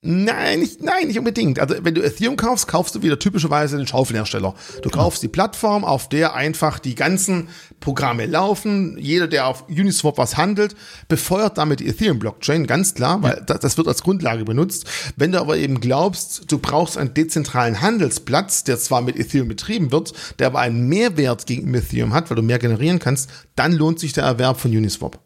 Nein, 0.05 0.59
nicht, 0.59 0.83
nein, 0.83 1.07
nicht 1.07 1.17
unbedingt. 1.17 1.59
Also 1.59 1.75
wenn 1.81 1.95
du 1.95 2.01
Ethereum 2.01 2.35
kaufst, 2.35 2.67
kaufst 2.67 2.93
du 2.93 3.03
wieder 3.03 3.17
typischerweise 3.17 3.77
den 3.77 3.87
Schaufelhersteller. 3.87 4.53
Du 4.81 4.89
kaufst 4.89 5.23
die 5.23 5.29
Plattform, 5.29 5.85
auf 5.85 6.09
der 6.09 6.33
einfach 6.33 6.77
die 6.77 6.93
ganzen 6.93 7.47
Programme 7.79 8.25
laufen. 8.25 8.97
Jeder, 8.99 9.29
der 9.29 9.47
auf 9.47 9.69
Uniswap 9.69 10.17
was 10.17 10.35
handelt, 10.35 10.75
befeuert 11.07 11.57
damit 11.57 11.79
die 11.79 11.87
Ethereum-Blockchain, 11.87 12.67
ganz 12.67 12.95
klar, 12.95 13.23
weil 13.23 13.43
das, 13.45 13.61
das 13.61 13.77
wird 13.77 13.87
als 13.87 14.03
Grundlage 14.03 14.43
benutzt. 14.43 14.85
Wenn 15.15 15.31
du 15.31 15.39
aber 15.39 15.55
eben 15.55 15.79
glaubst, 15.79 16.51
du 16.51 16.57
brauchst 16.57 16.97
einen 16.97 17.13
dezentralen 17.13 17.79
Handelsplatz, 17.79 18.65
der 18.65 18.77
zwar 18.79 19.01
mit 19.01 19.15
Ethereum 19.15 19.47
betrieben 19.47 19.93
wird, 19.93 20.11
der 20.37 20.47
aber 20.47 20.59
einen 20.59 20.89
Mehrwert 20.89 21.45
gegenüber 21.45 21.77
Ethereum 21.77 22.13
hat, 22.13 22.29
weil 22.29 22.35
du 22.35 22.43
mehr 22.43 22.59
generieren 22.59 22.99
kannst, 22.99 23.29
dann 23.55 23.71
lohnt 23.71 24.01
sich 24.01 24.11
der 24.11 24.25
Erwerb 24.25 24.59
von 24.59 24.71
Uniswap. 24.71 25.22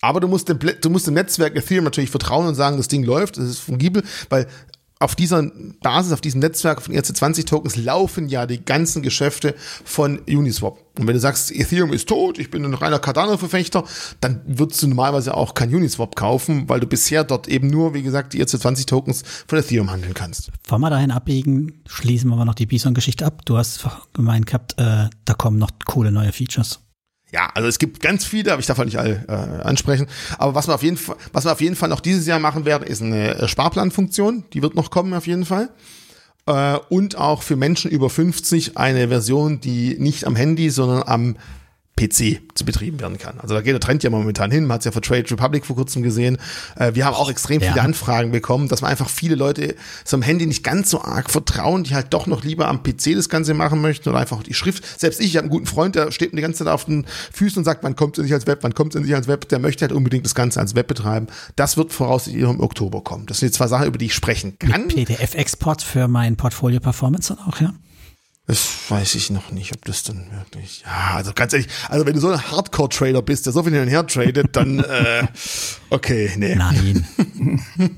Aber 0.00 0.20
du 0.20 0.28
musst, 0.28 0.48
dem, 0.48 0.58
du 0.58 0.90
musst 0.90 1.06
dem 1.06 1.14
Netzwerk 1.14 1.56
Ethereum 1.56 1.84
natürlich 1.84 2.10
vertrauen 2.10 2.46
und 2.46 2.54
sagen, 2.54 2.76
das 2.76 2.88
Ding 2.88 3.04
läuft, 3.04 3.36
es 3.36 3.50
ist 3.50 3.58
fungibel, 3.60 4.02
weil 4.30 4.48
auf 5.02 5.16
dieser 5.16 5.50
Basis, 5.82 6.12
auf 6.12 6.20
diesem 6.20 6.40
Netzwerk 6.40 6.80
von 6.80 6.94
ERC20-Tokens 6.94 7.76
laufen 7.76 8.28
ja 8.28 8.46
die 8.46 8.64
ganzen 8.64 9.02
Geschäfte 9.02 9.54
von 9.84 10.20
Uniswap. 10.28 10.78
Und 10.98 11.06
wenn 11.06 11.14
du 11.14 11.20
sagst, 11.20 11.50
Ethereum 11.50 11.92
ist 11.92 12.08
tot, 12.08 12.38
ich 12.38 12.50
bin 12.50 12.64
ein 12.64 12.74
reiner 12.74 13.00
Cardano-Verfechter, 13.00 13.84
dann 14.20 14.42
würdest 14.46 14.82
du 14.82 14.86
normalerweise 14.86 15.34
auch 15.34 15.54
kein 15.54 15.74
Uniswap 15.74 16.14
kaufen, 16.14 16.68
weil 16.68 16.78
du 16.78 16.86
bisher 16.86 17.24
dort 17.24 17.48
eben 17.48 17.68
nur, 17.68 17.94
wie 17.94 18.02
gesagt, 18.02 18.32
die 18.32 18.44
ERC20-Tokens 18.44 19.24
von 19.48 19.58
Ethereum 19.58 19.90
handeln 19.90 20.14
kannst. 20.14 20.50
Bevor 20.62 20.78
wir 20.78 20.90
dahin 20.90 21.10
abbiegen, 21.10 21.82
schließen 21.86 22.30
wir 22.30 22.36
mal 22.36 22.44
noch 22.44 22.54
die 22.54 22.66
Bison-Geschichte 22.66 23.26
ab. 23.26 23.44
Du 23.44 23.56
hast 23.56 23.84
gemeint 24.12 24.46
gehabt, 24.46 24.78
äh, 24.78 25.10
da 25.24 25.34
kommen 25.34 25.58
noch 25.58 25.70
coole 25.84 26.12
neue 26.12 26.32
Features. 26.32 26.78
Ja, 27.32 27.48
also 27.54 27.66
es 27.66 27.78
gibt 27.78 28.00
ganz 28.00 28.26
viele, 28.26 28.52
aber 28.52 28.60
ich 28.60 28.66
darf 28.66 28.76
halt 28.76 28.88
nicht 28.88 28.98
alle 28.98 29.24
äh, 29.26 29.62
ansprechen. 29.66 30.06
Aber 30.38 30.54
was 30.54 30.68
wir 30.68 30.74
auf 30.74 30.82
jeden 30.82 30.98
Fall, 30.98 31.16
was 31.32 31.46
wir 31.46 31.52
auf 31.52 31.62
jeden 31.62 31.76
Fall 31.76 31.88
noch 31.88 32.00
dieses 32.00 32.26
Jahr 32.26 32.38
machen 32.38 32.66
werden, 32.66 32.86
ist 32.86 33.00
eine 33.00 33.34
äh, 33.36 33.48
Sparplanfunktion. 33.48 34.44
Die 34.52 34.62
wird 34.62 34.74
noch 34.74 34.90
kommen 34.90 35.14
auf 35.14 35.26
jeden 35.26 35.46
Fall. 35.46 35.70
äh, 36.46 36.76
und 36.90 37.16
auch 37.16 37.42
für 37.42 37.56
Menschen 37.56 37.90
über 37.90 38.10
50 38.10 38.76
eine 38.76 39.08
Version, 39.08 39.60
die 39.60 39.96
nicht 39.98 40.26
am 40.26 40.36
Handy, 40.36 40.70
sondern 40.70 41.04
am 41.04 41.36
PC 41.96 42.40
zu 42.54 42.64
betrieben 42.64 43.00
werden 43.00 43.18
kann. 43.18 43.38
Also 43.38 43.54
da 43.54 43.60
geht 43.60 43.74
der 43.74 43.80
Trend 43.80 44.02
ja 44.02 44.10
momentan 44.10 44.50
hin. 44.50 44.64
Man 44.64 44.74
hat 44.74 44.80
es 44.80 44.86
ja 44.86 44.92
für 44.92 45.02
Trade 45.02 45.30
Republic 45.30 45.66
vor 45.66 45.76
kurzem 45.76 46.02
gesehen. 46.02 46.38
Äh, 46.76 46.94
wir 46.94 47.04
haben 47.04 47.14
auch 47.14 47.30
extrem 47.30 47.60
viele 47.60 47.76
ja. 47.76 47.82
Anfragen 47.82 48.32
bekommen, 48.32 48.68
dass 48.68 48.80
man 48.80 48.90
einfach 48.90 49.08
viele 49.08 49.34
Leute 49.34 49.76
so 50.04 50.16
am 50.16 50.22
Handy 50.22 50.46
nicht 50.46 50.64
ganz 50.64 50.90
so 50.90 51.02
arg 51.02 51.30
vertrauen, 51.30 51.84
die 51.84 51.94
halt 51.94 52.12
doch 52.14 52.26
noch 52.26 52.44
lieber 52.44 52.68
am 52.68 52.82
PC 52.82 53.14
das 53.14 53.28
Ganze 53.28 53.54
machen 53.54 53.80
möchten 53.82 54.08
oder 54.08 54.18
einfach 54.18 54.42
die 54.42 54.54
Schrift. 54.54 54.98
Selbst 54.98 55.20
ich, 55.20 55.26
ich 55.26 55.36
habe 55.36 55.44
einen 55.44 55.50
guten 55.50 55.66
Freund, 55.66 55.94
der 55.94 56.10
steht 56.12 56.32
mir 56.32 56.36
die 56.36 56.42
ganze 56.42 56.64
Zeit 56.64 56.72
auf 56.72 56.86
den 56.86 57.06
Füßen 57.32 57.58
und 57.58 57.64
sagt, 57.64 57.84
wann 57.84 57.94
kommt 57.94 58.16
es 58.16 58.24
nicht 58.24 58.34
als 58.34 58.46
Web, 58.46 58.60
wann 58.62 58.74
kommt 58.74 58.94
es 58.94 59.00
nicht 59.00 59.14
als 59.14 59.28
Web. 59.28 59.48
Der 59.50 59.58
möchte 59.58 59.82
halt 59.82 59.92
unbedingt 59.92 60.24
das 60.24 60.34
Ganze 60.34 60.60
als 60.60 60.74
Web 60.74 60.88
betreiben. 60.88 61.26
Das 61.56 61.76
wird 61.76 61.92
voraussichtlich 61.92 62.42
im 62.42 62.60
Oktober 62.60 63.02
kommen. 63.02 63.26
Das 63.26 63.38
sind 63.38 63.48
jetzt 63.48 63.56
zwei 63.56 63.68
Sachen, 63.68 63.86
über 63.86 63.98
die 63.98 64.06
ich 64.06 64.14
sprechen 64.14 64.58
kann. 64.58 64.88
PDF-Export 64.88 65.82
für 65.82 66.08
mein 66.08 66.36
Portfolio 66.36 66.80
Performance 66.80 67.34
dann 67.34 67.46
auch, 67.46 67.60
ja? 67.60 67.74
Das 68.46 68.90
weiß 68.90 69.14
ich 69.14 69.30
noch 69.30 69.52
nicht, 69.52 69.72
ob 69.72 69.84
das 69.84 70.02
dann 70.02 70.30
wirklich. 70.32 70.82
Ja, 70.84 71.14
also 71.16 71.32
ganz 71.32 71.52
ehrlich, 71.52 71.68
also 71.88 72.04
wenn 72.06 72.14
du 72.14 72.20
so 72.20 72.28
ein 72.28 72.50
Hardcore-Trader 72.50 73.22
bist, 73.22 73.46
der 73.46 73.52
so 73.52 73.62
viel 73.62 73.72
hin 73.72 73.82
und 73.82 73.88
her 73.88 74.06
tradet, 74.06 74.56
dann 74.56 74.80
äh, 74.84 75.26
okay, 75.90 76.32
nee. 76.36 76.56
Nein. 76.56 77.06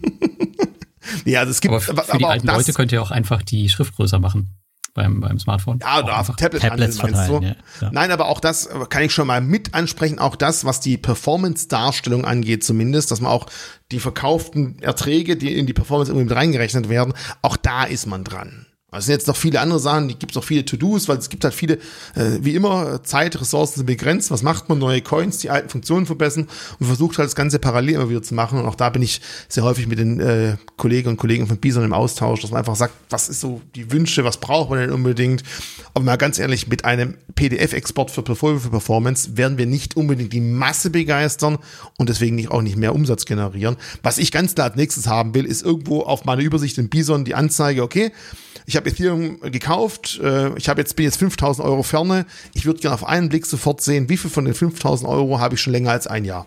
ja, 1.24 1.40
also 1.40 1.50
es 1.50 1.60
gibt 1.60 1.72
aber 1.72 1.80
für, 1.80 1.96
für 1.96 2.18
die 2.18 2.24
alten 2.26 2.46
Leute 2.46 2.72
könnt 2.74 2.92
ihr 2.92 3.00
auch 3.00 3.10
einfach 3.10 3.42
die 3.42 3.70
Schrift 3.70 3.96
größer 3.96 4.18
machen 4.18 4.50
beim, 4.92 5.20
beim 5.20 5.38
Smartphone. 5.38 5.80
Ja, 5.80 6.02
oder 6.02 6.20
auf 6.20 6.28
Tablet 6.36 6.62
Tablets 6.62 7.02
meinst 7.02 7.28
du? 7.28 7.40
Ja, 7.40 7.56
ja. 7.80 7.90
Nein, 7.90 8.10
aber 8.10 8.28
auch 8.28 8.38
das 8.38 8.68
kann 8.90 9.02
ich 9.02 9.12
schon 9.12 9.26
mal 9.26 9.40
mit 9.40 9.74
ansprechen. 9.74 10.18
Auch 10.18 10.36
das, 10.36 10.66
was 10.66 10.80
die 10.80 10.98
Performance-Darstellung 10.98 12.24
angeht, 12.24 12.64
zumindest, 12.64 13.10
dass 13.10 13.20
man 13.20 13.32
auch 13.32 13.46
die 13.90 13.98
verkauften 13.98 14.78
Erträge, 14.80 15.36
die 15.36 15.58
in 15.58 15.66
die 15.66 15.72
Performance 15.72 16.12
irgendwie 16.12 16.28
mit 16.28 16.36
reingerechnet 16.36 16.88
werden, 16.88 17.14
auch 17.42 17.56
da 17.56 17.84
ist 17.84 18.06
man 18.06 18.24
dran. 18.24 18.66
Es 18.96 19.06
sind 19.06 19.14
jetzt 19.14 19.26
noch 19.26 19.36
viele 19.36 19.60
andere 19.60 19.80
Sachen, 19.80 20.08
die 20.08 20.14
gibt 20.14 20.32
es 20.32 20.36
noch 20.36 20.44
viele 20.44 20.64
To-Dos, 20.64 21.08
weil 21.08 21.18
es 21.18 21.28
gibt 21.28 21.44
halt 21.44 21.54
viele, 21.54 21.74
äh, 22.14 22.38
wie 22.40 22.54
immer, 22.54 23.02
Zeit, 23.02 23.40
Ressourcen 23.40 23.76
sind 23.76 23.86
begrenzt. 23.86 24.30
Was 24.30 24.42
macht 24.42 24.68
man? 24.68 24.78
Neue 24.78 25.00
Coins, 25.02 25.38
die 25.38 25.50
alten 25.50 25.68
Funktionen 25.68 26.06
verbessern 26.06 26.46
und 26.78 26.86
versucht 26.86 27.18
halt 27.18 27.26
das 27.26 27.34
Ganze 27.34 27.58
parallel 27.58 27.96
immer 27.96 28.10
wieder 28.10 28.22
zu 28.22 28.34
machen. 28.34 28.58
Und 28.58 28.66
auch 28.66 28.74
da 28.74 28.90
bin 28.90 29.02
ich 29.02 29.20
sehr 29.48 29.64
häufig 29.64 29.86
mit 29.86 29.98
den 29.98 30.20
äh, 30.20 30.56
Kollegen 30.76 31.08
und 31.08 31.16
Kollegen 31.16 31.46
von 31.46 31.58
Bison 31.58 31.84
im 31.84 31.92
Austausch, 31.92 32.40
dass 32.40 32.50
man 32.50 32.58
einfach 32.58 32.76
sagt, 32.76 32.94
was 33.10 33.28
ist 33.28 33.40
so 33.40 33.60
die 33.74 33.90
Wünsche, 33.90 34.24
was 34.24 34.38
braucht 34.38 34.70
man 34.70 34.78
denn 34.78 34.90
unbedingt? 34.90 35.42
Aber 35.94 36.04
mal 36.04 36.16
ganz 36.16 36.38
ehrlich, 36.38 36.68
mit 36.68 36.84
einem 36.84 37.14
PDF-Export 37.34 38.10
für 38.10 38.22
Portfolio 38.22 38.58
für 38.58 38.70
Performance 38.70 39.36
werden 39.36 39.58
wir 39.58 39.66
nicht 39.66 39.96
unbedingt 39.96 40.32
die 40.32 40.40
Masse 40.40 40.90
begeistern 40.90 41.58
und 41.98 42.08
deswegen 42.08 42.36
nicht, 42.36 42.50
auch 42.50 42.62
nicht 42.62 42.76
mehr 42.76 42.94
Umsatz 42.94 43.24
generieren. 43.24 43.76
Was 44.02 44.18
ich 44.18 44.32
ganz 44.32 44.54
klar 44.54 44.68
als 44.68 44.76
nächstes 44.76 45.06
haben 45.06 45.34
will, 45.34 45.44
ist 45.44 45.62
irgendwo 45.62 46.02
auf 46.02 46.24
meiner 46.24 46.42
Übersicht 46.42 46.78
in 46.78 46.88
Bison 46.88 47.24
die 47.24 47.34
Anzeige, 47.34 47.82
okay, 47.82 48.12
ich 48.66 48.76
habe 48.76 48.88
Ethereum 48.88 49.40
gekauft, 49.40 50.20
äh, 50.22 50.56
ich 50.56 50.68
habe 50.68 50.80
jetzt, 50.80 50.96
bin 50.96 51.04
jetzt 51.04 51.18
5000 51.18 51.66
Euro 51.66 51.82
ferne. 51.82 52.26
Ich 52.54 52.64
würde 52.64 52.80
gerne 52.80 52.94
auf 52.94 53.04
einen 53.04 53.28
Blick 53.28 53.46
sofort 53.46 53.80
sehen, 53.80 54.08
wie 54.08 54.16
viel 54.16 54.30
von 54.30 54.44
den 54.44 54.54
5000 54.54 55.08
Euro 55.08 55.38
habe 55.38 55.54
ich 55.54 55.60
schon 55.60 55.72
länger 55.72 55.90
als 55.90 56.06
ein 56.06 56.24
Jahr. 56.24 56.46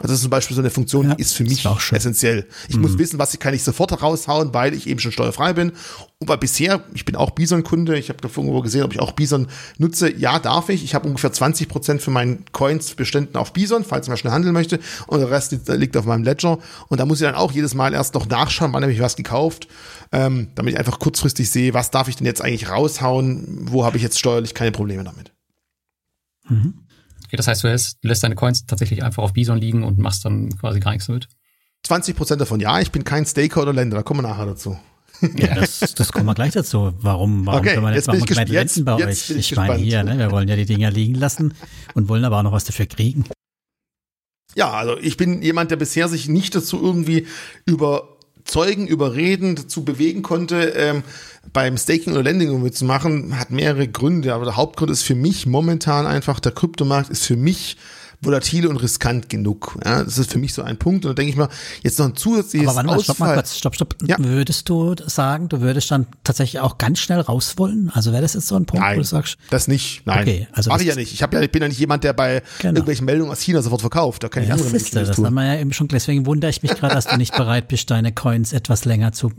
Also 0.00 0.08
das 0.08 0.16
ist 0.16 0.22
zum 0.22 0.30
Beispiel 0.30 0.56
so 0.56 0.60
eine 0.60 0.70
Funktion, 0.70 1.10
ja, 1.10 1.14
die 1.14 1.22
ist 1.22 1.34
für 1.34 1.44
mich 1.44 1.64
ist 1.64 1.92
essentiell. 1.92 2.48
Ich 2.68 2.74
mhm. 2.74 2.82
muss 2.82 2.98
wissen, 2.98 3.20
was 3.20 3.32
ich 3.32 3.38
kann 3.38 3.54
ich 3.54 3.62
sofort 3.62 4.02
raushauen, 4.02 4.52
weil 4.52 4.74
ich 4.74 4.88
eben 4.88 4.98
schon 4.98 5.12
steuerfrei 5.12 5.52
bin. 5.52 5.70
Und 6.18 6.28
weil 6.28 6.38
bisher, 6.38 6.82
ich 6.94 7.04
bin 7.04 7.14
auch 7.14 7.30
Bison-Kunde, 7.30 7.96
ich 7.96 8.08
habe 8.08 8.18
irgendwo 8.26 8.60
gesehen, 8.60 8.82
ob 8.82 8.92
ich 8.92 8.98
auch 8.98 9.12
Bison 9.12 9.46
nutze. 9.78 10.12
Ja, 10.12 10.40
darf 10.40 10.68
ich. 10.68 10.82
Ich 10.82 10.96
habe 10.96 11.06
ungefähr 11.06 11.32
20 11.32 11.68
Prozent 11.68 12.02
für 12.02 12.10
meinen 12.10 12.44
Coins-Beständen 12.50 13.36
auf 13.36 13.52
Bison, 13.52 13.84
falls 13.84 14.06
ich 14.06 14.10
mal 14.10 14.16
schnell 14.16 14.32
handeln 14.32 14.52
möchte. 14.52 14.80
Und 15.06 15.20
der 15.20 15.30
Rest 15.30 15.56
liegt 15.68 15.96
auf 15.96 16.06
meinem 16.06 16.24
Ledger. 16.24 16.58
Und 16.88 16.98
da 16.98 17.06
muss 17.06 17.20
ich 17.20 17.26
dann 17.26 17.36
auch 17.36 17.52
jedes 17.52 17.74
Mal 17.74 17.94
erst 17.94 18.14
noch 18.14 18.26
nachschauen, 18.26 18.72
wann 18.72 18.82
habe 18.82 18.92
ich 18.92 19.00
was 19.00 19.14
gekauft, 19.14 19.68
ähm, 20.10 20.48
damit 20.56 20.72
ich 20.72 20.78
einfach 20.80 20.98
kurzfristig 20.98 21.48
sehe, 21.48 21.72
was 21.72 21.92
darf 21.92 22.08
ich 22.08 22.16
denn 22.16 22.26
jetzt 22.26 22.42
eigentlich 22.42 22.68
raushauen, 22.68 23.68
wo 23.70 23.84
habe 23.84 23.96
ich 23.96 24.02
jetzt 24.02 24.18
steuerlich 24.18 24.54
keine 24.54 24.72
Probleme 24.72 25.04
damit. 25.04 25.32
Mhm. 26.48 26.83
Okay, 27.34 27.38
das 27.38 27.48
heißt, 27.48 27.64
du 27.64 27.68
lässt, 27.68 27.98
lässt 28.04 28.22
deine 28.22 28.36
Coins 28.36 28.64
tatsächlich 28.64 29.02
einfach 29.02 29.24
auf 29.24 29.32
Bison 29.32 29.58
liegen 29.58 29.82
und 29.82 29.98
machst 29.98 30.24
dann 30.24 30.56
quasi 30.56 30.78
gar 30.78 30.92
nichts 30.92 31.06
damit? 31.06 31.26
20 31.82 32.14
Prozent 32.14 32.40
davon, 32.40 32.60
ja. 32.60 32.78
Ich 32.78 32.92
bin 32.92 33.02
kein 33.02 33.26
Staker 33.26 33.62
oder 33.62 33.72
Länder, 33.72 33.96
da 33.96 34.02
kommen 34.04 34.22
wir 34.22 34.28
nachher 34.28 34.46
dazu. 34.46 34.78
Ja, 35.36 35.54
das, 35.54 35.94
das 35.94 36.12
kommen 36.12 36.26
wir 36.26 36.34
gleich 36.34 36.52
dazu. 36.52 36.92
Warum, 37.00 37.46
warum 37.46 37.60
okay, 37.60 37.74
können 37.74 37.86
wir 37.86 37.94
jetzt, 37.94 38.08
jetzt 38.08 38.28
wir 38.28 38.46
jetzt, 38.46 38.84
bei 38.84 38.94
euch? 38.94 39.30
Ich, 39.30 39.52
ich 39.52 39.56
meine 39.56 39.76
hier, 39.76 40.04
ne, 40.04 40.18
wir 40.18 40.30
wollen 40.30 40.48
ja 40.48 40.54
die 40.54 40.66
Dinger 40.66 40.90
liegen 40.90 41.14
lassen 41.14 41.54
und 41.94 42.08
wollen 42.08 42.24
aber 42.24 42.38
auch 42.38 42.42
noch 42.42 42.52
was 42.52 42.64
dafür 42.64 42.86
kriegen. 42.86 43.24
Ja, 44.54 44.72
also 44.72 44.98
ich 44.98 45.16
bin 45.16 45.42
jemand, 45.42 45.70
der 45.70 45.76
bisher 45.76 46.08
sich 46.08 46.28
nicht 46.28 46.54
dazu 46.54 46.80
irgendwie 46.80 47.26
überzeugen, 48.44 48.86
überreden, 48.86 49.56
dazu 49.56 49.84
bewegen 49.84 50.22
konnte, 50.22 50.74
ähm, 50.76 51.02
beim 51.52 51.76
Staking 51.76 52.12
oder 52.12 52.22
Lending 52.22 52.62
mitzumachen, 52.62 53.38
hat 53.38 53.50
mehrere 53.50 53.88
Gründe, 53.88 54.34
aber 54.34 54.44
der 54.44 54.56
Hauptgrund 54.56 54.90
ist 54.90 55.02
für 55.02 55.14
mich 55.14 55.46
momentan 55.46 56.06
einfach, 56.06 56.40
der 56.40 56.52
Kryptomarkt 56.52 57.10
ist 57.10 57.24
für 57.24 57.36
mich 57.36 57.76
volatil 58.20 58.66
und 58.66 58.76
riskant 58.76 59.28
genug. 59.28 59.78
Ja, 59.84 60.02
das 60.02 60.18
ist 60.18 60.32
für 60.32 60.38
mich 60.38 60.54
so 60.54 60.62
ein 60.62 60.78
Punkt. 60.78 61.04
Und 61.04 61.10
da 61.10 61.14
denke 61.14 61.30
ich 61.30 61.36
mal, 61.36 61.48
jetzt 61.82 61.98
noch 61.98 62.06
ein 62.06 62.16
zusätzliches 62.16 62.68
Aber 62.68 62.76
warte 62.76 62.88
mal, 62.88 63.00
stopp 63.00 63.18
mal 63.18 63.34
kurz, 63.34 63.56
stopp, 63.56 63.74
stopp. 63.74 63.96
Ja. 64.06 64.16
Würdest 64.18 64.68
du 64.68 64.94
sagen, 65.06 65.48
du 65.48 65.60
würdest 65.60 65.90
dann 65.90 66.06
tatsächlich 66.24 66.60
auch 66.60 66.78
ganz 66.78 66.98
schnell 66.98 67.20
raus 67.20 67.54
wollen? 67.56 67.90
Also 67.94 68.12
wäre 68.12 68.22
das 68.22 68.34
jetzt 68.34 68.46
so 68.46 68.56
ein 68.56 68.66
Punkt, 68.66 68.84
Nein, 68.84 68.96
wo 68.96 69.00
du 69.00 69.06
sagst? 69.06 69.36
das 69.50 69.68
nicht. 69.68 70.02
Nein, 70.06 70.22
okay, 70.22 70.48
also 70.52 70.70
mache 70.70 70.82
ich 70.82 70.88
ja 70.88 70.94
nicht. 70.94 71.12
Ich, 71.12 71.22
hab 71.22 71.32
ja, 71.32 71.40
ich 71.40 71.50
bin 71.50 71.62
ja 71.62 71.68
nicht 71.68 71.80
jemand, 71.80 72.04
der 72.04 72.12
bei 72.12 72.42
genau. 72.58 72.74
irgendwelchen 72.74 73.06
Meldungen 73.06 73.32
aus 73.32 73.40
China 73.40 73.62
sofort 73.62 73.80
verkauft. 73.80 74.22
Da 74.22 74.28
kann 74.28 74.42
ich 74.42 74.48
ja, 74.48 74.54
andere 74.54 74.70
das 74.70 74.82
ist 74.82 74.96
das, 74.96 75.08
das 75.08 75.18
haben 75.18 75.34
wir 75.34 75.44
ja 75.44 75.60
eben 75.60 75.72
schon. 75.72 75.88
Deswegen 75.88 76.26
wundere 76.26 76.50
ich 76.50 76.62
mich 76.62 76.74
gerade, 76.74 76.94
dass 76.94 77.06
du 77.06 77.16
nicht 77.16 77.36
bereit 77.36 77.68
bist, 77.68 77.90
deine 77.90 78.12
Coins 78.12 78.52
etwas 78.52 78.84
länger 78.84 79.12
zu 79.12 79.32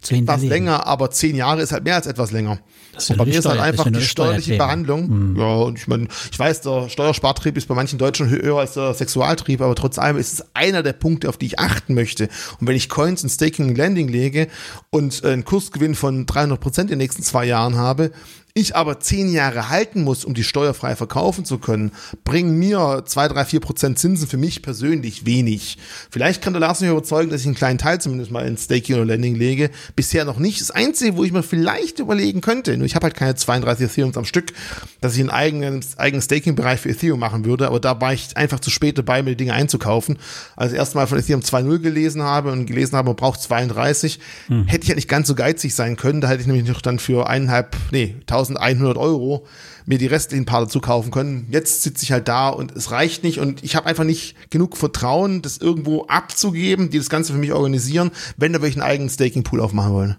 zu 0.00 0.14
etwas 0.14 0.42
länger, 0.42 0.86
aber 0.86 1.10
zehn 1.10 1.34
Jahre 1.34 1.60
ist 1.60 1.72
halt 1.72 1.84
mehr 1.84 1.96
als 1.96 2.06
etwas 2.06 2.30
länger. 2.30 2.60
Das 2.92 3.10
und 3.10 3.16
bei 3.16 3.24
mir 3.24 3.38
ist 3.38 3.46
halt 3.46 3.60
einfach 3.60 3.90
die 3.90 4.00
steuerliche 4.00 4.56
Behandlung. 4.56 5.32
Mhm. 5.32 5.36
Ja, 5.36 5.56
und 5.56 5.78
ich 5.78 5.88
meine, 5.88 6.08
ich 6.30 6.38
weiß, 6.38 6.60
der 6.62 6.88
Steuerspartrieb 6.88 7.56
ist 7.56 7.66
bei 7.66 7.74
manchen 7.74 7.98
Deutschen 7.98 8.30
höher 8.30 8.58
als 8.58 8.74
der 8.74 8.94
Sexualtrieb, 8.94 9.60
aber 9.60 9.74
trotz 9.74 9.98
allem 9.98 10.16
ist 10.16 10.32
es 10.32 10.44
einer 10.54 10.82
der 10.82 10.92
Punkte, 10.92 11.28
auf 11.28 11.36
die 11.36 11.46
ich 11.46 11.58
achten 11.58 11.94
möchte. 11.94 12.28
Und 12.60 12.66
wenn 12.66 12.76
ich 12.76 12.88
Coins 12.88 13.22
in 13.22 13.28
Staking 13.28 13.68
und 13.68 13.78
Landing 13.78 14.08
lege 14.08 14.48
und 14.90 15.24
einen 15.24 15.44
Kursgewinn 15.44 15.94
von 15.94 16.26
300 16.26 16.60
Prozent 16.60 16.90
in 16.90 16.98
den 16.98 17.04
nächsten 17.04 17.22
zwei 17.22 17.44
Jahren 17.44 17.76
habe, 17.76 18.12
ich 18.58 18.76
aber 18.76 19.00
zehn 19.00 19.30
Jahre 19.32 19.68
halten 19.68 20.02
muss, 20.02 20.24
um 20.24 20.34
die 20.34 20.44
steuerfrei 20.44 20.96
verkaufen 20.96 21.44
zu 21.44 21.58
können, 21.58 21.92
bringen 22.24 22.58
mir 22.58 23.02
zwei, 23.06 23.28
drei, 23.28 23.44
vier 23.44 23.60
Prozent 23.60 23.98
Zinsen 23.98 24.28
für 24.28 24.36
mich 24.36 24.62
persönlich 24.62 25.26
wenig. 25.26 25.78
Vielleicht 26.10 26.42
kann 26.42 26.52
der 26.52 26.60
Lars 26.60 26.80
mich 26.80 26.90
überzeugen, 26.90 27.30
dass 27.30 27.40
ich 27.40 27.46
einen 27.46 27.54
kleinen 27.54 27.78
Teil 27.78 28.00
zumindest 28.00 28.30
mal 28.30 28.46
in 28.46 28.56
Staking 28.56 28.96
oder 28.96 29.04
Landing 29.04 29.34
lege. 29.34 29.70
Bisher 29.96 30.24
noch 30.24 30.38
nicht. 30.38 30.60
Das 30.60 30.70
Einzige, 30.70 31.16
wo 31.16 31.24
ich 31.24 31.32
mir 31.32 31.42
vielleicht 31.42 31.98
überlegen 31.98 32.40
könnte, 32.40 32.76
nur 32.76 32.86
ich 32.86 32.94
habe 32.94 33.04
halt 33.04 33.14
keine 33.14 33.34
32 33.34 33.86
Ethereums 33.86 34.16
am 34.16 34.24
Stück, 34.24 34.52
dass 35.00 35.14
ich 35.14 35.20
einen 35.20 35.30
eigenen, 35.30 35.84
eigenen 35.96 36.22
Staking-Bereich 36.22 36.80
für 36.80 36.90
Ethereum 36.90 37.20
machen 37.20 37.44
würde, 37.44 37.66
aber 37.66 37.80
da 37.80 38.00
war 38.00 38.12
ich 38.12 38.36
einfach 38.36 38.60
zu 38.60 38.70
spät 38.70 38.98
dabei, 38.98 39.22
mir 39.22 39.30
die 39.30 39.36
Dinge 39.36 39.54
einzukaufen. 39.54 40.18
Als 40.56 40.72
ich 40.72 40.78
erstmal 40.78 41.06
von 41.06 41.18
Ethereum 41.18 41.42
2.0 41.42 41.78
gelesen 41.78 42.22
habe 42.22 42.52
und 42.52 42.66
gelesen 42.66 42.96
habe, 42.96 43.08
man 43.08 43.16
braucht 43.16 43.40
32, 43.40 44.20
hm. 44.46 44.66
hätte 44.66 44.84
ich 44.84 44.88
ja 44.88 44.94
nicht 44.94 45.08
ganz 45.08 45.28
so 45.28 45.34
geizig 45.34 45.74
sein 45.74 45.96
können. 45.96 46.20
Da 46.20 46.28
hätte 46.28 46.40
ich 46.40 46.46
nämlich 46.46 46.66
noch 46.68 46.80
dann 46.80 46.98
für 46.98 47.28
eineinhalb, 47.28 47.76
nee, 47.90 48.16
1000 48.20 48.47
1100 48.56 48.96
Euro 48.96 49.46
mir 49.86 49.98
die 49.98 50.06
restlichen 50.06 50.46
Paar 50.46 50.62
dazu 50.62 50.80
kaufen 50.80 51.10
können. 51.10 51.46
Jetzt 51.50 51.82
sitze 51.82 52.04
ich 52.04 52.12
halt 52.12 52.28
da 52.28 52.48
und 52.48 52.74
es 52.76 52.90
reicht 52.90 53.24
nicht 53.24 53.40
und 53.40 53.62
ich 53.62 53.76
habe 53.76 53.86
einfach 53.86 54.04
nicht 54.04 54.50
genug 54.50 54.76
Vertrauen, 54.76 55.42
das 55.42 55.58
irgendwo 55.58 56.06
abzugeben, 56.06 56.90
die 56.90 56.98
das 56.98 57.10
Ganze 57.10 57.32
für 57.32 57.38
mich 57.38 57.52
organisieren, 57.52 58.10
wenn 58.36 58.52
da 58.52 58.62
welchen 58.62 58.82
eigenen 58.82 59.10
Staking-Pool 59.10 59.60
aufmachen 59.60 59.92
wollen. 59.92 60.16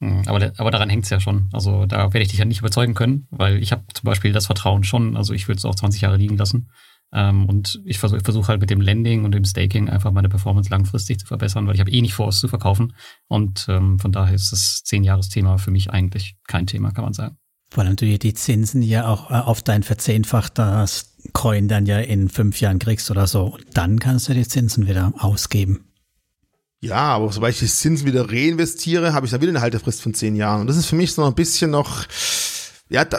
Hm, 0.00 0.22
aber, 0.26 0.52
aber 0.56 0.70
daran 0.70 0.90
hängt 0.90 1.04
es 1.04 1.10
ja 1.10 1.20
schon. 1.20 1.48
Also 1.52 1.86
da 1.86 2.12
werde 2.12 2.22
ich 2.22 2.28
dich 2.28 2.38
ja 2.38 2.44
nicht 2.44 2.60
überzeugen 2.60 2.94
können, 2.94 3.26
weil 3.30 3.62
ich 3.62 3.72
habe 3.72 3.82
zum 3.92 4.04
Beispiel 4.04 4.32
das 4.32 4.46
Vertrauen 4.46 4.84
schon. 4.84 5.16
Also 5.16 5.34
ich 5.34 5.48
würde 5.48 5.58
es 5.58 5.64
auch 5.64 5.74
20 5.74 6.00
Jahre 6.02 6.16
liegen 6.16 6.36
lassen. 6.36 6.68
Ähm, 7.12 7.46
und 7.46 7.80
ich 7.84 7.98
versuche 7.98 8.18
ich 8.18 8.24
versuch 8.24 8.48
halt 8.48 8.60
mit 8.60 8.70
dem 8.70 8.80
Lending 8.80 9.24
und 9.24 9.32
dem 9.32 9.44
Staking 9.44 9.88
einfach 9.88 10.12
meine 10.12 10.28
Performance 10.28 10.70
langfristig 10.70 11.18
zu 11.18 11.26
verbessern, 11.26 11.66
weil 11.66 11.74
ich 11.74 11.80
habe 11.80 11.90
eh 11.90 12.02
nicht 12.02 12.14
vor, 12.14 12.28
es 12.28 12.40
zu 12.40 12.48
verkaufen. 12.48 12.94
Und 13.28 13.66
ähm, 13.68 13.98
von 13.98 14.12
daher 14.12 14.34
ist 14.34 14.52
das 14.52 14.82
10-Jahres-Thema 14.86 15.58
für 15.58 15.70
mich 15.70 15.90
eigentlich 15.90 16.36
kein 16.46 16.66
Thema, 16.66 16.92
kann 16.92 17.04
man 17.04 17.14
sagen. 17.14 17.38
Vor 17.70 17.84
allem 17.84 17.96
du 17.96 18.06
ja 18.06 18.16
die 18.16 18.34
Zinsen 18.34 18.82
ja 18.82 19.06
auch 19.06 19.30
äh, 19.30 19.34
auf 19.34 19.62
dein 19.62 19.82
verzehnfachtes 19.82 21.16
Coin 21.32 21.68
dann 21.68 21.86
ja 21.86 21.98
in 21.98 22.28
fünf 22.28 22.60
Jahren 22.60 22.78
kriegst 22.78 23.10
oder 23.10 23.26
so. 23.26 23.44
Und 23.44 23.64
dann 23.74 23.98
kannst 23.98 24.28
du 24.28 24.34
die 24.34 24.46
Zinsen 24.46 24.86
wieder 24.86 25.12
ausgeben. 25.18 25.84
Ja, 26.80 27.16
aber 27.16 27.32
sobald 27.32 27.54
ich 27.54 27.60
die 27.60 27.66
Zinsen 27.66 28.06
wieder 28.06 28.30
reinvestiere, 28.30 29.12
habe 29.12 29.26
ich 29.26 29.32
da 29.32 29.40
wieder 29.40 29.50
eine 29.50 29.60
Haltefrist 29.60 30.00
von 30.00 30.14
zehn 30.14 30.36
Jahren. 30.36 30.62
Und 30.62 30.66
das 30.68 30.76
ist 30.76 30.86
für 30.86 30.96
mich 30.96 31.12
so 31.12 31.24
ein 31.24 31.34
bisschen 31.34 31.72
noch, 31.72 32.06
ja, 32.88 33.04
da, 33.04 33.18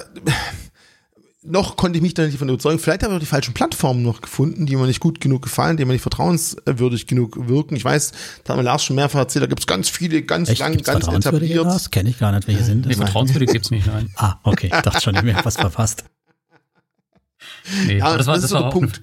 noch 1.42 1.78
konnte 1.78 1.98
ich 1.98 2.04
mich 2.04 2.14
da 2.14 2.26
nicht 2.26 2.38
von 2.38 2.50
überzeugen. 2.50 2.80
Vielleicht 2.80 3.04
habe 3.04 3.14
ich 3.14 3.18
auch 3.18 3.22
die 3.22 3.26
falschen 3.26 3.54
Plattformen 3.54 4.04
noch 4.04 4.22
gefunden, 4.22 4.66
die 4.66 4.76
mir 4.76 4.88
nicht 4.88 5.00
gut 5.00 5.22
genug 5.22 5.44
gefallen, 5.44 5.78
die 5.78 5.86
mir 5.86 5.94
nicht 5.94 6.02
vertrauenswürdig 6.02 7.08
genug 7.08 7.48
wirken. 7.48 7.76
Ich 7.76 7.86
weiß, 7.86 8.12
da 8.44 8.54
haben 8.54 8.60
wir 8.60 8.64
Lars 8.64 8.84
schon 8.84 8.98
mehrfach 8.98 9.20
erzählt, 9.20 9.44
da 9.44 9.48
gibt 9.48 9.62
es 9.62 9.68
ganz 9.68 9.88
viele, 9.88 10.22
ganz 10.24 10.50
Echt? 10.50 10.60
lang, 10.60 10.74
gibt's 10.74 10.88
ganz 10.88 11.08
etabliert. 11.08 11.66
Das 11.66 11.92
kenne 11.92 12.10
ich 12.10 12.20
gar 12.20 12.34
nicht, 12.34 12.48
welche 12.48 12.64
sind 12.64 12.86
das? 12.86 12.90
Nee, 12.90 13.04
vertrauenswürdig 13.04 13.52
gibt's 13.52 13.72
nicht, 13.72 13.88
nein. 13.88 14.10
ah, 14.18 14.36
okay, 14.44 14.70
ich 14.74 14.82
dachte 14.82 15.02
schon, 15.02 15.16
ich 15.16 15.22
habe 15.22 15.46
was 15.46 15.56
verpasst. 15.56 16.04
Nee, 17.86 17.98
ja, 17.98 18.18
das 18.18 18.28
war, 18.28 18.36
das, 18.36 18.44
das 18.44 18.52
war 18.52 18.66
auch 18.66 18.74
Punkt. 18.74 19.02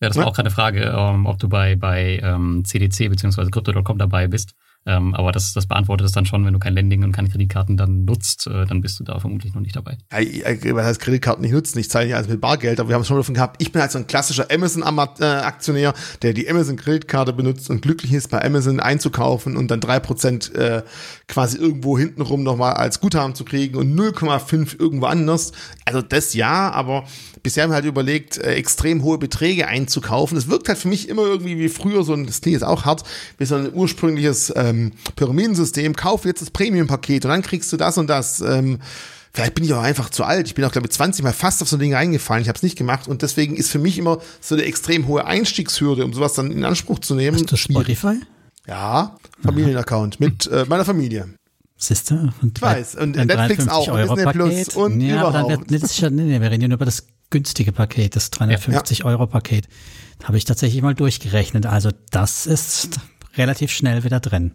Ja, 0.00 0.08
das 0.08 0.16
ja? 0.16 0.22
war 0.22 0.28
auch 0.28 0.34
gerade 0.34 0.48
eine 0.48 0.54
Frage, 0.54 0.96
um, 0.96 1.14
ähm, 1.14 1.26
ob 1.26 1.38
du 1.38 1.48
bei, 1.48 1.74
bei 1.76 2.20
um, 2.22 2.58
ähm, 2.58 2.64
CDC 2.64 3.08
bzw. 3.08 3.50
Crypto.com 3.50 3.98
dabei 3.98 4.28
bist. 4.28 4.54
Ähm, 4.86 5.14
aber 5.14 5.32
das, 5.32 5.52
das 5.52 5.66
beantwortet 5.66 6.06
es 6.06 6.12
dann 6.12 6.26
schon, 6.26 6.44
wenn 6.44 6.52
du 6.52 6.58
kein 6.58 6.74
Lending 6.74 7.04
und 7.04 7.12
keine 7.12 7.30
Kreditkarten 7.30 7.76
dann 7.76 8.04
nutzt, 8.04 8.46
äh, 8.46 8.66
dann 8.66 8.82
bist 8.82 9.00
du 9.00 9.04
da 9.04 9.18
vermutlich 9.18 9.54
noch 9.54 9.62
nicht 9.62 9.74
dabei. 9.74 9.96
Ja, 10.12 10.74
was 10.74 10.84
heißt 10.84 11.00
Kreditkarten 11.00 11.42
nicht 11.42 11.52
nutzen? 11.52 11.78
Ich 11.78 11.88
zahle 11.88 12.06
nicht 12.06 12.14
alles 12.14 12.28
mit 12.28 12.40
Bargeld, 12.40 12.80
aber 12.80 12.90
wir 12.90 12.94
haben 12.94 13.02
es 13.02 13.08
schon 13.08 13.16
davon 13.16 13.34
gehabt. 13.34 13.62
Ich 13.62 13.72
bin 13.72 13.80
halt 13.80 13.92
so 13.92 13.98
ein 13.98 14.06
klassischer 14.06 14.50
Amazon-Aktionär, 14.50 15.94
der 16.22 16.34
die 16.34 16.48
Amazon-Kreditkarte 16.50 17.32
benutzt 17.32 17.70
und 17.70 17.80
glücklich 17.80 18.12
ist, 18.12 18.30
bei 18.30 18.44
Amazon 18.44 18.80
einzukaufen 18.80 19.56
und 19.56 19.70
dann 19.70 19.80
drei 19.80 20.00
Prozent 20.00 20.54
äh, 20.54 20.82
quasi 21.28 21.56
irgendwo 21.56 21.98
hintenrum 21.98 22.42
nochmal 22.42 22.74
als 22.74 23.00
Guthaben 23.00 23.34
zu 23.34 23.44
kriegen 23.44 23.76
und 23.76 23.98
0,5 23.98 24.78
irgendwo 24.78 25.06
anders. 25.06 25.52
Also 25.86 26.02
das 26.02 26.34
ja, 26.34 26.70
aber 26.70 27.04
bisher 27.44 27.62
haben 27.62 27.70
wir 27.70 27.76
halt 27.76 27.84
überlegt, 27.84 28.38
äh, 28.38 28.54
extrem 28.54 29.04
hohe 29.04 29.18
Beträge 29.18 29.68
einzukaufen. 29.68 30.36
Es 30.36 30.48
wirkt 30.48 30.68
halt 30.68 30.78
für 30.78 30.88
mich 30.88 31.08
immer 31.08 31.22
irgendwie 31.22 31.58
wie 31.58 31.68
früher 31.68 32.02
so 32.02 32.14
ein, 32.14 32.26
das 32.26 32.40
klingt 32.40 32.54
jetzt 32.54 32.64
auch 32.64 32.84
hart, 32.84 33.04
wie 33.38 33.44
so 33.44 33.54
ein 33.54 33.72
ursprüngliches 33.72 34.52
ähm, 34.56 34.92
Pyramidensystem. 35.14 35.94
Kauf 35.94 36.24
jetzt 36.24 36.40
das 36.40 36.50
Premium-Paket 36.50 37.24
und 37.24 37.30
dann 37.30 37.42
kriegst 37.42 37.72
du 37.72 37.76
das 37.76 37.96
und 37.96 38.08
das. 38.08 38.40
Ähm, 38.40 38.80
Vielleicht 39.36 39.56
bin 39.56 39.64
ich 39.64 39.74
auch 39.74 39.82
einfach 39.82 40.10
zu 40.10 40.22
alt. 40.22 40.46
Ich 40.46 40.54
bin 40.54 40.64
auch, 40.64 40.70
glaube 40.70 40.86
ich, 40.86 40.92
20 40.92 41.24
Mal 41.24 41.32
fast 41.32 41.60
auf 41.60 41.68
so 41.68 41.74
ein 41.74 41.80
Ding 41.80 41.92
reingefallen. 41.92 42.40
Ich 42.40 42.48
habe 42.48 42.56
es 42.56 42.62
nicht 42.62 42.78
gemacht. 42.78 43.08
Und 43.08 43.22
deswegen 43.22 43.56
ist 43.56 43.68
für 43.68 43.80
mich 43.80 43.98
immer 43.98 44.20
so 44.40 44.54
eine 44.54 44.62
extrem 44.62 45.08
hohe 45.08 45.26
Einstiegshürde, 45.26 46.04
um 46.04 46.12
sowas 46.12 46.34
dann 46.34 46.52
in 46.52 46.64
Anspruch 46.64 47.00
zu 47.00 47.16
nehmen. 47.16 47.36
Hast 47.36 47.50
du 47.50 47.56
Spotify? 47.56 48.20
Ja, 48.68 49.16
Familienaccount 49.42 50.20
mit 50.20 50.46
äh, 50.46 50.64
meiner 50.68 50.84
Familie. 50.84 51.34
Siehste? 51.76 52.32
Und 52.42 52.58
ich 52.58 52.62
weiß. 52.62 52.94
Und 52.94 53.16
Netflix 53.16 53.66
auch. 53.66 53.88
Euro 53.88 54.14
Disney 54.14 54.32
Plus 54.32 54.68
und 54.68 55.00
ja, 55.00 55.16
überhaupt. 55.16 55.34
Aber 55.34 55.48
dann 55.48 55.68
wird, 55.68 55.82
das 55.82 55.90
ist 55.90 56.00
ja, 56.00 56.10
nee, 56.10 56.40
wir 56.40 56.50
reden 56.50 56.68
nur 56.68 56.76
über 56.76 56.84
das 56.84 57.04
günstige 57.30 57.72
Paket, 57.72 58.16
das 58.16 58.30
350 58.30 59.00
ja. 59.00 59.04
Euro 59.06 59.26
Paket. 59.26 59.68
Habe 60.22 60.36
ich 60.36 60.44
tatsächlich 60.44 60.82
mal 60.82 60.94
durchgerechnet. 60.94 61.66
Also 61.66 61.90
das 62.10 62.46
ist 62.46 63.00
relativ 63.36 63.72
schnell 63.72 64.04
wieder 64.04 64.20
drin. 64.20 64.52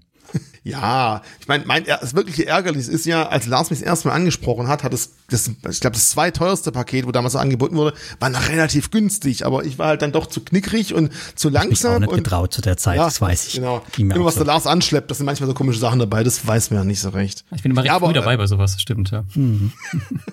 Ja, 0.64 1.22
ich 1.40 1.48
meine, 1.48 1.66
mein, 1.66 1.86
das 1.86 2.16
wirkliche 2.16 2.46
Ärgernis 2.46 2.88
ist 2.88 3.06
ja, 3.06 3.28
als 3.28 3.48
Lars 3.48 3.70
mich 3.70 3.80
das 3.80 3.88
erste 3.88 4.10
Mal 4.10 4.14
angesprochen 4.14 4.68
hat, 4.68 4.84
hat 4.84 4.94
es, 4.94 5.14
das, 5.30 5.48
ich 5.48 5.80
glaube, 5.80 5.96
das 5.96 6.10
zweiteuerste 6.10 6.72
Paket, 6.72 7.08
wo 7.08 7.12
damals 7.12 7.34
so 7.34 7.40
angeboten 7.40 7.76
wurde, 7.76 7.96
war 8.20 8.30
noch 8.30 8.50
relativ 8.50 8.92
günstig, 8.92 9.46
aber 9.46 9.64
ich 9.64 9.80
war 9.80 9.88
halt 9.88 10.02
dann 10.02 10.12
doch 10.12 10.28
zu 10.28 10.42
knickrig 10.42 10.94
und 10.94 11.12
zu 11.36 11.50
langsam. 11.50 11.72
Ich 11.72 11.82
bin 11.82 11.92
auch 11.92 12.00
nicht 12.00 12.10
und, 12.10 12.24
getraut 12.24 12.54
zu 12.54 12.62
der 12.62 12.78
Zeit, 12.78 12.98
ja, 12.98 13.06
das 13.06 13.22
weiß 13.22 13.48
ich. 13.48 13.54
Genau. 13.54 13.82
Irgendwas 13.98 14.36
so. 14.36 14.42
der 14.42 14.48
Lars 14.48 14.68
anschleppt, 14.68 15.10
das 15.10 15.18
sind 15.18 15.26
manchmal 15.26 15.48
so 15.48 15.54
komische 15.54 15.80
Sachen 15.80 16.00
dabei, 16.00 16.24
das 16.24 16.46
weiß 16.46 16.72
man 16.72 16.80
ja 16.80 16.84
nicht 16.84 17.00
so 17.00 17.10
recht. 17.10 17.46
Ich 17.56 17.64
bin 17.64 17.72
immer 17.72 17.82
recht 17.82 17.88
ja, 17.88 17.96
aber, 17.96 18.08
früh 18.08 18.14
dabei 18.14 18.38
bei 18.38 18.46
sowas, 18.46 18.74
das 18.74 18.82
stimmt, 18.82 19.12
ja. 19.12 19.24
Mhm. 19.36 19.72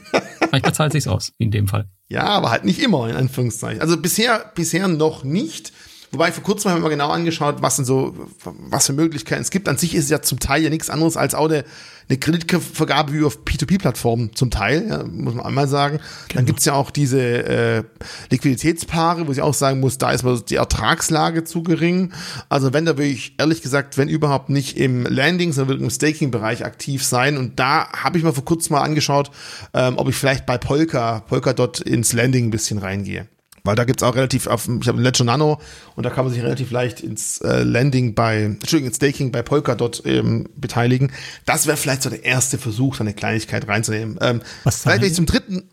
Manchmal 0.53 0.75
zahlt 0.75 0.93
sich's 0.93 1.07
aus, 1.07 1.33
wie 1.39 1.45
in 1.45 1.51
dem 1.51 1.69
Fall. 1.69 1.89
Ja, 2.09 2.25
aber 2.25 2.51
halt 2.51 2.65
nicht 2.65 2.81
immer, 2.81 3.09
in 3.09 3.17
Anführungszeichen. 3.17 3.81
Also 3.81 3.97
bisher, 3.97 4.53
bisher 4.55 4.87
noch 4.89 5.25
nicht. 5.25 5.73
Wobei 6.13 6.31
vor 6.33 6.43
kurzem 6.43 6.71
haben 6.71 6.79
wir 6.79 6.83
mal 6.85 6.89
genau 6.91 7.11
angeschaut, 7.11 7.57
was 7.61 7.77
denn 7.77 7.85
so, 7.85 8.15
was 8.45 8.87
für 8.87 8.93
Möglichkeiten 8.93 9.43
es 9.43 9.51
gibt. 9.51 9.69
An 9.69 9.77
sich 9.77 9.95
ist 9.95 10.05
es 10.05 10.11
ja 10.11 10.23
zum 10.23 10.39
Teil 10.39 10.63
ja 10.63 10.71
nichts 10.71 10.89
anderes 10.89 11.17
als 11.17 11.35
auch 11.35 11.47
eine, 11.47 11.65
eine 12.09 12.19
Kreditvergabe 12.19 13.13
wie 13.13 13.25
auf 13.25 13.41
P2P-Plattformen 13.45 14.35
zum 14.35 14.51
Teil, 14.51 14.87
ja, 14.89 15.05
muss 15.05 15.35
man 15.35 15.45
einmal 15.45 15.67
sagen. 15.67 15.99
Genau. 15.99 16.35
Dann 16.35 16.47
gibt's 16.47 16.65
ja 16.65 16.75
auch 16.75 16.91
diese 16.91 17.21
äh, 17.21 17.83
Liquiditätspaare, 18.31 19.27
wo 19.27 19.33
ich 19.33 19.43
auch 19.43 19.55
sagen 19.55 19.81
muss, 19.81 19.99
da 19.99 20.13
ist 20.13 20.23
mal 20.23 20.41
die 20.41 20.57
Ertragslage 20.57 21.43
zu 21.43 21.65
gering. 21.65 22.13
Also 22.49 22.73
wenn 22.73 22.85
da 22.85 22.97
will 22.97 23.07
ich 23.07 23.35
ehrlich 23.39 23.63
gesagt, 23.63 23.99
wenn 23.99 24.09
überhaupt 24.09 24.49
nicht 24.49 24.77
im 24.77 25.05
Landing, 25.05 25.53
sondern 25.53 25.81
im 25.81 25.91
Staking-Bereich 25.91 26.65
aktiv 26.65 27.05
sein. 27.05 27.37
Und 27.37 27.59
da 27.59 27.89
habe 27.93 28.19
ich 28.19 28.25
mal 28.25 28.33
vor 28.33 28.45
kurzem 28.45 28.75
mal 28.75 28.83
angeschaut, 28.83 29.33
ähm, 29.75 29.99
ob 29.99 30.09
ich 30.09 30.15
vielleicht 30.15 30.47
bei 30.47 30.57
Polka, 30.57 31.21
Polkadot 31.21 31.81
ins 31.81 32.13
Landing 32.13 32.47
ein 32.47 32.51
bisschen 32.51 32.79
reingehe. 32.79 33.27
Weil 33.67 33.77
da 33.77 33.85
gibt's 33.85 34.03
auch 34.03 34.15
relativ, 34.15 34.47
auf, 34.47 34.69
ich 34.81 34.89
habe 34.89 35.01
Ledger 35.01 35.25
Nano 35.25 35.61
und 35.95 36.07
da 36.07 36.11
kann 36.11 36.25
man 36.25 36.33
sich 36.33 36.43
relativ 36.43 36.71
leicht 36.71 37.01
ins 37.01 37.41
äh, 37.41 37.63
Landing 37.63 38.15
bei, 38.15 38.43
Entschuldigung, 38.43 38.89
ins 38.89 38.97
Staking 38.97 39.33
bei 39.33 39.43
Polkadot 39.43 40.03
ähm, 40.05 40.49
beteiligen. 40.57 41.13
Das 41.45 41.67
wäre 41.67 41.77
vielleicht 41.77 42.03
so 42.03 42.11
der 42.11 42.25
erste 42.25 42.59
Versuch, 42.59 42.97
da 42.97 43.05
eine 43.05 43.15
Kleinigkeit 43.15 43.67
reinzunehmen. 43.69 44.19
Ähm, 44.21 44.41
Was 44.65 44.83
vielleicht, 44.83 45.03
wenn 45.03 45.09
ich 45.09 45.15
zum 45.15 45.27
dritten, 45.27 45.69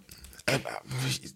äh, 0.46 0.58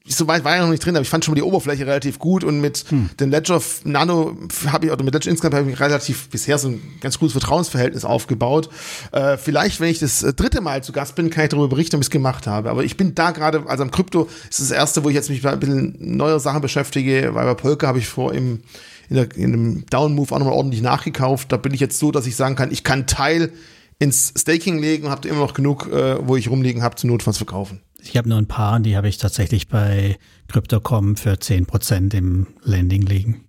so 0.05 0.27
weit 0.27 0.43
war 0.43 0.55
ich 0.55 0.61
noch 0.61 0.69
nicht 0.69 0.85
drin, 0.85 0.95
aber 0.95 1.03
ich 1.03 1.09
fand 1.09 1.23
schon 1.23 1.33
mal 1.33 1.37
die 1.37 1.43
Oberfläche 1.43 1.85
relativ 1.85 2.19
gut 2.19 2.43
und 2.43 2.59
mit 2.59 2.85
hm. 2.89 3.09
dem 3.19 3.29
Ledger 3.29 3.61
Nano 3.83 4.37
habe 4.67 4.87
ich, 4.87 4.91
oder 4.91 5.03
mit 5.03 5.13
Ledger 5.13 5.29
insgesamt 5.29 5.55
habe 5.55 5.71
ich 5.71 5.79
relativ 5.79 6.29
bisher 6.29 6.57
so 6.57 6.69
ein 6.69 6.81
ganz 6.99 7.17
gutes 7.17 7.31
Vertrauensverhältnis 7.31 8.05
aufgebaut. 8.05 8.69
Äh, 9.11 9.37
vielleicht, 9.37 9.79
wenn 9.79 9.89
ich 9.89 9.99
das 9.99 10.23
äh, 10.23 10.33
dritte 10.33 10.61
Mal 10.61 10.83
zu 10.83 10.91
Gast 10.91 11.15
bin, 11.15 11.29
kann 11.29 11.45
ich 11.45 11.49
darüber 11.49 11.69
berichten, 11.69 11.95
ob 11.95 12.01
ich 12.01 12.07
es 12.07 12.11
gemacht 12.11 12.47
habe. 12.47 12.69
Aber 12.69 12.83
ich 12.83 12.97
bin 12.97 13.15
da 13.15 13.31
gerade, 13.31 13.63
also 13.67 13.83
am 13.83 13.91
Krypto 13.91 14.27
ist 14.49 14.59
das 14.59 14.71
erste, 14.71 15.03
wo 15.03 15.09
ich 15.09 15.15
jetzt 15.15 15.29
mich 15.29 15.45
ein 15.47 15.59
bisschen 15.59 15.95
neuer 15.99 16.39
Sachen 16.39 16.61
beschäftige, 16.61 17.33
weil 17.33 17.45
bei 17.45 17.53
Polka 17.53 17.87
habe 17.87 17.99
ich 17.99 18.07
vor 18.07 18.33
im 18.33 18.61
in, 19.09 19.15
der, 19.15 19.35
in 19.35 19.53
einem 19.53 19.85
Down-Move 19.89 20.33
auch 20.33 20.39
nochmal 20.39 20.55
ordentlich 20.55 20.81
nachgekauft. 20.81 21.51
Da 21.51 21.57
bin 21.57 21.73
ich 21.73 21.79
jetzt 21.79 21.99
so, 21.99 22.11
dass 22.11 22.27
ich 22.27 22.35
sagen 22.35 22.55
kann, 22.55 22.71
ich 22.71 22.83
kann 22.83 23.07
Teil 23.07 23.53
ins 23.99 24.33
Staking 24.37 24.79
legen 24.79 25.05
und 25.05 25.11
habe 25.11 25.27
immer 25.27 25.39
noch 25.39 25.53
genug, 25.53 25.87
äh, 25.91 26.27
wo 26.27 26.35
ich 26.35 26.49
rumliegen 26.49 26.83
habe, 26.83 26.95
zu 26.95 27.07
Notfalls 27.07 27.37
verkaufen. 27.37 27.81
Ich 28.09 28.17
habe 28.17 28.29
nur 28.29 28.37
ein 28.37 28.47
paar, 28.47 28.79
die 28.79 28.95
habe 28.95 29.09
ich 29.09 29.17
tatsächlich 29.17 29.67
bei 29.67 30.17
Crypto.com 30.47 31.15
für 31.15 31.33
10% 31.33 32.13
im 32.15 32.47
Landing 32.63 33.05
liegen. 33.05 33.43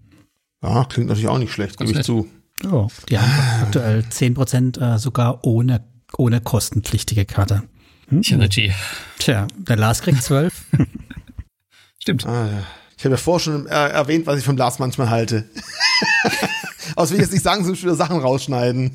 Ja, 0.62 0.84
klingt 0.84 1.08
natürlich 1.08 1.28
auch 1.28 1.38
nicht 1.38 1.52
schlecht, 1.52 1.78
gebe 1.78 1.92
ich 1.92 2.02
zu. 2.02 2.28
Ja, 2.62 2.88
die 3.08 3.18
haben 3.18 3.62
aktuell 3.62 4.04
10% 4.10 4.80
äh, 4.80 4.98
sogar 4.98 5.44
ohne, 5.44 5.84
ohne 6.16 6.40
kostenpflichtige 6.40 7.24
Karte. 7.24 7.62
Hm? 8.08 8.22
Tja, 8.22 8.38
Tja, 9.18 9.46
der 9.56 9.76
Lars 9.76 10.02
kriegt 10.02 10.22
12. 10.22 10.64
Stimmt. 12.00 12.26
Ah, 12.26 12.46
ja. 12.46 12.62
Ich 12.96 13.04
habe 13.04 13.14
ja 13.14 13.16
vorher 13.16 13.40
schon 13.40 13.66
äh, 13.66 13.88
erwähnt, 13.90 14.26
was 14.26 14.38
ich 14.40 14.44
vom 14.44 14.56
Lars 14.56 14.80
manchmal 14.80 15.08
halte. 15.08 15.44
Aus 16.96 17.10
will 17.10 17.18
ich 17.18 17.22
jetzt 17.22 17.32
nicht 17.32 17.44
sagen, 17.44 17.64
so 17.64 17.80
wieder 17.80 17.94
Sachen 17.94 18.18
rausschneiden. 18.18 18.92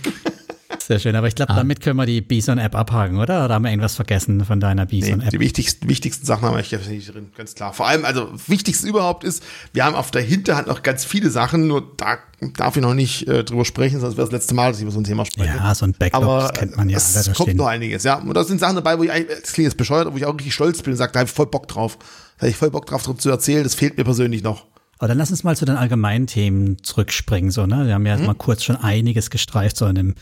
Sehr 0.88 1.00
schön, 1.00 1.16
aber 1.16 1.28
ich 1.28 1.36
glaube, 1.36 1.54
ah. 1.54 1.56
damit 1.56 1.80
können 1.80 1.96
wir 1.96 2.06
die 2.06 2.20
Bison-App 2.20 2.76
abhaken, 2.76 3.18
oder? 3.18 3.46
Oder 3.46 3.54
haben 3.54 3.64
wir 3.64 3.72
irgendwas 3.72 3.96
vergessen 3.96 4.44
von 4.44 4.60
deiner 4.60 4.86
Bison-App? 4.86 5.26
Nee, 5.26 5.30
die 5.30 5.40
wichtigsten, 5.40 5.88
wichtigsten 5.88 6.26
Sachen 6.26 6.44
haben 6.44 6.58
wir 6.58 6.64
hier 6.64 6.80
drin, 6.80 7.30
ganz 7.38 7.56
klar. 7.56 7.72
Vor 7.72 7.88
allem, 7.88 8.04
also 8.04 8.30
wichtigste 8.48 8.88
überhaupt 8.88 9.24
ist, 9.24 9.44
wir 9.72 9.86
haben 9.86 9.96
auf 9.96 10.12
der 10.12 10.24
Hinterhand 10.24 10.68
noch 10.68 10.84
ganz 10.84 11.06
viele 11.06 11.30
Sachen, 11.30 11.68
nur 11.68 11.94
da 11.96 12.18
darf 12.58 12.76
ich 12.76 12.82
noch 12.82 12.94
nicht 12.94 13.30
äh, 13.30 13.46
drüber 13.46 13.64
sprechen, 13.64 14.02
sonst 14.02 14.18
wäre 14.18 14.28
das 14.28 14.34
letzte 14.34 14.56
Mal, 14.56 14.72
dass 14.72 14.80
ich 14.80 14.84
über 14.84 14.92
so 14.92 15.00
ein 15.00 15.06
Thema 15.06 15.26
spreche. 15.26 15.56
Ja, 15.56 15.74
so 15.74 15.86
ein 15.86 15.94
Backlog, 15.94 16.24
aber, 16.24 16.40
das 16.42 16.54
kennt 16.54 16.76
man 16.76 16.90
ja. 16.90 16.98
Es 16.98 17.26
kommt 17.28 17.48
stehen. 17.48 17.58
noch 17.58 17.68
einiges, 17.68 18.04
ja. 18.04 18.16
Und 18.16 18.34
da 18.34 18.44
sind 18.44 18.60
Sachen 18.60 18.76
dabei, 18.76 19.00
wo 19.00 19.04
ich 19.04 19.12
eigentlich, 19.12 19.40
das 19.42 19.54
klingt 19.54 19.68
jetzt 19.68 19.78
bescheuert, 19.78 20.12
wo 20.12 20.18
ich 20.18 20.26
auch 20.26 20.34
richtig 20.34 20.54
stolz 20.54 20.82
bin 20.82 20.92
und 20.92 20.98
sage, 20.98 21.14
da 21.14 21.20
habe 21.20 21.30
ich 21.30 21.34
voll 21.34 21.48
Bock 21.48 21.70
drauf. 21.70 21.98
Da 22.38 22.42
habe 22.42 22.50
ich 22.50 22.58
voll 22.58 22.72
Bock 22.72 22.86
drauf, 22.88 23.04
zu 23.18 23.30
erzählen, 23.30 23.64
das 23.64 23.76
fehlt 23.76 23.98
mir 23.98 24.04
persönlich 24.04 24.44
noch. 24.44 24.66
Aber 25.00 25.08
dann 25.08 25.18
lass 25.18 25.32
uns 25.32 25.44
mal 25.44 25.56
zu 25.56 25.66
den 25.66 25.76
allgemeinen 25.76 26.28
Themen 26.28 26.84
zurückspringen, 26.84 27.52
so, 27.52 27.66
ne? 27.66 27.88
Wir 27.88 27.94
haben 27.94 28.06
ja 28.06 28.18
mhm. 28.18 28.26
mal 28.26 28.36
kurz 28.36 28.64
schon 28.64 28.76
einiges 28.76 29.30
gestreift, 29.30 29.78
so 29.78 29.86
in 29.86 29.96
dem 29.96 30.16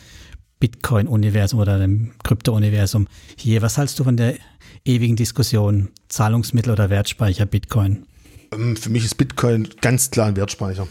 Bitcoin-Universum 0.61 1.59
oder 1.59 1.77
dem 1.77 2.13
Krypto-Universum. 2.23 3.09
Hier, 3.35 3.61
was 3.61 3.77
hältst 3.77 3.99
du 3.99 4.05
von 4.05 4.15
der 4.15 4.35
ewigen 4.85 5.17
Diskussion 5.17 5.89
Zahlungsmittel 6.07 6.71
oder 6.71 6.89
Wertspeicher 6.89 7.45
Bitcoin? 7.45 8.05
Ähm, 8.53 8.77
für 8.77 8.89
mich 8.89 9.03
ist 9.03 9.15
Bitcoin 9.15 9.67
ganz 9.81 10.11
klar 10.11 10.27
ein 10.27 10.37
Wertspeicher. 10.37 10.87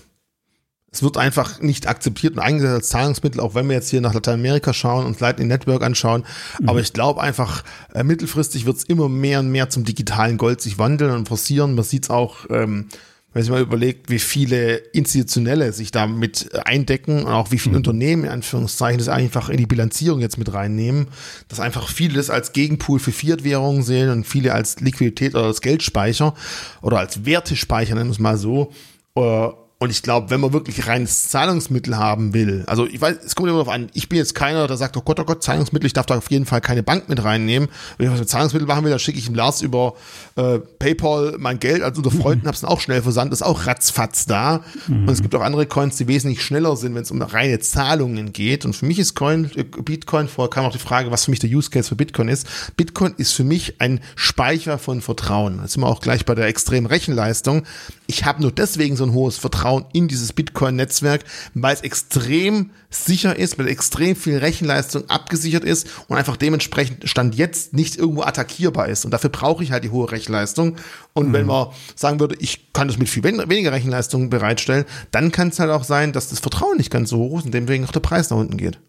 Es 0.93 1.05
wird 1.05 1.17
einfach 1.17 1.61
nicht 1.61 1.87
akzeptiert 1.87 2.35
und 2.35 2.41
eingesetzt 2.41 2.75
als 2.75 2.89
Zahlungsmittel, 2.89 3.41
auch 3.41 3.55
wenn 3.55 3.69
wir 3.69 3.77
jetzt 3.77 3.91
hier 3.91 4.01
nach 4.01 4.13
Lateinamerika 4.13 4.75
schauen 4.75 5.07
und 5.07 5.21
Lightning 5.21 5.47
Network 5.47 5.85
anschauen. 5.85 6.25
Mhm. 6.59 6.69
Aber 6.69 6.81
ich 6.81 6.93
glaube 6.93 7.21
einfach, 7.21 7.63
äh, 7.95 8.03
mittelfristig 8.03 8.67
wird 8.67 8.77
es 8.77 8.85
immer 8.85 9.09
mehr 9.09 9.39
und 9.39 9.51
mehr 9.51 9.71
zum 9.71 9.85
digitalen 9.85 10.37
Gold 10.37 10.61
sich 10.61 10.79
wandeln 10.79 11.13
und 11.13 11.29
forcieren. 11.29 11.77
Man 11.77 11.85
sieht 11.85 12.05
es 12.05 12.11
auch 12.11 12.47
ähm, 12.51 12.89
wenn 13.33 13.45
man 13.45 13.53
mal 13.53 13.61
überlegt, 13.63 14.11
wie 14.11 14.19
viele 14.19 14.77
Institutionelle 14.77 15.73
sich 15.73 15.93
damit 15.93 16.51
eindecken 16.67 17.25
und 17.25 17.33
auch 17.33 17.53
wie 17.53 17.59
viele 17.59 17.73
mhm. 17.73 17.79
Unternehmen 17.79 18.25
in 18.25 18.31
Anführungszeichen 18.31 18.99
das 18.99 19.09
einfach 19.09 19.49
in 19.49 19.59
die 19.59 19.67
Bilanzierung 19.67 20.21
jetzt 20.21 20.39
mit 20.39 20.53
reinnehmen, 20.53 21.09
dass 21.49 21.61
einfach 21.61 21.89
viele 21.89 22.15
das 22.15 22.31
als 22.31 22.53
Gegenpool 22.53 22.99
für 22.99 23.13
Fiat-Währungen 23.13 23.83
sehen 23.83 24.11
und 24.11 24.27
viele 24.27 24.53
als 24.53 24.81
Liquidität 24.81 25.35
oder 25.35 25.45
als 25.45 25.61
Geldspeicher 25.61 26.35
oder 26.83 26.99
als 26.99 27.25
Wertespeicher, 27.25 27.95
nennen 27.95 28.11
wir 28.11 28.15
es 28.15 28.19
mal 28.19 28.37
so, 28.37 28.73
äh, 29.15 29.49
und 29.83 29.89
ich 29.89 30.03
glaube, 30.03 30.29
wenn 30.29 30.43
man 30.43 30.53
wirklich 30.53 30.87
reines 30.87 31.31
Zahlungsmittel 31.31 31.97
haben 31.97 32.35
will, 32.35 32.65
also 32.67 32.87
ich 32.87 33.01
weiß, 33.01 33.17
es 33.25 33.35
kommt 33.35 33.49
immer 33.49 33.61
darauf 33.61 33.73
an, 33.73 33.89
ich 33.95 34.11
bin 34.11 34.19
jetzt 34.19 34.35
keiner, 34.35 34.67
der 34.67 34.77
sagt, 34.77 34.95
oh 34.99 35.01
Gott, 35.01 35.19
oh 35.19 35.25
Gott, 35.25 35.43
Zahlungsmittel, 35.43 35.87
ich 35.87 35.95
darf 35.95 36.05
da 36.05 36.19
auf 36.19 36.31
jeden 36.31 36.45
Fall 36.45 36.61
keine 36.61 36.83
Bank 36.83 37.09
mit 37.09 37.25
reinnehmen. 37.25 37.71
Wenn 37.97 38.07
ich 38.07 38.13
was 38.13 38.21
mit 38.21 38.29
Zahlungsmittel 38.29 38.69
machen 38.69 38.85
will, 38.85 38.91
dann 38.91 38.99
schicke 38.99 39.19
ich 39.19 39.29
ihm 39.29 39.35
Lars 39.35 39.63
über 39.63 39.95
äh, 40.37 40.59
PayPal 40.59 41.37
mein 41.39 41.61
Geld, 41.61 41.81
also 41.81 42.03
unter 42.03 42.11
Freunden 42.11 42.47
hab's 42.47 42.61
dann 42.61 42.69
auch 42.69 42.83
schnell 42.83 43.01
versandt, 43.01 43.33
ist 43.33 43.41
auch 43.41 43.67
ratzfatz 43.67 44.27
da. 44.27 44.63
Mhm. 44.87 45.09
Und 45.09 45.11
es 45.15 45.23
gibt 45.23 45.35
auch 45.35 45.41
andere 45.41 45.65
Coins, 45.65 45.97
die 45.97 46.09
wesentlich 46.09 46.43
schneller 46.43 46.77
sind, 46.77 46.95
wenn 46.95 47.03
es 47.03 47.11
um 47.11 47.23
reine 47.23 47.59
Zahlungen 47.61 48.35
geht. 48.35 48.67
Und 48.67 48.77
für 48.77 48.85
mich 48.85 48.99
ist 48.99 49.15
Coin, 49.15 49.51
äh, 49.57 49.65
Bitcoin, 49.65 50.29
vorher 50.29 50.51
kam 50.51 50.67
auch 50.67 50.73
die 50.73 50.79
Frage, 50.79 51.11
was 51.11 51.25
für 51.25 51.31
mich 51.31 51.41
der 51.41 51.49
Use 51.49 51.71
Case 51.71 51.89
für 51.89 51.97
Bitcoin 51.97 52.29
ist. 52.29 52.47
Bitcoin 52.77 53.15
ist 53.17 53.33
für 53.33 53.45
mich 53.45 53.81
ein 53.81 54.01
Speicher 54.15 54.77
von 54.77 55.01
Vertrauen. 55.01 55.61
Jetzt 55.63 55.73
sind 55.73 55.83
wir 55.83 55.89
auch 55.89 56.03
gleich 56.03 56.27
bei 56.27 56.35
der 56.35 56.49
extremen 56.49 56.87
Rechenleistung. 56.87 57.63
Ich 58.07 58.27
habe 58.27 58.43
nur 58.43 58.53
deswegen 58.53 58.97
so 58.97 59.05
ein 59.05 59.15
hohes 59.15 59.39
Vertrauen 59.39 59.70
in 59.93 60.09
dieses 60.09 60.33
Bitcoin-Netzwerk, 60.33 61.25
weil 61.55 61.75
es 61.75 61.81
extrem 61.83 62.71
sicher 62.91 63.37
ist, 63.37 63.59
weil 63.59 63.69
extrem 63.69 64.17
viel 64.17 64.39
Rechenleistung 64.39 65.09
abgesichert 65.09 65.65
ist 65.65 65.89
und 66.09 66.17
einfach 66.17 66.37
dementsprechend 66.37 67.09
Stand 67.09 67.37
jetzt 67.37 67.73
nicht 67.73 67.97
irgendwo 67.97 68.23
attackierbar 68.23 68.89
ist. 68.89 69.05
Und 69.05 69.13
dafür 69.13 69.31
brauche 69.31 69.63
ich 69.63 69.73
halt 69.73 69.85
die 69.85 69.91
hohe 69.91 70.11
Rechenleistung. 70.11 70.77
Und 71.13 71.29
mhm. 71.29 71.33
wenn 71.33 71.47
man 71.47 71.69
sagen 71.95 72.21
würde, 72.21 72.37
ich 72.41 72.73
kann 72.73 72.89
das 72.89 72.99
mit 72.99 73.09
viel 73.09 73.23
weniger 73.23 73.73
Rechenleistung 73.73 74.31
bereitstellen, 74.31 74.85
dann 75.11 75.33
kann 75.33 75.49
es 75.49 75.61
halt 75.61 75.71
auch 75.71 75.85
sein, 75.85 76.13
dass 76.13 76.29
das 76.29 76.41
Vertrauen 76.41 76.77
nicht 76.77 76.91
ganz 76.91 77.11
so 77.11 77.19
hoch 77.19 77.39
ist 77.39 77.47
und 77.47 77.55
deswegen 77.55 77.85
auch 77.85 77.93
der 77.93 78.01
Preis 78.01 78.31
nach 78.31 78.37
unten 78.37 78.57
geht. 78.57 78.81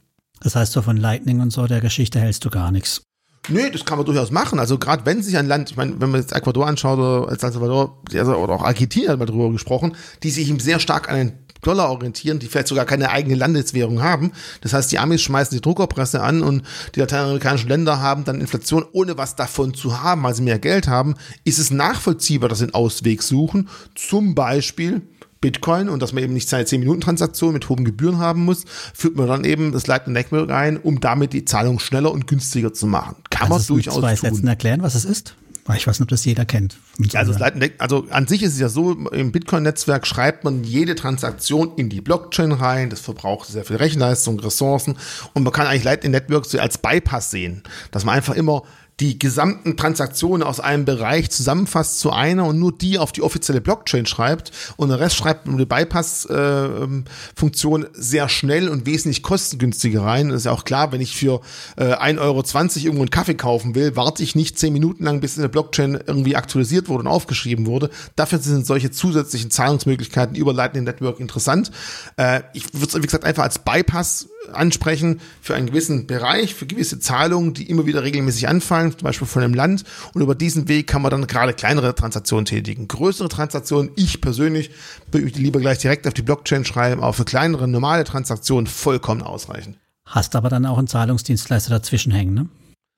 Das 0.42 0.56
heißt, 0.56 0.72
so 0.72 0.82
von 0.82 0.98
Lightning 0.98 1.40
und 1.40 1.52
so 1.52 1.68
der 1.68 1.82
Geschichte 1.82 2.20
hältst 2.20 2.44
du 2.46 2.50
gar 2.50 2.72
nichts. 2.72 3.04
Nö, 3.50 3.72
das 3.72 3.86
kann 3.86 3.98
man 3.98 4.06
durchaus 4.06 4.30
machen. 4.30 4.60
Also 4.60 4.78
gerade 4.78 5.06
wenn 5.06 5.24
sich 5.24 5.36
ein 5.36 5.48
Land, 5.48 5.72
ich 5.72 5.78
meine, 5.78 6.00
wenn 6.00 6.12
man 6.12 6.22
jetzt 6.22 6.34
Ecuador 6.34 6.68
anschaut 6.68 7.00
oder 7.00 7.32
El 7.32 7.40
Salvador 7.40 7.98
oder 8.14 8.54
auch 8.54 8.64
Argentinien 8.64 9.12
hat 9.12 9.20
mal 9.20 9.26
drüber 9.26 9.52
gesprochen, 9.52 9.96
die 10.22 10.30
sich 10.30 10.48
eben 10.48 10.60
sehr 10.60 10.80
stark 10.80 11.10
an 11.10 11.18
den 11.18 11.34
Dollar 11.62 11.90
orientieren, 11.92 12.40
die 12.40 12.48
vielleicht 12.48 12.68
sogar 12.68 12.86
keine 12.86 13.10
eigene 13.12 13.36
Landeswährung 13.36 14.02
haben. 14.02 14.32
Das 14.62 14.74
heißt, 14.74 14.92
die 14.92 15.00
Amis 15.00 15.22
schmeißen 15.22 15.56
die 15.56 15.62
Druckerpresse 15.62 16.22
an 16.22 16.42
und 16.42 16.64
die 16.96 17.00
lateinamerikanischen 17.00 17.70
Länder 17.70 18.00
haben 18.00 18.24
dann 18.24 18.42
Inflation, 18.42 18.86
ohne 18.94 19.18
was 19.18 19.36
davon 19.36 19.74
zu 19.74 20.02
haben, 20.02 20.24
weil 20.24 20.36
sie 20.36 20.42
mehr 20.42 20.60
Geld 20.60 20.88
haben, 20.88 21.16
ist 21.44 21.60
es 21.60 21.72
nachvollziehbar, 21.72 22.50
dass 22.50 22.60
sie 22.60 22.66
einen 22.66 22.74
Ausweg 22.74 23.22
suchen. 23.22 23.70
Zum 23.96 24.34
Beispiel 24.34 25.02
Bitcoin 25.42 25.90
und 25.90 26.02
dass 26.02 26.14
man 26.14 26.24
eben 26.24 26.34
nicht 26.34 26.48
seine 26.48 26.66
10-Minuten-Transaktion 26.66 27.54
mit 27.54 27.68
hohen 27.68 27.84
Gebühren 27.84 28.20
haben 28.20 28.46
muss, 28.46 28.64
führt 28.94 29.16
man 29.16 29.28
dann 29.28 29.44
eben 29.44 29.72
das 29.72 29.88
Lightning 29.88 30.14
Network 30.14 30.52
ein, 30.52 30.78
um 30.78 31.00
damit 31.00 31.34
die 31.34 31.46
Zahlung 31.46 31.80
schneller 31.80 32.12
und 32.12 32.28
günstiger 32.28 32.74
zu 32.74 32.88
machen. 32.88 33.16
Kann 33.30 33.50
Kannst 33.50 33.70
man 33.70 33.78
durchaus 33.78 33.96
zwei 33.96 34.16
tun. 34.16 34.30
Sätzen 34.30 34.48
erklären, 34.48 34.84
was 34.84 34.96
es 34.96 35.06
ist? 35.06 35.36
Ich 35.76 35.88
weiß 35.88 36.00
nicht, 36.00 36.02
ob 36.02 36.10
das 36.10 36.26
jeder 36.26 36.44
kennt. 36.44 36.78
Also, 37.14 37.34
also 37.78 38.08
an 38.10 38.28
sich 38.28 38.44
ist 38.44 38.54
es 38.54 38.60
ja 38.60 38.68
so, 38.68 38.92
im 38.92 39.32
Bitcoin-Netzwerk 39.32 40.06
schreibt 40.06 40.44
man 40.44 40.64
jede 40.64 40.96
Transaktion 40.96 41.74
in 41.78 41.90
die 41.90 42.02
Blockchain 42.02 42.52
rein. 42.52 42.90
Das 42.90 43.00
verbraucht 43.00 43.48
sehr 43.48 43.64
viel 43.64 43.78
Rechenleistung, 43.78 44.40
Ressourcen. 44.40 44.98
Und 45.34 45.44
man 45.44 45.54
kann 45.54 45.68
eigentlich 45.68 45.84
Lightning 45.84 46.12
Network 46.12 46.46
so 46.46 46.60
als 46.60 46.78
Bypass 46.78 47.32
sehen, 47.32 47.64
dass 47.92 48.06
man 48.06 48.16
einfach 48.16 48.36
immer 48.36 48.64
die 49.02 49.18
gesamten 49.18 49.76
Transaktionen 49.76 50.44
aus 50.44 50.60
einem 50.60 50.86
Bereich 50.86 51.32
zusammenfasst 51.32 52.00
zu 52.00 52.12
einer 52.12 52.46
und 52.46 52.60
nur 52.60 52.72
die 52.72 53.00
auf 53.00 53.12
die 53.12 53.24
offizielle 53.24 53.60
Blockchain 53.60 54.06
schreibt 54.06 54.52
und 54.78 54.90
der 54.90 55.00
Rest 55.00 55.16
schreibt 55.16 55.48
um 55.48 55.58
die 55.58 55.66
Bypass-Funktion 55.66 57.84
äh, 57.84 57.88
sehr 57.94 58.30
schnell 58.30 58.70
und 58.70 58.86
wesentlich 58.86 59.24
kostengünstiger 59.24 60.04
rein. 60.04 60.30
Das 60.30 60.42
ist 60.42 60.46
ja 60.46 60.52
auch 60.52 60.66
klar, 60.66 60.92
wenn 60.92 61.02
ich 61.02 61.16
für 61.16 61.42
äh, 61.78 61.96
1,20 61.96 62.20
Euro 62.20 62.44
irgendwo 62.44 63.02
einen 63.02 63.10
Kaffee 63.10 63.34
kaufen 63.34 63.74
will, 63.74 63.96
warte 63.96 64.22
ich 64.22 64.36
nicht 64.36 64.60
zehn 64.60 64.72
Minuten 64.72 65.04
lang, 65.04 65.20
bis 65.20 65.36
in 65.36 65.42
der 65.42 65.50
Blockchain 65.50 66.00
irgendwie 66.06 66.36
aktualisiert 66.36 66.88
wurde 66.88 67.06
und 67.06 67.08
aufgeschrieben 67.08 67.66
wurde. 67.66 67.90
Dafür 68.16 68.38
sind 68.38 68.68
solche 68.68 68.92
zusätzlichen 68.92 69.50
Zahlungsmöglichkeiten 69.50 70.36
über 70.36 70.54
Lightning 70.54 70.84
Network 70.84 71.20
interessant. 71.20 71.72
Äh, 72.18 72.42
ich 72.54 72.72
würde 72.76 72.86
es, 72.86 72.96
wie 72.96 73.02
gesagt, 73.02 73.26
einfach 73.26 73.44
als 73.44 73.58
Bypass 73.58 74.28
ansprechen 74.54 75.22
für 75.42 75.56
einen 75.56 75.68
gewissen 75.68 76.08
Bereich, 76.08 76.56
für 76.56 76.66
gewisse 76.66 77.00
Zahlungen, 77.00 77.54
die 77.54 77.70
immer 77.70 77.86
wieder 77.86 78.04
regelmäßig 78.04 78.48
anfallen, 78.48 78.92
zum 78.92 79.04
Beispiel 79.04 79.28
von 79.28 79.44
einem 79.44 79.54
Land. 79.54 79.84
Und 80.14 80.22
über 80.22 80.36
diesen 80.36 80.68
Weg 80.68 80.88
kann 80.88 81.02
man 81.02 81.12
dann 81.12 81.28
gerade 81.28 81.54
kleinere 81.54 81.96
Transaktionen 81.96 82.46
tätigen. 82.46 82.88
Größere 82.88 83.30
Transaktionen, 83.30 83.92
ich 83.96 84.22
persönlich 84.22 84.72
würde 85.12 85.28
lieber 85.28 85.60
gleich 85.60 85.80
direkt 85.80 86.08
auf 86.08 86.14
die 86.14 86.22
Blockchain 86.22 86.66
schreiben, 86.66 87.02
aber 87.02 87.14
für 87.14 87.26
kleinere 87.26 87.68
normale 87.68 88.04
Transaktionen 88.04 88.68
vollkommen 88.68 89.22
ausreichend. 89.22 89.78
Hast 90.06 90.36
aber 90.36 90.50
dann 90.50 90.66
auch 90.66 90.78
einen 90.78 90.88
Zahlungsdienstleister 90.88 91.70
dazwischen 91.70 92.12
hängen, 92.12 92.34
ne? 92.34 92.50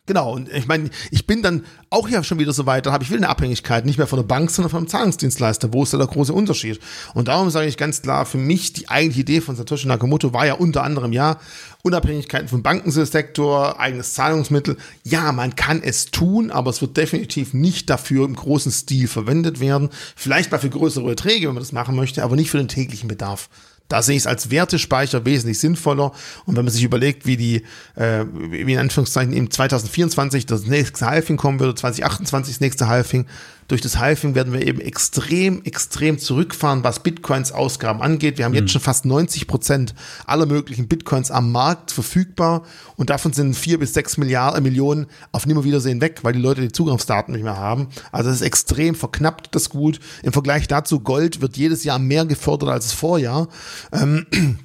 Genau, 0.05 0.33
und 0.33 0.51
ich 0.51 0.67
meine, 0.67 0.89
ich 1.11 1.25
bin 1.27 1.41
dann 1.41 1.63
auch 1.89 2.09
ja 2.09 2.23
schon 2.23 2.37
wieder 2.37 2.51
so 2.51 2.65
weit, 2.65 2.85
da 2.85 2.91
habe 2.91 3.05
ich 3.05 3.09
will 3.09 3.19
eine 3.19 3.29
Abhängigkeit, 3.29 3.85
nicht 3.85 3.97
mehr 3.97 4.05
von 4.05 4.19
der 4.19 4.25
Bank, 4.25 4.51
sondern 4.51 4.75
einem 4.75 4.89
Zahlungsdienstleister. 4.89 5.71
Wo 5.71 5.83
ist 5.83 5.93
da 5.93 5.97
der 5.97 6.07
große 6.07 6.33
Unterschied? 6.33 6.81
Und 7.13 7.29
darum 7.29 7.49
sage 7.49 7.67
ich 7.67 7.77
ganz 7.77 8.01
klar, 8.01 8.25
für 8.25 8.37
mich 8.37 8.73
die 8.73 8.89
eigentliche 8.89 9.21
Idee 9.21 9.39
von 9.39 9.55
Satoshi 9.55 9.87
Nakamoto 9.87 10.33
war 10.33 10.45
ja 10.45 10.55
unter 10.55 10.83
anderem 10.83 11.13
ja, 11.13 11.39
Unabhängigkeiten 11.83 12.49
vom 12.49 12.63
Bankensektor, 12.63 13.79
eigenes 13.79 14.13
Zahlungsmittel. 14.13 14.75
Ja, 15.03 15.31
man 15.31 15.55
kann 15.55 15.81
es 15.81 16.07
tun, 16.07 16.51
aber 16.51 16.71
es 16.71 16.81
wird 16.81 16.97
definitiv 16.97 17.53
nicht 17.53 17.89
dafür 17.89 18.25
im 18.25 18.35
großen 18.35 18.73
Stil 18.73 19.07
verwendet 19.07 19.61
werden. 19.61 19.87
Vielleicht 20.17 20.51
mal 20.51 20.57
für 20.57 20.69
größere 20.69 21.05
Beträge, 21.05 21.47
wenn 21.47 21.55
man 21.55 21.63
das 21.63 21.71
machen 21.71 21.95
möchte, 21.95 22.25
aber 22.25 22.35
nicht 22.35 22.51
für 22.51 22.57
den 22.57 22.67
täglichen 22.67 23.07
Bedarf. 23.07 23.47
Da 23.89 24.01
sehe 24.01 24.15
ich 24.15 24.23
es 24.23 24.27
als 24.27 24.49
Wertespeicher 24.49 25.25
wesentlich 25.25 25.59
sinnvoller. 25.59 26.13
Und 26.45 26.55
wenn 26.55 26.65
man 26.65 26.73
sich 26.73 26.83
überlegt, 26.83 27.25
wie 27.25 27.37
die, 27.37 27.63
äh, 27.95 28.25
wie 28.33 28.73
in 28.73 28.79
Anführungszeichen 28.79 29.33
im 29.33 29.51
2024 29.51 30.45
das 30.45 30.65
nächste 30.65 31.05
Halving 31.05 31.37
kommen 31.37 31.59
würde, 31.59 31.75
2028 31.75 32.55
das 32.55 32.61
nächste 32.61 32.87
Halving, 32.87 33.25
durch 33.67 33.81
das 33.81 33.97
Halving 33.97 34.35
werden 34.35 34.53
wir 34.53 34.65
eben 34.65 34.79
extrem, 34.79 35.63
extrem 35.63 36.19
zurückfahren, 36.19 36.83
was 36.83 36.99
Bitcoins 36.99 37.51
Ausgaben 37.51 38.01
angeht. 38.01 38.37
Wir 38.37 38.45
haben 38.45 38.53
jetzt 38.53 38.71
schon 38.71 38.81
fast 38.81 39.05
90 39.05 39.47
Prozent 39.47 39.95
aller 40.25 40.45
möglichen 40.45 40.87
Bitcoins 40.87 41.31
am 41.31 41.51
Markt 41.51 41.91
verfügbar 41.91 42.63
und 42.95 43.09
davon 43.09 43.33
sind 43.33 43.55
vier 43.55 43.79
bis 43.79 43.93
sechs 43.93 44.17
Milliarden, 44.17 44.63
Millionen 44.63 45.07
auf 45.31 45.45
Nimmerwiedersehen 45.45 46.01
weg, 46.01 46.19
weil 46.23 46.33
die 46.33 46.41
Leute 46.41 46.61
die 46.61 46.71
Zugriffsdaten 46.71 47.33
nicht 47.33 47.43
mehr 47.43 47.57
haben. 47.57 47.87
Also 48.11 48.29
es 48.29 48.37
ist 48.37 48.41
extrem 48.41 48.95
verknappt, 48.95 49.55
das 49.55 49.69
Gut. 49.69 49.99
Im 50.23 50.33
Vergleich 50.33 50.67
dazu, 50.67 50.99
Gold 50.99 51.41
wird 51.41 51.57
jedes 51.57 51.83
Jahr 51.83 51.99
mehr 51.99 52.25
gefördert 52.25 52.69
als 52.69 52.85
das 52.85 52.93
Vorjahr. 52.93 53.47
Ähm, 53.91 54.25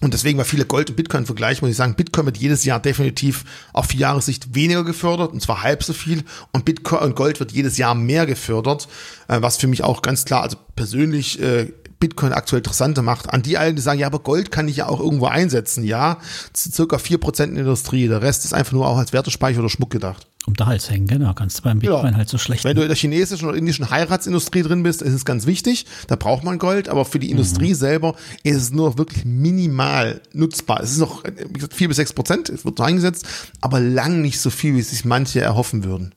und 0.00 0.12
deswegen 0.12 0.38
war 0.38 0.44
viele 0.44 0.66
Gold 0.66 0.90
und 0.90 0.96
Bitcoin 0.96 1.26
vergleichen, 1.26 1.64
muss 1.64 1.70
ich 1.70 1.76
sagen, 1.76 1.94
Bitcoin 1.94 2.26
wird 2.26 2.36
jedes 2.36 2.64
Jahr 2.64 2.80
definitiv 2.80 3.44
auf 3.72 3.86
vier 3.86 4.00
Jahressicht 4.00 4.54
weniger 4.54 4.84
gefördert, 4.84 5.32
und 5.32 5.40
zwar 5.40 5.62
halb 5.62 5.82
so 5.82 5.92
viel. 5.92 6.24
Und 6.52 6.64
Bitcoin 6.64 7.00
und 7.00 7.16
Gold 7.16 7.40
wird 7.40 7.52
jedes 7.52 7.78
Jahr 7.78 7.94
mehr 7.94 8.26
gefördert, 8.26 8.88
äh, 9.28 9.40
was 9.40 9.56
für 9.56 9.66
mich 9.66 9.82
auch 9.82 10.02
ganz 10.02 10.24
klar, 10.24 10.42
also 10.42 10.56
persönlich 10.76 11.40
äh, 11.40 11.72
Bitcoin 12.00 12.32
aktuell 12.32 12.60
interessanter 12.60 13.02
macht. 13.02 13.30
An 13.30 13.42
die 13.42 13.56
allen, 13.58 13.76
die 13.76 13.82
sagen, 13.82 13.98
ja, 14.00 14.06
aber 14.06 14.18
Gold 14.18 14.50
kann 14.50 14.68
ich 14.68 14.76
ja 14.76 14.88
auch 14.88 15.00
irgendwo 15.00 15.26
einsetzen. 15.26 15.84
Ja, 15.84 16.18
circa 16.56 16.98
vier 16.98 17.18
Prozent 17.18 17.50
in 17.50 17.56
der 17.56 17.64
Industrie. 17.64 18.08
Der 18.08 18.22
Rest 18.22 18.44
ist 18.44 18.52
einfach 18.52 18.72
nur 18.72 18.86
auch 18.86 18.98
als 18.98 19.12
Wertespeicher 19.12 19.60
oder 19.60 19.68
Schmuck 19.70 19.90
gedacht. 19.90 20.26
Um 20.46 20.52
den 20.54 20.66
Hals 20.66 20.90
hängen, 20.90 21.06
genau. 21.06 21.32
Kannst 21.32 21.58
du 21.58 21.62
beim 21.62 21.78
Bitcoin 21.78 22.12
Ja. 22.12 22.16
halt 22.18 22.28
so 22.28 22.36
schlecht. 22.36 22.64
Wenn 22.64 22.76
du 22.76 22.82
in 22.82 22.88
der 22.88 22.96
chinesischen 22.96 23.48
oder 23.48 23.56
indischen 23.56 23.88
Heiratsindustrie 23.88 24.62
drin 24.62 24.82
bist, 24.82 25.00
ist 25.00 25.14
es 25.14 25.24
ganz 25.24 25.46
wichtig. 25.46 25.86
Da 26.08 26.16
braucht 26.16 26.44
man 26.44 26.58
Gold, 26.58 26.90
aber 26.90 27.06
für 27.06 27.18
die 27.18 27.30
Industrie 27.30 27.72
selber 27.72 28.14
ist 28.42 28.56
es 28.56 28.70
nur 28.70 28.98
wirklich 28.98 29.24
minimal 29.24 30.20
nutzbar. 30.34 30.80
Es 30.82 30.90
ist 30.92 30.98
noch, 30.98 31.24
wie 31.24 31.52
gesagt, 31.54 31.72
vier 31.74 31.88
bis 31.88 31.96
sechs 31.96 32.12
Prozent, 32.12 32.50
es 32.50 32.64
wird 32.66 32.76
so 32.76 32.84
eingesetzt, 32.84 33.24
aber 33.62 33.80
lang 33.80 34.20
nicht 34.20 34.38
so 34.38 34.50
viel, 34.50 34.74
wie 34.74 34.82
sich 34.82 35.04
manche 35.06 35.40
erhoffen 35.40 35.84
würden. 35.84 36.14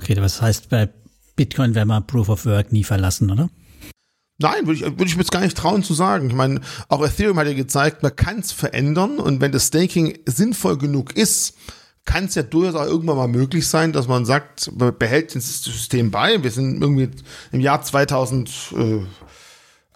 okay, 0.00 0.14
das 0.14 0.40
heißt, 0.40 0.70
bei 0.70 0.88
Bitcoin 1.36 1.74
werden 1.74 1.88
wir 1.88 2.00
Proof 2.00 2.30
of 2.30 2.46
Work 2.46 2.72
nie 2.72 2.84
verlassen, 2.84 3.30
oder? 3.30 3.50
Nein, 4.40 4.66
würde 4.66 4.74
ich, 4.74 4.82
würde 4.82 5.04
ich 5.04 5.16
mir 5.16 5.22
jetzt 5.22 5.32
gar 5.32 5.40
nicht 5.40 5.56
trauen 5.56 5.82
zu 5.82 5.94
sagen. 5.94 6.28
Ich 6.28 6.36
meine, 6.36 6.60
auch 6.88 7.04
Ethereum 7.04 7.38
hat 7.38 7.48
ja 7.48 7.54
gezeigt, 7.54 8.04
man 8.04 8.14
kann 8.14 8.38
es 8.38 8.52
verändern 8.52 9.18
und 9.18 9.40
wenn 9.40 9.50
das 9.50 9.66
Staking 9.66 10.16
sinnvoll 10.26 10.78
genug 10.78 11.16
ist, 11.16 11.56
kann 12.04 12.26
es 12.26 12.36
ja 12.36 12.42
durchaus 12.42 12.74
auch 12.76 12.86
irgendwann 12.86 13.16
mal 13.16 13.28
möglich 13.28 13.66
sein, 13.68 13.92
dass 13.92 14.08
man 14.08 14.24
sagt, 14.24 14.70
man 14.78 14.96
behält 14.96 15.34
das 15.34 15.62
System 15.62 16.10
bei. 16.10 16.42
Wir 16.42 16.50
sind 16.50 16.80
irgendwie 16.80 17.10
im 17.52 17.60
Jahr 17.60 17.82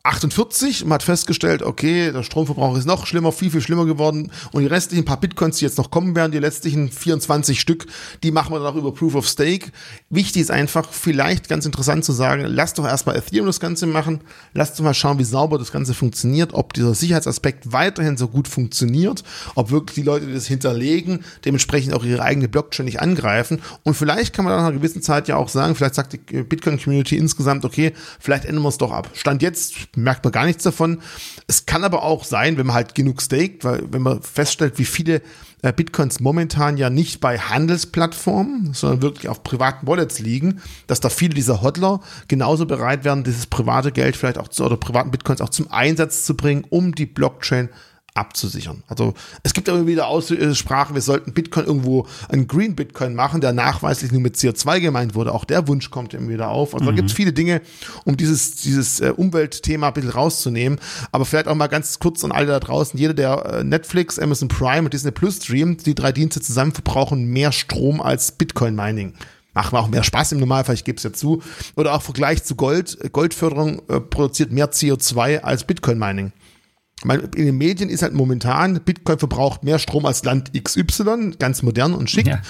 2048 0.05 0.85
man 0.85 0.95
hat 0.95 1.05
festgestellt, 1.05 1.63
okay, 1.63 2.11
der 2.11 2.25
Stromverbrauch 2.25 2.77
ist 2.77 2.87
noch 2.87 3.07
schlimmer, 3.07 3.31
viel, 3.31 3.53
viel 3.53 3.61
schlimmer 3.61 3.87
geworden 3.87 4.33
und 4.51 4.63
die 4.63 4.67
restlichen 4.67 5.05
paar 5.05 5.21
Bitcoins, 5.21 5.59
die 5.59 5.65
jetzt 5.65 5.79
noch 5.79 5.93
kommen 5.93 6.17
werden, 6.17 6.33
die 6.33 6.41
letztlichen 6.41 6.91
24 6.91 7.61
Stück, 7.61 7.87
die 8.25 8.33
machen 8.33 8.53
wir 8.53 8.59
dann 8.59 8.67
auch 8.67 8.75
über 8.75 8.93
Proof 8.93 9.15
of 9.15 9.29
Stake. 9.29 9.71
Wichtig 10.11 10.43
ist 10.43 10.51
einfach, 10.51 10.89
vielleicht 10.91 11.49
ganz 11.49 11.67
interessant 11.67 12.05
zu 12.05 12.11
sagen, 12.11 12.43
lasst 12.47 12.79
doch 12.79 12.85
erstmal 12.85 13.15
Ethereum 13.15 13.47
das 13.47 13.61
Ganze 13.61 13.87
machen, 13.87 14.23
lasst 14.55 14.77
doch 14.77 14.83
mal 14.83 14.93
schauen, 14.93 15.21
wie 15.21 15.25
sauber 15.25 15.57
das 15.57 15.71
Ganze 15.71 15.95
funktioniert, 15.95 16.53
ob 16.53 16.73
dieser 16.73 16.97
Sicherheitsaspekt 16.97 17.73
weiterhin 17.73 18.17
so 18.17 18.27
gut 18.27 18.49
funktioniert, 18.49 19.23
ob 19.55 19.71
wirklich 19.71 19.95
die 19.95 20.03
Leute, 20.03 20.27
die 20.27 20.35
das 20.35 20.49
hinterlegen, 20.49 21.25
dementsprechend 21.45 21.95
auch 21.95 22.05
ihre 22.05 22.23
eigene 22.23 22.49
Blockchain 22.49 22.87
nicht 22.87 23.01
angreifen 23.01 23.63
und 23.85 23.95
vielleicht 23.95 24.35
kann 24.35 24.45
man 24.45 24.53
dann 24.53 24.63
nach 24.63 24.69
einer 24.71 24.79
gewissen 24.79 25.01
Zeit 25.01 25.29
ja 25.29 25.37
auch 25.37 25.49
sagen, 25.49 25.77
vielleicht 25.77 25.95
sagt 25.95 26.15
die 26.15 26.43
Bitcoin-Community 26.43 27.17
insgesamt, 27.17 27.65
okay, 27.65 27.93
vielleicht 28.19 28.47
ändern 28.47 28.65
wir 28.65 28.69
es 28.69 28.79
doch 28.79 28.91
ab. 28.91 29.09
Stand 29.15 29.43
jetzt 29.43 29.92
merkt 29.97 30.25
man 30.25 30.33
gar 30.33 30.47
nichts 30.47 30.65
davon. 30.65 31.01
Es 31.47 31.67
kann 31.67 31.85
aber 31.85 32.03
auch 32.03 32.25
sein, 32.25 32.57
wenn 32.57 32.67
man 32.67 32.77
halt 32.77 32.95
genug 32.95 33.21
staked, 33.21 33.65
weil 33.65 33.83
wenn 33.91 34.03
man 34.03 34.23
feststellt, 34.23 34.79
wie 34.79 34.85
viele 34.85 35.21
äh, 35.63 35.73
Bitcoins 35.73 36.21
momentan 36.21 36.77
ja 36.77 36.91
nicht 36.91 37.21
bei 37.21 37.39
Handelsplattformen, 37.39 38.73
sondern 38.75 39.03
wirklich 39.03 39.29
auf 39.29 39.43
privaten 39.43 39.87
Wallets 39.87 40.19
liegen, 40.19 40.63
dass 40.87 41.01
da 41.01 41.09
viele 41.09 41.35
dieser 41.35 41.63
Hodler 41.63 42.01
genauso 42.29 42.67
bereit 42.67 43.05
wären, 43.05 43.25
dieses 43.25 43.47
private 43.47 43.93
Geld 43.93 44.17
vielleicht 44.17 44.39
auch 44.39 44.49
zu, 44.49 44.65
oder 44.65 44.77
privaten 44.77 45.11
Bitcoins 45.11 45.41
auch 45.41 45.51
zum 45.51 45.71
Einsatz 45.71 46.25
zu 46.25 46.37
bringen, 46.37 46.65
um 46.69 46.95
die 46.95 47.07
Blockchain 47.07 47.69
abzusichern. 48.15 48.83
Also 48.89 49.15
es 49.43 49.55
gibt 49.55 49.69
immer 49.69 49.87
wieder 49.87 50.07
Aussprachen, 50.07 50.95
wir 50.95 51.03
sollten 51.03 51.33
Bitcoin 51.33 51.65
irgendwo 51.65 52.07
einen 52.29 52.47
Green 52.47 52.77
Bitcoin 52.77 53.15
machen, 53.15 53.41
der 53.41 53.53
nachweislich 53.53 54.13
nur 54.13 54.21
mit 54.21 54.37
CO2 54.37 54.81
gemeint 54.81 55.15
wurde. 55.15 55.33
Auch 55.33 55.45
der 55.45 55.67
Wunsch 55.67 55.91
kommt 55.91 56.13
immer 56.13 56.29
wieder 56.29 56.49
auf. 56.49 56.75
Also 56.75 56.87
da 56.87 56.93
gibt 56.93 57.09
es 57.09 57.17
viele 57.17 57.33
Dinge, 57.33 57.63
um 58.05 58.17
dieses, 58.17 58.57
dieses 58.57 59.01
äh, 59.01 59.13
Umweltthema 59.17 59.89
ein 59.89 59.95
bisschen 59.95 60.11
rauszunehmen. 60.11 60.79
Aber 61.11 61.25
vielleicht 61.25 61.49
auch 61.49 61.55
mal 61.55 61.69
ganz 61.69 61.99
kurz 62.01 62.23
an 62.23 62.33
alle 62.33 62.47
da 62.47 62.61
draußen. 62.61 62.99
Jeder, 62.99 63.15
der 63.15 63.47
äh, 63.47 63.65
Netflix, 63.65 64.19
Amazon 64.19 64.49
Prime 64.49 64.85
und 64.85 64.93
Disney 64.93 65.11
Plus 65.11 65.37
streamt, 65.37 65.87
die 65.87 65.95
drei 65.95 66.13
Dienste 66.13 66.41
zusammen 66.41 66.73
verbrauchen 66.73 67.25
mehr 67.27 67.53
Strom 67.53 68.03
als 68.03 68.33
Bitcoin 68.33 68.75
Mining. 68.75 69.15
Macht 69.55 69.75
auch 69.75 69.89
mehr 69.89 70.03
Spaß 70.03 70.33
im 70.33 70.39
Normalfall, 70.39 70.75
ich 70.75 70.85
gebe 70.85 70.97
es 70.97 71.03
ja 71.03 71.13
zu. 71.13 71.43
Oder 71.77 71.95
auch 71.95 72.03
Vergleich 72.03 72.43
zu 72.43 72.57
Gold. 72.57 73.13
Goldförderung 73.13 73.83
äh, 73.89 74.01
produziert 74.01 74.51
mehr 74.51 74.71
CO2 74.71 75.41
als 75.41 75.65
Bitcoin 75.65 75.99
Mining. 75.99 76.27
Ich 76.27 76.33
meine, 76.33 76.42
in 77.05 77.47
den 77.47 77.59
Medien 77.59 77.89
ist 77.89 78.03
halt 78.03 78.13
momentan, 78.13 78.81
Bitcoin 78.85 79.19
verbraucht 79.19 79.65
mehr 79.65 79.79
Strom 79.79 80.07
als 80.07 80.25
Land 80.25 80.53
XY, 80.53 81.33
ganz 81.39 81.63
modern 81.63 81.95
und 81.95 82.11
schick. 82.11 82.27
Ja. 82.27 82.41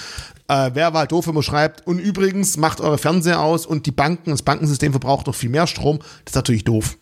Äh, 0.47 0.75
Wäre 0.75 0.87
aber 0.87 0.99
halt 0.99 1.11
doof, 1.11 1.27
wenn 1.27 1.33
man 1.33 1.43
schreibt, 1.43 1.87
und 1.87 1.99
übrigens 1.99 2.57
macht 2.57 2.81
eure 2.81 2.97
Fernseher 2.97 3.41
aus 3.41 3.65
und 3.65 3.85
die 3.85 3.91
Banken, 3.91 4.31
das 4.31 4.41
Bankensystem 4.41 4.91
verbraucht 4.91 5.27
noch 5.27 5.35
viel 5.35 5.49
mehr 5.49 5.67
Strom. 5.67 5.99
Das 5.99 6.31
ist 6.31 6.35
natürlich 6.35 6.63
doof. 6.63 6.97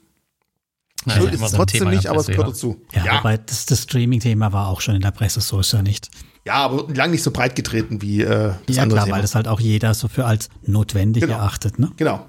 Naja, 1.05 1.29
ist 1.29 1.41
es 1.41 1.51
trotzdem 1.51 1.89
nicht, 1.89 2.07
aber 2.07 2.19
es 2.19 2.27
gehört 2.27 2.49
dazu. 2.49 2.81
Ja, 2.93 3.05
ja. 3.05 3.17
wobei 3.17 3.37
das, 3.37 3.65
das 3.65 3.83
Streaming-Thema 3.83 4.53
war 4.53 4.67
auch 4.67 4.81
schon 4.81 4.95
in 4.95 5.01
der 5.01 5.11
Presse, 5.11 5.41
so 5.41 5.59
ist 5.59 5.73
ja 5.73 5.81
nicht. 5.81 6.11
Ja, 6.45 6.55
aber 6.55 6.91
lang 6.93 7.11
nicht 7.11 7.23
so 7.23 7.31
breit 7.31 7.55
getreten 7.55 8.01
wie 8.01 8.21
äh, 8.21 8.53
das 8.65 8.75
ja, 8.75 8.83
andere 8.83 8.97
klar, 8.97 9.05
Thema. 9.05 9.15
weil 9.15 9.21
das 9.21 9.35
halt 9.35 9.47
auch 9.47 9.59
jeder 9.59 9.93
so 9.93 10.07
für 10.07 10.25
als 10.25 10.49
notwendig 10.65 11.21
genau. 11.21 11.35
erachtet, 11.35 11.79
ne? 11.79 11.91
Genau. 11.97 12.25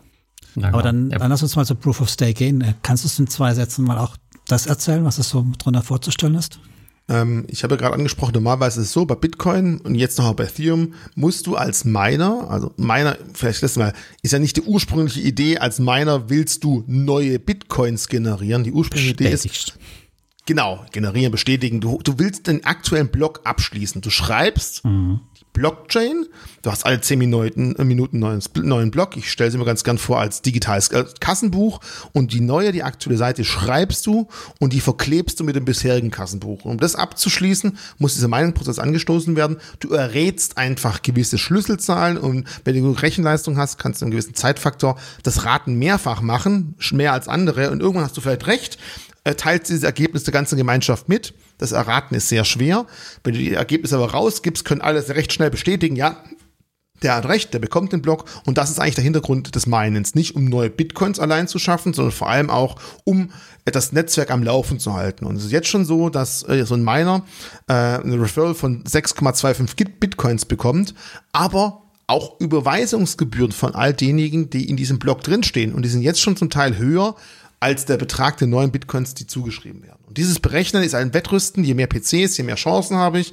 Na, 0.54 0.68
aber 0.68 0.82
dann, 0.82 1.10
dann 1.10 1.30
lass 1.30 1.42
uns 1.42 1.56
mal 1.56 1.64
zu 1.64 1.74
Proof 1.74 2.02
of 2.02 2.10
Stake 2.10 2.34
gehen. 2.34 2.74
Kannst 2.82 3.04
du 3.04 3.08
es 3.08 3.18
in 3.18 3.26
zwei 3.26 3.54
Sätzen 3.54 3.84
mal 3.84 3.98
auch 3.98 4.16
das 4.52 4.66
erzählen, 4.66 5.04
was 5.04 5.18
es 5.18 5.30
so 5.30 5.44
drunter 5.58 5.82
vorzustellen 5.82 6.34
ist? 6.34 6.60
Ähm, 7.08 7.46
ich 7.48 7.64
habe 7.64 7.74
ja 7.74 7.80
gerade 7.80 7.94
angesprochen, 7.94 8.34
normalerweise 8.34 8.80
ist 8.80 8.88
es 8.88 8.92
so, 8.92 9.04
bei 9.06 9.14
Bitcoin 9.14 9.78
und 9.78 9.94
jetzt 9.94 10.18
noch 10.18 10.32
bei 10.34 10.44
Ethereum 10.44 10.94
musst 11.14 11.46
du 11.46 11.56
als 11.56 11.84
Miner, 11.84 12.48
also 12.48 12.72
Miner, 12.76 13.16
vielleicht 13.34 13.62
das 13.62 13.76
mal, 13.76 13.92
ist 14.22 14.32
ja 14.32 14.38
nicht 14.38 14.56
die 14.56 14.62
ursprüngliche 14.62 15.20
Idee, 15.20 15.58
als 15.58 15.78
Miner 15.78 16.30
willst 16.30 16.62
du 16.62 16.84
neue 16.86 17.38
Bitcoins 17.38 18.08
generieren. 18.08 18.62
Die 18.62 18.72
ursprüngliche 18.72 19.14
Idee 19.14 19.30
ist, 19.30 19.78
Genau, 20.44 20.84
generieren, 20.90 21.30
bestätigen. 21.30 21.80
Du, 21.80 22.00
du 22.02 22.18
willst 22.18 22.48
den 22.48 22.64
aktuellen 22.64 23.08
Block 23.08 23.42
abschließen. 23.44 24.00
Du 24.00 24.10
schreibst 24.10 24.84
mhm. 24.84 25.20
Blockchain. 25.52 26.26
Du 26.62 26.70
hast 26.70 26.86
alle 26.86 27.00
zehn 27.00 27.18
Minuten, 27.18 27.76
äh, 27.76 27.84
Minuten 27.84 28.18
neuen, 28.18 28.42
neuen 28.56 28.90
Block. 28.90 29.16
Ich 29.16 29.30
stelle 29.30 29.50
sie 29.50 29.58
mir 29.58 29.64
ganz 29.64 29.84
gern 29.84 29.98
vor 29.98 30.18
als 30.18 30.42
digitales 30.42 30.88
äh, 30.88 31.04
Kassenbuch. 31.20 31.80
Und 32.12 32.32
die 32.32 32.40
neue, 32.40 32.72
die 32.72 32.82
aktuelle 32.82 33.18
Seite 33.18 33.44
schreibst 33.44 34.06
du 34.06 34.28
und 34.60 34.72
die 34.72 34.80
verklebst 34.80 35.38
du 35.40 35.44
mit 35.44 35.56
dem 35.56 35.64
bisherigen 35.64 36.10
Kassenbuch. 36.10 36.64
Und 36.64 36.72
um 36.72 36.78
das 36.78 36.94
abzuschließen, 36.94 37.76
muss 37.98 38.14
dieser 38.14 38.28
Meinungsprozess 38.28 38.78
angestoßen 38.78 39.36
werden. 39.36 39.58
Du 39.80 39.90
errätst 39.92 40.56
einfach 40.56 41.02
gewisse 41.02 41.38
Schlüsselzahlen 41.38 42.16
und 42.16 42.46
wenn 42.64 42.74
du 42.74 42.90
Rechenleistung 42.92 43.58
hast, 43.58 43.78
kannst 43.78 44.00
du 44.00 44.06
einen 44.06 44.12
gewissen 44.12 44.34
Zeitfaktor 44.34 44.98
das 45.22 45.44
Raten 45.44 45.74
mehrfach 45.74 46.22
machen, 46.22 46.74
mehr 46.92 47.12
als 47.12 47.28
andere. 47.28 47.70
Und 47.70 47.80
irgendwann 47.80 48.04
hast 48.04 48.16
du 48.16 48.20
vielleicht 48.20 48.46
recht 48.46 48.78
äh, 49.24 49.34
teilt 49.34 49.68
dieses 49.68 49.82
Ergebnis 49.82 50.24
der 50.24 50.32
ganzen 50.32 50.56
Gemeinschaft 50.56 51.08
mit. 51.08 51.34
Das 51.58 51.72
Erraten 51.72 52.14
ist 52.14 52.28
sehr 52.28 52.44
schwer. 52.44 52.86
Wenn 53.24 53.34
du 53.34 53.40
die 53.40 53.54
Ergebnisse 53.54 53.96
aber 53.96 54.10
rausgibst, 54.10 54.64
können 54.64 54.80
alle 54.80 55.06
recht 55.08 55.32
schnell 55.32 55.50
bestätigen, 55.50 55.96
ja, 55.96 56.22
der 57.02 57.16
hat 57.16 57.26
recht, 57.26 57.52
der 57.52 57.58
bekommt 57.58 57.92
den 57.92 58.02
Block 58.02 58.24
und 58.46 58.58
das 58.58 58.70
ist 58.70 58.78
eigentlich 58.78 58.94
der 58.94 59.04
Hintergrund 59.04 59.54
des 59.54 59.66
Minens. 59.66 60.14
Nicht 60.14 60.36
um 60.36 60.44
neue 60.44 60.70
Bitcoins 60.70 61.18
allein 61.18 61.48
zu 61.48 61.58
schaffen, 61.58 61.92
sondern 61.92 62.12
vor 62.12 62.28
allem 62.28 62.48
auch 62.48 62.76
um 63.04 63.30
das 63.64 63.92
Netzwerk 63.92 64.30
am 64.30 64.42
Laufen 64.42 64.78
zu 64.78 64.94
halten. 64.94 65.24
Und 65.24 65.36
es 65.36 65.44
ist 65.44 65.52
jetzt 65.52 65.68
schon 65.68 65.84
so, 65.84 66.10
dass 66.10 66.48
äh, 66.48 66.64
so 66.64 66.74
ein 66.74 66.84
Miner 66.84 67.24
äh, 67.68 67.72
eine 67.72 68.20
Referral 68.20 68.54
von 68.54 68.84
6,25 68.84 69.98
Bitcoins 69.98 70.44
bekommt, 70.44 70.94
aber 71.32 71.82
auch 72.06 72.38
Überweisungsgebühren 72.40 73.52
von 73.52 73.74
all 73.74 73.94
denjenigen, 73.94 74.50
die 74.50 74.68
in 74.68 74.76
diesem 74.76 74.98
Block 74.98 75.22
drinstehen. 75.22 75.72
Und 75.72 75.82
die 75.82 75.88
sind 75.88 76.02
jetzt 76.02 76.20
schon 76.20 76.36
zum 76.36 76.50
Teil 76.50 76.76
höher 76.76 77.14
als 77.62 77.84
der 77.84 77.96
Betrag 77.96 78.38
der 78.38 78.48
neuen 78.48 78.72
Bitcoins, 78.72 79.14
die 79.14 79.28
zugeschrieben 79.28 79.84
werden. 79.84 80.00
Und 80.08 80.18
dieses 80.18 80.40
Berechnen 80.40 80.82
ist 80.82 80.96
ein 80.96 81.14
Wettrüsten. 81.14 81.62
Je 81.62 81.74
mehr 81.74 81.86
PCs, 81.86 82.36
je 82.36 82.42
mehr 82.42 82.56
Chancen 82.56 82.96
habe 82.96 83.20
ich. 83.20 83.32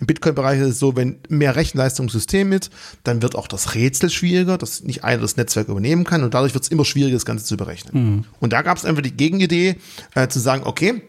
Im 0.00 0.06
Bitcoin-Bereich 0.06 0.60
ist 0.60 0.68
es 0.68 0.78
so, 0.78 0.96
wenn 0.96 1.18
mehr 1.30 1.56
Rechenleistung 1.56 2.04
im 2.04 2.10
System 2.10 2.50
mit, 2.50 2.68
dann 3.04 3.22
wird 3.22 3.36
auch 3.36 3.48
das 3.48 3.74
Rätsel 3.74 4.10
schwieriger, 4.10 4.58
dass 4.58 4.82
nicht 4.82 5.02
einer 5.02 5.22
das 5.22 5.38
Netzwerk 5.38 5.68
übernehmen 5.68 6.04
kann 6.04 6.22
und 6.22 6.34
dadurch 6.34 6.52
wird 6.52 6.64
es 6.64 6.70
immer 6.70 6.84
schwieriger, 6.84 7.16
das 7.16 7.24
Ganze 7.24 7.46
zu 7.46 7.56
berechnen. 7.56 8.16
Mhm. 8.16 8.24
Und 8.38 8.52
da 8.52 8.60
gab 8.60 8.76
es 8.76 8.84
einfach 8.84 9.00
die 9.00 9.16
Gegenidee, 9.16 9.76
äh, 10.14 10.28
zu 10.28 10.40
sagen, 10.40 10.64
okay, 10.66 11.00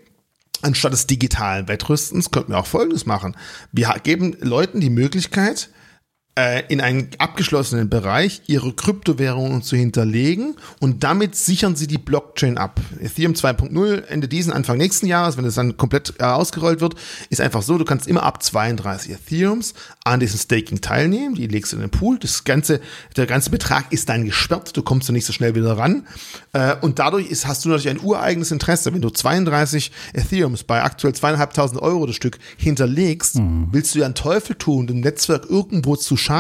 anstatt 0.62 0.94
des 0.94 1.08
digitalen 1.08 1.68
Wettrüstens 1.68 2.32
könnten 2.32 2.54
wir 2.54 2.60
auch 2.60 2.68
Folgendes 2.68 3.06
machen. 3.06 3.36
Wir 3.74 3.94
geben 4.02 4.38
Leuten 4.40 4.80
die 4.80 4.90
Möglichkeit, 4.90 5.70
äh, 6.42 6.64
in 6.70 6.82
einen 6.82 7.10
abgeschlossenen 7.20 7.90
Bereich 7.90 8.42
ihre 8.48 8.74
Kryptowährungen 8.74 9.62
zu 9.62 9.76
hinterlegen 9.76 10.56
und 10.80 11.04
damit 11.04 11.36
sichern 11.36 11.76
sie 11.76 11.86
die 11.86 12.00
Blockchain 12.00 12.58
ab. 12.58 12.80
Ethereum 13.00 13.34
2.0 13.34 14.06
Ende 14.06 14.28
diesen, 14.28 14.52
Anfang 14.52 14.78
nächsten 14.78 15.06
Jahres, 15.06 15.38
wenn 15.38 15.46
es 15.46 15.56
dann 15.56 15.78
komplett 15.78 16.16
äh, 16.20 16.24
ausgerollt 16.24 16.82
wird, 16.82 16.96
ist 17.30 17.42
einfach 17.42 17.62
so, 17.62 17.78
du 17.78 17.86
kannst 17.86 18.08
immer 18.08 18.24
ab 18.24 18.42
32 18.42 19.12
Ethereums 19.12 19.76
an 20.04 20.20
diesem 20.20 20.40
Staking 20.40 20.82
teilnehmen, 20.82 21.36
die 21.36 21.46
legst 21.46 21.74
du 21.74 21.76
in 21.78 21.82
den 21.82 21.92
Pool, 21.92 22.18
das 22.18 22.44
ganze, 22.44 22.82
der 23.18 23.28
ganze 23.28 23.52
Betrag 23.52 23.92
ist 23.92 24.10
dann 24.10 24.26
gesperrt, 24.26 24.76
du 24.76 24.82
kommst 24.82 25.10
da 25.10 25.14
nicht 25.14 25.26
so 25.26 25.34
schnell 25.34 25.54
wieder 25.54 25.78
ran. 25.78 26.08
Äh, 26.54 26.76
und 26.82 26.98
dadurch 26.98 27.30
ist, 27.30 27.46
hast 27.46 27.66
du 27.66 27.70
natürlich 27.70 27.90
ein 27.90 28.04
ureigenes 28.04 28.52
Interesse, 28.52 28.92
wenn 28.94 29.02
du 29.02 29.12
32 29.12 29.92
Ethereums 30.14 30.64
bei 30.64 30.82
aktuell 30.82 31.14
zweieinhalbtausend 31.14 31.80
Euro 31.80 32.08
das 32.08 32.16
Stück 32.16 32.40
hinterlegst, 32.58 33.36
mhm. 33.36 33.68
willst 33.72 33.94
du 33.94 34.00
ja 34.00 34.06
einen 34.06 34.16
Teufel 34.16 34.56
tun, 34.56 34.88
dem 34.88 35.02
Netzwerk 35.02 35.48
irgendwo 35.48 35.96
zu 35.96 36.18
Schaden 36.18 36.31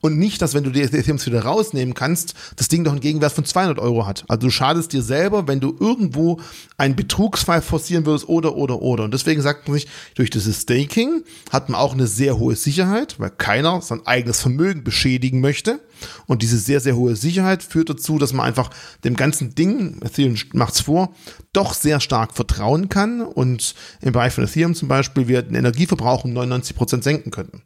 und 0.00 0.18
nicht, 0.18 0.42
dass 0.42 0.54
wenn 0.54 0.64
du 0.64 0.70
die 0.70 0.82
Ethereums 0.82 1.26
wieder 1.26 1.42
rausnehmen 1.42 1.94
kannst, 1.94 2.34
das 2.56 2.68
Ding 2.68 2.84
doch 2.84 2.92
einen 2.92 3.00
Gegenwert 3.00 3.32
von 3.32 3.44
200 3.44 3.78
Euro 3.78 4.06
hat. 4.06 4.24
Also 4.28 4.46
du 4.46 4.50
schadest 4.50 4.92
dir 4.92 5.02
selber, 5.02 5.46
wenn 5.48 5.60
du 5.60 5.76
irgendwo 5.78 6.40
einen 6.76 6.96
Betrugsfall 6.96 7.62
forcieren 7.62 8.06
würdest 8.06 8.28
oder, 8.28 8.56
oder, 8.56 8.82
oder. 8.82 9.04
Und 9.04 9.14
deswegen 9.14 9.42
sagt 9.42 9.68
man 9.68 9.78
sich, 9.78 9.88
durch 10.14 10.30
dieses 10.30 10.62
Staking 10.62 11.22
hat 11.50 11.68
man 11.68 11.80
auch 11.80 11.92
eine 11.92 12.06
sehr 12.06 12.38
hohe 12.38 12.56
Sicherheit, 12.56 13.18
weil 13.18 13.30
keiner 13.30 13.80
sein 13.82 14.06
eigenes 14.06 14.40
Vermögen 14.40 14.84
beschädigen 14.84 15.40
möchte. 15.40 15.80
Und 16.26 16.42
diese 16.42 16.58
sehr, 16.58 16.80
sehr 16.80 16.96
hohe 16.96 17.16
Sicherheit 17.16 17.62
führt 17.62 17.90
dazu, 17.90 18.18
dass 18.18 18.32
man 18.32 18.46
einfach 18.46 18.70
dem 19.04 19.16
ganzen 19.16 19.54
Ding, 19.54 20.00
Ethereum 20.02 20.36
macht's 20.52 20.80
vor, 20.80 21.12
doch 21.52 21.74
sehr 21.74 22.00
stark 22.00 22.34
vertrauen 22.34 22.88
kann 22.88 23.20
und 23.20 23.74
im 24.00 24.12
Bereich 24.12 24.32
von 24.32 24.44
Ethereum 24.44 24.74
zum 24.74 24.88
Beispiel 24.88 25.28
wir 25.28 25.42
den 25.42 25.54
Energieverbrauch 25.54 26.24
um 26.24 26.32
99 26.32 26.76
Prozent 26.76 27.04
senken 27.04 27.30
könnten. 27.30 27.62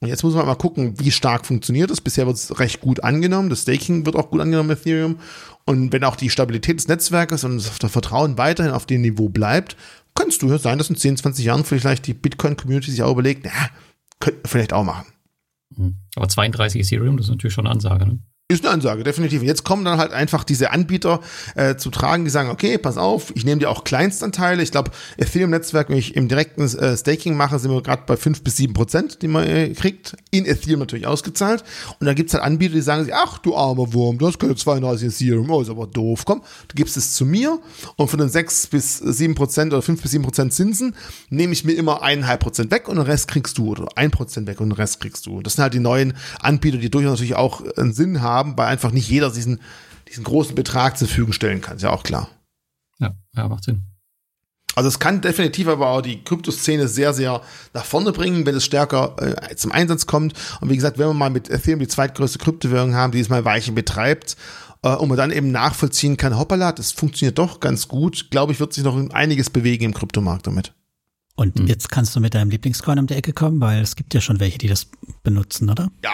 Jetzt 0.00 0.22
muss 0.22 0.34
man 0.34 0.46
mal 0.46 0.54
gucken, 0.54 0.98
wie 1.00 1.10
stark 1.10 1.44
funktioniert 1.44 1.90
es. 1.90 2.00
Bisher 2.00 2.26
wird 2.26 2.36
es 2.36 2.60
recht 2.60 2.80
gut 2.80 3.02
angenommen. 3.02 3.50
Das 3.50 3.62
Staking 3.62 4.06
wird 4.06 4.14
auch 4.14 4.30
gut 4.30 4.40
angenommen 4.40 4.68
mit 4.68 4.80
Ethereum. 4.80 5.18
Und 5.64 5.92
wenn 5.92 6.04
auch 6.04 6.14
die 6.14 6.30
Stabilität 6.30 6.78
des 6.78 6.86
Netzwerkes 6.86 7.42
und 7.42 7.56
das 7.56 7.90
Vertrauen 7.90 8.38
weiterhin 8.38 8.72
auf 8.72 8.86
dem 8.86 9.02
Niveau 9.02 9.28
bleibt, 9.28 9.76
kann 10.14 10.28
es 10.28 10.38
durchaus 10.38 10.62
sein, 10.62 10.78
dass 10.78 10.88
in 10.88 10.96
10, 10.96 11.16
20 11.16 11.44
Jahren 11.44 11.64
vielleicht 11.64 12.06
die 12.06 12.14
Bitcoin-Community 12.14 12.90
sich 12.92 13.02
auch 13.02 13.12
überlegt, 13.12 13.44
ja, 13.44 13.52
könnten 14.20 14.42
wir 14.44 14.48
vielleicht 14.48 14.72
auch 14.72 14.84
machen. 14.84 15.06
Hm. 15.76 15.96
Aber 16.16 16.28
32 16.28 16.80
Ethereum, 16.80 17.16
das 17.16 17.26
ist 17.26 17.30
natürlich 17.30 17.54
schon 17.54 17.66
eine 17.66 17.74
Ansage. 17.74 18.06
Ne? 18.06 18.18
Ist 18.50 18.64
eine 18.64 18.72
Ansage, 18.72 19.04
definitiv. 19.04 19.42
Jetzt 19.42 19.62
kommen 19.62 19.84
dann 19.84 19.98
halt 19.98 20.10
einfach 20.12 20.42
diese 20.42 20.70
Anbieter 20.70 21.20
äh, 21.54 21.76
zu 21.76 21.90
tragen, 21.90 22.24
die 22.24 22.30
sagen, 22.30 22.48
okay, 22.48 22.78
pass 22.78 22.96
auf, 22.96 23.30
ich 23.34 23.44
nehme 23.44 23.58
dir 23.58 23.68
auch 23.68 23.84
Kleinstanteile. 23.84 24.62
Ich 24.62 24.70
glaube, 24.70 24.90
Ethereum-Netzwerk, 25.18 25.90
wenn 25.90 25.98
ich 25.98 26.16
im 26.16 26.28
direkten 26.28 26.62
äh, 26.62 26.96
Staking 26.96 27.36
mache, 27.36 27.58
sind 27.58 27.70
wir 27.70 27.82
gerade 27.82 28.04
bei 28.06 28.16
fünf 28.16 28.42
bis 28.42 28.56
sieben 28.56 28.72
Prozent, 28.72 29.20
die 29.20 29.28
man 29.28 29.46
äh, 29.46 29.68
kriegt. 29.74 30.16
In 30.30 30.46
Ethereum 30.46 30.80
natürlich 30.80 31.06
ausgezahlt. 31.06 31.62
Und 32.00 32.06
da 32.06 32.14
gibt's 32.14 32.32
halt 32.32 32.42
Anbieter, 32.42 32.72
die 32.72 32.80
sagen, 32.80 33.06
ach 33.12 33.36
du 33.36 33.54
armer 33.54 33.92
Wurm, 33.92 34.16
du 34.16 34.26
hast 34.26 34.38
keine 34.38 34.56
32 34.56 35.08
Ethereum, 35.08 35.50
oh, 35.50 35.60
ist 35.60 35.68
aber 35.68 35.86
doof. 35.86 36.24
Komm, 36.24 36.40
du 36.68 36.74
gibst 36.74 36.96
es 36.96 37.12
zu 37.12 37.26
mir 37.26 37.58
und 37.96 38.08
von 38.08 38.18
den 38.18 38.30
sechs 38.30 38.66
bis 38.66 38.96
sieben 38.96 39.34
Prozent 39.34 39.74
oder 39.74 39.82
fünf 39.82 40.00
bis 40.00 40.12
sieben 40.12 40.24
Prozent 40.24 40.54
Zinsen 40.54 40.96
nehme 41.28 41.52
ich 41.52 41.66
mir 41.66 41.74
immer 41.74 42.00
eineinhalb 42.00 42.40
Prozent 42.40 42.70
weg 42.70 42.88
und 42.88 42.96
den 42.96 43.04
Rest 43.04 43.28
kriegst 43.28 43.58
du 43.58 43.72
oder 43.72 43.88
ein 43.96 44.10
Prozent 44.10 44.46
weg 44.46 44.58
und 44.62 44.70
den 44.70 44.76
Rest 44.76 45.00
kriegst 45.00 45.26
du. 45.26 45.36
Und 45.36 45.46
das 45.46 45.56
sind 45.56 45.64
halt 45.64 45.74
die 45.74 45.80
neuen 45.80 46.14
Anbieter, 46.40 46.78
die 46.78 46.88
durchaus 46.88 47.10
natürlich 47.10 47.36
auch 47.36 47.62
einen 47.76 47.92
Sinn 47.92 48.22
haben 48.22 48.37
haben, 48.38 48.56
weil 48.56 48.68
einfach 48.68 48.92
nicht 48.92 49.08
jeder 49.08 49.30
diesen, 49.30 49.60
diesen 50.08 50.24
großen 50.24 50.54
Betrag 50.54 50.96
zur 50.96 51.08
Verfügung 51.08 51.32
stellen 51.32 51.60
kann. 51.60 51.76
Ist 51.76 51.82
ja 51.82 51.90
auch 51.90 52.02
klar. 52.02 52.28
Ja, 52.98 53.14
ja, 53.36 53.48
macht 53.48 53.64
Sinn. 53.64 53.84
Also 54.74 54.88
es 54.88 55.00
kann 55.00 55.20
definitiv 55.20 55.66
aber 55.66 55.88
auch 55.88 56.02
die 56.02 56.22
Kryptoszene 56.22 56.86
sehr, 56.86 57.12
sehr 57.12 57.42
nach 57.74 57.84
vorne 57.84 58.12
bringen, 58.12 58.46
wenn 58.46 58.54
es 58.54 58.64
stärker 58.64 59.16
äh, 59.18 59.56
zum 59.56 59.72
Einsatz 59.72 60.06
kommt. 60.06 60.34
Und 60.60 60.70
wie 60.70 60.76
gesagt, 60.76 60.98
wenn 60.98 61.08
wir 61.08 61.14
mal 61.14 61.30
mit 61.30 61.50
Ethereum 61.50 61.80
die 61.80 61.88
zweitgrößte 61.88 62.38
Kryptowährung 62.38 62.94
haben, 62.94 63.12
die 63.12 63.18
es 63.18 63.28
mal 63.28 63.44
Weichen 63.44 63.74
betreibt, 63.74 64.36
äh, 64.82 64.94
und 64.94 65.08
man 65.08 65.18
dann 65.18 65.32
eben 65.32 65.50
nachvollziehen 65.50 66.16
kann, 66.16 66.38
hoppala, 66.38 66.72
das 66.72 66.92
funktioniert 66.92 67.38
doch 67.38 67.58
ganz 67.60 67.88
gut, 67.88 68.30
glaube 68.30 68.52
ich, 68.52 68.60
wird 68.60 68.72
sich 68.72 68.84
noch 68.84 68.96
einiges 69.10 69.50
bewegen 69.50 69.84
im 69.84 69.94
Kryptomarkt 69.94 70.46
damit. 70.46 70.72
Und 71.38 71.56
hm. 71.56 71.68
jetzt 71.68 71.88
kannst 71.92 72.16
du 72.16 72.20
mit 72.20 72.34
deinem 72.34 72.50
Lieblingscoin 72.50 72.98
um 72.98 73.06
die 73.06 73.14
Ecke 73.14 73.32
kommen, 73.32 73.60
weil 73.60 73.80
es 73.80 73.94
gibt 73.94 74.12
ja 74.12 74.20
schon 74.20 74.40
welche, 74.40 74.58
die 74.58 74.66
das 74.66 74.88
benutzen, 75.22 75.70
oder? 75.70 75.88
Ja, 76.02 76.10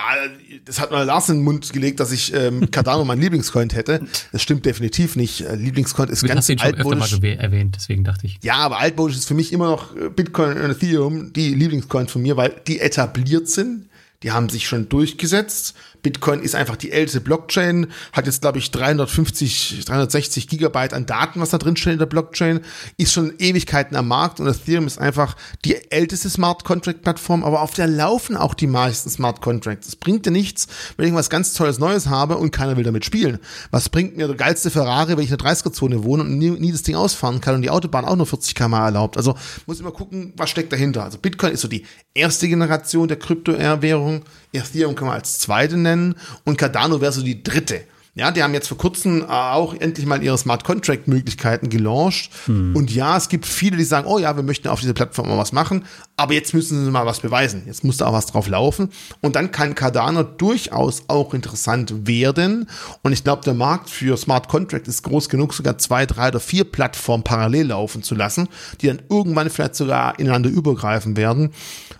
das 0.66 0.78
hat 0.78 0.90
mal 0.90 1.02
Lars 1.02 1.30
in 1.30 1.36
den 1.36 1.44
Mund 1.44 1.72
gelegt, 1.72 1.98
dass 1.98 2.12
ich 2.12 2.34
ähm, 2.34 2.70
Cardano 2.70 3.06
mein 3.06 3.22
Lieblingscoin 3.22 3.70
hätte. 3.70 4.06
Das 4.32 4.42
stimmt 4.42 4.66
definitiv 4.66 5.16
nicht. 5.16 5.40
Äh, 5.40 5.54
Lieblingscoin 5.54 6.10
ist 6.10 6.22
du 6.22 6.26
ganz 6.26 6.40
hast 6.40 6.50
ihn 6.50 6.58
schon 6.58 6.74
altmodisch. 6.74 7.14
öfter 7.14 7.26
mal 7.26 7.38
erwähnt, 7.38 7.74
deswegen 7.74 8.04
dachte 8.04 8.26
ich. 8.26 8.38
Ja, 8.42 8.56
aber 8.56 8.80
altmodisch 8.80 9.16
ist 9.16 9.26
für 9.26 9.32
mich 9.32 9.54
immer 9.54 9.68
noch 9.68 9.96
äh, 9.96 10.10
Bitcoin 10.10 10.58
und 10.60 10.70
Ethereum 10.70 11.32
die 11.32 11.54
Lieblingscoins 11.54 12.12
von 12.12 12.20
mir, 12.20 12.36
weil 12.36 12.60
die 12.66 12.80
etabliert 12.80 13.48
sind. 13.48 13.88
Die 14.22 14.32
haben 14.32 14.50
sich 14.50 14.68
schon 14.68 14.90
durchgesetzt 14.90 15.74
Bitcoin 16.04 16.40
ist 16.40 16.54
einfach 16.54 16.76
die 16.76 16.92
älteste 16.92 17.20
Blockchain, 17.20 17.88
hat 18.12 18.26
jetzt, 18.26 18.42
glaube 18.42 18.58
ich, 18.58 18.70
350, 18.70 19.84
360 19.86 20.46
Gigabyte 20.46 20.92
an 20.92 21.06
Daten, 21.06 21.40
was 21.40 21.50
da 21.50 21.58
drin 21.58 21.76
steht 21.76 21.94
in 21.94 21.98
der 21.98 22.06
Blockchain, 22.06 22.60
ist 22.98 23.12
schon 23.12 23.32
Ewigkeiten 23.38 23.96
am 23.96 24.06
Markt 24.06 24.38
und 24.38 24.46
Ethereum 24.46 24.86
ist 24.86 24.98
einfach 24.98 25.34
die 25.64 25.90
älteste 25.90 26.30
Smart 26.30 26.62
Contract 26.62 27.02
Plattform, 27.02 27.42
aber 27.42 27.62
auf 27.62 27.72
der 27.72 27.88
laufen 27.88 28.36
auch 28.36 28.54
die 28.54 28.66
meisten 28.66 29.08
Smart 29.08 29.40
Contracts. 29.40 29.88
Es 29.88 29.96
bringt 29.96 30.26
dir 30.26 30.30
nichts, 30.30 30.68
wenn 30.96 31.08
ich 31.08 31.14
was 31.14 31.30
ganz 31.30 31.54
Tolles 31.54 31.78
Neues 31.78 32.06
habe 32.06 32.36
und 32.36 32.50
keiner 32.50 32.76
will 32.76 32.84
damit 32.84 33.06
spielen. 33.06 33.38
Was 33.70 33.88
bringt 33.88 34.16
mir 34.16 34.26
der 34.26 34.36
geilste 34.36 34.70
Ferrari, 34.70 35.16
wenn 35.16 35.24
ich 35.24 35.30
in 35.30 35.38
der 35.38 35.46
30er-Zone 35.46 36.04
wohne 36.04 36.24
und 36.24 36.36
nie, 36.38 36.50
nie, 36.50 36.70
das 36.70 36.82
Ding 36.82 36.96
ausfahren 36.96 37.40
kann 37.40 37.54
und 37.54 37.62
die 37.62 37.70
Autobahn 37.70 38.04
auch 38.04 38.16
nur 38.16 38.26
40 38.26 38.54
km 38.54 38.74
erlaubt? 38.74 39.16
Also 39.16 39.36
muss 39.66 39.80
immer 39.80 39.92
gucken, 39.92 40.34
was 40.36 40.50
steckt 40.50 40.70
dahinter. 40.70 41.02
Also 41.02 41.16
Bitcoin 41.16 41.52
ist 41.52 41.62
so 41.62 41.68
die 41.68 41.86
erste 42.12 42.46
Generation 42.46 43.08
der 43.08 43.18
Kryptowährung. 43.18 44.22
Ethereum 44.54 44.94
kann 44.94 45.08
man 45.08 45.16
als 45.16 45.38
zweite 45.38 45.76
nennen 45.76 46.14
und 46.44 46.58
Cardano 46.58 47.00
wäre 47.00 47.12
so 47.12 47.22
die 47.22 47.42
dritte. 47.42 47.82
Ja, 48.16 48.30
die 48.30 48.44
haben 48.44 48.54
jetzt 48.54 48.68
vor 48.68 48.78
kurzem 48.78 49.22
äh, 49.22 49.24
auch 49.26 49.74
endlich 49.74 50.06
mal 50.06 50.22
ihre 50.22 50.38
Smart 50.38 50.62
Contract 50.62 51.08
Möglichkeiten 51.08 51.68
gelauncht. 51.68 52.30
Hm. 52.46 52.76
Und 52.76 52.94
ja, 52.94 53.16
es 53.16 53.28
gibt 53.28 53.44
viele, 53.44 53.76
die 53.76 53.82
sagen, 53.82 54.06
oh 54.06 54.18
ja, 54.18 54.36
wir 54.36 54.44
möchten 54.44 54.68
auf 54.68 54.78
dieser 54.78 54.92
Plattform 54.92 55.28
mal 55.28 55.36
was 55.36 55.50
machen, 55.50 55.84
aber 56.16 56.34
jetzt 56.34 56.54
müssen 56.54 56.84
sie 56.84 56.90
mal 56.92 57.06
was 57.06 57.20
beweisen. 57.20 57.64
Jetzt 57.66 57.82
muss 57.82 57.96
da 57.96 58.06
auch 58.06 58.12
was 58.12 58.26
drauf 58.26 58.46
laufen. 58.46 58.90
Und 59.20 59.34
dann 59.34 59.50
kann 59.50 59.74
Cardano 59.74 60.22
durchaus 60.22 61.02
auch 61.08 61.34
interessant 61.34 62.06
werden. 62.06 62.68
Und 63.02 63.12
ich 63.12 63.24
glaube, 63.24 63.42
der 63.42 63.54
Markt 63.54 63.90
für 63.90 64.16
Smart 64.16 64.46
Contract 64.46 64.86
ist 64.86 65.02
groß 65.02 65.28
genug, 65.28 65.52
sogar 65.52 65.78
zwei, 65.78 66.06
drei 66.06 66.28
oder 66.28 66.40
vier 66.40 66.62
Plattformen 66.62 67.24
parallel 67.24 67.66
laufen 67.66 68.04
zu 68.04 68.14
lassen, 68.14 68.48
die 68.80 68.86
dann 68.86 69.02
irgendwann 69.10 69.50
vielleicht 69.50 69.74
sogar 69.74 70.20
ineinander 70.20 70.50
übergreifen 70.50 71.16
werden. 71.16 71.50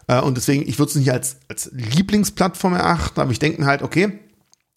Äh, 0.07 0.21
und 0.21 0.37
deswegen, 0.37 0.69
ich 0.69 0.79
würde 0.79 0.91
es 0.91 0.97
nicht 0.97 1.11
als, 1.11 1.39
als 1.49 1.73
Lieblingsplattform 1.73 2.75
erachten, 2.75 3.19
aber 3.19 3.33
ich 3.33 3.41
denke 3.41 3.67
halt, 3.67 3.83
okay, 3.83 4.21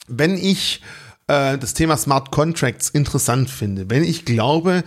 wenn 0.07 0.35
ich 0.35 0.81
äh, 1.27 1.57
das 1.57 1.73
Thema 1.73 1.97
Smart 1.97 2.31
Contracts 2.31 2.89
interessant 2.89 3.49
finde. 3.49 3.89
Wenn 3.89 4.03
ich 4.03 4.25
glaube, 4.25 4.83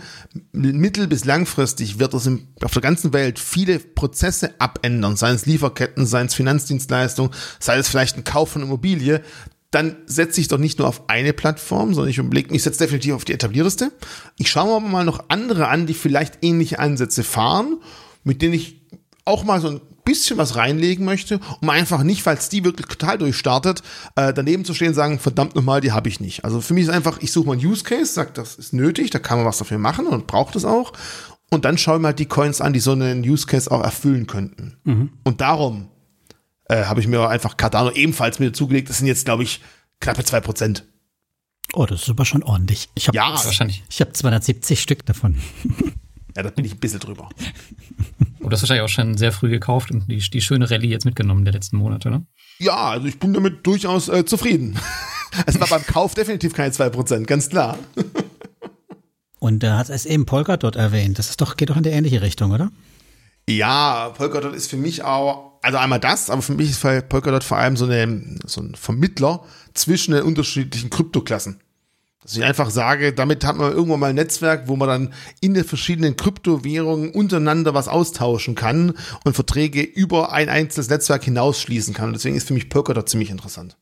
mittel- 0.51 1.07
bis 1.07 1.25
langfristig 1.25 1.99
wird 1.99 2.13
es 2.13 2.29
auf 2.63 2.71
der 2.71 2.81
ganzen 2.81 3.13
Welt 3.13 3.39
viele 3.39 3.79
Prozesse 3.79 4.53
abändern, 4.59 5.15
seien 5.15 5.35
es 5.35 5.45
Lieferketten, 5.45 6.05
seien 6.05 6.27
es 6.27 6.35
Finanzdienstleistungen, 6.35 7.31
sei 7.59 7.77
es 7.77 7.87
vielleicht 7.87 8.17
ein 8.17 8.23
Kauf 8.23 8.51
von 8.51 8.63
Immobilie, 8.63 9.21
dann 9.69 9.95
setze 10.05 10.41
ich 10.41 10.49
doch 10.49 10.57
nicht 10.57 10.79
nur 10.79 10.87
auf 10.87 11.09
eine 11.09 11.31
Plattform, 11.31 11.93
sondern 11.93 12.09
ich 12.09 12.17
überlege, 12.17 12.53
ich 12.53 12.63
setze 12.63 12.79
definitiv 12.79 13.13
auf 13.13 13.23
die 13.23 13.33
etablierteste. 13.33 13.91
Ich 14.37 14.49
schaue 14.49 14.65
mir 14.67 14.75
aber 14.75 14.87
mal 14.87 15.05
noch 15.05 15.25
andere 15.29 15.69
an, 15.69 15.87
die 15.87 15.93
vielleicht 15.93 16.39
ähnliche 16.41 16.79
Ansätze 16.79 17.23
fahren, 17.23 17.77
mit 18.25 18.41
denen 18.41 18.53
ich 18.53 18.81
auch 19.23 19.45
mal 19.45 19.61
so 19.61 19.69
ein 19.69 19.81
bisschen 20.11 20.37
was 20.37 20.55
reinlegen 20.55 21.05
möchte, 21.05 21.39
um 21.61 21.69
einfach 21.69 22.03
nicht, 22.03 22.23
falls 22.23 22.49
die 22.49 22.65
wirklich 22.65 22.87
total 22.87 23.17
durchstartet, 23.17 23.81
äh, 24.15 24.33
daneben 24.33 24.65
zu 24.65 24.73
stehen 24.73 24.89
und 24.89 24.93
sagen, 24.93 25.19
verdammt 25.19 25.55
nochmal, 25.55 25.79
die 25.79 25.93
habe 25.93 26.09
ich 26.09 26.19
nicht. 26.19 26.43
Also 26.43 26.59
für 26.59 26.73
mich 26.73 26.83
ist 26.83 26.89
einfach, 26.89 27.19
ich 27.21 27.31
suche 27.31 27.47
mal 27.47 27.53
einen 27.53 27.65
Use 27.65 27.83
Case, 27.83 28.11
sage, 28.11 28.31
das 28.33 28.55
ist 28.55 28.73
nötig, 28.73 29.09
da 29.09 29.19
kann 29.19 29.37
man 29.37 29.47
was 29.47 29.57
dafür 29.57 29.77
machen 29.77 30.07
und 30.07 30.27
braucht 30.27 30.55
es 30.55 30.65
auch. 30.65 30.93
Und 31.49 31.65
dann 31.65 31.77
schaue 31.77 31.95
ich 31.95 32.01
mal 32.01 32.13
die 32.13 32.25
Coins 32.25 32.61
an, 32.61 32.73
die 32.73 32.79
so 32.79 32.91
einen 32.91 33.23
Use 33.23 33.45
Case 33.45 33.71
auch 33.71 33.83
erfüllen 33.83 34.27
könnten. 34.27 34.77
Mhm. 34.83 35.11
Und 35.23 35.41
darum 35.41 35.89
äh, 36.65 36.85
habe 36.85 36.99
ich 36.99 37.07
mir 37.07 37.27
einfach 37.27 37.57
Cardano 37.57 37.91
ebenfalls 37.91 38.39
mit 38.39 38.55
zugelegt. 38.55 38.89
Das 38.89 38.97
sind 38.97 39.07
jetzt, 39.07 39.25
glaube 39.25 39.43
ich, 39.43 39.61
knappe 39.99 40.23
zwei 40.23 40.41
Prozent. 40.41 40.85
Oh, 41.73 41.85
das 41.85 42.03
ist 42.03 42.09
aber 42.09 42.25
schon 42.25 42.43
ordentlich. 42.43 42.89
Ich 42.95 43.07
hab, 43.07 43.15
ja, 43.15 43.31
wahrscheinlich. 43.31 43.83
Ich 43.89 44.01
habe 44.01 44.11
270 44.11 44.81
Stück 44.81 45.05
davon. 45.05 45.37
Ja, 46.35 46.43
da 46.43 46.49
bin 46.49 46.65
ich 46.65 46.73
ein 46.73 46.79
bisschen 46.79 46.99
drüber. 46.99 47.29
Und 48.41 48.51
das 48.51 48.61
hast 48.61 48.69
wahrscheinlich 48.69 48.83
auch 48.83 48.93
schon 48.93 49.17
sehr 49.17 49.31
früh 49.31 49.49
gekauft 49.49 49.91
und 49.91 50.07
die, 50.11 50.17
die 50.17 50.41
schöne 50.41 50.69
Rallye 50.69 50.89
jetzt 50.89 51.05
mitgenommen 51.05 51.45
der 51.45 51.53
letzten 51.53 51.77
Monate, 51.77 52.09
ne? 52.09 52.25
Ja, 52.57 52.89
also 52.89 53.07
ich 53.07 53.19
bin 53.19 53.33
damit 53.33 53.65
durchaus 53.65 54.09
äh, 54.09 54.25
zufrieden. 54.25 54.79
es 55.45 55.59
war 55.59 55.67
beim 55.67 55.85
Kauf 55.85 56.15
definitiv 56.15 56.53
keine 56.53 56.73
2%, 56.73 57.25
ganz 57.25 57.49
klar. 57.49 57.77
und 59.39 59.61
da 59.61 59.77
hat 59.77 59.89
es 59.89 60.05
eben 60.05 60.25
Polkadot 60.25 60.75
erwähnt. 60.75 61.19
Das 61.19 61.29
ist 61.29 61.39
doch, 61.39 61.55
geht 61.55 61.69
doch 61.69 61.77
in 61.77 61.83
die 61.83 61.89
ähnliche 61.89 62.21
Richtung, 62.21 62.51
oder? 62.51 62.71
Ja, 63.47 64.09
Polkadot 64.15 64.55
ist 64.55 64.69
für 64.69 64.77
mich 64.77 65.03
auch, 65.03 65.59
also 65.61 65.77
einmal 65.77 65.99
das, 65.99 66.29
aber 66.29 66.41
für 66.41 66.53
mich 66.53 66.71
ist 66.71 66.81
Polkadot 67.09 67.43
vor 67.43 67.57
allem 67.57 67.77
so, 67.77 67.85
eine, 67.85 68.37
so 68.45 68.61
ein 68.61 68.75
Vermittler 68.75 69.43
zwischen 69.73 70.13
den 70.13 70.23
unterschiedlichen 70.23 70.89
Kryptoklassen. 70.89 71.59
Dass 72.23 72.35
ich 72.35 72.43
einfach 72.43 72.69
sage, 72.69 73.13
damit 73.13 73.43
hat 73.43 73.57
man 73.57 73.71
irgendwann 73.71 73.99
mal 73.99 74.09
ein 74.11 74.15
Netzwerk, 74.15 74.67
wo 74.67 74.75
man 74.75 74.87
dann 74.87 75.13
in 75.39 75.55
den 75.55 75.63
verschiedenen 75.63 76.15
Kryptowährungen 76.15 77.11
untereinander 77.11 77.73
was 77.73 77.87
austauschen 77.87 78.53
kann 78.53 78.93
und 79.25 79.33
Verträge 79.33 79.81
über 79.81 80.31
ein 80.31 80.47
einzelnes 80.47 80.89
Netzwerk 80.89 81.23
hinausschließen 81.23 81.95
kann. 81.95 82.07
Und 82.07 82.13
deswegen 82.13 82.35
ist 82.35 82.47
für 82.47 82.53
mich 82.53 82.69
Polkadot 82.69 83.09
ziemlich 83.09 83.31
interessant. 83.31 83.75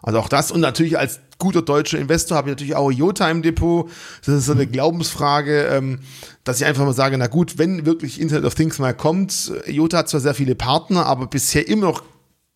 Also 0.00 0.20
auch 0.20 0.28
das 0.28 0.50
und 0.50 0.60
natürlich 0.60 0.98
als 0.98 1.20
guter 1.38 1.60
deutscher 1.60 1.98
Investor 1.98 2.36
habe 2.36 2.48
ich 2.48 2.52
natürlich 2.52 2.76
auch 2.76 2.90
IOTA 2.90 3.30
im 3.30 3.42
Depot. 3.42 3.90
Das 4.24 4.34
ist 4.34 4.46
so 4.46 4.52
eine 4.52 4.66
Glaubensfrage, 4.66 5.66
ähm, 5.66 6.00
dass 6.44 6.60
ich 6.60 6.66
einfach 6.66 6.84
mal 6.84 6.92
sage, 6.92 7.18
na 7.18 7.26
gut, 7.26 7.58
wenn 7.58 7.84
wirklich 7.84 8.20
Internet 8.20 8.44
of 8.44 8.54
Things 8.54 8.78
mal 8.78 8.94
kommt, 8.94 9.52
IOTA 9.66 9.98
hat 9.98 10.08
zwar 10.08 10.20
sehr 10.20 10.34
viele 10.34 10.54
Partner, 10.54 11.06
aber 11.06 11.26
bisher 11.26 11.66
immer 11.68 11.86
noch 11.86 12.02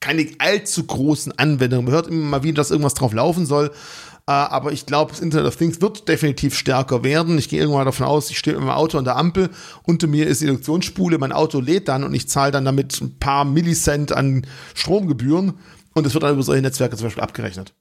keine 0.00 0.26
allzu 0.38 0.84
großen 0.84 1.36
Anwendungen. 1.38 1.86
Man 1.86 1.94
hört 1.94 2.08
immer 2.08 2.24
mal 2.24 2.42
wieder, 2.42 2.56
dass 2.56 2.70
irgendwas 2.70 2.94
drauf 2.94 3.12
laufen 3.12 3.46
soll. 3.46 3.70
Äh, 4.26 4.32
aber 4.32 4.72
ich 4.72 4.86
glaube, 4.86 5.10
das 5.10 5.20
Internet 5.20 5.46
of 5.46 5.56
Things 5.56 5.80
wird 5.80 6.08
definitiv 6.08 6.56
stärker 6.56 7.02
werden. 7.02 7.38
Ich 7.38 7.48
gehe 7.48 7.60
irgendwann 7.60 7.86
davon 7.86 8.06
aus, 8.06 8.30
ich 8.30 8.38
stehe 8.38 8.56
mit 8.56 8.64
meinem 8.64 8.76
Auto 8.76 8.98
an 8.98 9.04
der 9.04 9.16
Ampel, 9.16 9.50
unter 9.82 10.06
mir 10.06 10.26
ist 10.26 10.40
die 10.40 10.46
Induktionsspule, 10.46 11.18
mein 11.18 11.32
Auto 11.32 11.60
lädt 11.60 11.88
dann 11.88 12.04
und 12.04 12.14
ich 12.14 12.28
zahle 12.28 12.52
dann 12.52 12.64
damit 12.64 13.00
ein 13.00 13.18
paar 13.18 13.44
Millicent 13.44 14.12
an 14.12 14.46
Stromgebühren 14.74 15.54
und 15.94 16.06
es 16.06 16.14
wird 16.14 16.22
dann 16.22 16.34
über 16.34 16.42
solche 16.42 16.62
Netzwerke 16.62 16.96
zum 16.96 17.06
Beispiel 17.06 17.22
abgerechnet. 17.22 17.74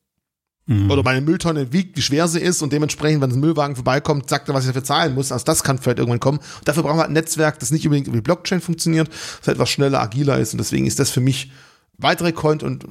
Mhm. 0.65 0.89
Oder 0.89 1.03
meine 1.03 1.21
Mülltonne 1.21 1.73
wiegt, 1.73 1.97
wie 1.97 2.01
schwer 2.01 2.27
sie 2.27 2.39
ist 2.39 2.61
und 2.61 2.73
dementsprechend, 2.73 3.21
wenn 3.21 3.31
ein 3.31 3.39
Müllwagen 3.39 3.75
vorbeikommt, 3.75 4.29
sagt 4.29 4.47
er, 4.47 4.53
was 4.53 4.63
ich 4.63 4.69
dafür 4.69 4.83
zahlen 4.83 5.13
muss. 5.13 5.31
Also 5.31 5.45
das 5.45 5.63
kann 5.63 5.77
vielleicht 5.77 5.99
irgendwann 5.99 6.19
kommen. 6.19 6.37
Und 6.39 6.67
dafür 6.67 6.83
brauchen 6.83 6.97
wir 6.97 7.05
ein 7.05 7.13
Netzwerk, 7.13 7.59
das 7.59 7.71
nicht 7.71 7.85
unbedingt 7.85 8.07
über 8.07 8.17
die 8.17 8.21
Blockchain 8.21 8.61
funktioniert, 8.61 9.09
das 9.39 9.47
etwas 9.47 9.69
schneller, 9.69 10.01
agiler 10.01 10.39
ist 10.39 10.53
und 10.53 10.59
deswegen 10.59 10.85
ist 10.85 10.99
das 10.99 11.09
für 11.09 11.21
mich 11.21 11.51
weitere 11.97 12.31
Coin 12.31 12.61
und 12.61 12.85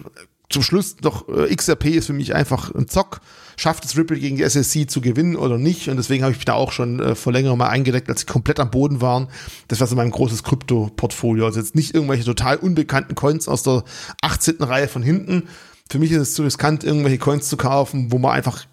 zum 0.51 0.63
Schluss 0.63 0.97
noch 1.03 1.29
äh, 1.29 1.55
XRP 1.55 1.87
ist 1.87 2.07
für 2.07 2.13
mich 2.13 2.35
einfach 2.35 2.75
ein 2.75 2.89
Zock. 2.89 3.21
Schafft 3.57 3.85
es 3.85 3.97
Ripple 3.97 4.19
gegen 4.19 4.37
die 4.37 4.43
SSC 4.43 4.87
zu 4.87 5.01
gewinnen 5.01 5.37
oder 5.37 5.59
nicht? 5.59 5.89
Und 5.89 5.97
deswegen 5.97 6.25
habe 6.25 6.33
ich 6.33 6.39
mich 6.39 6.45
da 6.45 6.55
auch 6.55 6.73
schon 6.73 6.99
äh, 6.99 7.15
vor 7.15 7.33
längerem 7.33 7.59
mal 7.59 7.69
eingedeckt, 7.69 8.09
als 8.09 8.21
sie 8.21 8.27
komplett 8.27 8.59
am 8.59 8.71
Boden 8.71 9.01
waren. 9.01 9.29
Das 9.69 9.81
war 9.81 9.87
so 9.87 9.97
mein 9.97 10.11
großes 10.11 10.43
Krypto-Portfolio. 10.43 11.47
Also 11.47 11.61
jetzt 11.61 11.75
nicht 11.75 11.95
irgendwelche 11.95 12.25
total 12.25 12.57
unbekannten 12.57 13.15
Coins 13.15 13.49
aus 13.49 13.63
der 13.63 13.85
18. 14.23 14.57
Reihe 14.61 14.89
von 14.89 15.03
hinten. 15.03 15.45
Für 15.89 15.99
mich 15.99 16.11
ist 16.11 16.21
es 16.21 16.35
zu 16.35 16.43
riskant, 16.43 16.85
irgendwelche 16.85 17.19
Coins 17.19 17.49
zu 17.49 17.57
kaufen, 17.57 18.11
wo 18.11 18.19
man 18.19 18.33
einfach 18.33 18.67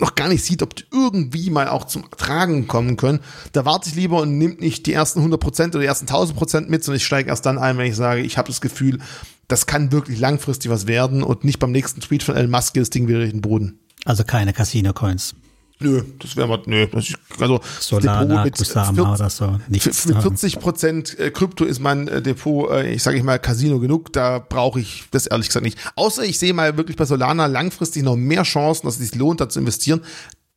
noch 0.00 0.14
gar 0.14 0.28
nicht 0.28 0.44
sieht, 0.44 0.62
ob 0.62 0.74
die 0.74 0.84
irgendwie 0.92 1.50
mal 1.50 1.68
auch 1.68 1.84
zum 1.84 2.10
Tragen 2.10 2.66
kommen 2.66 2.96
können. 2.96 3.20
Da 3.52 3.64
warte 3.64 3.88
ich 3.88 3.94
lieber 3.94 4.20
und 4.20 4.38
nimmt 4.38 4.60
nicht 4.60 4.86
die 4.86 4.92
ersten 4.92 5.20
100% 5.20 5.68
oder 5.68 5.80
die 5.80 5.86
ersten 5.86 6.06
1000% 6.06 6.68
mit, 6.68 6.84
sondern 6.84 6.96
ich 6.96 7.06
steige 7.06 7.28
erst 7.28 7.46
dann 7.46 7.58
ein, 7.58 7.78
wenn 7.78 7.86
ich 7.86 7.96
sage, 7.96 8.20
ich 8.22 8.38
habe 8.38 8.48
das 8.48 8.60
Gefühl, 8.60 8.98
das 9.48 9.66
kann 9.66 9.92
wirklich 9.92 10.18
langfristig 10.18 10.70
was 10.70 10.86
werden 10.86 11.22
und 11.22 11.44
nicht 11.44 11.58
beim 11.58 11.72
nächsten 11.72 12.00
Tweet 12.00 12.22
von 12.22 12.36
Elon 12.36 12.50
Musk 12.50 12.74
das 12.74 12.90
Ding 12.90 13.08
wieder 13.08 13.18
durch 13.18 13.32
den 13.32 13.40
Boden. 13.40 13.78
Also 14.04 14.24
keine 14.24 14.52
Casino-Coins. 14.52 15.34
Nö, 15.80 16.02
das 16.18 16.36
wäre 16.36 16.46
mal, 16.46 16.60
nö. 16.66 16.86
Das, 16.86 17.14
also 17.38 17.60
Solana, 17.80 18.44
mit, 18.44 18.56
Kusama 18.56 18.92
40, 18.92 19.20
oder 19.20 19.30
so. 19.30 19.60
Nichts 19.68 20.06
mit 20.06 20.20
40 20.20 20.60
Prozent 20.60 21.18
äh, 21.18 21.30
Krypto 21.30 21.64
ist 21.64 21.80
mein 21.80 22.06
äh, 22.06 22.20
Depot, 22.20 22.70
äh, 22.70 22.92
ich 22.92 23.02
sage 23.02 23.16
ich 23.16 23.22
mal, 23.22 23.38
Casino 23.38 23.80
genug. 23.80 24.12
Da 24.12 24.38
brauche 24.38 24.78
ich 24.78 25.04
das 25.10 25.26
ehrlich 25.26 25.46
gesagt 25.48 25.64
nicht. 25.64 25.78
Außer 25.96 26.22
ich 26.24 26.38
sehe 26.38 26.52
mal 26.52 26.76
wirklich 26.76 26.98
bei 26.98 27.06
Solana 27.06 27.46
langfristig 27.46 28.02
noch 28.02 28.16
mehr 28.16 28.42
Chancen, 28.42 28.86
dass 28.86 29.00
es 29.00 29.10
sich 29.10 29.14
lohnt, 29.14 29.40
da 29.40 29.48
zu 29.48 29.58
investieren 29.58 30.02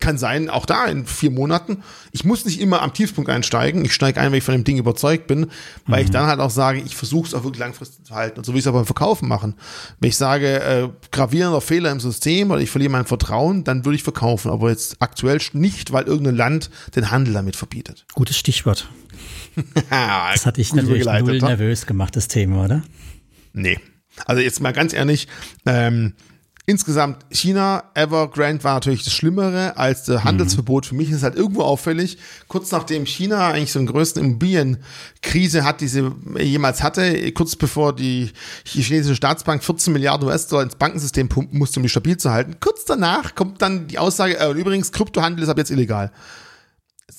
kann 0.04 0.18
sein, 0.18 0.49
auch 0.49 0.66
da 0.66 0.86
in 0.86 1.06
vier 1.06 1.32
Monaten. 1.32 1.82
Ich 2.12 2.26
muss 2.26 2.43
nicht 2.43 2.60
immer 2.60 2.82
am 2.82 2.93
Tiefpunkt 2.93 3.30
einsteigen. 3.30 3.86
Ich 3.86 3.93
steige 3.93 4.20
ein, 4.20 4.32
wenn 4.32 4.38
ich 4.38 4.43
von 4.43 4.54
dem 4.54 4.66
Ding 4.66 4.78
überzeugt 4.78 5.28
bin, 5.28 5.47
weil 5.88 6.01
mhm. 6.01 6.06
ich 6.06 6.12
dann 6.12 6.28
halt 6.28 6.41
auch 6.41 6.49
sage, 6.49 6.82
ich 6.86 6.95
versuche 6.95 7.28
es 7.28 7.34
auch 7.34 7.45
wirklich 7.45 7.62
langfristig 7.62 8.04
zu 8.04 8.14
halten. 8.14 8.38
Und 8.38 8.45
so 8.45 8.54
wie 8.54 8.58
ich 8.58 8.66
es 8.66 8.68
auch 8.68 8.74
beim 8.74 8.86
Verkaufen 8.86 9.30
machen. 9.30 9.56
Wenn 10.01 10.10
ich 10.10 10.18
sage, 10.18 10.62
äh, 10.62 10.89
gravierender 11.12 11.62
Fehler 11.62 11.89
im 11.91 12.01
System 12.01 12.51
oder 12.51 12.60
ich 12.60 12.70
verliere 12.70 12.91
mein 12.91 13.06
Vertrauen, 13.06 13.64
dann 13.64 13.86
würde 13.86 13.95
ich 13.95 14.04
verkaufen. 14.04 14.51
Aber 14.51 14.70
jetzt 14.70 14.97
aktuell 14.99 15.39
nicht, 15.54 15.93
weil 15.93 16.04
irgendein 16.04 16.36
Land 16.36 16.70
den 16.95 17.10
Handel 17.10 17.34
damit 17.34 17.56
verbietet. 17.56 18.06
Gutes 18.14 18.38
Stichwort. 18.38 18.89
das 19.89 20.45
hat 20.45 20.58
dich 20.58 20.74
natürlich 20.74 21.06
null 21.06 21.39
nervös 21.39 21.86
gemacht, 21.86 22.16
das 22.18 22.28
Thema, 22.28 22.66
oder? 22.66 22.84
Nee. 23.54 23.80
Also 24.26 24.41
jetzt 24.41 24.60
mal 24.60 24.74
ganz 24.74 24.93
ehrlich, 24.93 25.28
ähm, 25.66 26.14
Insgesamt 26.66 27.26
China, 27.30 27.84
Evergrande 27.93 28.64
war 28.64 28.76
natürlich 28.76 29.03
das 29.03 29.11
Schlimmere 29.11 29.76
als 29.76 30.05
das 30.05 30.24
Handelsverbot. 30.24 30.86
Mhm. 30.86 30.88
Für 30.88 30.95
mich 30.95 31.11
ist 31.11 31.22
halt 31.22 31.36
irgendwo 31.36 31.64
auffällig. 31.64 32.18
Kurz 32.47 32.72
nachdem 32.72 33.05
China 33.05 33.49
eigentlich 33.49 33.74
so 33.74 33.80
den 33.80 33.88
größten 33.88 34.24
Immobilienkrise 34.24 35.66
hat, 35.66 35.82
die 35.82 35.89
sie 35.89 36.09
jemals 36.39 36.82
hatte, 36.82 37.34
kurz 37.34 37.57
bevor 37.57 37.93
die 37.93 38.32
chinesische 38.64 39.18
Staatsbank 39.18 39.61
14 39.61 39.91
Milliarden 39.91 40.26
US-Dollar 40.26 40.64
ins 40.64 40.76
Bankensystem 40.76 41.28
pumpen 41.28 41.59
musste, 41.59 41.80
um 41.80 41.84
die 41.84 41.89
stabil 41.89 42.16
zu 42.16 42.32
halten. 42.32 42.55
Kurz 42.61 42.86
danach 42.86 43.36
kommt 43.36 43.61
dann 43.61 43.88
die 43.88 43.99
Aussage, 43.99 44.39
äh, 44.39 44.51
übrigens, 44.51 44.93
Kryptohandel 44.93 45.43
ist 45.43 45.49
ab 45.49 45.57
jetzt 45.57 45.72
illegal 45.72 46.14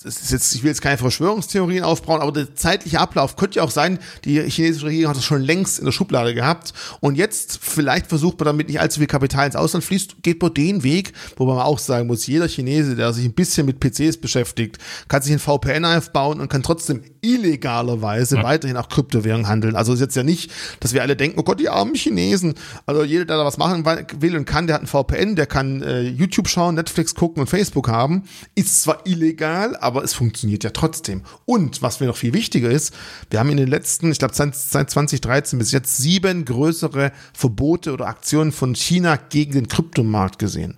es 0.05 0.21
ist 0.21 0.31
jetzt, 0.31 0.55
ich 0.55 0.63
will 0.63 0.69
jetzt 0.69 0.81
keine 0.81 0.97
Verschwörungstheorien 0.97 1.83
aufbauen, 1.83 2.21
aber 2.21 2.31
der 2.31 2.55
zeitliche 2.55 2.99
Ablauf 2.99 3.35
könnte 3.35 3.57
ja 3.57 3.63
auch 3.63 3.71
sein, 3.71 3.99
die 4.23 4.39
chinesische 4.41 4.85
Regierung 4.85 5.09
hat 5.09 5.17
das 5.17 5.25
schon 5.25 5.41
längst 5.41 5.79
in 5.79 5.85
der 5.85 5.91
Schublade 5.91 6.33
gehabt. 6.33 6.73
Und 6.99 7.15
jetzt 7.15 7.59
vielleicht 7.61 8.07
versucht 8.07 8.39
man 8.39 8.45
damit 8.45 8.67
nicht 8.67 8.79
allzu 8.79 8.99
viel 8.99 9.07
Kapital 9.07 9.47
ins 9.47 9.55
Ausland 9.55 9.83
fließt, 9.83 10.17
geht 10.21 10.41
man 10.41 10.53
den 10.53 10.83
Weg, 10.83 11.13
wo 11.37 11.45
man 11.45 11.59
auch 11.59 11.79
sagen 11.79 12.07
muss, 12.07 12.27
jeder 12.27 12.47
Chinese, 12.47 12.95
der 12.95 13.13
sich 13.13 13.25
ein 13.25 13.33
bisschen 13.33 13.65
mit 13.65 13.79
PCs 13.79 14.17
beschäftigt, 14.17 14.77
kann 15.07 15.21
sich 15.21 15.33
ein 15.33 15.39
VPN 15.39 15.85
aufbauen 15.85 16.39
und 16.39 16.49
kann 16.49 16.63
trotzdem 16.63 17.01
illegalerweise 17.25 18.37
ja. 18.37 18.43
weiterhin 18.43 18.77
auch 18.77 18.89
Kryptowährungen 18.89 19.47
handeln. 19.47 19.75
Also 19.75 19.93
ist 19.93 19.99
jetzt 19.99 20.15
ja 20.15 20.23
nicht, 20.23 20.51
dass 20.79 20.93
wir 20.93 21.01
alle 21.01 21.15
denken, 21.15 21.39
oh 21.39 21.43
Gott, 21.43 21.59
die 21.59 21.69
armen 21.69 21.95
Chinesen. 21.95 22.53
Also 22.85 23.03
jeder, 23.03 23.25
der 23.25 23.37
da 23.37 23.45
was 23.45 23.57
machen 23.57 23.85
will 24.19 24.35
und 24.35 24.45
kann, 24.45 24.67
der 24.67 24.75
hat 24.75 24.83
ein 24.83 24.87
VPN, 24.87 25.35
der 25.35 25.47
kann 25.47 25.81
äh, 25.81 26.01
YouTube 26.01 26.47
schauen, 26.47 26.75
Netflix 26.75 27.15
gucken 27.15 27.41
und 27.41 27.47
Facebook 27.47 27.89
haben, 27.89 28.23
ist 28.53 28.83
zwar 28.83 29.05
illegal, 29.05 29.75
aber 29.77 30.03
es 30.03 30.13
funktioniert 30.13 30.63
ja 30.63 30.69
trotzdem. 30.69 31.23
Und 31.45 31.81
was 31.81 31.99
mir 31.99 32.07
noch 32.07 32.17
viel 32.17 32.33
wichtiger 32.33 32.69
ist, 32.69 32.93
wir 33.29 33.39
haben 33.39 33.49
in 33.49 33.57
den 33.57 33.67
letzten, 33.67 34.11
ich 34.11 34.19
glaube 34.19 34.35
seit 34.35 34.55
2013 34.55 35.57
bis 35.59 35.71
jetzt 35.71 35.97
sieben 35.97 36.45
größere 36.45 37.11
Verbote 37.33 37.93
oder 37.93 38.07
Aktionen 38.07 38.51
von 38.51 38.75
China 38.75 39.17
gegen 39.29 39.53
den 39.53 39.67
Kryptomarkt 39.67 40.39
gesehen. 40.39 40.77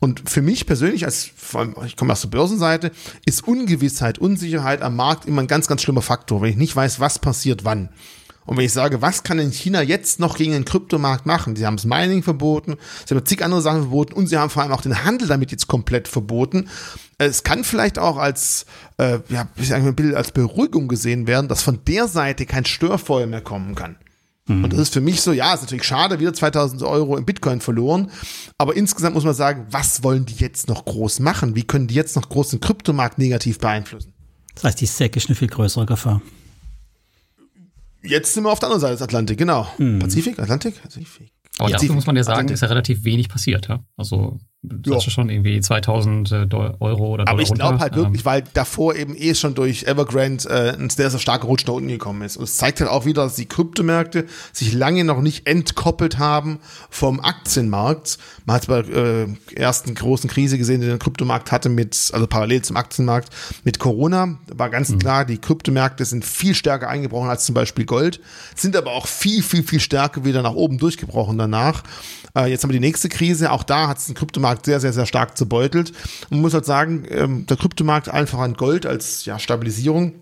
Und 0.00 0.28
für 0.28 0.40
mich 0.40 0.66
persönlich, 0.66 1.04
als 1.04 1.30
ich 1.84 1.96
komme 1.96 2.12
aus 2.14 2.22
der 2.22 2.28
Börsenseite, 2.28 2.90
ist 3.26 3.46
Ungewissheit, 3.46 4.18
Unsicherheit 4.18 4.80
am 4.80 4.96
Markt 4.96 5.26
immer 5.26 5.42
ein 5.42 5.46
ganz, 5.46 5.68
ganz 5.68 5.82
schlimmer 5.82 6.02
Faktor, 6.02 6.40
wenn 6.40 6.50
ich 6.50 6.56
nicht 6.56 6.74
weiß, 6.74 7.00
was 7.00 7.18
passiert 7.18 7.64
wann. 7.64 7.90
Und 8.46 8.56
wenn 8.56 8.64
ich 8.64 8.72
sage, 8.72 9.02
was 9.02 9.22
kann 9.22 9.38
in 9.38 9.52
China 9.52 9.82
jetzt 9.82 10.18
noch 10.18 10.38
gegen 10.38 10.52
den 10.52 10.64
Kryptomarkt 10.64 11.26
machen? 11.26 11.54
Sie 11.54 11.66
haben 11.66 11.76
das 11.76 11.84
Mining 11.84 12.22
verboten, 12.22 12.76
sie 13.06 13.14
haben 13.14 13.24
zig 13.26 13.44
andere 13.44 13.60
Sachen 13.60 13.82
verboten 13.82 14.14
und 14.14 14.26
sie 14.26 14.38
haben 14.38 14.48
vor 14.48 14.62
allem 14.62 14.72
auch 14.72 14.80
den 14.80 15.04
Handel 15.04 15.28
damit 15.28 15.50
jetzt 15.52 15.66
komplett 15.66 16.08
verboten. 16.08 16.68
Es 17.18 17.42
kann 17.42 17.62
vielleicht 17.62 17.98
auch 17.98 18.16
als, 18.16 18.64
äh, 18.96 19.18
ja, 19.28 19.48
als 20.14 20.32
Beruhigung 20.32 20.88
gesehen 20.88 21.26
werden, 21.26 21.48
dass 21.48 21.62
von 21.62 21.84
der 21.86 22.08
Seite 22.08 22.46
kein 22.46 22.64
Störfeuer 22.64 23.26
mehr 23.26 23.42
kommen 23.42 23.74
kann. 23.74 23.96
Mhm. 24.46 24.64
Und 24.64 24.72
das 24.72 24.80
ist 24.80 24.92
für 24.92 25.00
mich 25.00 25.20
so, 25.20 25.32
ja, 25.32 25.54
ist 25.54 25.62
natürlich 25.62 25.84
schade, 25.84 26.20
wieder 26.20 26.32
2000 26.32 26.82
Euro 26.82 27.16
im 27.16 27.24
Bitcoin 27.24 27.60
verloren. 27.60 28.10
Aber 28.58 28.76
insgesamt 28.76 29.14
muss 29.14 29.24
man 29.24 29.34
sagen, 29.34 29.66
was 29.70 30.02
wollen 30.02 30.26
die 30.26 30.34
jetzt 30.34 30.68
noch 30.68 30.84
groß 30.84 31.20
machen? 31.20 31.56
Wie 31.56 31.62
können 31.62 31.86
die 31.86 31.94
jetzt 31.94 32.16
noch 32.16 32.28
groß 32.28 32.50
den 32.50 32.60
Kryptomarkt 32.60 33.18
negativ 33.18 33.58
beeinflussen? 33.58 34.12
Das 34.54 34.64
heißt, 34.64 34.80
die 34.80 34.86
SEC 34.86 35.16
ist 35.16 35.28
eine 35.28 35.36
viel 35.36 35.48
größere 35.48 35.86
Gefahr. 35.86 36.20
Jetzt 38.02 38.34
sind 38.34 38.44
wir 38.44 38.50
auf 38.50 38.58
der 38.58 38.68
anderen 38.68 38.80
Seite 38.80 38.94
des 38.94 39.02
Atlantik, 39.02 39.38
genau. 39.38 39.68
Mhm. 39.78 39.98
Pazifik, 39.98 40.38
Atlantik, 40.38 40.82
Pazifik. 40.82 41.32
Aber 41.58 41.68
ja, 41.68 41.76
dafür 41.76 41.94
muss 41.94 42.06
man 42.06 42.16
ja 42.16 42.24
sagen, 42.24 42.48
ist 42.48 42.62
ja 42.62 42.68
relativ 42.68 43.04
wenig 43.04 43.28
passiert. 43.28 43.68
Ja? 43.68 43.84
Also 43.96 44.38
Du 44.62 44.94
hast 44.94 45.06
ja 45.06 45.10
schon 45.10 45.30
irgendwie 45.30 45.58
2000 45.58 46.32
äh, 46.32 46.46
Euro 46.52 47.14
oder 47.14 47.26
Aber 47.26 47.40
ich 47.40 47.50
glaube 47.50 47.78
halt 47.78 47.96
wirklich, 47.96 48.20
ähm. 48.20 48.26
weil 48.26 48.44
davor 48.52 48.94
eben 48.94 49.14
eh 49.16 49.34
schon 49.34 49.54
durch 49.54 49.84
Evergrande 49.84 50.46
äh, 50.50 50.76
ein 50.76 50.90
sehr, 50.90 51.08
sehr 51.08 51.18
starker 51.18 51.46
Rutsch 51.46 51.66
nach 51.66 51.72
unten 51.72 51.88
gekommen 51.88 52.20
ist. 52.20 52.36
Und 52.36 52.44
es 52.44 52.58
zeigt 52.58 52.80
halt 52.80 52.90
auch 52.90 53.06
wieder, 53.06 53.22
dass 53.24 53.36
die 53.36 53.46
Kryptomärkte 53.46 54.26
sich 54.52 54.74
lange 54.74 55.04
noch 55.04 55.22
nicht 55.22 55.46
entkoppelt 55.46 56.18
haben 56.18 56.58
vom 56.90 57.20
Aktienmarkt. 57.20 58.18
Man 58.44 58.56
hat 58.56 58.66
bei 58.66 58.80
äh, 58.80 59.28
ersten 59.54 59.94
großen 59.94 60.28
Krise 60.28 60.58
gesehen, 60.58 60.82
die 60.82 60.88
der 60.88 60.98
Kryptomarkt 60.98 61.52
hatte 61.52 61.70
mit, 61.70 62.10
also 62.12 62.26
parallel 62.26 62.60
zum 62.60 62.76
Aktienmarkt 62.76 63.30
mit 63.64 63.78
Corona, 63.78 64.36
war 64.54 64.68
ganz 64.68 64.90
mhm. 64.90 64.98
klar, 64.98 65.24
die 65.24 65.38
Kryptomärkte 65.38 66.04
sind 66.04 66.22
viel 66.22 66.54
stärker 66.54 66.90
eingebrochen 66.90 67.30
als 67.30 67.46
zum 67.46 67.54
Beispiel 67.54 67.86
Gold, 67.86 68.20
sind 68.54 68.76
aber 68.76 68.92
auch 68.92 69.06
viel, 69.06 69.42
viel, 69.42 69.62
viel 69.62 69.80
stärker 69.80 70.26
wieder 70.26 70.42
nach 70.42 70.54
oben 70.54 70.76
durchgebrochen 70.76 71.38
danach. 71.38 71.82
Äh, 72.36 72.50
jetzt 72.50 72.62
haben 72.62 72.70
wir 72.70 72.78
die 72.78 72.86
nächste 72.86 73.08
Krise. 73.08 73.52
Auch 73.52 73.62
da 73.62 73.88
hat 73.88 73.98
es 73.98 74.06
den 74.06 74.14
Kryptomarkt 74.14 74.66
sehr, 74.66 74.80
sehr, 74.80 74.92
sehr 74.92 75.06
stark 75.06 75.36
zerbeutelt. 75.36 75.92
Man 76.30 76.40
muss 76.40 76.54
halt 76.54 76.64
sagen, 76.64 77.04
ähm, 77.08 77.46
der 77.46 77.56
Kryptomarkt 77.56 78.08
einfach 78.08 78.38
an 78.38 78.54
Gold 78.54 78.86
als 78.86 79.24
ja, 79.24 79.38
Stabilisierung 79.38 80.14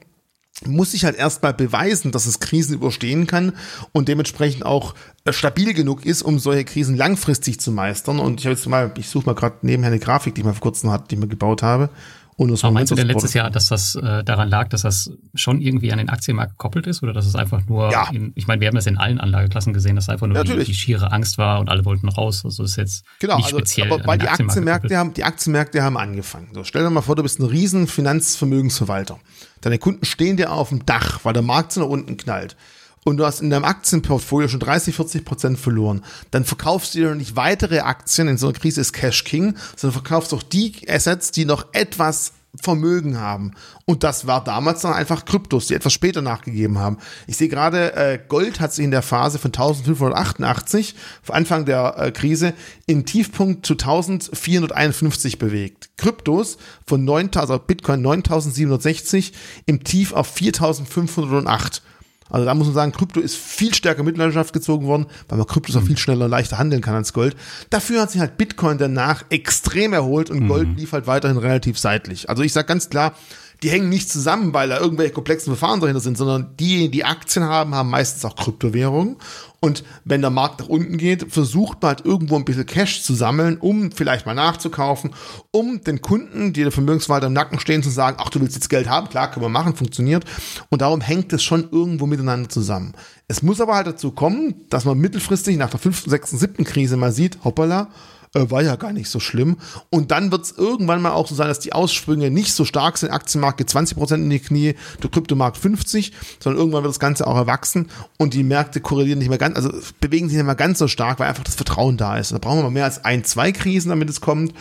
muss 0.66 0.92
sich 0.92 1.04
halt 1.04 1.16
erstmal 1.16 1.54
beweisen, 1.54 2.10
dass 2.10 2.26
es 2.26 2.40
Krisen 2.40 2.74
überstehen 2.74 3.26
kann 3.26 3.52
und 3.92 4.08
dementsprechend 4.08 4.66
auch 4.66 4.94
äh, 5.24 5.32
stabil 5.32 5.72
genug 5.74 6.04
ist, 6.04 6.22
um 6.22 6.38
solche 6.38 6.64
Krisen 6.64 6.96
langfristig 6.96 7.60
zu 7.60 7.70
meistern. 7.70 8.18
Und 8.18 8.40
ich 8.40 8.46
habe 8.46 8.56
jetzt 8.56 8.66
mal, 8.66 8.92
ich 8.98 9.08
suche 9.08 9.26
mal 9.26 9.34
gerade 9.34 9.58
nebenher 9.62 9.90
eine 9.90 10.00
Grafik, 10.00 10.34
die 10.34 10.40
ich 10.40 10.44
mal 10.44 10.54
vor 10.54 10.62
kurzem 10.62 10.90
hatte, 10.90 11.04
die 11.08 11.14
ich 11.14 11.20
mir 11.20 11.28
gebaut 11.28 11.62
habe. 11.62 11.90
Und 12.38 12.52
Aber 12.62 12.70
meinst 12.70 12.92
du 12.92 12.94
denn 12.94 13.08
letztes 13.08 13.34
Jahr, 13.34 13.50
dass 13.50 13.66
das 13.66 13.96
äh, 13.96 14.22
daran 14.22 14.48
lag, 14.48 14.68
dass 14.68 14.82
das 14.82 15.10
schon 15.34 15.60
irgendwie 15.60 15.90
an 15.90 15.98
den 15.98 16.08
Aktienmarkt 16.08 16.52
gekoppelt 16.52 16.86
ist 16.86 17.02
oder 17.02 17.12
dass 17.12 17.26
es 17.26 17.34
einfach 17.34 17.66
nur, 17.66 17.90
ja. 17.90 18.08
in, 18.12 18.30
ich 18.36 18.46
meine, 18.46 18.60
wir 18.60 18.68
haben 18.68 18.76
das 18.76 18.86
in 18.86 18.96
allen 18.96 19.18
Anlageklassen 19.18 19.72
gesehen, 19.72 19.96
dass 19.96 20.04
es 20.04 20.08
einfach 20.08 20.28
nur 20.28 20.44
die, 20.44 20.62
die, 20.62 20.72
schiere 20.72 21.10
Angst 21.10 21.36
war 21.36 21.58
und 21.58 21.68
alle 21.68 21.84
wollten 21.84 22.08
raus. 22.08 22.44
Also 22.44 22.62
das 22.62 22.70
ist 22.70 22.76
jetzt 22.76 23.04
genau, 23.18 23.38
nicht 23.38 23.46
also, 23.46 23.58
speziell. 23.58 23.92
Aber 23.92 24.06
weil 24.06 24.18
die 24.18 24.28
Aktienmärkte 24.28 24.96
haben, 24.96 25.14
die 25.14 25.24
Aktienmärkte 25.24 25.82
haben 25.82 25.96
angefangen. 25.96 26.50
So, 26.52 26.62
stell 26.62 26.84
dir 26.84 26.90
mal 26.90 27.02
vor, 27.02 27.16
du 27.16 27.24
bist 27.24 27.40
ein 27.40 27.44
riesen 27.44 27.88
Finanzvermögensverwalter. 27.88 29.18
Deine 29.60 29.78
Kunden 29.78 30.04
stehen 30.04 30.36
dir 30.36 30.52
auf 30.52 30.68
dem 30.68 30.86
Dach, 30.86 31.18
weil 31.24 31.32
der 31.32 31.42
Markt 31.42 31.72
so 31.72 31.80
nach 31.80 31.88
unten 31.88 32.16
knallt 32.16 32.56
und 33.04 33.16
du 33.16 33.24
hast 33.24 33.40
in 33.40 33.50
deinem 33.50 33.64
Aktienportfolio 33.64 34.48
schon 34.48 34.60
30, 34.60 34.94
40 34.94 35.24
Prozent 35.24 35.58
verloren, 35.58 36.04
dann 36.30 36.44
verkaufst 36.44 36.94
du 36.94 36.98
dir 36.98 37.14
nicht 37.14 37.36
weitere 37.36 37.80
Aktien, 37.80 38.28
in 38.28 38.38
so 38.38 38.48
einer 38.48 38.58
Krise 38.58 38.80
ist 38.80 38.92
Cash 38.92 39.24
King, 39.24 39.56
sondern 39.76 40.00
verkaufst 40.00 40.34
auch 40.34 40.42
die 40.42 40.88
Assets, 40.88 41.30
die 41.30 41.44
noch 41.44 41.66
etwas 41.72 42.32
Vermögen 42.60 43.18
haben. 43.18 43.52
Und 43.84 44.04
das 44.04 44.26
war 44.26 44.42
damals 44.42 44.80
dann 44.80 44.92
einfach 44.92 45.24
Kryptos, 45.24 45.66
die 45.66 45.74
etwas 45.74 45.92
später 45.92 46.22
nachgegeben 46.22 46.78
haben. 46.78 46.98
Ich 47.26 47.36
sehe 47.36 47.48
gerade, 47.48 47.94
äh, 47.94 48.18
Gold 48.26 48.60
hat 48.60 48.72
sich 48.72 48.84
in 48.84 48.90
der 48.90 49.02
Phase 49.02 49.38
von 49.38 49.50
1588, 49.50 50.94
Anfang 51.28 51.66
der 51.66 51.96
äh, 51.98 52.10
Krise, 52.10 52.54
in 52.86 53.04
Tiefpunkt 53.04 53.66
zu 53.66 53.74
1451 53.74 55.38
bewegt. 55.38 55.90
Kryptos 55.98 56.56
von 56.86 57.04
9000, 57.04 57.36
also 57.36 57.58
Bitcoin 57.58 58.02
9760 58.02 59.32
im 59.66 59.84
Tief 59.84 60.12
auf 60.12 60.26
4508. 60.28 61.82
Also 62.30 62.44
da 62.44 62.54
muss 62.54 62.66
man 62.66 62.74
sagen, 62.74 62.92
Krypto 62.92 63.20
ist 63.20 63.36
viel 63.36 63.74
stärker 63.74 64.02
mit 64.02 64.16
Leidenschaft 64.16 64.52
gezogen 64.52 64.86
worden, 64.86 65.06
weil 65.28 65.38
man 65.38 65.46
Kryptos 65.46 65.76
auch 65.76 65.82
mhm. 65.82 65.86
viel 65.86 65.98
schneller 65.98 66.26
und 66.26 66.30
leichter 66.30 66.58
handeln 66.58 66.82
kann 66.82 66.94
als 66.94 67.12
Gold. 67.12 67.36
Dafür 67.70 68.02
hat 68.02 68.10
sich 68.10 68.20
halt 68.20 68.36
Bitcoin 68.36 68.78
danach 68.78 69.24
extrem 69.30 69.92
erholt 69.92 70.30
und 70.30 70.48
Gold 70.48 70.68
mhm. 70.68 70.76
lief 70.76 70.92
halt 70.92 71.06
weiterhin 71.06 71.38
relativ 71.38 71.78
seitlich. 71.78 72.28
Also 72.28 72.42
ich 72.42 72.52
sage 72.52 72.66
ganz 72.66 72.90
klar, 72.90 73.14
die 73.62 73.70
hängen 73.70 73.88
nicht 73.88 74.08
zusammen, 74.08 74.54
weil 74.54 74.68
da 74.68 74.78
irgendwelche 74.78 75.12
komplexen 75.12 75.54
Verfahren 75.54 75.80
dahinter 75.80 76.00
sind, 76.00 76.16
sondern 76.16 76.54
die, 76.60 76.90
die 76.90 77.04
Aktien 77.04 77.44
haben, 77.44 77.74
haben 77.74 77.90
meistens 77.90 78.24
auch 78.24 78.36
Kryptowährungen. 78.36 79.16
Und 79.60 79.82
wenn 80.04 80.20
der 80.20 80.30
Markt 80.30 80.60
nach 80.60 80.68
unten 80.68 80.98
geht, 80.98 81.32
versucht 81.32 81.82
man 81.82 81.88
halt 81.88 82.04
irgendwo 82.04 82.36
ein 82.36 82.44
bisschen 82.44 82.66
Cash 82.66 83.02
zu 83.02 83.14
sammeln, 83.14 83.58
um 83.58 83.90
vielleicht 83.90 84.24
mal 84.24 84.34
nachzukaufen, 84.34 85.10
um 85.50 85.82
den 85.82 86.00
Kunden, 86.00 86.52
die 86.52 86.62
der 86.62 86.70
Vermögensverwalter 86.70 87.26
im 87.26 87.32
Nacken 87.32 87.58
stehen, 87.58 87.82
zu 87.82 87.90
sagen, 87.90 88.18
ach, 88.20 88.30
du 88.30 88.40
willst 88.40 88.54
jetzt 88.54 88.70
Geld 88.70 88.88
haben, 88.88 89.08
klar, 89.08 89.30
können 89.30 89.44
wir 89.44 89.50
machen, 89.50 89.74
funktioniert. 89.74 90.24
Und 90.68 90.82
darum 90.82 91.00
hängt 91.00 91.32
es 91.32 91.42
schon 91.42 91.68
irgendwo 91.72 92.06
miteinander 92.06 92.48
zusammen. 92.48 92.94
Es 93.26 93.42
muss 93.42 93.60
aber 93.60 93.74
halt 93.74 93.88
dazu 93.88 94.12
kommen, 94.12 94.54
dass 94.70 94.84
man 94.84 94.98
mittelfristig 94.98 95.56
nach 95.56 95.70
der 95.70 95.80
fünften, 95.80 96.10
sechsten, 96.10 96.38
siebten 96.38 96.64
Krise 96.64 96.96
mal 96.96 97.12
sieht, 97.12 97.38
hoppala, 97.44 97.88
äh, 98.34 98.50
war 98.50 98.62
ja 98.62 98.76
gar 98.76 98.92
nicht 98.92 99.08
so 99.08 99.20
schlimm. 99.20 99.56
Und 99.90 100.10
dann 100.10 100.30
wird 100.30 100.44
es 100.44 100.52
irgendwann 100.52 101.02
mal 101.02 101.12
auch 101.12 101.28
so 101.28 101.34
sein, 101.34 101.48
dass 101.48 101.60
die 101.60 101.72
Aussprünge 101.72 102.30
nicht 102.30 102.52
so 102.52 102.64
stark 102.64 102.98
sind. 102.98 103.10
Aktienmarkt 103.10 103.58
geht 103.58 103.68
20% 103.68 104.14
in 104.14 104.30
die 104.30 104.38
Knie, 104.38 104.74
der 105.02 105.10
Kryptomarkt 105.10 105.56
50, 105.56 106.12
sondern 106.40 106.58
irgendwann 106.58 106.82
wird 106.84 106.92
das 106.92 107.00
Ganze 107.00 107.26
auch 107.26 107.36
erwachsen 107.36 107.88
und 108.18 108.34
die 108.34 108.42
Märkte 108.42 108.80
korrelieren 108.80 109.18
nicht 109.18 109.28
mehr 109.28 109.38
ganz, 109.38 109.56
also 109.56 109.70
bewegen 110.00 110.28
sich 110.28 110.36
nicht 110.36 110.46
mehr 110.46 110.54
ganz 110.54 110.78
so 110.78 110.88
stark, 110.88 111.18
weil 111.18 111.28
einfach 111.28 111.44
das 111.44 111.54
Vertrauen 111.54 111.96
da 111.96 112.18
ist. 112.18 112.32
Da 112.32 112.38
brauchen 112.38 112.58
wir 112.58 112.64
mal 112.64 112.70
mehr 112.70 112.84
als 112.84 113.04
ein, 113.04 113.24
zwei 113.24 113.52
Krisen, 113.52 113.90
damit 113.90 114.10
es 114.10 114.20
kommt. 114.20 114.52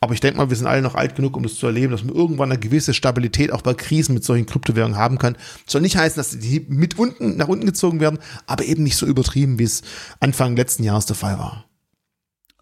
Aber 0.00 0.12
ich 0.12 0.20
denke 0.20 0.36
mal, 0.38 0.50
wir 0.50 0.56
sind 0.56 0.66
alle 0.66 0.82
noch 0.82 0.94
alt 0.94 1.16
genug, 1.16 1.36
um 1.36 1.42
das 1.42 1.54
zu 1.54 1.66
erleben, 1.66 1.90
dass 1.90 2.04
man 2.04 2.14
irgendwann 2.14 2.52
eine 2.52 2.60
gewisse 2.60 2.92
Stabilität 2.92 3.50
auch 3.50 3.62
bei 3.62 3.74
Krisen 3.74 4.14
mit 4.14 4.24
solchen 4.24 4.46
Kryptowährungen 4.46 4.98
haben 4.98 5.18
kann. 5.18 5.34
Das 5.64 5.72
soll 5.72 5.80
nicht 5.80 5.96
heißen, 5.96 6.16
dass 6.16 6.38
die 6.38 6.66
mit 6.68 6.98
unten 6.98 7.36
nach 7.36 7.48
unten 7.48 7.66
gezogen 7.66 7.98
werden, 7.98 8.18
aber 8.46 8.64
eben 8.64 8.82
nicht 8.82 8.96
so 8.96 9.06
übertrieben, 9.06 9.58
wie 9.58 9.64
es 9.64 9.82
Anfang 10.20 10.54
letzten 10.54 10.84
Jahres 10.84 11.06
der 11.06 11.16
Fall 11.16 11.38
war 11.38 11.65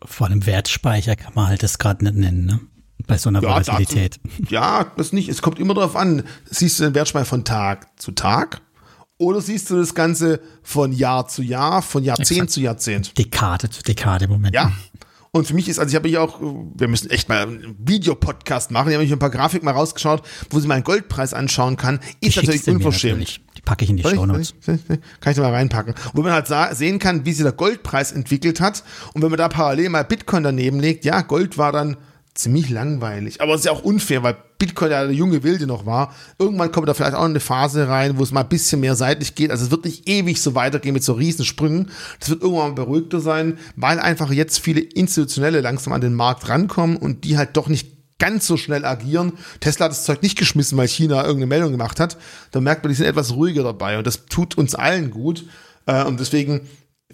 vor 0.05 0.29
allem 0.29 0.47
Wertspeicher 0.47 1.17
kann 1.17 1.33
man 1.35 1.49
halt 1.49 1.63
das 1.63 1.79
gerade 1.79 2.05
nicht 2.05 2.17
nennen, 2.17 2.47
ne? 2.47 2.61
Bei 3.07 3.19
so 3.19 3.29
einer 3.29 3.43
ja, 3.43 3.51
Volatilität. 3.51 4.19
Dazu, 4.23 4.55
ja, 4.55 4.85
das 4.97 5.13
nicht. 5.13 5.29
Es 5.29 5.43
kommt 5.43 5.59
immer 5.59 5.75
darauf 5.75 5.95
an, 5.97 6.23
siehst 6.49 6.79
du 6.79 6.85
den 6.85 6.95
Wertspeicher 6.95 7.27
von 7.27 7.45
Tag 7.45 8.01
zu 8.01 8.13
Tag 8.13 8.63
oder 9.19 9.41
siehst 9.41 9.69
du 9.71 9.77
das 9.77 9.95
Ganze 9.95 10.41
von 10.63 10.93
Jahr 10.93 11.29
zu 11.29 11.43
Jahr, 11.43 11.83
von 11.83 12.03
Jahrzehnt 12.03 12.31
Exakt. 12.31 12.51
zu 12.51 12.61
Jahrzehnt? 12.61 13.19
Dekade 13.19 13.69
zu 13.69 13.83
Dekade 13.83 14.25
im 14.25 14.31
Moment. 14.31 14.55
Ja. 14.55 14.73
Und 15.33 15.49
für 15.49 15.55
mich 15.55 15.69
ist, 15.69 15.81
also 15.81 15.91
ich 15.91 15.97
habe 15.97 16.09
hier 16.09 16.23
auch, 16.23 16.41
wir 16.41 16.87
müssen 16.87 17.11
echt 17.11 17.29
mal 17.29 17.43
einen 17.43 17.75
Videopodcast 17.79 18.71
machen. 18.71 18.89
Ich 18.89 18.95
habe 18.95 19.03
mich 19.03 19.13
ein 19.13 19.19
paar 19.19 19.31
Grafiken 19.31 19.65
mal 19.65 19.73
rausgeschaut, 19.73 20.23
wo 20.51 20.61
sie 20.61 20.69
mal 20.69 20.75
einen 20.75 20.85
Goldpreis 20.85 21.35
anschauen 21.35 21.77
kann. 21.77 21.99
Ist 22.21 22.37
natürlich 22.37 22.67
unverschämt. 22.69 23.19
Natürlich. 23.19 23.41
Packe 23.65 23.85
ich 23.85 23.91
in 23.91 23.97
die 23.97 24.03
Show 24.03 24.27
Notes. 24.27 24.55
Kann 24.65 25.31
ich 25.31 25.37
da 25.37 25.43
mal 25.43 25.53
reinpacken. 25.53 25.95
Wo 26.12 26.23
man 26.23 26.33
halt 26.33 26.77
sehen 26.77 26.99
kann, 26.99 27.25
wie 27.25 27.33
sich 27.33 27.43
der 27.43 27.53
Goldpreis 27.53 28.12
entwickelt 28.12 28.61
hat. 28.61 28.85
Und 29.15 29.23
wenn 29.23 29.31
man 29.31 29.39
da 29.39 29.49
parallel 29.49 29.89
mal 29.89 30.05
Bitcoin 30.05 30.43
daneben 30.43 30.81
legt, 30.81 31.05
ja, 31.05 31.23
Gold 31.23 31.59
war 31.59 31.73
dann 31.73 31.97
ziemlich 32.35 32.69
langweilig. 32.69 33.41
Aber 33.41 33.55
es 33.55 33.61
ist 33.61 33.67
ja 33.67 33.73
auch 33.73 33.85
unfair, 33.85 34.23
weil 34.25 34.37
Bitcoin 34.59 34.91
ja 34.91 35.05
der 35.05 35.15
junge 35.15 35.43
Wilde 35.45 35.67
noch 35.67 35.87
war. 35.87 36.12
Irgendwann 36.39 36.73
kommt 36.73 36.89
da 36.89 36.95
vielleicht 36.95 37.15
auch 37.15 37.25
eine 37.25 37.41
Phase 37.41 37.89
rein, 37.89 38.19
wo 38.19 38.23
es 38.23 38.33
mal 38.33 38.41
ein 38.41 38.49
bisschen 38.49 38.81
mehr 38.81 38.97
seitlich 38.97 39.37
geht. 39.37 39.51
Also 39.51 39.65
es 39.65 39.71
wird 39.71 39.85
nicht 39.85 40.09
ewig 40.09 40.43
so 40.43 40.55
weitergehen 40.55 40.95
mit 40.95 41.05
so 41.05 41.12
Riesensprüngen. 41.12 41.91
Das 42.19 42.31
wird 42.31 42.43
irgendwann 42.43 42.71
mal 42.71 42.75
beruhigter 42.75 43.21
sein, 43.21 43.59
weil 43.77 44.01
einfach 44.01 44.33
jetzt 44.33 44.59
viele 44.59 44.81
Institutionelle 44.81 45.61
langsam 45.61 45.93
an 45.93 46.01
den 46.01 46.15
Markt 46.15 46.49
rankommen 46.49 46.97
und 46.97 47.25
die 47.25 47.38
halt 47.38 47.57
doch 47.57 47.68
nicht 47.68 47.93
ganz 48.18 48.46
so 48.46 48.57
schnell 48.57 48.84
agieren. 48.84 49.32
Tesla 49.61 49.86
hat 49.86 49.92
das 49.92 50.04
Zeug 50.04 50.22
nicht 50.22 50.38
geschmissen, 50.38 50.78
weil 50.78 50.88
China 50.88 51.22
irgendeine 51.22 51.46
Meldung 51.46 51.72
gemacht 51.72 52.00
hat. 52.00 52.16
Da 52.50 52.61
merkt 52.61 52.84
man, 52.84 52.91
die 52.91 52.96
sind 52.96 53.07
etwas 53.07 53.32
ruhiger 53.32 53.62
dabei 53.62 53.99
und 53.99 54.07
das 54.07 54.26
tut 54.26 54.57
uns 54.57 54.74
allen 54.74 55.11
gut. 55.11 55.45
Äh, 55.86 56.04
und 56.04 56.20
deswegen 56.20 56.62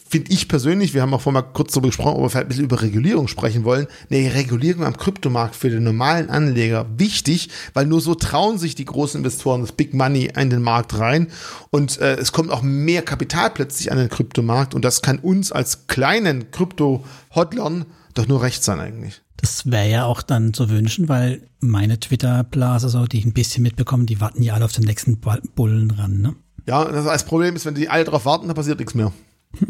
finde 0.08 0.32
ich 0.32 0.48
persönlich, 0.48 0.94
wir 0.94 1.02
haben 1.02 1.12
auch 1.12 1.20
vorhin 1.20 1.42
mal 1.42 1.52
kurz 1.52 1.72
darüber 1.72 1.88
gesprochen, 1.88 2.16
ob 2.16 2.22
wir 2.22 2.30
vielleicht 2.30 2.46
ein 2.46 2.48
bisschen 2.48 2.64
über 2.64 2.82
Regulierung 2.82 3.28
sprechen 3.28 3.64
wollen, 3.64 3.86
eine 4.10 4.34
Regulierung 4.34 4.84
am 4.84 4.96
Kryptomarkt 4.96 5.56
für 5.56 5.70
den 5.70 5.82
normalen 5.82 6.30
Anleger 6.30 6.86
wichtig, 6.96 7.50
weil 7.74 7.86
nur 7.86 8.00
so 8.00 8.14
trauen 8.14 8.58
sich 8.58 8.74
die 8.74 8.84
großen 8.84 9.18
Investoren 9.18 9.60
das 9.60 9.72
Big 9.72 9.94
Money 9.94 10.30
in 10.36 10.50
den 10.50 10.62
Markt 10.62 10.98
rein 10.98 11.28
und 11.70 11.98
äh, 12.00 12.16
es 12.16 12.32
kommt 12.32 12.50
auch 12.50 12.62
mehr 12.62 13.02
Kapital 13.02 13.50
plötzlich 13.50 13.92
an 13.92 13.98
den 13.98 14.08
Kryptomarkt 14.08 14.74
und 14.74 14.84
das 14.84 15.02
kann 15.02 15.18
uns 15.18 15.52
als 15.52 15.86
kleinen 15.86 16.50
Krypto-Hodlern 16.50 17.86
doch 18.14 18.26
nur 18.26 18.42
recht 18.42 18.64
sein 18.64 18.80
eigentlich. 18.80 19.22
Das 19.40 19.70
wäre 19.70 19.88
ja 19.88 20.04
auch 20.04 20.22
dann 20.22 20.52
zu 20.52 20.68
wünschen, 20.68 21.08
weil 21.08 21.42
meine 21.60 21.98
Twitter-Blase, 21.98 22.88
so, 22.88 23.06
die 23.06 23.18
ich 23.18 23.24
ein 23.24 23.32
bisschen 23.32 23.62
mitbekomme, 23.62 24.04
die 24.04 24.20
warten 24.20 24.42
ja 24.42 24.54
alle 24.54 24.64
auf 24.64 24.72
den 24.72 24.84
nächsten 24.84 25.18
Bullen 25.18 25.90
ran, 25.92 26.20
ne? 26.20 26.34
Ja, 26.66 26.84
das, 26.84 27.24
Problem 27.24 27.56
ist, 27.56 27.64
wenn 27.64 27.74
die 27.74 27.88
alle 27.88 28.04
darauf 28.04 28.26
warten, 28.26 28.46
dann 28.46 28.54
passiert 28.54 28.78
nichts 28.78 28.94
mehr. 28.94 29.12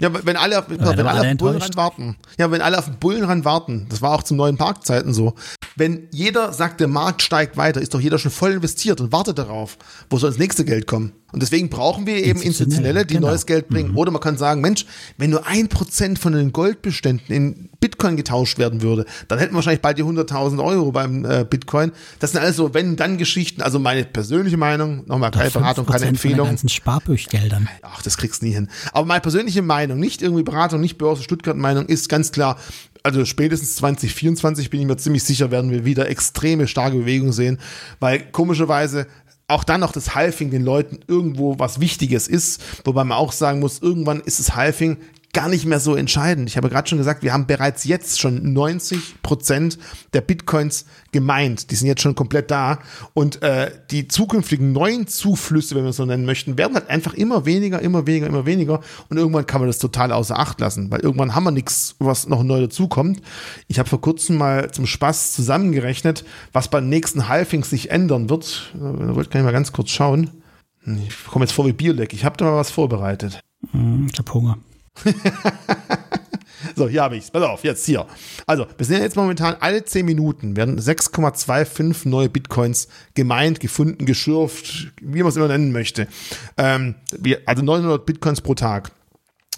Ja, 0.00 0.10
wenn 0.24 0.36
alle, 0.36 0.64
wenn 0.68 0.78
Werden 0.78 1.00
alle 1.00 1.08
alle 1.08 1.20
auf 1.20 1.26
den. 1.26 1.36
Bullenrand 1.36 1.76
warten. 1.76 2.16
Ja, 2.38 2.50
wenn 2.50 2.60
alle 2.60 2.78
auf 2.78 2.84
den 2.84 2.98
Bullenrand 2.98 3.44
warten. 3.44 3.86
Das 3.88 4.00
war 4.00 4.12
auch 4.12 4.22
zum 4.22 4.36
neuen 4.36 4.56
Parkzeiten 4.56 5.12
so. 5.12 5.34
Wenn 5.76 6.08
jeder 6.10 6.52
sagt, 6.52 6.80
der 6.80 6.88
Markt 6.88 7.22
steigt 7.22 7.56
weiter, 7.56 7.80
ist 7.80 7.94
doch 7.94 8.00
jeder 8.00 8.18
schon 8.18 8.30
voll 8.30 8.52
investiert 8.52 9.00
und 9.00 9.12
wartet 9.12 9.38
darauf. 9.38 9.78
Wo 10.10 10.18
soll 10.18 10.30
das 10.30 10.38
nächste 10.38 10.64
Geld 10.64 10.86
kommen? 10.86 11.12
Und 11.30 11.42
deswegen 11.42 11.68
brauchen 11.68 12.06
wir 12.06 12.24
eben 12.24 12.40
Institutionelle, 12.40 13.04
die 13.04 13.14
genau. 13.14 13.28
neues 13.28 13.44
Geld 13.44 13.68
bringen. 13.68 13.94
Oder 13.94 14.10
man 14.10 14.22
kann 14.22 14.38
sagen, 14.38 14.62
Mensch, 14.62 14.86
wenn 15.18 15.28
nur 15.28 15.46
ein 15.46 15.68
Prozent 15.68 16.18
von 16.18 16.32
den 16.32 16.52
Goldbeständen 16.52 17.34
in 17.34 17.68
Bitcoin 17.80 18.16
getauscht 18.16 18.58
werden 18.58 18.80
würde, 18.80 19.04
dann 19.28 19.38
hätten 19.38 19.52
wir 19.52 19.56
wahrscheinlich 19.56 19.82
bald 19.82 19.98
die 19.98 20.04
100.000 20.04 20.64
Euro 20.64 20.90
beim 20.90 21.26
äh, 21.26 21.44
Bitcoin. 21.48 21.92
Das 22.18 22.32
sind 22.32 22.40
alles 22.40 22.56
so 22.56 22.72
wenn-dann-Geschichten. 22.72 23.60
Also 23.60 23.78
meine 23.78 24.04
persönliche 24.04 24.56
Meinung, 24.56 25.06
nochmal 25.06 25.30
keine 25.30 25.50
Beratung, 25.50 25.84
5% 25.84 25.86
keine 25.86 25.98
Von 25.98 26.00
den 26.00 26.08
Empfehlung. 26.08 26.46
ganzen 26.48 26.68
Sparbüchgeldern. 26.70 27.68
Ach, 27.82 28.00
das 28.00 28.16
kriegst 28.16 28.40
du 28.40 28.46
nie 28.46 28.52
hin. 28.52 28.68
Aber 28.92 29.04
meine 29.04 29.20
persönliche 29.20 29.60
Meinung, 29.60 29.87
nicht 29.96 30.22
irgendwie 30.22 30.42
Beratung, 30.42 30.80
nicht 30.80 30.98
Börse 30.98 31.22
Stuttgart 31.22 31.56
Meinung, 31.56 31.86
ist 31.86 32.08
ganz 32.08 32.32
klar, 32.32 32.58
also 33.02 33.24
spätestens 33.24 33.76
2024 33.76 34.70
bin 34.70 34.80
ich 34.80 34.86
mir 34.86 34.96
ziemlich 34.96 35.24
sicher, 35.24 35.50
werden 35.50 35.70
wir 35.70 35.84
wieder 35.84 36.08
extreme 36.08 36.66
starke 36.66 36.98
Bewegung 36.98 37.32
sehen, 37.32 37.58
weil 38.00 38.20
komischerweise 38.20 39.06
auch 39.46 39.64
dann 39.64 39.80
noch 39.80 39.92
das 39.92 40.14
Halving 40.14 40.50
den 40.50 40.62
Leuten 40.62 41.00
irgendwo 41.06 41.58
was 41.58 41.80
Wichtiges 41.80 42.28
ist, 42.28 42.62
wobei 42.84 43.04
man 43.04 43.16
auch 43.16 43.32
sagen 43.32 43.60
muss, 43.60 43.80
irgendwann 43.80 44.20
ist 44.20 44.38
das 44.38 44.54
Halving 44.54 44.98
gar 45.38 45.48
nicht 45.48 45.66
mehr 45.66 45.78
so 45.78 45.94
entscheidend. 45.94 46.48
Ich 46.48 46.56
habe 46.56 46.68
gerade 46.68 46.88
schon 46.88 46.98
gesagt, 46.98 47.22
wir 47.22 47.32
haben 47.32 47.46
bereits 47.46 47.84
jetzt 47.84 48.18
schon 48.18 48.54
90 48.54 49.22
Prozent 49.22 49.78
der 50.12 50.20
Bitcoins 50.20 50.84
gemeint. 51.12 51.70
Die 51.70 51.76
sind 51.76 51.86
jetzt 51.86 52.02
schon 52.02 52.16
komplett 52.16 52.50
da. 52.50 52.80
Und 53.14 53.40
äh, 53.40 53.70
die 53.92 54.08
zukünftigen 54.08 54.72
neuen 54.72 55.06
Zuflüsse, 55.06 55.76
wenn 55.76 55.84
wir 55.84 55.90
es 55.90 55.96
so 55.96 56.04
nennen 56.04 56.24
möchten, 56.24 56.58
werden 56.58 56.74
halt 56.74 56.90
einfach 56.90 57.14
immer 57.14 57.46
weniger, 57.46 57.80
immer 57.80 58.04
weniger, 58.08 58.26
immer 58.26 58.46
weniger. 58.46 58.80
Und 59.10 59.16
irgendwann 59.16 59.46
kann 59.46 59.60
man 59.60 59.68
das 59.68 59.78
total 59.78 60.10
außer 60.10 60.36
Acht 60.36 60.58
lassen, 60.58 60.90
weil 60.90 61.00
irgendwann 61.02 61.36
haben 61.36 61.44
wir 61.44 61.52
nichts, 61.52 61.94
was 62.00 62.26
noch 62.26 62.42
neu 62.42 62.62
dazukommt. 62.62 63.22
Ich 63.68 63.78
habe 63.78 63.88
vor 63.88 64.00
kurzem 64.00 64.38
mal 64.38 64.72
zum 64.72 64.86
Spaß 64.86 65.34
zusammengerechnet, 65.34 66.24
was 66.52 66.66
beim 66.66 66.88
nächsten 66.88 67.28
Halving 67.28 67.62
sich 67.62 67.92
ändern 67.92 68.28
wird. 68.28 68.72
Äh, 68.74 68.78
Da 68.80 69.14
wollte 69.14 69.38
ich 69.38 69.44
mal 69.44 69.52
ganz 69.52 69.70
kurz 69.70 69.90
schauen. 69.90 70.42
Ich 70.84 71.26
komme 71.26 71.44
jetzt 71.44 71.52
vor 71.52 71.64
wie 71.64 71.72
Bierleck. 71.72 72.12
Ich 72.12 72.24
habe 72.24 72.36
da 72.36 72.46
mal 72.46 72.56
was 72.56 72.72
vorbereitet. 72.72 73.40
Hm, 73.70 74.08
ich 74.12 74.18
hab 74.18 74.34
Hunger. 74.34 74.58
So, 76.74 76.88
hier 76.88 77.02
habe 77.02 77.16
ich's. 77.16 77.30
Pass 77.30 77.42
auf, 77.42 77.64
jetzt 77.64 77.84
hier. 77.86 78.06
Also, 78.46 78.66
wir 78.76 78.86
sind 78.86 79.02
jetzt 79.02 79.16
momentan 79.16 79.56
alle 79.60 79.84
10 79.84 80.04
Minuten 80.04 80.56
werden 80.56 80.78
6,25 80.78 82.08
neue 82.08 82.28
Bitcoins 82.28 82.88
gemeint, 83.14 83.60
gefunden, 83.60 84.06
geschürft, 84.06 84.92
wie 85.00 85.20
man 85.22 85.28
es 85.28 85.36
immer 85.36 85.48
nennen 85.48 85.72
möchte. 85.72 86.08
Ähm, 86.56 86.96
wir, 87.16 87.40
also 87.46 87.62
900 87.62 88.04
Bitcoins 88.04 88.40
pro 88.40 88.54
Tag. 88.54 88.92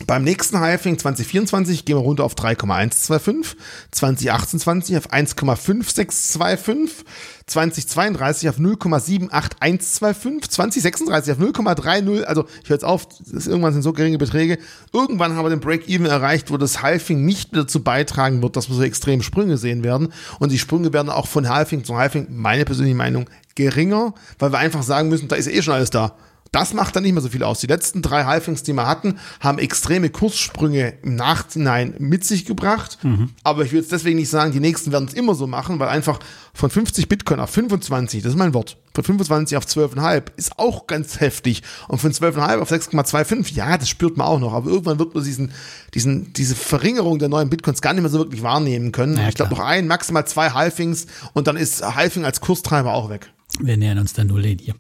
Beim 0.07 0.25
nächsten 0.25 0.59
Halving 0.59 0.99
2024 0.99 1.85
gehen 1.85 1.97
wir 1.97 2.03
runter 2.03 2.25
auf 2.25 2.35
3,125, 2.35 3.57
2028 3.91 4.97
auf 4.97 5.13
1,5625, 5.13 7.05
2032 7.47 8.49
auf 8.49 8.59
0,78125, 8.59 10.51
2036 10.51 11.33
auf 11.33 11.39
0,30, 11.39 12.23
also 12.23 12.47
ich 12.63 12.71
höre 12.71 12.77
jetzt 12.77 12.85
auf, 12.85 13.09
das 13.31 13.47
irgendwann 13.47 13.75
sind 13.75 13.83
so 13.83 13.93
geringe 13.93 14.19
Beträge. 14.19 14.59
Irgendwann 14.93 15.37
haben 15.37 15.45
wir 15.45 15.51
den 15.51 15.61
Break-Even 15.61 16.07
erreicht, 16.07 16.51
wo 16.51 16.57
das 16.57 16.83
Halving 16.83 17.25
nicht 17.25 17.53
mehr 17.53 17.63
dazu 17.63 17.83
beitragen 17.83 18.43
wird, 18.43 18.57
dass 18.57 18.69
wir 18.69 18.77
so 18.77 18.83
extreme 18.83 19.23
Sprünge 19.23 19.59
sehen 19.59 19.85
werden. 19.85 20.13
Und 20.39 20.51
die 20.51 20.59
Sprünge 20.59 20.93
werden 20.93 21.11
auch 21.11 21.27
von 21.27 21.49
Halving 21.49 21.85
zu 21.85 21.97
Halving, 21.97 22.29
meine 22.31 22.65
persönliche 22.65 22.97
Meinung, 22.97 23.29
geringer, 23.55 24.15
weil 24.39 24.53
wir 24.53 24.59
einfach 24.59 24.83
sagen 24.83 25.09
müssen, 25.11 25.29
da 25.29 25.37
ist 25.37 25.47
eh 25.47 25.61
schon 25.61 25.75
alles 25.75 25.91
da. 25.91 26.17
Das 26.53 26.75
macht 26.75 26.97
dann 26.97 27.05
nicht 27.05 27.13
mehr 27.13 27.23
so 27.23 27.29
viel 27.29 27.45
aus. 27.45 27.61
Die 27.61 27.69
letzten 27.69 28.03
drei 28.03 28.25
Halfings, 28.25 28.65
die 28.65 28.73
wir 28.73 28.87
hatten, 28.87 29.19
haben 29.39 29.59
extreme 29.61 30.11
Kurssprünge 30.11 30.95
im 31.03 31.15
Nachhinein 31.15 31.95
mit 31.99 32.25
sich 32.25 32.45
gebracht. 32.45 32.99
Aber 33.45 33.65
ich 33.65 33.71
will 33.73 33.81
jetzt 33.81 33.93
deswegen 33.93 34.19
nicht 34.19 34.31
sagen, 34.31 34.51
die 34.53 34.59
nächsten 34.61 34.91
werden 34.91 35.07
es 35.07 35.15
immer 35.15 35.35
so 35.37 35.47
machen, 35.47 35.79
weil 35.79 35.89
einfach 35.89 36.19
von 36.53 36.69
50 36.69 37.09
Bitcoin 37.09 37.39
auf 37.39 37.51
25, 37.51 38.23
das 38.23 38.33
ist 38.33 38.39
mein 38.39 38.53
Wort, 38.53 38.79
von 38.95 39.05
25 39.05 39.57
auf 39.57 39.65
12,5 39.65 40.23
ist 40.37 40.59
auch 40.59 40.89
ganz 40.89 41.21
heftig. 41.21 41.63
Und 41.87 41.99
von 41.99 42.11
12,5 42.11 42.59
auf 42.59 42.73
6,25, 42.73 43.55
ja, 43.55 43.79
das 43.79 43.89
spürt 43.89 44.17
man 44.17 44.27
auch 44.27 44.41
noch. 44.41 44.53
Aber 44.53 44.69
irgendwann 44.71 44.99
wird 44.99 45.15
man 45.15 45.23
diesen, 45.23 45.53
diesen, 45.95 46.33
diese 46.33 46.57
Verringerung 46.57 47.21
der 47.21 47.29
neuen 47.29 47.49
Bitcoins 47.49 47.81
gar 47.81 47.93
nicht 47.93 48.03
mehr 48.03 48.11
so 48.11 48.19
wirklich 48.19 48.43
wahrnehmen 48.43 48.91
können. 48.91 49.17
Ja, 49.17 49.29
ich 49.29 49.37
glaube 49.37 49.55
noch 49.55 49.61
ein, 49.61 49.87
maximal 49.87 50.27
zwei 50.27 50.51
Halfings 50.51 51.07
und 51.33 51.47
dann 51.47 51.57
ist 51.57 51.83
Halfing 51.95 52.25
als 52.25 52.41
Kurstreiber 52.41 52.93
auch 52.95 53.09
weg. 53.09 53.31
Wir 53.61 53.77
nähern 53.77 53.99
uns 53.99 54.13
der 54.15 54.25
Nulllinie. 54.25 54.75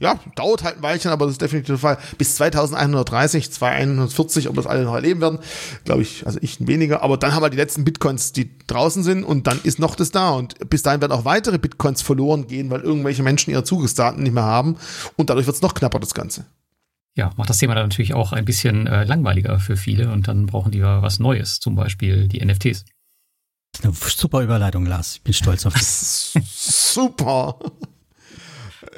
Ja, 0.00 0.18
dauert 0.34 0.64
halt 0.64 0.76
ein 0.76 0.82
Weilchen, 0.82 1.10
aber 1.10 1.26
das 1.26 1.32
ist 1.32 1.42
definitiv 1.42 1.66
der 1.66 1.78
Fall. 1.78 1.98
Bis 2.16 2.34
2130, 2.36 3.52
2140, 3.52 4.48
ob 4.48 4.56
das 4.56 4.66
alle 4.66 4.82
noch 4.84 4.94
erleben 4.94 5.20
werden, 5.20 5.38
glaube 5.84 6.00
ich, 6.00 6.26
also 6.26 6.38
ich 6.40 6.66
weniger. 6.66 7.02
Aber 7.02 7.18
dann 7.18 7.34
haben 7.34 7.42
wir 7.42 7.50
die 7.50 7.58
letzten 7.58 7.84
Bitcoins, 7.84 8.32
die 8.32 8.50
draußen 8.66 9.02
sind 9.02 9.24
und 9.24 9.46
dann 9.46 9.60
ist 9.62 9.78
noch 9.78 9.94
das 9.94 10.10
da. 10.10 10.30
Und 10.30 10.70
bis 10.70 10.82
dahin 10.82 11.02
werden 11.02 11.12
auch 11.12 11.26
weitere 11.26 11.58
Bitcoins 11.58 12.00
verloren 12.00 12.46
gehen, 12.46 12.70
weil 12.70 12.80
irgendwelche 12.80 13.22
Menschen 13.22 13.50
ihre 13.50 13.62
Zugangsdaten 13.62 14.22
nicht 14.22 14.32
mehr 14.32 14.44
haben. 14.44 14.76
Und 15.16 15.28
dadurch 15.28 15.46
wird 15.46 15.56
es 15.56 15.62
noch 15.62 15.74
knapper, 15.74 16.00
das 16.00 16.14
Ganze. 16.14 16.46
Ja, 17.14 17.32
macht 17.36 17.50
das 17.50 17.58
Thema 17.58 17.74
dann 17.74 17.88
natürlich 17.88 18.14
auch 18.14 18.32
ein 18.32 18.46
bisschen 18.46 18.86
äh, 18.86 19.04
langweiliger 19.04 19.58
für 19.58 19.76
viele 19.76 20.10
und 20.10 20.28
dann 20.28 20.46
brauchen 20.46 20.72
die 20.72 20.78
ja 20.78 21.02
was 21.02 21.18
Neues, 21.18 21.60
zum 21.60 21.74
Beispiel 21.74 22.26
die 22.26 22.42
NFTs. 22.42 22.86
Eine 23.82 23.92
super 23.92 24.40
Überleitung, 24.42 24.86
Lars. 24.86 25.16
Ich 25.16 25.22
bin 25.22 25.34
stolz 25.34 25.66
auf 25.66 25.74
dich. 25.74 25.84
Super. 26.46 27.58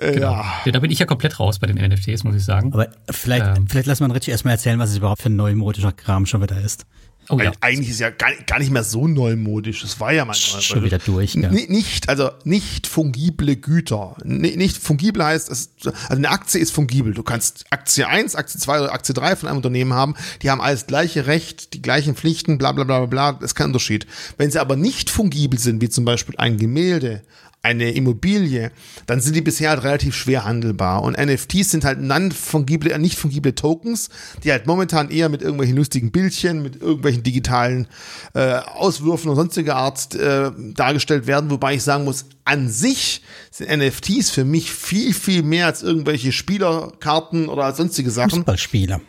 Äh, 0.02 0.12
Genau. 0.14 0.32
Ja. 0.32 0.52
Ja, 0.64 0.72
da 0.72 0.78
bin 0.80 0.90
ich 0.90 0.98
ja 0.98 1.06
komplett 1.06 1.38
raus 1.40 1.58
bei 1.58 1.66
den 1.66 1.76
NFTs, 1.76 2.24
muss 2.24 2.34
ich 2.36 2.44
sagen. 2.44 2.72
Aber 2.72 2.88
vielleicht, 3.10 3.56
Ähm. 3.58 3.66
vielleicht 3.68 3.86
lassen 3.86 4.06
wir 4.06 4.14
Richie 4.14 4.30
erstmal 4.30 4.54
erzählen, 4.54 4.78
was 4.78 4.90
es 4.90 4.96
überhaupt 4.98 5.22
für 5.22 5.28
ein 5.30 5.36
neumodischer 5.36 5.92
Kram 5.92 6.26
schon 6.26 6.42
wieder 6.42 6.60
ist. 6.60 6.84
Oh 7.28 7.38
ja. 7.38 7.52
Eigentlich 7.60 7.88
ist 7.90 8.00
ja 8.00 8.10
gar, 8.10 8.32
gar 8.48 8.58
nicht 8.58 8.72
mehr 8.72 8.82
so 8.82 9.06
neumodisch. 9.06 9.82
Das 9.82 10.00
war 10.00 10.12
ja 10.12 10.24
manchmal. 10.24 10.60
Schon 10.60 10.82
wieder 10.82 10.98
durch? 10.98 11.36
N- 11.36 11.52
Nicht, 11.68 12.08
also 12.08 12.30
nicht 12.42 12.88
fungible 12.88 13.54
Güter. 13.54 14.16
N- 14.24 14.40
Nicht 14.40 14.76
fungibel 14.76 15.24
heißt, 15.24 15.48
es, 15.48 15.70
also 15.84 15.94
eine 16.10 16.30
Aktie 16.30 16.60
ist 16.60 16.72
fungibel. 16.72 17.14
Du 17.14 17.22
kannst 17.22 17.64
Aktie 17.70 18.08
1, 18.08 18.34
Aktie 18.34 18.58
2 18.60 18.80
oder 18.80 18.92
Aktie 18.92 19.14
3 19.14 19.36
von 19.36 19.48
einem 19.48 19.58
Unternehmen 19.58 19.92
haben. 19.94 20.14
Die 20.42 20.50
haben 20.50 20.60
alles 20.60 20.88
gleiche 20.88 21.28
Recht, 21.28 21.74
die 21.74 21.80
gleichen 21.80 22.16
Pflichten, 22.16 22.58
bla 22.58 22.72
bla 22.72 22.82
bla 22.82 22.98
bla 22.98 23.06
bla. 23.06 23.32
Das 23.34 23.52
ist 23.52 23.54
kein 23.54 23.68
Unterschied. 23.68 24.04
Wenn 24.36 24.50
sie 24.50 24.60
aber 24.60 24.74
nicht 24.74 25.08
fungibel 25.08 25.60
sind, 25.60 25.80
wie 25.80 25.88
zum 25.90 26.04
Beispiel 26.04 26.34
ein 26.38 26.56
Gemälde, 26.58 27.22
eine 27.62 27.92
Immobilie, 27.92 28.72
dann 29.06 29.20
sind 29.20 29.36
die 29.36 29.40
bisher 29.40 29.70
halt 29.70 29.84
relativ 29.84 30.16
schwer 30.16 30.44
handelbar. 30.44 31.02
Und 31.02 31.16
NFTs 31.16 31.70
sind 31.70 31.84
halt 31.84 32.00
non-fungible, 32.00 32.90
äh, 32.90 32.98
nicht 32.98 33.16
fungible 33.16 33.54
Tokens, 33.54 34.10
die 34.42 34.50
halt 34.50 34.66
momentan 34.66 35.10
eher 35.10 35.28
mit 35.28 35.42
irgendwelchen 35.42 35.76
lustigen 35.76 36.10
Bildchen, 36.10 36.62
mit 36.62 36.82
irgendwelchen 36.82 37.22
digitalen 37.22 37.86
äh, 38.34 38.54
Auswürfen 38.56 39.30
und 39.30 39.36
sonstiger 39.36 39.76
Art 39.76 40.14
äh, 40.16 40.50
dargestellt 40.74 41.28
werden. 41.28 41.50
Wobei 41.50 41.74
ich 41.74 41.84
sagen 41.84 42.04
muss, 42.04 42.26
an 42.44 42.68
sich 42.68 43.22
sind 43.52 43.70
NFTs 43.70 44.30
für 44.30 44.44
mich 44.44 44.72
viel, 44.72 45.14
viel 45.14 45.44
mehr 45.44 45.66
als 45.66 45.84
irgendwelche 45.84 46.32
Spielerkarten 46.32 47.48
oder 47.48 47.72
sonstige 47.74 48.10
Sachen. 48.10 48.30
Fußballspieler. 48.30 49.00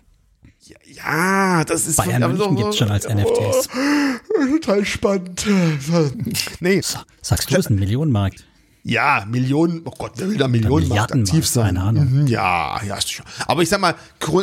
Ja, 0.86 1.64
das 1.66 1.88
ist 1.88 1.98
Bayern 1.98 2.22
so- 2.22 2.28
München 2.50 2.56
gibt's 2.56 2.78
schon 2.78 2.90
als 2.90 3.06
NFTs. 3.08 3.70
total 4.50 4.86
spannend. 4.86 5.46
Nee, 6.60 6.82
Sagst 7.22 7.52
du, 7.52 7.58
ist 7.58 7.70
ein 7.70 7.76
Millionenmarkt. 7.80 8.46
Ja, 8.86 9.26
Millionen, 9.30 9.82
oh 9.86 9.94
Gott, 9.98 10.12
wer 10.18 10.30
will 10.30 10.38
da 10.38 10.50
Millionen 10.50 10.90
Milliarden 10.90 11.22
aktiv 11.22 11.48
sein? 11.48 11.76
keine 11.76 11.82
Ahnung. 11.82 12.12
Mhm, 12.24 12.28
Ja, 12.28 12.82
ja, 12.86 12.98
ist 12.98 13.10
schon. 13.14 13.26
Aber 13.48 13.62
ich 13.62 13.70
sag 13.70 13.80
mal, 13.80 13.96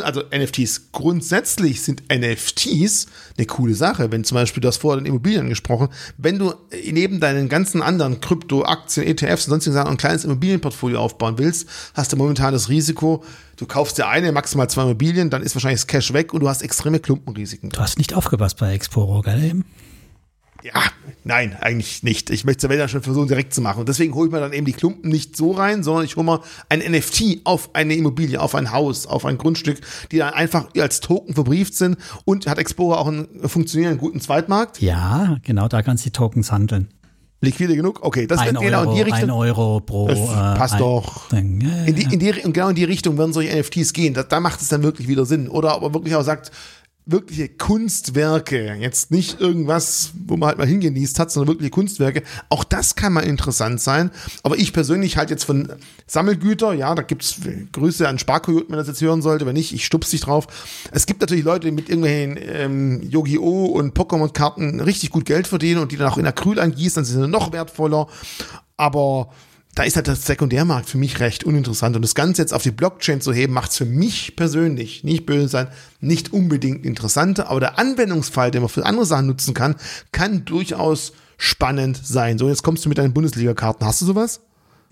also 0.03 0.23
NFTs, 0.35 0.91
grundsätzlich 0.91 1.83
sind 1.83 2.01
NFTs 2.11 3.05
eine 3.37 3.45
coole 3.45 3.75
Sache. 3.75 4.11
Wenn 4.11 4.23
zum 4.23 4.35
Beispiel, 4.35 4.61
du 4.61 4.67
hast 4.67 4.77
vorher 4.77 4.99
den 4.99 5.05
Immobilien 5.05 5.47
gesprochen, 5.47 5.89
wenn 6.17 6.39
du 6.39 6.55
neben 6.91 7.19
deinen 7.19 7.49
ganzen 7.49 7.83
anderen 7.83 8.19
Krypto, 8.19 8.63
Aktien, 8.63 9.05
ETFs 9.05 9.45
und 9.45 9.51
sonstigen 9.51 9.75
Sachen 9.75 9.91
ein 9.91 9.97
kleines 9.97 10.25
Immobilienportfolio 10.25 10.99
aufbauen 10.99 11.37
willst, 11.37 11.69
hast 11.93 12.11
du 12.11 12.17
momentan 12.17 12.51
das 12.51 12.67
Risiko, 12.67 13.23
du 13.57 13.67
kaufst 13.67 13.99
dir 13.99 14.07
eine, 14.07 14.31
maximal 14.31 14.67
zwei 14.71 14.83
Immobilien, 14.83 15.29
dann 15.29 15.43
ist 15.43 15.55
wahrscheinlich 15.55 15.81
das 15.81 15.87
Cash 15.87 16.13
weg 16.13 16.33
und 16.33 16.39
du 16.39 16.49
hast 16.49 16.63
extreme 16.63 16.99
Klumpenrisiken. 16.99 17.69
Du 17.69 17.79
hast 17.79 17.99
nicht 17.99 18.15
aufgepasst 18.15 18.57
bei 18.57 18.73
Exporo, 18.73 19.21
gell? 19.21 19.43
eben? 19.43 19.65
Ja, 20.63 20.81
nein, 21.23 21.55
eigentlich 21.59 22.03
nicht. 22.03 22.29
Ich 22.29 22.45
möchte 22.45 22.67
es 22.67 22.77
ja 22.77 22.87
schon 22.87 23.01
versuchen, 23.01 23.27
direkt 23.27 23.53
zu 23.53 23.61
machen. 23.61 23.79
Und 23.79 23.89
deswegen 23.89 24.13
hole 24.13 24.27
ich 24.27 24.31
mir 24.31 24.39
dann 24.39 24.53
eben 24.53 24.65
die 24.65 24.73
Klumpen 24.73 25.09
nicht 25.09 25.35
so 25.35 25.51
rein, 25.51 25.83
sondern 25.83 26.05
ich 26.05 26.15
hole 26.15 26.25
mir 26.25 26.41
ein 26.69 26.79
NFT 26.79 27.41
auf 27.43 27.71
eine 27.73 27.95
Immobilie, 27.95 28.39
auf 28.39 28.55
ein 28.55 28.71
Haus, 28.71 29.07
auf 29.07 29.25
ein 29.25 29.37
Grundstück, 29.37 29.81
die 30.11 30.17
dann 30.17 30.33
einfach 30.33 30.67
als 30.77 30.99
Token 30.99 31.33
verbrieft 31.33 31.75
sind. 31.75 31.97
Und 32.25 32.47
hat 32.47 32.57
Explorer 32.57 32.99
auch 32.99 33.07
einen 33.07 33.27
funktionierenden 33.47 33.99
guten 33.99 34.21
Zweitmarkt? 34.21 34.81
Ja, 34.81 35.37
genau, 35.43 35.67
da 35.67 35.81
kannst 35.81 36.05
du 36.05 36.09
die 36.09 36.13
Tokens 36.13 36.51
handeln. 36.51 36.89
Liquide 37.43 37.75
genug? 37.75 38.03
Okay, 38.03 38.27
das 38.27 38.39
Ein 38.39 38.53
wird 38.53 38.61
genau 38.61 38.83
in 38.83 38.95
die 38.95 39.03
ein 39.03 39.11
Richtung. 39.11 39.31
Euro 39.31 39.79
pro. 39.79 40.07
Das 40.07 40.19
äh, 40.19 40.33
passt 40.57 40.75
ein, 40.75 40.79
doch. 40.79 41.27
Ding. 41.29 41.61
Ja, 41.61 41.85
In 41.85 41.95
die, 41.95 42.03
in 42.03 42.19
die, 42.19 42.31
und 42.43 42.53
genau 42.53 42.69
in 42.69 42.75
die 42.75 42.83
Richtung 42.83 43.17
werden 43.17 43.33
solche 43.33 43.59
NFTs 43.59 43.93
gehen. 43.93 44.13
Da, 44.13 44.21
da 44.21 44.39
macht 44.39 44.61
es 44.61 44.67
dann 44.67 44.83
wirklich 44.83 45.07
wieder 45.07 45.25
Sinn. 45.25 45.49
Oder 45.49 45.75
ob 45.75 45.83
er 45.83 45.93
wirklich 45.95 46.15
auch 46.15 46.21
sagt, 46.21 46.51
wirkliche 47.05 47.49
Kunstwerke, 47.49 48.75
jetzt 48.79 49.11
nicht 49.11 49.41
irgendwas, 49.41 50.11
wo 50.27 50.37
man 50.37 50.49
halt 50.49 50.57
mal 50.59 50.67
hingenießt 50.67 51.17
hat, 51.19 51.31
sondern 51.31 51.49
wirkliche 51.49 51.71
Kunstwerke. 51.71 52.23
Auch 52.49 52.63
das 52.63 52.95
kann 52.95 53.13
mal 53.13 53.21
interessant 53.21 53.81
sein. 53.81 54.11
Aber 54.43 54.57
ich 54.57 54.71
persönlich 54.71 55.17
halt 55.17 55.29
jetzt 55.29 55.43
von 55.43 55.73
Sammelgüter, 56.05 56.73
ja, 56.73 56.93
da 56.93 57.01
gibt's 57.01 57.37
Grüße 57.71 58.07
an 58.07 58.19
Sparkoyoten, 58.19 58.69
wenn 58.69 58.77
das 58.77 58.87
jetzt 58.87 59.01
hören 59.01 59.21
sollte, 59.21 59.45
wenn 59.45 59.53
nicht, 59.53 59.73
ich 59.73 59.85
stups 59.85 60.11
dich 60.11 60.21
drauf. 60.21 60.47
Es 60.91 61.05
gibt 61.07 61.21
natürlich 61.21 61.43
Leute, 61.43 61.67
die 61.67 61.71
mit 61.71 61.89
irgendwelchen 61.89 62.37
ähm, 62.39 63.01
Yu-Gi-Oh! 63.01 63.65
und 63.65 63.97
Pokémon-Karten 63.97 64.79
richtig 64.79 65.09
gut 65.09 65.25
Geld 65.25 65.47
verdienen 65.47 65.81
und 65.81 65.91
die 65.91 65.97
dann 65.97 66.11
auch 66.11 66.17
in 66.17 66.27
Acryl 66.27 66.59
angießen, 66.59 66.95
dann 66.95 67.05
sind 67.05 67.21
sie 67.21 67.27
noch 67.27 67.51
wertvoller. 67.51 68.07
Aber 68.77 69.31
da 69.75 69.83
ist 69.83 69.95
halt 69.95 70.07
der 70.07 70.15
Sekundärmarkt 70.15 70.89
für 70.89 70.97
mich 70.97 71.19
recht 71.19 71.43
uninteressant. 71.43 71.95
Und 71.95 72.01
das 72.01 72.15
Ganze 72.15 72.41
jetzt 72.41 72.53
auf 72.53 72.63
die 72.63 72.71
Blockchain 72.71 73.21
zu 73.21 73.31
heben, 73.31 73.53
macht 73.53 73.71
es 73.71 73.77
für 73.77 73.85
mich 73.85 74.35
persönlich, 74.35 75.03
nicht 75.03 75.25
böse 75.25 75.47
sein, 75.47 75.67
nicht 76.01 76.33
unbedingt 76.33 76.85
interessanter. 76.85 77.49
Aber 77.49 77.59
der 77.59 77.79
Anwendungsfall, 77.79 78.51
den 78.51 78.61
man 78.61 78.69
für 78.69 78.85
andere 78.85 79.05
Sachen 79.05 79.27
nutzen 79.27 79.53
kann, 79.53 79.75
kann 80.11 80.43
durchaus 80.45 81.13
spannend 81.37 81.99
sein. 82.03 82.37
So, 82.37 82.49
jetzt 82.49 82.63
kommst 82.63 82.83
du 82.83 82.89
mit 82.89 82.97
deinen 82.97 83.13
Bundesliga-Karten. 83.13 83.85
Hast 83.85 84.01
du 84.01 84.05
sowas? 84.05 84.41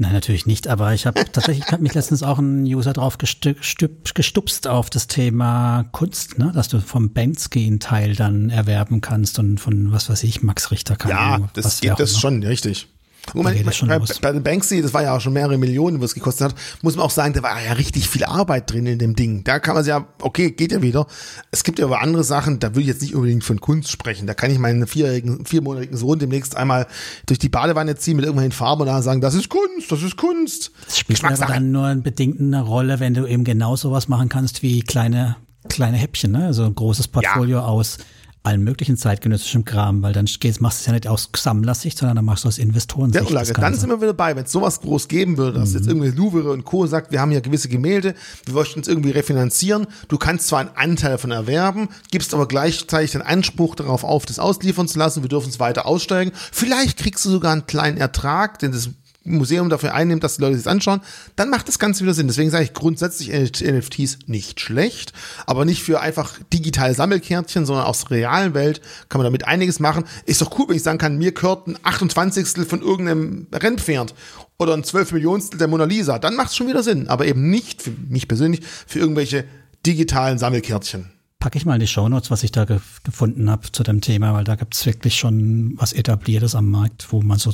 Nein, 0.02 0.14
natürlich 0.14 0.46
nicht, 0.46 0.70
aber 0.70 0.94
ich 0.94 1.06
habe 1.06 1.26
tatsächlich 1.30 1.68
hat 1.68 1.82
mich 1.82 1.94
letztens 1.94 2.24
auch 2.24 2.40
ein 2.40 2.64
User 2.64 2.94
drauf 2.94 3.18
gestupst 3.18 4.66
auf 4.66 4.90
das 4.90 5.08
Thema 5.08 5.90
Kunst, 5.92 6.40
ne? 6.40 6.54
dass 6.56 6.70
du 6.70 6.80
vom 6.80 7.12
Banksy 7.12 7.66
einen 7.68 7.82
Teil 7.82 8.16
dann 8.16 8.50
erwerben 8.50 9.02
kannst 9.02 9.40
und 9.40 9.60
von 9.60 9.92
was 9.92 10.10
weiß 10.10 10.24
ich, 10.24 10.42
Max 10.42 10.72
Richter 10.72 10.96
kann. 10.96 11.12
Ja, 11.12 11.50
das 11.54 11.82
geht 11.82 12.00
das 12.00 12.18
schon, 12.18 12.42
richtig. 12.44 12.88
Man, 13.34 13.56
bei, 13.64 14.00
bei, 14.00 14.32
bei 14.34 14.40
Banksy, 14.40 14.82
das 14.82 14.94
war 14.94 15.04
ja 15.04 15.16
auch 15.16 15.22
schon 15.22 15.34
mehrere 15.34 15.58
Millionen, 15.58 16.02
was 16.02 16.12
es 16.12 16.16
gekostet 16.16 16.50
hat, 16.50 16.56
muss 16.82 16.96
man 16.96 17.06
auch 17.06 17.12
sagen, 17.12 17.34
da 17.34 17.44
war 17.44 17.62
ja 17.62 17.74
richtig 17.74 18.10
viel 18.10 18.24
Arbeit 18.24 18.72
drin 18.72 18.86
in 18.86 19.00
dem 19.00 19.16
Ding. 19.16 19.44
Da 19.44 19.60
kann 19.60 19.76
man 19.76 19.86
ja, 19.86 20.08
okay, 20.22 20.52
geht 20.52 20.72
ja 20.72 20.82
wieder. 20.82 21.08
Es 21.52 21.64
gibt 21.64 21.80
ja 21.80 21.86
aber 21.86 22.02
andere 22.02 22.24
Sachen, 22.24 22.60
da 22.60 22.76
will 22.76 22.82
ich 22.82 22.88
jetzt 22.88 23.02
nicht 23.02 23.16
unbedingt 23.16 23.44
von 23.44 23.60
Kunst 23.60 23.92
sprechen. 23.92 24.28
Da 24.28 24.34
kann 24.34 24.52
ich 24.52 24.60
meinen 24.60 24.88
vierjährigen, 24.88 25.46
viermonatigen 25.46 25.98
Sohn 25.98 26.20
demnächst 26.20 26.56
einmal 26.56 26.88
durch 27.26 27.40
die 27.40 27.50
Badewanne 27.50 27.96
ziehen 27.96 28.16
mit 28.16 28.26
irgendwelchen 28.26 28.52
Farben 28.52 28.82
und 28.82 28.88
dann 28.88 29.02
sagen, 29.02 29.22
das 29.22 29.34
ist 29.34 29.50
Kunst, 29.50 29.92
das 29.92 30.04
ist 30.04 30.18
Kunst. 30.18 30.72
Das 30.86 30.98
spielt 30.98 31.24
aber 31.24 31.36
dann 31.36 31.72
nur 31.72 31.94
bedingt 31.96 32.40
eine 32.40 32.62
Rolle, 32.62 33.00
wenn 33.00 33.14
du 33.14 33.26
eben 33.26 33.44
genau 33.44 33.76
sowas 33.76 34.08
machen 34.08 34.30
kannst 34.30 34.62
wie 34.64 34.82
kleine, 34.82 35.38
kleine 35.68 35.98
Häppchen, 35.98 36.32
ne? 36.32 36.46
Also 36.46 36.64
ein 36.66 36.76
großes 36.76 37.08
Portfolio 37.08 37.60
ja. 37.60 37.66
aus 37.66 37.98
allen 38.44 38.64
möglichen 38.64 38.96
zeitgenössischen 38.96 39.66
Kram, 39.66 40.02
weil 40.02 40.14
dann 40.14 40.26
machst 40.60 40.80
du 40.80 40.82
es 40.82 40.86
ja 40.86 40.94
nicht 40.94 41.08
aus 41.08 41.30
Sammlersicht, 41.36 41.98
sondern 41.98 42.16
dann 42.16 42.26
machst 42.26 42.46
du 42.46 42.48
aus 42.48 42.58
Investoren. 42.58 43.12
Ja, 43.12 43.24
Ulage, 43.24 43.54
dann 43.54 43.74
sind 43.76 43.90
wir 43.90 44.02
wieder 44.02 44.14
bei, 44.14 44.36
wenn 44.36 44.46
es 44.46 44.52
sowas 44.52 44.80
groß 44.80 45.10
geben 45.10 45.38
würde, 45.38 45.60
dass 45.60 45.72
mhm. 45.72 45.78
jetzt 45.78 45.88
irgendwie 45.88 46.10
Louvre 46.10 46.52
und 46.52 46.64
Co. 46.64 46.88
sagt, 46.88 47.12
wir 47.12 47.20
haben 47.20 47.32
hier 47.32 47.42
gewisse 47.42 47.68
Gemälde, 47.68 48.16
wir 48.46 48.54
möchten 48.54 48.80
uns 48.80 48.88
irgendwie 48.88 49.12
refinanzieren, 49.12 49.88
du 50.08 50.18
kannst 50.18 50.48
zwar 50.48 50.62
einen 50.62 50.72
Anteil 50.76 51.12
davon 51.12 51.32
erwerben, 51.32 51.90
gibst 52.12 52.34
aber 52.34 52.48
gleichzeitig 52.48 53.12
den 53.12 53.22
Anspruch 53.22 53.76
darauf 53.76 54.04
auf, 54.06 54.26
das 54.26 54.40
ausliefern 54.40 54.88
zu 54.88 55.00
lassen, 55.00 55.22
wir 55.22 55.30
dürfen 55.30 55.50
es 55.50 55.60
weiter 55.60 55.86
aussteigen, 55.86 56.32
vielleicht 56.52 56.98
kriegst 56.98 57.26
du 57.26 57.30
sogar 57.30 57.52
einen 57.52 57.68
kleinen 57.68 57.98
Ertrag, 57.98 58.60
denn 58.60 58.72
das 58.72 58.90
Museum 59.24 59.70
dafür 59.70 59.94
einnimmt, 59.94 60.24
dass 60.24 60.38
die 60.38 60.42
Leute 60.42 60.58
sich 60.58 60.68
anschauen, 60.68 61.02
dann 61.36 61.50
macht 61.50 61.68
das 61.68 61.80
Ganze 61.80 62.04
wieder 62.04 62.14
Sinn. 62.14 62.28
Deswegen 62.28 62.50
sage 62.50 62.64
ich 62.64 62.74
grundsätzlich 62.74 63.30
NFTs 63.30 64.20
nicht 64.28 64.60
schlecht, 64.60 65.14
aber 65.46 65.66
nicht 65.66 65.84
für 65.84 66.00
einfach 66.00 66.38
digitale 66.54 66.94
Sammelkärtchen, 66.94 67.66
sondern 67.66 67.86
aus 67.86 68.06
der 68.06 68.12
realen 68.12 68.54
Welt 68.54 68.82
kann 69.10 69.20
man 69.20 69.26
damit 69.26 69.48
einiges 69.48 69.80
machen. 69.80 70.06
Ist 70.26 70.42
doch 70.42 70.58
cool, 70.58 70.70
wenn 70.70 70.78
ich 70.78 70.84
sagen 70.84 70.98
kann, 70.98 71.18
mir 71.18 71.34
gehört 71.34 71.68
ein 71.68 71.78
28. 71.84 72.66
von 72.68 72.82
irgendeinem 72.82 73.48
Rennpferd 73.52 74.14
oder 74.58 74.74
ein 74.74 74.84
12 74.84 75.12
Millionstel 75.12 75.58
der 75.58 75.68
Mona 75.68 75.86
Lisa. 75.86 76.20
Dann 76.20 76.36
macht 76.36 76.50
es 76.50 76.56
schon 76.56 76.68
wieder 76.68 76.84
Sinn, 76.84 77.08
aber 77.08 77.26
eben 77.26 77.50
nicht 77.50 77.82
für 77.82 77.92
mich 77.92 78.28
persönlich 78.28 78.62
für 78.88 79.00
irgendwelche 79.00 79.46
digitalen 79.86 80.38
Sammelkärtchen 80.38 81.12
packe 81.40 81.58
ich 81.58 81.66
mal 81.66 81.76
in 81.76 81.80
die 81.80 81.88
Shownotes, 81.88 82.32
was 82.32 82.44
ich 82.44 82.52
da 82.52 82.66
ge 82.66 82.80
gefunden 83.06 83.50
habe 83.50 83.72
zu 83.72 83.84
dem 83.84 84.02
Thema, 84.02 84.34
weil 84.34 84.44
da 84.44 84.56
gibt 84.56 84.76
es 84.76 84.86
wirklich 84.86 85.16
schon 85.16 85.74
was 85.78 85.94
Etabliertes 85.94 86.54
am 86.54 86.70
Markt, 86.70 87.14
wo 87.14 87.22
man 87.22 87.40
so 87.40 87.54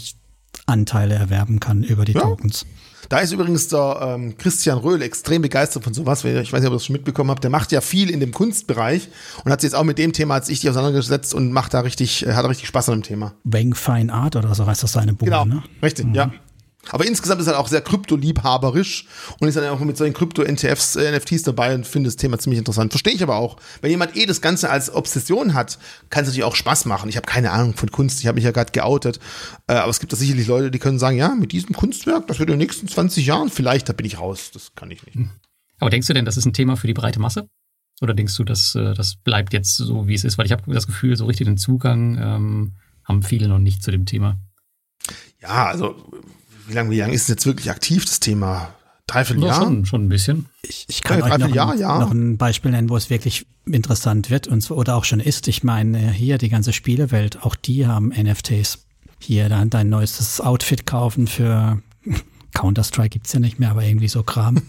Anteile 0.66 1.16
erwerben 1.16 1.60
kann 1.60 1.84
über 1.84 2.06
die 2.06 2.14
ja. 2.14 2.22
Tokens. 2.22 2.66
Da 3.10 3.20
ist 3.20 3.32
übrigens 3.32 3.68
der 3.68 4.16
ähm, 4.16 4.38
Christian 4.38 4.78
Röhl 4.78 5.02
extrem 5.02 5.42
begeistert 5.42 5.84
von 5.84 5.94
sowas. 5.94 6.24
Ich 6.24 6.52
weiß 6.52 6.62
nicht, 6.62 6.68
ob 6.68 6.74
ihr 6.74 6.78
das 6.78 6.86
schon 6.86 6.94
mitbekommen 6.94 7.30
habt. 7.30 7.44
Der 7.44 7.52
macht 7.52 7.72
ja 7.72 7.82
viel 7.82 8.10
in 8.10 8.20
dem 8.20 8.32
Kunstbereich 8.32 9.10
und 9.44 9.52
hat 9.52 9.62
sich 9.62 9.70
jetzt 9.70 9.76
auch 9.76 9.84
mit 9.84 9.98
dem 9.98 10.14
Thema 10.14 10.36
als 10.36 10.50
ich 10.50 10.60
die 10.62 10.70
auseinandergesetzt 10.70 11.34
und 11.34 11.52
macht 11.52 11.74
da 11.74 11.82
richtig, 11.82 12.26
äh, 12.26 12.34
hat 12.34 12.46
richtig 12.48 12.68
Spaß 12.68 12.90
an 12.90 13.00
dem 13.00 13.04
Thema. 13.04 13.34
Wang 13.44 13.76
Fine 13.76 14.12
Art 14.12 14.36
oder 14.36 14.54
so 14.56 14.66
heißt 14.66 14.84
das 14.84 14.94
seine 14.94 15.14
Buch, 15.14 15.26
genau, 15.26 15.46
ne? 15.46 15.64
Richtig, 15.84 16.08
mhm. 16.08 16.16
ja. 16.16 16.32
Aber 16.92 17.06
insgesamt 17.06 17.42
ist 17.42 17.48
er 17.48 17.60
auch 17.60 17.68
sehr 17.68 17.82
kryptoliebhaberisch 17.82 19.08
und 19.40 19.48
ist 19.48 19.56
dann 19.58 19.66
auch 19.70 19.80
mit 19.80 19.98
solchen 19.98 20.14
Krypto-NFTs 20.14 20.96
äh, 20.96 21.12
NFTs 21.12 21.44
dabei 21.44 21.76
und 21.76 21.86
finde 21.86 22.08
das 22.08 22.16
Thema 22.16 22.38
ziemlich 22.38 22.60
interessant. 22.60 22.92
Verstehe 22.92 23.14
ich 23.14 23.24
aber 23.24 23.36
auch. 23.36 23.58
Wenn 23.82 23.92
jemand 23.92 24.16
eh 24.16 24.26
das 24.26 24.42
Ganze 24.42 24.70
als 24.70 24.94
Obsession 24.94 25.54
hat, 25.54 25.80
kann 26.10 26.24
es 26.24 26.30
natürlich 26.30 26.44
auch 26.44 26.56
Spaß 26.56 26.86
machen. 26.86 27.10
Ich 27.10 27.18
habe 27.18 27.26
keine 27.26 27.52
Ahnung 27.52 27.76
von 27.76 27.92
Kunst, 27.92 28.20
ich 28.20 28.28
habe 28.28 28.36
mich 28.36 28.46
ja 28.46 28.52
gerade 28.52 28.72
geoutet. 28.72 29.20
Äh, 29.68 29.74
aber 29.74 29.90
es 29.90 30.00
gibt 30.00 30.14
da 30.14 30.18
sicherlich 30.18 30.48
Leute, 30.48 30.72
die 30.72 30.80
können 30.80 31.00
sagen, 31.00 31.18
ja, 31.18 31.30
mit 31.36 31.52
diesem 31.52 31.76
Kunstwerk, 31.76 32.28
das 32.28 32.40
wird 32.40 32.50
in 32.50 32.54
den 32.54 32.60
nächsten 32.60 32.88
20 32.88 33.26
Jahren, 33.26 33.50
vielleicht, 33.50 33.90
da 33.90 33.94
bin 33.94 34.06
ich 34.06 34.20
raus. 34.20 34.52
Das 34.54 34.74
kann 34.76 34.92
ich 34.92 35.06
nicht. 35.06 35.16
Hm. 35.16 35.30
Aber 35.80 35.90
denkst 35.90 36.08
du 36.08 36.14
denn, 36.14 36.26
das 36.26 36.38
ist 36.38 36.46
ein 36.46 36.54
Thema 36.54 36.78
für 36.78 36.88
die 36.88 36.94
breite 36.94 37.20
Masse? 37.20 37.50
Oder 38.02 38.14
denkst 38.14 38.36
du, 38.36 38.44
dass 38.44 38.76
äh, 38.76 38.94
das 38.94 39.16
bleibt 39.16 39.54
jetzt 39.54 39.78
so, 39.78 40.08
wie 40.08 40.14
es 40.14 40.24
ist? 40.24 40.38
Weil 40.38 40.46
ich 40.46 40.52
habe 40.52 40.74
das 40.74 40.88
Gefühl, 40.88 41.16
so 41.16 41.26
richtig 41.26 41.48
den 41.48 41.58
Zugang 41.58 42.18
ähm, 42.18 42.74
haben 43.04 43.24
viele 43.24 43.48
noch 43.48 43.60
nicht 43.60 43.84
zu 43.84 43.92
dem 43.92 44.06
Thema. 44.06 44.38
Ja, 45.42 45.68
also 45.68 46.12
wie 46.68 46.74
lange, 46.74 46.92
wie 46.92 47.00
lange 47.00 47.14
ist 47.14 47.24
es 47.24 47.28
jetzt 47.28 47.46
wirklich 47.46 47.70
aktiv, 47.70 48.06
das 48.06 48.20
Thema? 48.20 48.74
Dreiviertel 49.08 49.44
Jahr? 49.44 49.64
Schon, 49.64 49.86
schon 49.86 50.06
ein 50.06 50.10
bisschen. 50.10 50.48
Ich, 50.64 50.86
ich 50.88 51.04
kann 51.04 51.20
ja, 51.20 51.26
euch 51.26 51.38
noch, 51.38 51.54
Jahr, 51.54 51.72
ein, 51.74 51.80
ja. 51.80 52.00
noch 52.00 52.12
ein 52.12 52.38
Beispiel 52.38 52.72
nennen, 52.72 52.90
wo 52.90 52.98
es 52.98 53.10
wirklich 53.10 53.46
interessant 53.66 54.30
wird 54.30 54.48
und 54.48 54.62
so, 54.62 54.76
oder 54.76 54.96
auch 54.96 55.04
schon 55.04 55.20
ist. 55.20 55.48
Ich 55.48 55.64
meine, 55.64 56.12
hier 56.12 56.38
die 56.38 56.50
ganze 56.50 56.74
Spielewelt, 56.74 57.44
auch 57.44 57.56
die 57.56 57.86
haben 57.86 58.10
NFTs. 58.10 58.86
Hier 59.20 59.48
dann 59.48 59.70
dein 59.70 59.90
neuestes 59.90 60.42
Outfit 60.42 60.86
kaufen 60.86 61.28
für 61.28 61.82
Counter-Strike 62.54 63.10
gibt's 63.10 63.34
ja 63.34 63.40
nicht 63.40 63.60
mehr, 63.60 63.72
aber 63.72 63.84
irgendwie 63.84 64.08
so 64.08 64.24
Kram. 64.24 64.62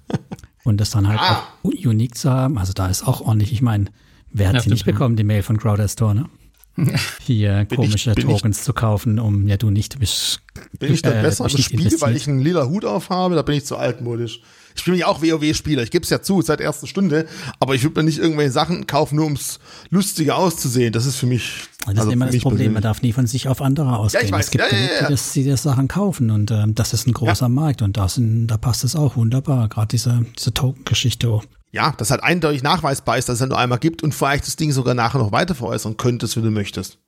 und 0.64 0.80
das 0.80 0.90
dann 0.90 1.06
halt 1.06 1.20
ah. 1.20 1.42
auch 1.62 1.64
unique 1.64 2.16
zu 2.16 2.30
haben. 2.30 2.58
Also 2.58 2.72
da 2.72 2.88
ist 2.88 3.06
auch 3.06 3.20
ordentlich. 3.20 3.52
Ich 3.52 3.60
meine, 3.60 3.86
wer 4.32 4.48
hat 4.48 4.54
ja, 4.56 4.60
sie 4.62 4.70
nicht 4.70 4.86
bekommen, 4.86 5.16
die 5.16 5.24
Mail 5.24 5.42
von 5.42 5.58
Crowder 5.58 5.88
Store, 5.88 6.14
ne? 6.14 6.28
hier 7.20 7.66
bin 7.68 7.76
komische 7.76 8.14
ich, 8.16 8.24
Tokens 8.24 8.58
ich, 8.58 8.64
zu 8.64 8.72
kaufen, 8.72 9.18
um, 9.18 9.46
ja, 9.46 9.56
du 9.56 9.70
nicht, 9.70 9.98
bist. 9.98 10.40
Bin 10.78 10.92
ich 10.92 11.02
dann 11.02 11.18
äh, 11.18 11.22
besser 11.22 11.44
im 11.44 11.56
Spiel, 11.56 12.00
weil 12.00 12.16
ich 12.16 12.28
einen 12.28 12.40
lila 12.40 12.66
Hut 12.66 12.84
aufhabe? 12.84 13.34
Da 13.34 13.42
bin 13.42 13.56
ich 13.56 13.64
zu 13.64 13.76
altmodisch. 13.76 14.40
Ich 14.74 14.84
bin 14.84 14.94
ja 14.94 15.06
auch 15.06 15.22
WoW-Spieler, 15.22 15.82
ich 15.82 15.90
gebe 15.90 16.02
es 16.02 16.10
ja 16.10 16.20
zu, 16.20 16.42
seit 16.42 16.60
erster 16.60 16.86
Stunde, 16.86 17.26
aber 17.60 17.74
ich 17.74 17.82
würde 17.84 18.00
mir 18.00 18.04
nicht 18.04 18.18
irgendwelche 18.18 18.50
Sachen 18.50 18.86
kaufen, 18.86 19.16
nur 19.16 19.24
ums 19.26 19.60
lustige 19.90 20.34
auszusehen. 20.34 20.92
Das 20.92 21.06
ist 21.06 21.16
für 21.16 21.26
mich. 21.26 21.64
Das 21.80 21.96
also 21.96 22.08
ist 22.08 22.14
immer 22.14 22.26
das 22.26 22.40
Problem, 22.40 22.72
man 22.72 22.82
darf 22.82 23.02
nie 23.02 23.12
von 23.12 23.26
sich 23.26 23.48
auf 23.48 23.62
andere 23.62 23.96
ausgehen. 23.96 24.22
Ja, 24.22 24.26
ich 24.26 24.32
weiß. 24.32 24.46
Es 24.46 24.50
gibt 24.50 24.64
ja, 24.64 24.76
ja, 24.76 24.84
ja. 24.84 25.06
Die, 25.06 25.12
das, 25.12 25.32
die 25.32 25.44
das 25.44 25.62
Sachen 25.62 25.88
kaufen 25.88 26.30
und 26.30 26.50
ähm, 26.50 26.74
das 26.74 26.92
ist 26.92 27.06
ein 27.06 27.12
großer 27.12 27.48
Markt 27.48 27.82
und 27.82 27.96
da, 27.96 28.08
sind, 28.08 28.48
da 28.48 28.56
passt 28.56 28.84
es 28.84 28.96
auch 28.96 29.16
wunderbar, 29.16 29.68
gerade 29.68 29.88
diese, 29.88 30.26
diese 30.36 30.52
Token-Geschichte 30.52 31.40
ja, 31.74 31.92
das 31.96 32.12
halt 32.12 32.22
eindeutig 32.22 32.62
nachweisbar 32.62 33.18
ist, 33.18 33.28
dass 33.28 33.34
es 33.34 33.40
ja 33.40 33.46
nur 33.46 33.58
einmal 33.58 33.80
gibt 33.80 34.04
und 34.04 34.14
vielleicht 34.14 34.46
das 34.46 34.54
Ding 34.54 34.70
sogar 34.70 34.94
nachher 34.94 35.18
noch 35.18 35.32
weiter 35.32 35.56
veräußern 35.56 35.96
könntest, 35.96 36.36
wenn 36.36 36.44
du 36.44 36.52
möchtest. 36.52 36.98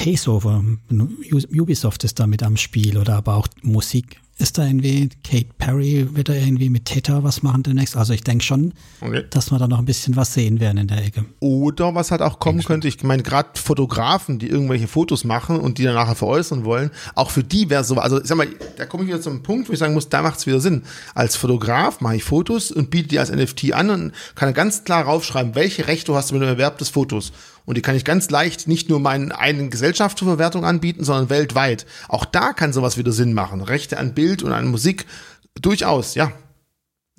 Tasteover, 0.00 0.64
Ubisoft 1.52 2.04
ist 2.04 2.18
da 2.18 2.26
mit 2.26 2.42
am 2.42 2.56
Spiel 2.56 2.96
oder 2.96 3.16
aber 3.16 3.34
auch 3.34 3.48
Musik 3.60 4.18
ist 4.40 4.56
da 4.56 4.66
irgendwie, 4.66 5.10
Kate 5.22 5.48
Perry 5.58 6.08
wird 6.14 6.28
da 6.28 6.32
irgendwie 6.32 6.70
mit 6.70 6.86
Theta 6.86 7.22
was 7.22 7.42
machen 7.42 7.62
demnächst. 7.62 7.96
Also 7.96 8.12
ich 8.12 8.24
denke 8.24 8.42
schon, 8.42 8.72
okay. 9.00 9.24
dass 9.28 9.50
wir 9.50 9.58
da 9.58 9.68
noch 9.68 9.78
ein 9.78 9.84
bisschen 9.84 10.16
was 10.16 10.32
sehen 10.32 10.60
werden 10.60 10.78
in 10.78 10.88
der 10.88 11.04
Ecke. 11.04 11.26
Oder 11.40 11.94
was 11.94 12.10
halt 12.10 12.22
auch 12.22 12.38
kommen 12.38 12.64
könnte, 12.64 12.88
ich 12.88 13.02
meine, 13.02 13.22
gerade 13.22 13.50
Fotografen, 13.60 14.38
die 14.38 14.48
irgendwelche 14.48 14.88
Fotos 14.88 15.24
machen 15.24 15.60
und 15.60 15.78
die 15.78 15.84
dann 15.84 15.94
nachher 15.94 16.14
veräußern 16.14 16.64
wollen, 16.64 16.90
auch 17.14 17.30
für 17.30 17.44
die 17.44 17.68
wäre 17.68 17.84
so, 17.84 17.96
also 17.96 18.20
ich 18.20 18.26
sag 18.26 18.38
mal, 18.38 18.48
da 18.76 18.86
komme 18.86 19.04
ich 19.04 19.10
wieder 19.10 19.20
zum 19.20 19.42
Punkt, 19.42 19.68
wo 19.68 19.72
ich 19.72 19.78
sagen 19.78 19.94
muss, 19.94 20.08
da 20.08 20.22
macht 20.22 20.38
es 20.38 20.46
wieder 20.46 20.60
Sinn. 20.60 20.82
Als 21.14 21.36
Fotograf 21.36 22.00
mache 22.00 22.16
ich 22.16 22.24
Fotos 22.24 22.70
und 22.70 22.90
biete 22.90 23.08
die 23.08 23.18
als 23.18 23.30
NFT 23.30 23.74
an 23.74 23.90
und 23.90 24.12
kann 24.34 24.54
ganz 24.54 24.84
klar 24.84 25.04
raufschreiben, 25.04 25.54
welche 25.54 25.86
Rechte 25.86 26.14
hast 26.14 26.30
du 26.30 26.34
mit 26.34 26.42
dem 26.42 26.48
Erwerb 26.48 26.78
des 26.78 26.88
Fotos. 26.88 27.32
Und 27.70 27.76
die 27.76 27.82
kann 27.82 27.94
ich 27.94 28.04
ganz 28.04 28.30
leicht 28.30 28.66
nicht 28.66 28.88
nur 28.88 28.98
meinen 28.98 29.30
einen 29.30 29.70
Gesellschaft 29.70 30.18
zur 30.18 30.26
Verwertung 30.26 30.64
anbieten, 30.64 31.04
sondern 31.04 31.30
weltweit. 31.30 31.86
Auch 32.08 32.24
da 32.24 32.52
kann 32.52 32.72
sowas 32.72 32.98
wieder 32.98 33.12
Sinn 33.12 33.32
machen. 33.32 33.60
Rechte 33.60 33.96
an 33.96 34.12
Bild 34.12 34.42
und 34.42 34.52
an 34.52 34.66
Musik 34.66 35.06
durchaus, 35.54 36.16
ja. 36.16 36.32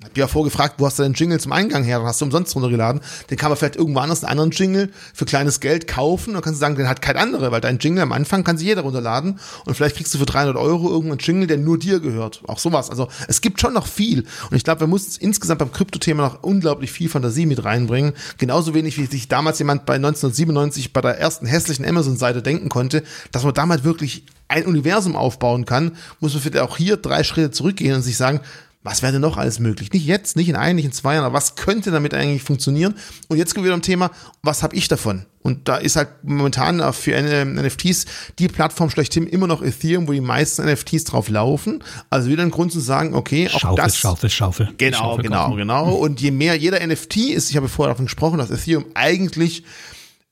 Hab 0.04 0.16
ja 0.16 0.26
vorgefragt, 0.26 0.74
wo 0.78 0.86
hast 0.86 0.98
du 0.98 1.02
den 1.02 1.14
Jingle 1.14 1.38
zum 1.40 1.52
Eingang 1.52 1.84
her? 1.84 1.98
Dann 1.98 2.06
hast 2.06 2.20
du 2.20 2.24
umsonst 2.24 2.54
runtergeladen. 2.54 3.00
Den 3.30 3.38
kann 3.38 3.50
man 3.50 3.56
vielleicht 3.56 3.76
irgendwo 3.76 4.00
anders 4.00 4.24
einen 4.24 4.30
anderen 4.30 4.50
Jingle 4.50 4.90
für 5.14 5.24
kleines 5.24 5.60
Geld 5.60 5.86
kaufen. 5.86 6.34
Dann 6.34 6.42
kannst 6.42 6.60
du 6.60 6.60
sagen, 6.60 6.76
den 6.76 6.88
hat 6.88 7.02
kein 7.02 7.16
anderer, 7.16 7.52
weil 7.52 7.60
dein 7.60 7.78
Jingle 7.78 8.02
am 8.02 8.12
Anfang 8.12 8.44
kann 8.44 8.58
sich 8.58 8.66
jeder 8.66 8.82
runterladen. 8.82 9.38
Und 9.64 9.74
vielleicht 9.74 9.96
kriegst 9.96 10.12
du 10.14 10.18
für 10.18 10.26
300 10.26 10.56
Euro 10.56 10.90
irgendeinen 10.90 11.18
Jingle, 11.18 11.46
der 11.46 11.58
nur 11.58 11.78
dir 11.78 12.00
gehört. 12.00 12.42
Auch 12.46 12.58
sowas. 12.58 12.90
Also 12.90 13.08
es 13.28 13.40
gibt 13.40 13.60
schon 13.60 13.74
noch 13.74 13.86
viel. 13.86 14.24
Und 14.50 14.56
ich 14.56 14.64
glaube, 14.64 14.80
wir 14.80 14.86
mussten 14.86 15.24
insgesamt 15.24 15.60
beim 15.60 15.72
Krypto-Thema 15.72 16.22
noch 16.22 16.42
unglaublich 16.42 16.90
viel 16.90 17.08
Fantasie 17.08 17.46
mit 17.46 17.64
reinbringen. 17.64 18.12
Genauso 18.38 18.74
wenig, 18.74 18.98
wie 18.98 19.06
sich 19.06 19.28
damals 19.28 19.58
jemand 19.58 19.86
bei 19.86 19.94
1997 19.94 20.92
bei 20.92 21.00
der 21.00 21.18
ersten 21.18 21.46
hässlichen 21.46 21.84
Amazon-Seite 21.84 22.42
denken 22.42 22.68
konnte, 22.68 23.02
dass 23.30 23.44
man 23.44 23.54
damals 23.54 23.84
wirklich 23.84 24.24
ein 24.48 24.66
Universum 24.66 25.16
aufbauen 25.16 25.64
kann, 25.64 25.96
muss 26.20 26.34
man 26.34 26.42
vielleicht 26.42 26.58
auch 26.58 26.76
hier 26.76 26.98
drei 26.98 27.24
Schritte 27.24 27.50
zurückgehen 27.50 27.94
und 27.94 28.02
sich 28.02 28.16
sagen, 28.16 28.40
was 28.84 29.02
wäre 29.02 29.12
denn 29.12 29.20
noch 29.20 29.36
alles 29.36 29.60
möglich? 29.60 29.92
Nicht 29.92 30.06
jetzt, 30.06 30.36
nicht 30.36 30.48
in 30.48 30.56
ein, 30.56 30.76
nicht 30.76 30.84
in 30.84 30.92
zwei 30.92 31.14
Jahren, 31.14 31.24
aber 31.24 31.34
was 31.34 31.54
könnte 31.54 31.90
damit 31.90 32.14
eigentlich 32.14 32.42
funktionieren? 32.42 32.94
Und 33.28 33.38
jetzt 33.38 33.54
kommen 33.54 33.64
wir 33.64 33.72
zum 33.72 33.82
Thema, 33.82 34.10
was 34.42 34.62
habe 34.62 34.74
ich 34.74 34.88
davon? 34.88 35.26
Und 35.42 35.68
da 35.68 35.76
ist 35.76 35.96
halt 35.96 36.08
momentan 36.22 36.92
für 36.92 37.20
NFTs 37.20 38.06
die 38.38 38.48
Plattform 38.48 38.90
schlechthin 38.90 39.26
immer 39.26 39.46
noch 39.46 39.62
Ethereum, 39.62 40.08
wo 40.08 40.12
die 40.12 40.20
meisten 40.20 40.64
NFTs 40.64 41.04
drauf 41.04 41.28
laufen. 41.28 41.82
Also 42.10 42.28
wieder 42.28 42.42
ein 42.42 42.50
Grund 42.50 42.72
zu 42.72 42.80
sagen, 42.80 43.14
okay, 43.14 43.48
auch 43.48 43.60
Schaufel, 43.60 43.84
das. 43.84 43.96
Schaufel, 43.96 44.30
Schaufel. 44.30 44.68
Genau, 44.78 44.98
Schaufel 44.98 45.24
genau, 45.24 45.54
genau. 45.54 45.94
Und 45.94 46.20
je 46.20 46.30
mehr 46.30 46.56
jeder 46.56 46.84
NFT 46.84 47.16
ist, 47.30 47.50
ich 47.50 47.56
habe 47.56 47.68
vorher 47.68 47.94
davon 47.94 48.06
gesprochen, 48.06 48.38
dass 48.38 48.50
Ethereum 48.50 48.86
eigentlich 48.94 49.64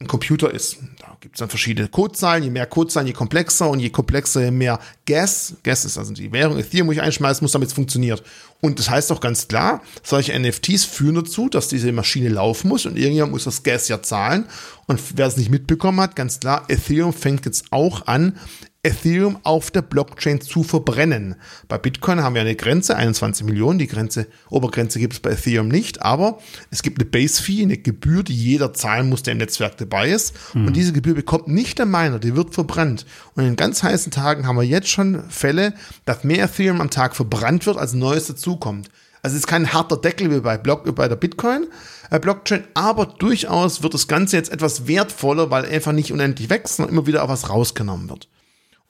ein 0.01 0.07
Computer 0.07 0.51
ist. 0.51 0.79
Da 0.99 1.17
gibt 1.21 1.37
es 1.37 1.41
dann 1.41 1.51
verschiedene 1.51 1.89
Codezeilen. 1.89 2.43
Je 2.43 2.51
mehr 2.51 2.67
Codezeilen, 2.67 3.07
je 3.07 3.13
komplexer 3.13 3.69
und 3.69 3.81
je 3.81 3.91
komplexer, 3.91 4.45
je 4.45 4.51
mehr 4.51 4.81
Gas. 5.05 5.57
Gas 5.63 5.85
ist 5.85 5.99
also 5.99 6.15
die 6.15 6.33
Währung. 6.33 6.59
Ethereum, 6.59 6.89
wo 6.89 6.93
ich 6.93 7.03
einschmeißen 7.03 7.45
muss, 7.45 7.53
damit 7.53 7.69
es 7.69 7.75
funktioniert. 7.75 8.23
Und 8.63 8.79
das 8.79 8.89
heißt 8.89 9.11
doch 9.11 9.21
ganz 9.21 9.47
klar, 9.47 9.83
solche 10.03 10.39
NFTs 10.39 10.85
führen 10.85 11.17
dazu, 11.17 11.51
dass 11.51 11.69
diese 11.69 11.93
Maschine 11.93 12.31
laufen 12.31 12.69
muss 12.69 12.87
und 12.87 12.97
irgendjemand 12.97 13.33
muss 13.33 13.45
das 13.45 13.63
Gas 13.63 13.89
ja 13.89 14.03
zahlen. 14.03 14.47
Und 14.87 15.01
wer 15.17 15.27
es 15.27 15.37
nicht 15.37 15.51
mitbekommen 15.51 16.01
hat, 16.01 16.17
ganz 16.17 16.41
klar, 16.41 16.65
Ethereum 16.69 17.13
fängt 17.13 17.45
jetzt 17.45 17.67
auch 17.71 18.07
an, 18.07 18.39
Ethereum 18.83 19.39
auf 19.43 19.71
der 19.71 19.83
Blockchain 19.83 20.41
zu 20.41 20.63
verbrennen. 20.63 21.37
Bei 21.69 21.77
Bitcoin 21.77 22.23
haben 22.23 22.35
wir 22.35 22.41
eine 22.41 22.57
Grenze, 22.57 22.97
21 22.97 23.45
Millionen. 23.45 23.79
Die 23.79 23.87
Grenze, 23.87 24.27
Obergrenze 24.49 24.99
gibt 24.99 25.13
es 25.13 25.21
bei 25.21 25.33
Ethereum 25.33 25.69
nicht, 25.69 26.01
aber 26.01 26.39
es 26.71 26.83
gibt 26.83 26.99
eine 26.99 27.05
Base-Fee, 27.05 27.63
eine 27.63 27.77
Gebühr, 27.77 28.23
die 28.23 28.35
jeder 28.35 28.73
zahlen 28.73 29.11
muss, 29.11 29.23
der 29.23 29.33
im 29.33 29.39
Netzwerk 29.39 29.77
dabei 29.77 30.09
ist. 30.09 30.35
Und 30.55 30.77
diese 30.77 30.95
Gebühr 30.95 31.15
bekommt 31.15 31.49
nicht 31.49 31.79
der 31.79 31.85
Miner, 31.85 32.19
die 32.19 32.35
wird 32.37 32.55
verbrannt. 32.55 33.05
Und 33.35 33.45
in 33.45 33.57
ganz 33.57 33.83
heißen 33.83 34.13
Tagen 34.13 34.47
haben 34.47 34.57
wir 34.57 34.63
jetzt 34.63 34.89
schon 34.89 35.25
Fälle, 35.29 35.75
dass 36.07 36.25
mehr 36.25 36.45
Ethereum 36.45 36.81
am 36.81 36.89
Tag 36.89 37.15
verbrannt 37.15 37.67
wird, 37.67 37.77
als 37.77 37.93
Neues 37.93 38.29
dazukommt. 38.29 38.91
Also 39.23 39.35
es 39.35 39.41
ist 39.41 39.47
kein 39.47 39.75
harter 39.75 39.99
Deckel 39.99 40.35
wie 40.35 40.41
bei, 40.41 40.57
Block, 40.57 40.95
bei 40.95 41.07
der 41.07 41.17
Bitcoin 41.17 41.67
äh, 42.11 42.19
Blockchain, 42.19 42.65
aber 42.73 43.05
durchaus 43.05 43.83
wird 43.83 43.93
das 43.93 44.09
Ganze 44.09 44.37
jetzt 44.37 44.51
etwas 44.51 44.87
wertvoller, 44.87 45.51
weil 45.51 45.67
einfach 45.67 45.93
nicht 45.93 46.13
unendlich 46.13 46.49
wächst, 46.49 46.77
sondern 46.77 46.95
immer 46.95 47.07
wieder 47.07 47.23
auch 47.23 47.29
was 47.29 47.51
rausgenommen 47.51 48.09
wird. 48.09 48.29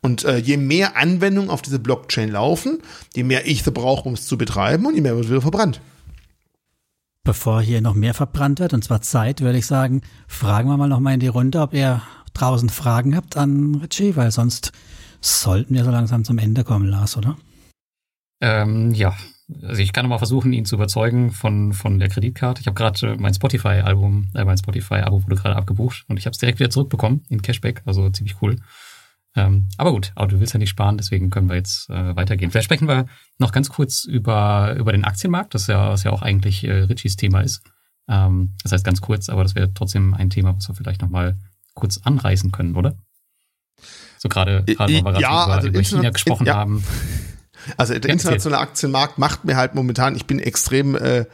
Und 0.02 0.24
äh, 0.24 0.38
je 0.38 0.56
mehr 0.56 0.96
Anwendungen 0.96 1.50
auf 1.50 1.62
diese 1.62 1.78
Blockchain 1.78 2.30
laufen, 2.30 2.80
je 3.14 3.22
mehr 3.22 3.46
Ether 3.46 3.70
braucht, 3.70 4.06
um 4.06 4.14
es 4.14 4.26
zu 4.26 4.38
betreiben 4.38 4.86
und 4.86 4.94
je 4.94 5.02
mehr 5.02 5.16
wird 5.16 5.28
wieder 5.28 5.42
verbrannt. 5.42 5.80
Bevor 7.22 7.60
hier 7.60 7.82
noch 7.82 7.94
mehr 7.94 8.14
verbrannt 8.14 8.60
wird, 8.60 8.72
und 8.72 8.82
zwar 8.82 9.02
Zeit, 9.02 9.42
würde 9.42 9.58
ich 9.58 9.66
sagen, 9.66 10.00
fragen 10.26 10.70
wir 10.70 10.78
mal 10.78 10.88
noch 10.88 11.00
mal 11.00 11.12
in 11.12 11.20
die 11.20 11.26
Runde, 11.28 11.60
ob 11.60 11.74
ihr 11.74 12.00
draußen 12.32 12.70
Fragen 12.70 13.14
habt 13.14 13.36
an 13.36 13.74
Richie, 13.74 14.16
weil 14.16 14.30
sonst 14.30 14.72
sollten 15.20 15.74
wir 15.74 15.84
so 15.84 15.90
langsam 15.90 16.24
zum 16.24 16.38
Ende 16.38 16.64
kommen, 16.64 16.86
Lars, 16.86 17.18
oder? 17.18 17.36
Ähm, 18.40 18.94
ja, 18.94 19.14
also 19.62 19.82
ich 19.82 19.92
kann 19.92 20.08
mal 20.08 20.16
versuchen, 20.16 20.54
ihn 20.54 20.64
zu 20.64 20.76
überzeugen 20.76 21.30
von, 21.30 21.74
von 21.74 21.98
der 21.98 22.08
Kreditkarte. 22.08 22.62
Ich 22.62 22.66
habe 22.66 22.74
gerade 22.74 23.16
mein 23.18 23.34
Spotify-Album, 23.34 24.28
äh, 24.34 24.44
mein 24.44 24.56
Spotify-Abo 24.56 25.24
wurde 25.24 25.36
gerade 25.36 25.56
abgebucht 25.56 26.04
und 26.08 26.16
ich 26.16 26.24
habe 26.24 26.32
es 26.32 26.38
direkt 26.38 26.58
wieder 26.58 26.70
zurückbekommen 26.70 27.24
in 27.28 27.42
Cashback, 27.42 27.82
also 27.84 28.08
ziemlich 28.08 28.40
cool. 28.40 28.56
Ähm, 29.36 29.68
aber 29.78 29.92
gut, 29.92 30.12
aber 30.16 30.26
du 30.26 30.40
willst 30.40 30.54
ja 30.54 30.58
nicht 30.58 30.70
sparen, 30.70 30.96
deswegen 30.96 31.30
können 31.30 31.48
wir 31.48 31.56
jetzt 31.56 31.88
äh, 31.88 32.16
weitergehen. 32.16 32.50
Vielleicht 32.50 32.64
sprechen 32.64 32.88
wir 32.88 33.06
noch 33.38 33.52
ganz 33.52 33.68
kurz 33.68 34.04
über, 34.04 34.74
über 34.76 34.92
den 34.92 35.04
Aktienmarkt, 35.04 35.54
das 35.54 35.68
ja, 35.68 35.90
was 35.90 36.02
ja 36.02 36.10
auch 36.10 36.22
eigentlich 36.22 36.64
äh, 36.64 36.72
Richies 36.72 37.16
Thema 37.16 37.40
ist. 37.40 37.62
Ähm, 38.08 38.54
das 38.62 38.72
heißt 38.72 38.84
ganz 38.84 39.00
kurz, 39.00 39.28
aber 39.28 39.44
das 39.44 39.54
wäre 39.54 39.72
trotzdem 39.72 40.14
ein 40.14 40.30
Thema, 40.30 40.56
was 40.56 40.68
wir 40.68 40.74
vielleicht 40.74 41.00
nochmal 41.00 41.38
kurz 41.74 41.98
anreißen 41.98 42.50
können, 42.50 42.74
oder? 42.74 42.96
So 44.18 44.28
gerade, 44.28 44.64
gerade 44.64 44.92
weil 44.92 44.94
wir 44.94 45.02
gerade 45.02 45.22
Ja, 45.22 45.44
über, 45.44 45.54
also 45.54 45.68
über 45.68 45.82
China 45.82 46.10
gesprochen 46.10 46.46
ja. 46.46 46.54
haben. 46.54 46.84
Also 47.76 47.92
der 47.98 48.10
internationale 48.10 48.62
Aktienmarkt 48.62 49.18
macht 49.18 49.44
mir 49.44 49.54
halt 49.54 49.74
momentan, 49.74 50.16
ich 50.16 50.24
bin 50.24 50.38
extrem 50.38 50.96
äh, 50.96 51.26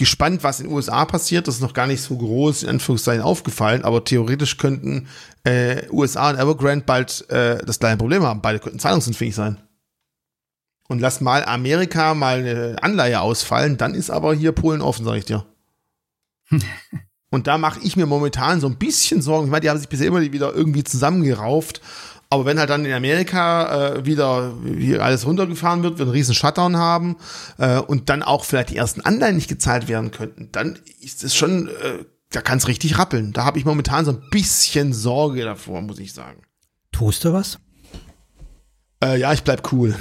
gespannt, 0.00 0.42
was 0.42 0.60
in 0.60 0.66
den 0.66 0.74
USA 0.74 1.04
passiert. 1.04 1.46
Das 1.46 1.56
ist 1.56 1.60
noch 1.60 1.74
gar 1.74 1.86
nicht 1.86 2.00
so 2.00 2.16
groß, 2.16 2.62
in 2.62 2.70
Anführungszeichen, 2.70 3.22
aufgefallen, 3.22 3.84
aber 3.84 4.02
theoretisch 4.02 4.56
könnten 4.56 5.08
äh, 5.44 5.86
USA 5.90 6.30
und 6.30 6.38
Evergrande 6.38 6.86
bald 6.86 7.28
äh, 7.28 7.62
das 7.64 7.78
gleiche 7.78 7.98
Problem 7.98 8.22
haben. 8.22 8.40
Beide 8.40 8.58
könnten 8.58 8.78
zahlungsunfähig 8.78 9.34
sein. 9.34 9.60
Und 10.88 11.00
lass 11.00 11.20
mal 11.20 11.44
Amerika 11.44 12.14
mal 12.14 12.38
eine 12.38 12.82
Anleihe 12.82 13.20
ausfallen, 13.20 13.76
dann 13.76 13.94
ist 13.94 14.10
aber 14.10 14.34
hier 14.34 14.52
Polen 14.52 14.80
offen, 14.80 15.04
sag 15.04 15.16
ich 15.16 15.26
dir. 15.26 15.44
Und 17.30 17.46
da 17.46 17.58
mache 17.58 17.80
ich 17.80 17.96
mir 17.96 18.06
momentan 18.06 18.60
so 18.60 18.66
ein 18.66 18.76
bisschen 18.76 19.20
Sorgen. 19.20 19.44
Ich 19.46 19.50
meine, 19.50 19.60
die 19.60 19.70
haben 19.70 19.78
sich 19.78 19.88
bisher 19.88 20.08
immer 20.08 20.20
wieder 20.20 20.52
irgendwie 20.52 20.82
zusammengerauft. 20.82 21.82
Aber 22.32 22.44
wenn 22.44 22.60
halt 22.60 22.70
dann 22.70 22.84
in 22.84 22.92
Amerika 22.92 23.94
äh, 23.96 24.06
wieder 24.06 24.54
hier 24.64 25.02
alles 25.02 25.26
runtergefahren 25.26 25.82
wird, 25.82 25.98
wir 25.98 26.04
einen 26.04 26.12
riesen 26.12 26.34
Shutdown 26.34 26.76
haben 26.76 27.16
äh, 27.58 27.78
und 27.78 28.08
dann 28.08 28.22
auch 28.22 28.44
vielleicht 28.44 28.70
die 28.70 28.76
ersten 28.76 29.00
Anleihen 29.00 29.34
nicht 29.34 29.48
gezahlt 29.48 29.88
werden 29.88 30.12
könnten, 30.12 30.48
dann 30.52 30.78
ist 31.00 31.24
es 31.24 31.34
schon, 31.34 31.66
äh, 31.66 32.04
da 32.30 32.40
kann 32.40 32.58
es 32.58 32.68
richtig 32.68 32.98
rappeln. 32.98 33.32
Da 33.32 33.44
habe 33.44 33.58
ich 33.58 33.64
momentan 33.64 34.04
so 34.04 34.12
ein 34.12 34.22
bisschen 34.30 34.92
Sorge 34.92 35.42
davor, 35.42 35.82
muss 35.82 35.98
ich 35.98 36.12
sagen. 36.12 36.42
Tust 36.92 37.24
du 37.24 37.32
was? 37.32 37.58
Äh, 39.02 39.18
ja, 39.18 39.32
ich 39.32 39.42
bleib 39.42 39.72
cool. 39.72 39.96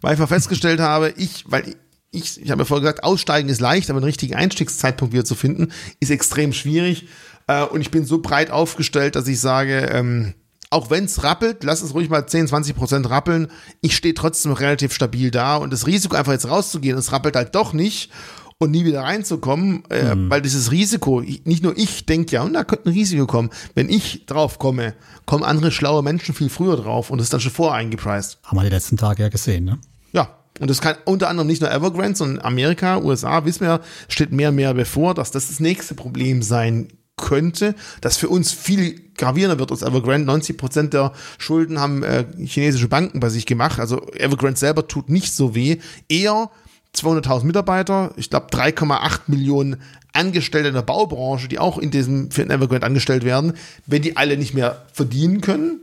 Weil 0.00 0.14
ich 0.14 0.18
mal 0.18 0.26
festgestellt 0.26 0.80
habe, 0.80 1.14
ich, 1.16 1.44
weil 1.46 1.76
ich, 2.10 2.42
ich 2.42 2.50
habe 2.50 2.62
ja 2.62 2.64
vorher 2.64 2.82
gesagt, 2.82 3.04
aussteigen 3.04 3.48
ist 3.48 3.60
leicht, 3.60 3.90
aber 3.90 3.98
einen 3.98 4.06
richtigen 4.06 4.34
Einstiegszeitpunkt 4.34 5.14
wieder 5.14 5.24
zu 5.24 5.36
finden, 5.36 5.72
ist 6.00 6.10
extrem 6.10 6.52
schwierig. 6.52 7.06
Äh, 7.46 7.62
und 7.64 7.80
ich 7.80 7.92
bin 7.92 8.04
so 8.04 8.18
breit 8.18 8.50
aufgestellt, 8.50 9.14
dass 9.14 9.28
ich 9.28 9.38
sage, 9.38 9.88
ähm, 9.92 10.34
auch 10.70 10.90
wenn 10.90 11.04
es 11.04 11.22
rappelt, 11.22 11.64
lass 11.64 11.82
es 11.82 11.94
ruhig 11.94 12.08
mal 12.10 12.26
10, 12.26 12.48
20 12.48 12.76
Prozent 12.76 13.08
rappeln. 13.08 13.48
Ich 13.80 13.96
stehe 13.96 14.14
trotzdem 14.14 14.52
relativ 14.52 14.92
stabil 14.92 15.30
da 15.30 15.56
und 15.56 15.72
das 15.72 15.86
Risiko 15.86 16.16
einfach 16.16 16.32
jetzt 16.32 16.48
rauszugehen, 16.48 16.98
es 16.98 17.12
rappelt 17.12 17.36
halt 17.36 17.54
doch 17.54 17.72
nicht 17.72 18.10
und 18.58 18.72
nie 18.72 18.84
wieder 18.84 19.02
reinzukommen, 19.02 19.84
äh, 19.88 20.14
weil 20.16 20.42
dieses 20.42 20.72
Risiko, 20.72 21.22
ich, 21.22 21.44
nicht 21.44 21.62
nur 21.62 21.76
ich 21.78 22.06
denke 22.06 22.32
ja, 22.32 22.42
und 22.42 22.54
da 22.54 22.64
könnte 22.64 22.88
ein 22.88 22.92
Risiko 22.92 23.26
kommen. 23.26 23.50
Wenn 23.74 23.88
ich 23.88 24.26
drauf 24.26 24.58
komme, 24.58 24.94
kommen 25.26 25.44
andere 25.44 25.70
schlaue 25.70 26.02
Menschen 26.02 26.34
viel 26.34 26.48
früher 26.48 26.76
drauf 26.76 27.10
und 27.10 27.18
das 27.18 27.26
ist 27.26 27.32
dann 27.32 27.40
schon 27.40 27.52
voreingepreist. 27.52 28.38
Haben 28.42 28.58
wir 28.58 28.64
die 28.64 28.70
letzten 28.70 28.96
Tage 28.96 29.22
ja 29.22 29.28
gesehen, 29.28 29.64
ne? 29.64 29.78
Ja, 30.12 30.38
und 30.58 30.68
das 30.68 30.80
kann 30.80 30.96
unter 31.04 31.28
anderem 31.28 31.46
nicht 31.46 31.60
nur 31.60 31.70
Evergrande, 31.70 32.16
sondern 32.16 32.44
Amerika, 32.44 32.98
USA, 32.98 33.44
wissen 33.44 33.60
wir, 33.60 33.80
steht 34.08 34.32
mehr 34.32 34.48
und 34.48 34.56
mehr 34.56 34.74
bevor, 34.74 35.14
dass 35.14 35.30
das 35.30 35.48
das 35.48 35.60
nächste 35.60 35.94
Problem 35.94 36.42
sein 36.42 36.88
könnte, 37.16 37.74
das 38.00 38.16
für 38.16 38.28
uns 38.28 38.52
viel 38.52 39.07
gravierender 39.18 39.58
wird 39.58 39.70
als 39.70 39.82
Evergrande. 39.82 40.26
90 40.26 40.56
Prozent 40.56 40.94
der 40.94 41.12
Schulden 41.38 41.78
haben 41.78 42.02
äh, 42.02 42.24
chinesische 42.44 42.88
Banken 42.88 43.20
bei 43.20 43.28
sich 43.28 43.46
gemacht. 43.46 43.78
Also 43.80 44.06
Evergrande 44.14 44.58
selber 44.58 44.88
tut 44.88 45.10
nicht 45.10 45.34
so 45.34 45.54
weh. 45.54 45.78
Eher 46.08 46.50
200.000 46.96 47.44
Mitarbeiter, 47.44 48.12
ich 48.16 48.30
glaube 48.30 48.46
3,8 48.50 49.20
Millionen 49.26 49.76
Angestellte 50.12 50.68
in 50.68 50.74
der 50.74 50.82
Baubranche, 50.82 51.48
die 51.48 51.58
auch 51.58 51.78
in 51.78 51.90
diesem 51.90 52.30
für 52.30 52.42
Evergrande 52.42 52.86
angestellt 52.86 53.24
werden, 53.24 53.52
wenn 53.86 54.02
die 54.02 54.16
alle 54.16 54.36
nicht 54.36 54.54
mehr 54.54 54.86
verdienen 54.92 55.40
können, 55.40 55.82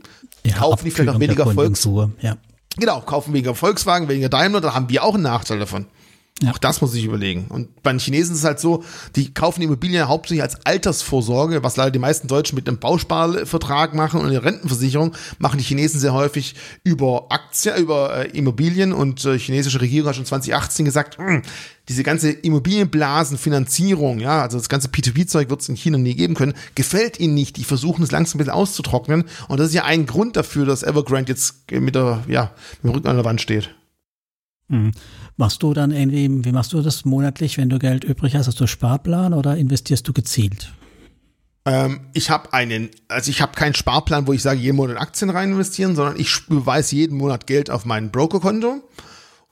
kaufen 0.58 0.84
die 0.84 0.90
vielleicht 0.90 1.14
der 1.14 1.20
weniger 1.20 1.44
Volks 1.44 1.82
Konjunktur, 1.82 2.10
Ja. 2.20 2.36
Genau, 2.76 3.00
kaufen 3.00 3.32
weniger 3.32 3.54
Volkswagen, 3.54 4.08
weniger 4.08 4.28
Daimler, 4.28 4.60
da 4.60 4.74
haben 4.74 4.90
wir 4.90 5.02
auch 5.02 5.14
einen 5.14 5.22
Nachteil 5.22 5.58
davon. 5.58 5.86
Ja. 6.42 6.50
Auch 6.50 6.58
das 6.58 6.82
muss 6.82 6.94
ich 6.94 7.04
überlegen. 7.06 7.46
Und 7.48 7.82
bei 7.82 7.90
den 7.90 7.98
Chinesen 7.98 8.34
ist 8.34 8.40
es 8.40 8.44
halt 8.44 8.60
so, 8.60 8.84
die 9.14 9.32
kaufen 9.32 9.62
Immobilien 9.62 10.06
hauptsächlich 10.06 10.42
als 10.42 10.66
Altersvorsorge, 10.66 11.62
was 11.62 11.76
leider 11.76 11.90
die 11.90 11.98
meisten 11.98 12.28
Deutschen 12.28 12.56
mit 12.56 12.68
einem 12.68 12.78
Bausparvertrag 12.78 13.94
machen 13.94 14.20
und 14.20 14.26
eine 14.26 14.44
Rentenversicherung, 14.44 15.14
machen 15.38 15.56
die 15.56 15.64
Chinesen 15.64 15.98
sehr 15.98 16.12
häufig 16.12 16.54
über 16.84 17.26
Aktien, 17.30 17.76
über 17.78 18.26
äh, 18.26 18.28
Immobilien 18.36 18.92
und 18.92 19.24
äh, 19.24 19.38
chinesische 19.38 19.80
Regierung 19.80 20.10
hat 20.10 20.16
schon 20.16 20.26
2018 20.26 20.84
gesagt, 20.84 21.16
"Hm, 21.16 21.40
diese 21.88 22.02
ganze 22.02 22.32
Immobilienblasenfinanzierung, 22.32 24.18
ja, 24.20 24.42
also 24.42 24.58
das 24.58 24.68
ganze 24.68 24.88
P2P-Zeug 24.88 25.48
wird 25.48 25.62
es 25.62 25.68
in 25.70 25.76
China 25.76 25.96
nie 25.96 26.14
geben 26.14 26.34
können, 26.34 26.54
gefällt 26.74 27.18
ihnen 27.18 27.34
nicht. 27.34 27.56
Die 27.56 27.64
versuchen 27.64 28.02
es 28.02 28.10
langsam 28.10 28.36
ein 28.36 28.38
bisschen 28.38 28.52
auszutrocknen. 28.52 29.24
Und 29.48 29.58
das 29.58 29.68
ist 29.68 29.74
ja 29.74 29.84
ein 29.84 30.04
Grund 30.04 30.36
dafür, 30.36 30.66
dass 30.66 30.82
Evergrande 30.82 31.32
jetzt 31.32 31.70
mit 31.70 31.94
der, 31.94 32.24
ja, 32.28 32.52
mit 32.82 32.84
dem 32.84 32.96
Rücken 32.96 33.08
an 33.08 33.16
der 33.16 33.24
Wand 33.24 33.40
steht. 33.40 33.74
Mhm. 34.68 34.92
Machst 35.38 35.62
du 35.62 35.74
dann 35.74 35.90
irgendwie, 35.90 36.44
wie 36.44 36.52
machst 36.52 36.72
du 36.72 36.80
das 36.80 37.04
monatlich, 37.04 37.58
wenn 37.58 37.68
du 37.68 37.78
Geld 37.78 38.04
übrig 38.04 38.34
hast? 38.34 38.46
Hast 38.46 38.58
du 38.58 38.66
Sparplan 38.66 39.34
oder 39.34 39.56
investierst 39.56 40.08
du 40.08 40.14
gezielt? 40.14 40.72
Ähm, 41.66 42.00
ich 42.14 42.30
habe 42.30 42.52
einen, 42.54 42.90
also 43.08 43.30
ich 43.30 43.42
habe 43.42 43.52
keinen 43.52 43.74
Sparplan, 43.74 44.26
wo 44.26 44.32
ich 44.32 44.40
sage, 44.40 44.60
jeden 44.60 44.76
Monat 44.76 44.98
Aktien 44.98 45.28
rein 45.28 45.52
investieren, 45.52 45.94
sondern 45.94 46.18
ich 46.18 46.48
überweise 46.48 46.96
jeden 46.96 47.18
Monat 47.18 47.46
Geld 47.46 47.70
auf 47.70 47.84
mein 47.84 48.10
Brokerkonto 48.10 48.82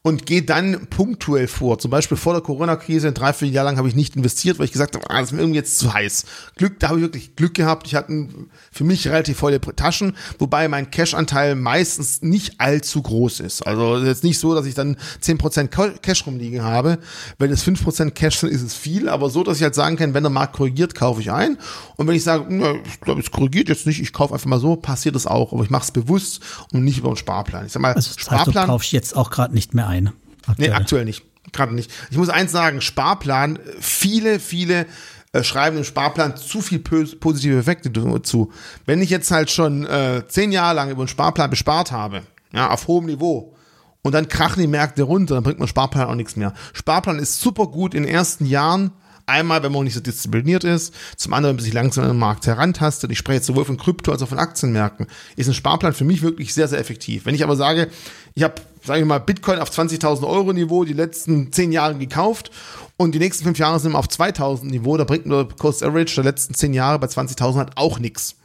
und 0.06 0.26
gehe 0.26 0.42
dann 0.42 0.86
punktuell 0.90 1.48
vor. 1.48 1.78
Zum 1.78 1.90
Beispiel 1.90 2.18
vor 2.18 2.34
der 2.34 2.42
Corona-Krise, 2.42 3.12
drei, 3.12 3.32
vier 3.32 3.48
Jahre 3.48 3.68
lang 3.70 3.78
habe 3.78 3.88
ich 3.88 3.94
nicht 3.94 4.16
investiert, 4.16 4.58
weil 4.58 4.66
ich 4.66 4.72
gesagt 4.72 4.94
habe, 4.96 5.08
ah, 5.08 5.18
das 5.18 5.28
ist 5.30 5.32
mir 5.32 5.38
irgendwie 5.40 5.56
jetzt 5.60 5.78
zu 5.78 5.94
heiß. 5.94 6.26
Glück, 6.56 6.78
da 6.78 6.88
habe 6.88 6.98
ich 6.98 7.04
wirklich 7.04 7.36
Glück 7.36 7.54
gehabt. 7.54 7.86
Ich 7.86 7.94
hatte 7.94 8.28
für 8.70 8.84
mich 8.84 9.08
relativ 9.08 9.38
volle 9.38 9.58
Taschen, 9.62 10.14
wobei 10.38 10.68
mein 10.68 10.90
Cash-Anteil 10.90 11.54
meistens 11.54 12.20
nicht 12.20 12.60
allzu 12.60 13.00
groß 13.00 13.40
ist. 13.40 13.66
Also 13.66 13.94
es 13.96 14.02
ist 14.02 14.08
jetzt 14.08 14.24
nicht 14.24 14.38
so, 14.38 14.54
dass 14.54 14.66
ich 14.66 14.74
dann 14.74 14.98
10% 15.22 15.68
Ca- 15.68 15.88
Cash 16.02 16.26
rumliegen 16.26 16.62
habe. 16.62 16.98
Wenn 17.38 17.50
es 17.50 17.66
5% 17.66 18.10
Cash 18.10 18.40
sind, 18.40 18.50
ist 18.50 18.60
es 18.62 18.74
viel, 18.74 19.08
aber 19.08 19.30
so, 19.30 19.42
dass 19.42 19.56
ich 19.56 19.62
halt 19.62 19.74
sagen 19.74 19.96
kann, 19.96 20.12
wenn 20.12 20.22
der 20.22 20.28
Markt 20.30 20.52
korrigiert, 20.54 20.94
kaufe 20.94 21.22
ich 21.22 21.32
ein. 21.32 21.56
Und 21.96 22.06
wenn 22.08 22.14
ich 22.14 22.24
sage, 22.24 22.44
na, 22.50 22.74
ich 22.86 23.00
glaube, 23.00 23.22
es 23.22 23.30
korrigiert 23.30 23.70
jetzt 23.70 23.86
nicht, 23.86 24.02
ich 24.02 24.12
kaufe 24.12 24.34
einfach 24.34 24.44
mal 24.50 24.60
so, 24.60 24.76
passiert 24.76 25.14
das 25.14 25.26
auch. 25.26 25.54
Aber 25.54 25.64
ich 25.64 25.70
mache 25.70 25.84
es 25.84 25.92
bewusst 25.92 26.40
und 26.74 26.84
nicht 26.84 26.98
über 26.98 27.08
einen 27.08 27.16
Sparplan. 27.16 27.64
Ich 27.64 27.72
sag 27.72 27.80
mal, 27.80 27.94
Also 27.94 28.10
das 28.14 28.30
heißt, 28.30 28.46
du 28.48 28.50
Sparplan, 28.50 28.66
kaufst 28.66 28.92
jetzt 28.92 29.16
auch 29.16 29.30
gerade 29.30 29.54
nicht 29.54 29.72
mehr 29.72 29.86
ein. 29.86 29.93
Nee, 30.02 30.10
aktuell. 30.46 30.72
aktuell 30.72 31.04
nicht. 31.04 31.24
gerade 31.52 31.74
nicht. 31.74 31.90
Ich 32.10 32.16
muss 32.16 32.28
eins 32.28 32.52
sagen, 32.52 32.80
Sparplan, 32.80 33.58
viele, 33.80 34.40
viele 34.40 34.86
äh, 35.32 35.42
schreiben 35.42 35.78
im 35.78 35.84
Sparplan 35.84 36.36
zu 36.36 36.60
viel 36.60 36.78
positive 36.78 37.58
Effekte 37.58 37.92
zu. 38.22 38.52
Wenn 38.86 39.02
ich 39.02 39.10
jetzt 39.10 39.30
halt 39.30 39.50
schon 39.50 39.86
äh, 39.86 40.22
zehn 40.28 40.52
Jahre 40.52 40.76
lang 40.76 40.90
über 40.90 41.02
einen 41.02 41.08
Sparplan 41.08 41.50
bespart 41.50 41.92
habe, 41.92 42.22
ja, 42.52 42.70
auf 42.70 42.86
hohem 42.86 43.06
Niveau, 43.06 43.54
und 44.02 44.12
dann 44.12 44.28
krachen 44.28 44.60
die 44.60 44.68
Märkte 44.68 45.02
runter, 45.02 45.34
dann 45.34 45.44
bringt 45.44 45.58
man 45.58 45.66
Sparplan 45.66 46.08
auch 46.08 46.14
nichts 46.14 46.36
mehr. 46.36 46.52
Sparplan 46.74 47.18
ist 47.18 47.40
super 47.40 47.66
gut 47.66 47.94
in 47.94 48.02
den 48.02 48.12
ersten 48.12 48.44
Jahren, 48.44 48.92
Einmal, 49.26 49.62
wenn 49.62 49.72
man 49.72 49.84
nicht 49.84 49.94
so 49.94 50.00
diszipliniert 50.00 50.64
ist, 50.64 50.92
zum 51.16 51.32
anderen, 51.32 51.52
wenn 51.52 51.56
man 51.56 51.64
sich 51.64 51.72
langsam 51.72 52.04
an 52.04 52.10
den 52.10 52.18
Markt 52.18 52.46
herantastet. 52.46 53.10
Ich 53.10 53.18
spreche 53.18 53.36
jetzt 53.36 53.46
sowohl 53.46 53.64
von 53.64 53.78
Krypto 53.78 54.12
als 54.12 54.22
auch 54.22 54.28
von 54.28 54.38
Aktienmärkten. 54.38 55.06
Ist 55.36 55.48
ein 55.48 55.54
Sparplan 55.54 55.94
für 55.94 56.04
mich 56.04 56.22
wirklich 56.22 56.52
sehr, 56.52 56.68
sehr 56.68 56.78
effektiv. 56.78 57.24
Wenn 57.24 57.34
ich 57.34 57.42
aber 57.42 57.56
sage, 57.56 57.88
ich 58.34 58.42
habe, 58.42 58.54
sage 58.84 59.00
ich 59.00 59.06
mal, 59.06 59.18
Bitcoin 59.18 59.60
auf 59.60 59.70
20.000 59.70 60.28
Euro 60.28 60.52
Niveau 60.52 60.84
die 60.84 60.92
letzten 60.92 61.52
zehn 61.52 61.72
Jahre 61.72 61.96
gekauft 61.96 62.50
und 62.96 63.14
die 63.14 63.18
nächsten 63.18 63.44
fünf 63.44 63.58
Jahre 63.58 63.80
sind 63.80 63.92
wir 63.92 63.98
auf 63.98 64.08
2000 64.08 64.70
Niveau, 64.70 64.96
da 64.96 65.04
bringt 65.04 65.26
nur 65.26 65.48
Cost 65.48 65.82
Average 65.82 66.16
der 66.16 66.24
letzten 66.24 66.54
zehn 66.54 66.74
Jahre 66.74 66.98
bei 66.98 67.06
20.000 67.06 67.56
halt 67.56 67.76
auch 67.76 67.98
nichts. 67.98 68.36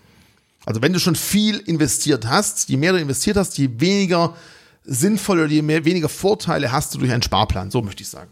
Also 0.65 0.81
wenn 0.81 0.93
du 0.93 0.99
schon 0.99 1.15
viel 1.15 1.57
investiert 1.57 2.27
hast, 2.27 2.69
je 2.69 2.77
mehr 2.77 2.93
du 2.93 2.99
investiert 2.99 3.37
hast, 3.37 3.57
je 3.57 3.69
weniger 3.79 4.35
sinnvoll 4.83 5.39
oder 5.39 5.49
je 5.49 5.61
mehr, 5.61 5.83
weniger 5.85 6.09
Vorteile 6.09 6.71
hast 6.71 6.93
du 6.93 6.99
durch 6.99 7.11
einen 7.11 7.23
Sparplan. 7.23 7.71
So 7.71 7.81
möchte 7.81 8.03
ich 8.03 8.09
sagen. 8.09 8.31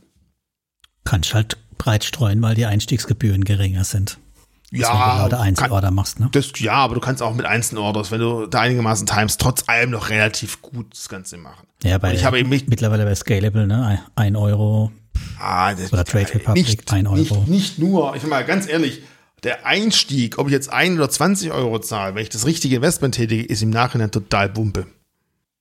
Kannst 1.03 1.33
halt 1.33 1.57
breit 1.77 2.03
streuen, 2.03 2.41
weil 2.41 2.55
die 2.55 2.65
Einstiegsgebühren 2.65 3.43
geringer 3.43 3.83
sind. 3.83 4.17
Ja, 4.71 5.23
wenn 5.23 5.29
du 5.29 5.39
Einzelorder 5.39 5.91
machst, 5.91 6.19
ne? 6.19 6.27
Das, 6.33 6.51
ja, 6.57 6.73
aber 6.73 6.95
du 6.95 6.99
kannst 6.99 7.21
auch 7.21 7.33
mit 7.33 7.45
Einzelorders, 7.45 8.11
wenn 8.11 8.19
du 8.19 8.47
da 8.47 8.61
einigermaßen 8.61 9.07
timest, 9.07 9.39
trotz 9.39 9.63
allem 9.67 9.91
noch 9.91 10.09
relativ 10.09 10.61
gut 10.61 10.87
das 10.91 11.07
Ganze 11.07 11.37
machen. 11.37 11.65
Ja, 11.83 11.97
bei, 11.97 12.13
ich 12.13 12.25
habe 12.25 12.37
eben 12.39 12.49
nicht, 12.49 12.69
mittlerweile 12.69 13.05
bei 13.05 13.15
Scalable, 13.15 13.65
ne? 13.65 14.01
Ein 14.15 14.35
Euro. 14.35 14.91
Ah, 15.39 15.73
das, 15.73 15.93
oder 15.93 16.03
Trade 16.03 16.33
Republic, 16.33 16.67
nicht, 16.67 16.91
ein 16.91 17.07
Euro. 17.07 17.17
Nicht, 17.17 17.47
nicht 17.47 17.79
nur, 17.79 18.15
ich 18.15 18.23
mal 18.23 18.43
ganz 18.43 18.67
ehrlich, 18.67 19.03
der 19.43 19.65
Einstieg, 19.65 20.37
ob 20.37 20.47
ich 20.47 20.53
jetzt 20.53 20.71
ein 20.73 20.97
oder 20.97 21.09
20 21.09 21.51
Euro 21.51 21.79
zahle, 21.79 22.15
wenn 22.15 22.23
ich 22.23 22.29
das 22.29 22.45
richtige 22.45 22.75
Investment 22.77 23.15
tätige, 23.15 23.45
ist 23.45 23.61
im 23.61 23.69
Nachhinein 23.69 24.11
total 24.11 24.49
Bumpe. 24.49 24.87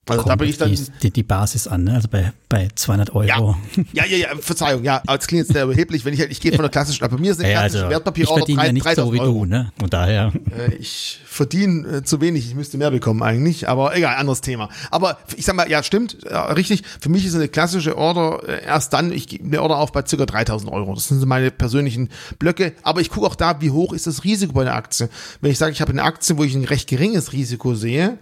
Also 0.09 0.23
da 0.23 0.37
bin 0.37 0.49
ich 0.49 0.57
dann. 0.57 0.73
Die, 1.03 1.11
die, 1.11 1.23
Basis 1.24 1.66
an, 1.66 1.85
ne? 1.85 1.95
also 1.95 2.07
bei, 2.09 2.33
bei 2.49 2.69
200 2.73 3.12
Euro. 3.15 3.27
Ja, 3.27 3.57
ja, 3.93 4.05
ja, 4.05 4.16
ja 4.16 4.28
Verzeihung, 4.39 4.85
ja, 4.85 5.03
aber 5.05 5.16
das 5.16 5.27
klingt 5.27 5.45
jetzt 5.45 5.53
sehr 5.53 5.65
überheblich, 5.65 6.05
wenn 6.05 6.15
ich 6.15 6.20
halt, 6.20 6.31
ich 6.31 6.41
gehe 6.41 6.53
von 6.53 6.62
der 6.62 6.70
klassischen, 6.70 7.03
aber 7.05 7.16
bei 7.16 7.23
mir 7.23 7.33
ist 7.33 7.43
ein 7.43 7.51
ja, 7.51 7.61
also, 7.61 7.89
Wertpapierorder 7.89 8.43
Ich 8.49 8.55
verdiene 8.55 8.66
ja 8.66 8.73
nicht 8.73 8.97
so 8.97 9.12
wie 9.12 9.19
Euro. 9.19 9.33
du, 9.33 9.45
ne? 9.47 9.73
Und 9.83 9.93
daher. 9.93 10.33
Äh, 10.57 10.74
ich 10.77 11.20
verdiene 11.27 11.89
äh, 11.89 12.03
zu 12.05 12.20
wenig, 12.20 12.47
ich 12.47 12.55
müsste 12.55 12.78
mehr 12.78 12.93
bekommen 12.93 13.23
eigentlich, 13.24 13.69
aber 13.69 13.97
egal, 13.97 14.16
anderes 14.16 14.43
Thema. 14.43 14.69
Aber 14.93 15.19
ich 15.37 15.45
sag 15.45 15.57
mal, 15.57 15.69
ja, 15.69 15.83
stimmt, 15.83 16.19
ja, 16.31 16.47
richtig, 16.53 16.85
für 17.01 17.09
mich 17.09 17.27
ist 17.27 17.35
eine 17.35 17.49
klassische 17.49 17.99
Order 17.99 18.49
äh, 18.49 18.65
erst 18.65 18.93
dann, 18.93 19.11
ich 19.11 19.27
gebe 19.27 19.45
eine 19.45 19.61
Order 19.61 19.78
auf 19.78 19.91
bei 19.91 20.07
circa 20.07 20.24
3000 20.24 20.70
Euro. 20.73 20.95
Das 20.95 21.09
sind 21.09 21.19
so 21.19 21.27
meine 21.27 21.51
persönlichen 21.51 22.11
Blöcke, 22.39 22.74
aber 22.85 23.01
ich 23.01 23.11
gucke 23.11 23.27
auch 23.27 23.35
da, 23.35 23.61
wie 23.61 23.73
hoch 23.73 23.93
ist 23.93 24.07
das 24.07 24.23
Risiko 24.23 24.53
bei 24.53 24.62
der 24.62 24.77
Aktie. 24.77 25.09
Wenn 25.41 25.51
ich 25.51 25.59
sage, 25.59 25.73
ich 25.73 25.81
habe 25.81 25.91
eine 25.91 26.05
Aktie, 26.05 26.39
wo 26.39 26.45
ich 26.45 26.55
ein 26.55 26.65
recht 26.65 26.89
geringes 26.89 27.33
Risiko 27.33 27.74
sehe, 27.74 28.19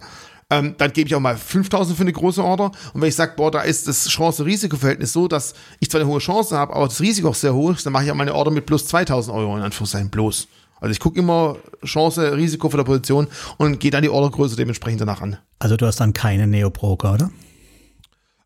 ähm, 0.51 0.75
dann 0.77 0.93
gebe 0.93 1.07
ich 1.07 1.15
auch 1.15 1.19
mal 1.19 1.37
5000 1.37 1.97
für 1.97 2.03
eine 2.03 2.13
große 2.13 2.43
Order. 2.43 2.71
Und 2.93 3.01
wenn 3.01 3.09
ich 3.09 3.15
sage, 3.15 3.33
boah, 3.35 3.51
da 3.51 3.61
ist 3.61 3.87
das 3.87 4.07
Chance-Risiko-Verhältnis 4.07 5.13
so, 5.13 5.27
dass 5.27 5.55
ich 5.79 5.89
zwar 5.89 6.01
eine 6.01 6.09
hohe 6.09 6.19
Chance 6.19 6.57
habe, 6.57 6.75
aber 6.75 6.87
das 6.87 7.01
Risiko 7.01 7.29
auch 7.29 7.35
sehr 7.35 7.53
hoch 7.53 7.71
ist, 7.71 7.85
dann 7.85 7.93
mache 7.93 8.05
ich 8.05 8.11
auch 8.11 8.15
meine 8.15 8.33
Order 8.33 8.51
mit 8.51 8.65
plus 8.65 8.85
2000 8.87 9.35
Euro 9.35 9.57
in 9.57 9.63
Anführungszeichen 9.63 10.09
bloß. 10.09 10.47
Also 10.79 10.91
ich 10.91 10.99
gucke 10.99 11.19
immer 11.19 11.57
Chance, 11.83 12.35
Risiko 12.35 12.69
für 12.69 12.77
der 12.77 12.83
Position 12.83 13.27
und 13.57 13.79
gehe 13.79 13.91
dann 13.91 14.03
die 14.03 14.09
Ordergröße 14.09 14.55
dementsprechend 14.55 15.01
danach 15.01 15.21
an. 15.21 15.37
Also 15.57 15.77
du 15.77 15.87
hast 15.87 15.99
dann 15.99 16.13
keine 16.13 16.45
Neo-Broker, 16.45 17.13
oder? 17.13 17.31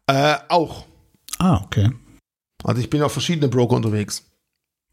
Äh, 0.07 0.37
auch. 0.47 0.85
Ah, 1.37 1.61
okay. 1.63 1.89
Also 2.63 2.81
ich 2.81 2.89
bin 2.89 3.01
auf 3.01 3.11
verschiedene 3.11 3.49
Broker 3.49 3.75
unterwegs. 3.75 4.23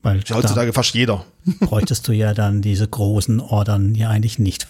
Weil 0.03 0.23
heutzutage 0.31 0.73
fast 0.73 0.95
jeder. 0.95 1.25
Bräuchtest 1.61 2.07
du 2.09 2.13
ja 2.13 2.35
dann 2.35 2.63
diese 2.63 2.87
großen 2.87 3.41
Ordern 3.41 3.95
ja 3.95 4.11
eigentlich 4.11 4.39
nicht. 4.39 4.69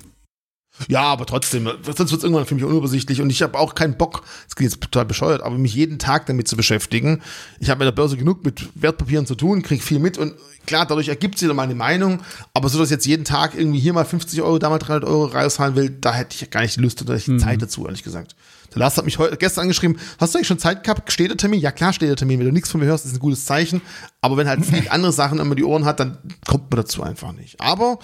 Ja, 0.88 1.02
aber 1.02 1.26
trotzdem, 1.26 1.64
sonst 1.82 1.98
wird 1.98 2.12
es 2.12 2.22
irgendwann 2.22 2.46
für 2.46 2.54
mich 2.54 2.64
unübersichtlich 2.64 3.20
und 3.20 3.30
ich 3.30 3.42
habe 3.42 3.58
auch 3.58 3.74
keinen 3.74 3.96
Bock, 3.96 4.22
das 4.46 4.56
klingt 4.56 4.72
jetzt 4.72 4.82
total 4.82 5.06
bescheuert, 5.06 5.42
aber 5.42 5.56
mich 5.56 5.74
jeden 5.74 5.98
Tag 5.98 6.26
damit 6.26 6.48
zu 6.48 6.56
beschäftigen. 6.56 7.22
Ich 7.60 7.70
habe 7.70 7.78
mit 7.78 7.86
der 7.86 7.92
Börse 7.92 8.16
genug 8.16 8.44
mit 8.44 8.68
Wertpapieren 8.74 9.26
zu 9.26 9.34
tun, 9.34 9.62
kriege 9.62 9.82
viel 9.82 9.98
mit 9.98 10.18
und 10.18 10.34
klar, 10.66 10.86
dadurch 10.86 11.08
ergibt 11.08 11.38
sich 11.38 11.48
dann 11.48 11.56
meine 11.56 11.74
Meinung, 11.74 12.20
aber 12.52 12.68
so, 12.68 12.78
dass 12.78 12.90
jetzt 12.90 13.06
jeden 13.06 13.24
Tag 13.24 13.54
irgendwie 13.54 13.78
hier 13.78 13.92
mal 13.92 14.04
50 14.04 14.42
Euro, 14.42 14.58
da 14.58 14.68
mal 14.68 14.78
300 14.78 15.08
Euro 15.08 15.26
raushalten 15.26 15.76
will, 15.76 15.90
da 15.90 16.12
hätte 16.12 16.36
ich 16.38 16.50
gar 16.50 16.60
nicht 16.60 16.76
die 16.76 16.80
Lust 16.80 17.00
oder 17.02 17.16
die 17.16 17.30
mhm. 17.30 17.38
Zeit 17.38 17.62
dazu, 17.62 17.86
ehrlich 17.86 18.02
gesagt. 18.02 18.36
Der 18.74 18.80
Lars 18.80 18.96
hat 18.98 19.04
mich 19.04 19.18
heute, 19.18 19.36
gestern 19.36 19.62
angeschrieben, 19.62 19.98
hast 20.18 20.34
du 20.34 20.38
eigentlich 20.38 20.48
schon 20.48 20.58
Zeit 20.58 20.84
gehabt? 20.84 21.10
Steht 21.10 21.30
der 21.30 21.36
Termin? 21.36 21.60
Ja 21.60 21.72
klar 21.72 21.94
steht 21.94 22.10
der 22.10 22.16
Termin. 22.16 22.40
Wenn 22.40 22.46
du 22.46 22.52
nichts 22.52 22.70
von 22.70 22.80
mir 22.80 22.86
hörst, 22.86 23.06
ist 23.06 23.14
ein 23.14 23.20
gutes 23.20 23.46
Zeichen. 23.46 23.80
Aber 24.20 24.36
wenn 24.36 24.48
halt 24.48 24.66
viele 24.66 24.90
andere 24.90 25.12
Sachen 25.12 25.38
immer 25.38 25.54
die 25.54 25.64
Ohren 25.64 25.84
hat, 25.84 26.00
dann 26.00 26.18
kommt 26.46 26.70
man 26.70 26.76
dazu 26.76 27.02
einfach 27.02 27.32
nicht. 27.32 27.60
Aber 27.60 27.98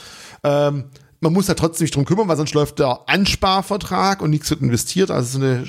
ähm, 0.45 0.85
man 1.23 1.33
muss 1.33 1.47
ja 1.47 1.55
trotzdem 1.55 1.85
nicht 1.85 1.95
drum 1.95 2.05
kümmern, 2.05 2.29
weil 2.29 2.37
sonst 2.37 2.53
läuft 2.53 2.81
der 2.81 3.01
Ansparvertrag 3.07 4.21
und 4.21 4.31
nichts 4.31 4.51
wird 4.51 4.61
investiert. 4.61 5.11
Also 5.11 5.39
so 5.39 5.45
eine 5.45 5.65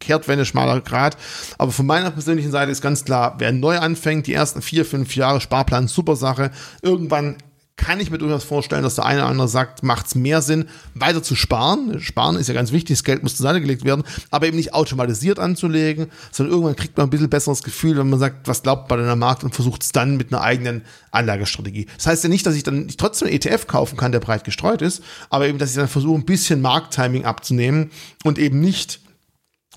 Kehrtwende, 0.00 0.46
schmaler 0.46 0.80
Grad. 0.80 1.18
Aber 1.58 1.70
von 1.70 1.84
meiner 1.84 2.10
persönlichen 2.10 2.50
Seite 2.50 2.72
ist 2.72 2.80
ganz 2.80 3.04
klar, 3.04 3.34
wer 3.38 3.52
neu 3.52 3.78
anfängt, 3.78 4.26
die 4.26 4.32
ersten 4.32 4.62
vier, 4.62 4.86
fünf 4.86 5.14
Jahre 5.14 5.42
Sparplan, 5.42 5.86
super 5.86 6.16
Sache. 6.16 6.50
Irgendwann 6.80 7.36
kann 7.76 8.00
ich 8.00 8.10
mir 8.10 8.18
durchaus 8.18 8.44
vorstellen, 8.44 8.82
dass 8.82 8.94
der 8.94 9.04
eine 9.04 9.20
oder 9.20 9.28
andere 9.28 9.48
sagt, 9.48 9.82
macht 9.82 10.06
es 10.06 10.14
mehr 10.14 10.40
Sinn, 10.40 10.66
weiter 10.94 11.22
zu 11.22 11.34
sparen. 11.34 12.00
Sparen 12.00 12.36
ist 12.36 12.48
ja 12.48 12.54
ganz 12.54 12.72
wichtig, 12.72 12.96
das 12.96 13.04
Geld 13.04 13.22
muss 13.22 13.36
zur 13.36 13.44
Seite 13.44 13.60
gelegt 13.60 13.84
werden, 13.84 14.02
aber 14.30 14.46
eben 14.46 14.56
nicht 14.56 14.72
automatisiert 14.72 15.38
anzulegen, 15.38 16.06
sondern 16.32 16.54
irgendwann 16.54 16.76
kriegt 16.76 16.96
man 16.96 17.06
ein 17.06 17.10
bisschen 17.10 17.28
besseres 17.28 17.62
Gefühl, 17.62 17.98
wenn 17.98 18.08
man 18.08 18.18
sagt, 18.18 18.48
was 18.48 18.62
glaubt 18.62 18.88
man 18.88 19.00
in 19.00 19.06
der 19.06 19.16
Markt 19.16 19.44
und 19.44 19.54
versucht 19.54 19.82
es 19.82 19.92
dann 19.92 20.16
mit 20.16 20.32
einer 20.32 20.42
eigenen 20.42 20.82
Anlagestrategie. 21.10 21.86
Das 21.96 22.06
heißt 22.06 22.24
ja 22.24 22.30
nicht, 22.30 22.46
dass 22.46 22.54
ich 22.54 22.62
dann 22.62 22.86
nicht 22.86 22.98
trotzdem 22.98 23.28
ETF 23.28 23.66
kaufen 23.66 23.96
kann, 23.96 24.12
der 24.12 24.20
breit 24.20 24.44
gestreut 24.44 24.80
ist, 24.80 25.02
aber 25.28 25.46
eben, 25.46 25.58
dass 25.58 25.70
ich 25.70 25.76
dann 25.76 25.88
versuche, 25.88 26.18
ein 26.18 26.24
bisschen 26.24 26.62
Markttiming 26.62 27.26
abzunehmen 27.26 27.90
und 28.24 28.38
eben 28.38 28.60
nicht 28.60 29.00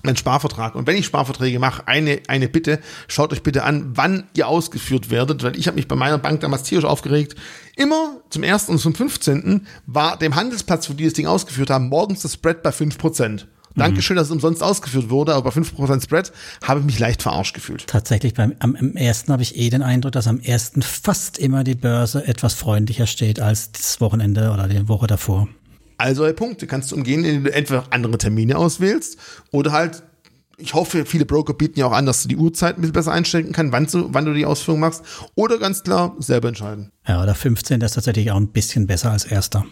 mein 0.02 0.16
Sparvertrag. 0.16 0.74
Und 0.74 0.86
wenn 0.86 0.96
ich 0.96 1.06
Sparverträge 1.06 1.58
mache, 1.58 1.86
eine, 1.86 2.20
eine 2.28 2.48
Bitte, 2.48 2.80
schaut 3.08 3.32
euch 3.32 3.42
bitte 3.42 3.64
an, 3.64 3.92
wann 3.94 4.24
ihr 4.34 4.48
ausgeführt 4.48 5.10
werdet, 5.10 5.42
weil 5.42 5.56
ich 5.56 5.66
habe 5.66 5.76
mich 5.76 5.88
bei 5.88 5.96
meiner 5.96 6.18
Bank 6.18 6.40
damals 6.40 6.64
tierisch 6.64 6.84
aufgeregt. 6.84 7.36
Immer 7.76 8.20
zum 8.30 8.44
1. 8.44 8.68
und 8.68 8.78
zum 8.78 8.94
15. 8.94 9.66
war 9.86 10.18
dem 10.18 10.34
Handelsplatz, 10.34 10.90
wo 10.90 10.94
die 10.94 11.04
das 11.04 11.14
Ding 11.14 11.26
ausgeführt 11.26 11.70
haben, 11.70 11.88
morgens 11.88 12.22
das 12.22 12.34
Spread 12.34 12.62
bei 12.62 12.70
5%. 12.70 13.46
Dankeschön, 13.76 14.16
dass 14.16 14.26
es 14.26 14.32
umsonst 14.32 14.62
ausgeführt 14.62 15.10
wurde, 15.10 15.34
aber 15.34 15.50
bei 15.50 15.60
5% 15.60 16.02
Spread 16.02 16.32
habe 16.64 16.80
ich 16.80 16.86
mich 16.86 16.98
leicht 16.98 17.22
verarscht 17.22 17.54
gefühlt. 17.54 17.86
Tatsächlich, 17.86 18.34
beim, 18.34 18.54
am, 18.58 18.74
am 18.74 18.96
ersten 18.96 19.32
habe 19.32 19.42
ich 19.42 19.56
eh 19.56 19.70
den 19.70 19.82
Eindruck, 19.82 20.12
dass 20.12 20.26
am 20.26 20.40
ersten 20.40 20.82
fast 20.82 21.38
immer 21.38 21.64
die 21.64 21.76
Börse 21.76 22.26
etwas 22.26 22.54
freundlicher 22.54 23.06
steht 23.06 23.40
als 23.40 23.72
das 23.72 24.00
Wochenende 24.00 24.50
oder 24.50 24.66
die 24.66 24.88
Woche 24.88 25.06
davor. 25.06 25.48
Also 26.00 26.24
der 26.24 26.32
Punkt, 26.32 26.66
kannst 26.66 26.90
du 26.90 26.96
umgehen, 26.96 27.24
indem 27.24 27.44
du 27.44 27.52
entweder 27.52 27.84
andere 27.90 28.16
Termine 28.16 28.56
auswählst 28.56 29.18
oder 29.52 29.72
halt 29.72 30.02
ich 30.56 30.74
hoffe, 30.74 31.06
viele 31.06 31.24
Broker 31.24 31.54
bieten 31.54 31.78
ja 31.78 31.86
auch 31.86 31.92
an, 31.92 32.04
dass 32.04 32.22
du 32.22 32.28
die 32.28 32.36
Uhrzeit 32.36 32.76
ein 32.76 32.82
bisschen 32.82 32.92
besser 32.92 33.12
einstellen 33.12 33.52
kannst, 33.52 33.72
wann 33.72 33.86
du, 33.86 34.12
wann 34.12 34.26
du 34.26 34.34
die 34.34 34.44
Ausführung 34.44 34.80
machst. 34.80 35.02
Oder 35.34 35.58
ganz 35.58 35.82
klar 35.82 36.14
selber 36.18 36.48
entscheiden. 36.48 36.92
Ja, 37.08 37.22
oder 37.22 37.34
15 37.34 37.80
ist 37.80 37.92
tatsächlich 37.94 38.30
auch 38.30 38.36
ein 38.36 38.52
bisschen 38.52 38.86
besser 38.86 39.10
als 39.10 39.24
erster. 39.24 39.64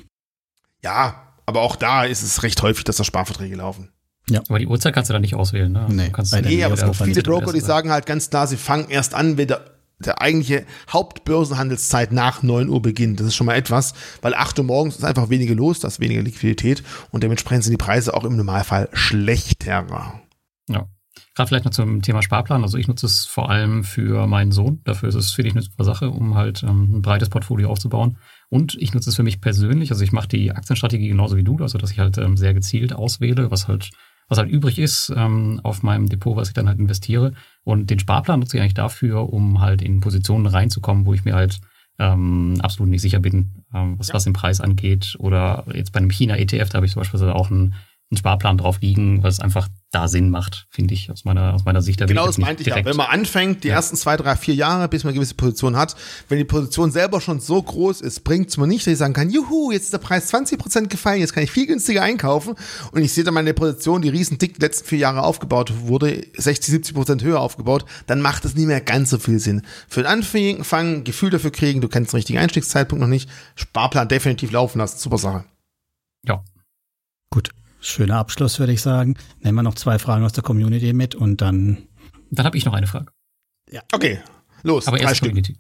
Ja, 0.83 1.35
aber 1.45 1.61
auch 1.61 1.77
da 1.77 2.05
ist 2.05 2.23
es 2.23 2.43
recht 2.43 2.63
häufig, 2.63 2.85
dass 2.85 2.97
da 2.97 3.05
Sparverträge 3.05 3.57
laufen. 3.57 3.91
Ja. 4.31 4.41
Aber 4.49 4.59
die 4.59 4.67
Uhrzeit 4.67 4.95
kannst 4.95 5.11
du 5.11 5.13
da 5.15 5.21
nicht 5.21 5.35
auswählen, 5.35 5.73
ne? 5.73 5.87
Nee, 5.91 6.11
kannst 6.11 6.35
nee 6.35 6.65
aber 6.65 6.75
es 6.75 6.83
gibt 6.83 6.97
viele 6.97 7.23
Broker, 7.23 7.53
die 7.53 7.61
sagen 7.61 7.91
halt 7.91 8.07
ganz 8.07 8.31
klar, 8.31 8.47
sie 8.47 8.57
fangen 8.57 8.89
erst 8.89 9.15
an, 9.15 9.37
wenn 9.37 9.49
der 9.49 9.78
der 10.05 10.21
eigentliche 10.21 10.65
Hauptbörsenhandelszeit 10.91 12.13
nach 12.13 12.43
9 12.43 12.69
Uhr 12.69 12.81
beginnt. 12.81 13.21
Das 13.21 13.27
ist 13.27 13.35
schon 13.35 13.47
mal 13.47 13.57
etwas, 13.57 13.95
weil 14.23 14.35
8 14.35 14.59
Uhr 14.59 14.65
morgens 14.65 14.97
ist 14.97 15.05
einfach 15.05 15.29
weniger 15.31 15.55
los, 15.55 15.81
da 15.81 15.89
ist 15.89 16.01
weniger 16.01 16.23
Liquidität 16.23 16.83
und 17.11 17.23
dementsprechend 17.23 17.65
sind 17.65 17.73
die 17.73 17.85
Preise 17.85 18.15
auch 18.15 18.25
im 18.25 18.37
Normalfall 18.37 18.89
schlechter. 18.93 20.21
Ja. 20.69 20.87
Gerade 21.35 21.49
vielleicht 21.49 21.65
noch 21.65 21.73
zum 21.73 22.03
Thema 22.03 22.23
Sparplan. 22.23 22.63
Also 22.63 22.79
ich 22.79 22.89
nutze 22.89 23.07
es 23.07 23.25
vor 23.27 23.51
allem 23.51 23.85
für 23.85 24.27
meinen 24.27 24.53
Sohn. 24.53 24.81
Dafür 24.85 25.09
ist 25.09 25.15
es, 25.15 25.33
finde 25.33 25.49
ich, 25.49 25.55
eine 25.55 25.63
super 25.63 25.85
Sache, 25.85 26.11
um 26.11 26.35
halt 26.35 26.63
ähm, 26.63 26.97
ein 26.97 27.03
breites 27.03 27.29
Portfolio 27.29 27.71
aufzubauen. 27.71 28.19
Und 28.51 28.77
ich 28.81 28.93
nutze 28.93 29.11
es 29.11 29.17
für 29.17 29.23
mich 29.23 29.41
persönlich. 29.41 29.91
Also 29.91 30.03
ich 30.03 30.13
mache 30.13 30.29
die 30.29 30.51
Aktienstrategie 30.53 31.09
genauso 31.09 31.37
wie 31.37 31.45
du, 31.45 31.57
also 31.59 31.79
dass 31.79 31.91
ich 31.91 31.99
halt 31.99 32.19
ähm, 32.19 32.37
sehr 32.37 32.55
gezielt 32.55 32.93
auswähle, 32.93 33.51
was 33.51 33.69
halt 33.69 33.91
was 34.29 34.39
halt 34.39 34.51
übrig 34.51 34.79
ist 34.79 35.13
ähm, 35.17 35.61
auf 35.63 35.83
meinem 35.83 36.09
Depot, 36.09 36.37
was 36.37 36.49
ich 36.49 36.55
dann 36.55 36.69
halt 36.69 36.79
investiere. 36.79 37.33
Und 37.69 37.91
den 37.91 37.99
Sparplan 37.99 38.41
nutze 38.41 38.57
ich 38.57 38.63
eigentlich 38.63 38.73
dafür, 38.73 39.31
um 39.31 39.61
halt 39.61 39.83
in 39.83 40.01
Positionen 40.01 40.47
reinzukommen, 40.47 41.05
wo 41.05 41.13
ich 41.13 41.27
mir 41.27 41.35
halt 41.35 41.61
ähm, 41.99 42.55
absolut 42.63 42.89
nicht 42.89 43.03
sicher 43.03 43.19
bin, 43.19 43.63
ähm, 43.75 43.99
was, 43.99 44.09
ja. 44.09 44.15
was 44.15 44.25
den 44.25 44.33
Preis 44.33 44.63
angeht. 44.63 45.17
Oder 45.19 45.67
jetzt 45.75 45.93
bei 45.93 45.99
einem 45.99 46.09
China-ETF, 46.09 46.71
da 46.71 46.77
habe 46.77 46.87
ich 46.87 46.93
zum 46.93 47.01
Beispiel 47.01 47.23
auch 47.29 47.51
einen 47.51 47.75
einen 48.11 48.19
Sparplan 48.19 48.57
drauf 48.57 48.79
liegen, 48.81 49.23
was 49.23 49.39
einfach 49.39 49.69
da 49.91 50.09
Sinn 50.09 50.31
macht, 50.31 50.67
finde 50.71 50.95
ich, 50.95 51.11
aus 51.11 51.25
meiner, 51.25 51.53
aus 51.53 51.65
meiner 51.65 51.83
Sicht. 51.83 52.01
Da 52.01 52.07
genau, 52.07 52.27
das 52.27 52.39
meinte 52.39 52.63
ich 52.63 52.73
auch. 52.73 52.85
Wenn 52.85 52.97
man 52.97 53.07
anfängt, 53.07 53.65
die 53.65 53.69
ja. 53.69 53.75
ersten 53.75 53.97
zwei, 53.97 54.17
drei, 54.17 54.35
vier 54.37 54.55
Jahre, 54.55 54.89
bis 54.89 55.05
man 55.05 55.11
eine 55.11 55.17
gewisse 55.17 55.35
Position 55.35 55.77
hat, 55.77 55.95
wenn 56.29 56.39
die 56.39 56.45
Position 56.45 56.91
selber 56.91 57.21
schon 57.21 57.41
so 57.41 57.63
groß 57.63 58.01
ist, 58.01 58.25
bringt 58.25 58.49
es 58.49 58.57
mir 58.57 58.67
nicht, 58.67 58.87
dass 58.87 58.93
ich 58.93 58.99
sagen 58.99 59.13
kann, 59.13 59.29
juhu, 59.29 59.73
jetzt 59.73 59.85
ist 59.85 59.93
der 59.93 59.99
Preis 59.99 60.33
20% 60.33 60.89
gefallen, 60.89 61.21
jetzt 61.21 61.35
kann 61.35 61.43
ich 61.43 61.51
viel 61.51 61.67
günstiger 61.67 62.03
einkaufen 62.03 62.55
und 62.93 63.03
ich 63.03 63.13
sehe 63.13 63.25
dann 63.25 63.35
meine 63.35 63.53
Position, 63.53 64.01
die 64.01 64.09
riesen 64.09 64.39
dick 64.39 64.55
die 64.55 64.61
letzten 64.63 64.87
vier 64.87 64.99
Jahre 64.99 65.23
aufgebaut 65.23 65.73
wurde, 65.83 66.25
60, 66.35 66.75
70% 66.95 67.23
höher 67.23 67.41
aufgebaut, 67.41 67.85
dann 68.07 68.23
macht 68.23 68.47
es 68.47 68.55
nicht 68.55 68.67
mehr 68.67 68.81
ganz 68.81 69.11
so 69.11 69.19
viel 69.19 69.39
Sinn. 69.39 69.63
Für 69.87 70.03
den 70.03 70.07
Anfang, 70.07 71.05
Gefühl 71.05 71.31
dafür 71.31 71.51
kriegen, 71.51 71.83
du 71.83 71.89
kennst 71.89 72.13
den 72.13 72.17
richtigen 72.17 72.39
Einstiegszeitpunkt 72.39 73.01
noch 73.03 73.09
nicht, 73.09 73.29
Sparplan 73.55 74.09
definitiv 74.09 74.51
laufen 74.51 74.79
lassen, 74.79 74.99
super 74.99 75.19
Sache. 75.19 75.45
Ja. 76.25 76.43
Gut. 77.31 77.51
Schöner 77.81 78.17
Abschluss, 78.17 78.59
würde 78.59 78.73
ich 78.73 78.83
sagen. 78.83 79.17
Nehmen 79.41 79.57
wir 79.57 79.63
noch 79.63 79.75
zwei 79.75 79.99
Fragen 79.99 80.25
aus 80.25 80.33
der 80.33 80.43
Community 80.43 80.93
mit 80.93 81.15
und 81.15 81.41
dann. 81.41 81.89
Dann 82.31 82.45
habe 82.45 82.57
ich 82.57 82.65
noch 82.65 82.75
eine 82.75 82.87
Frage. 82.87 83.13
Ja. 83.71 83.83
Okay, 83.93 84.21
los. 84.63 84.87
Aber 84.87 85.01
erst 85.01 85.21
Community. 85.21 85.57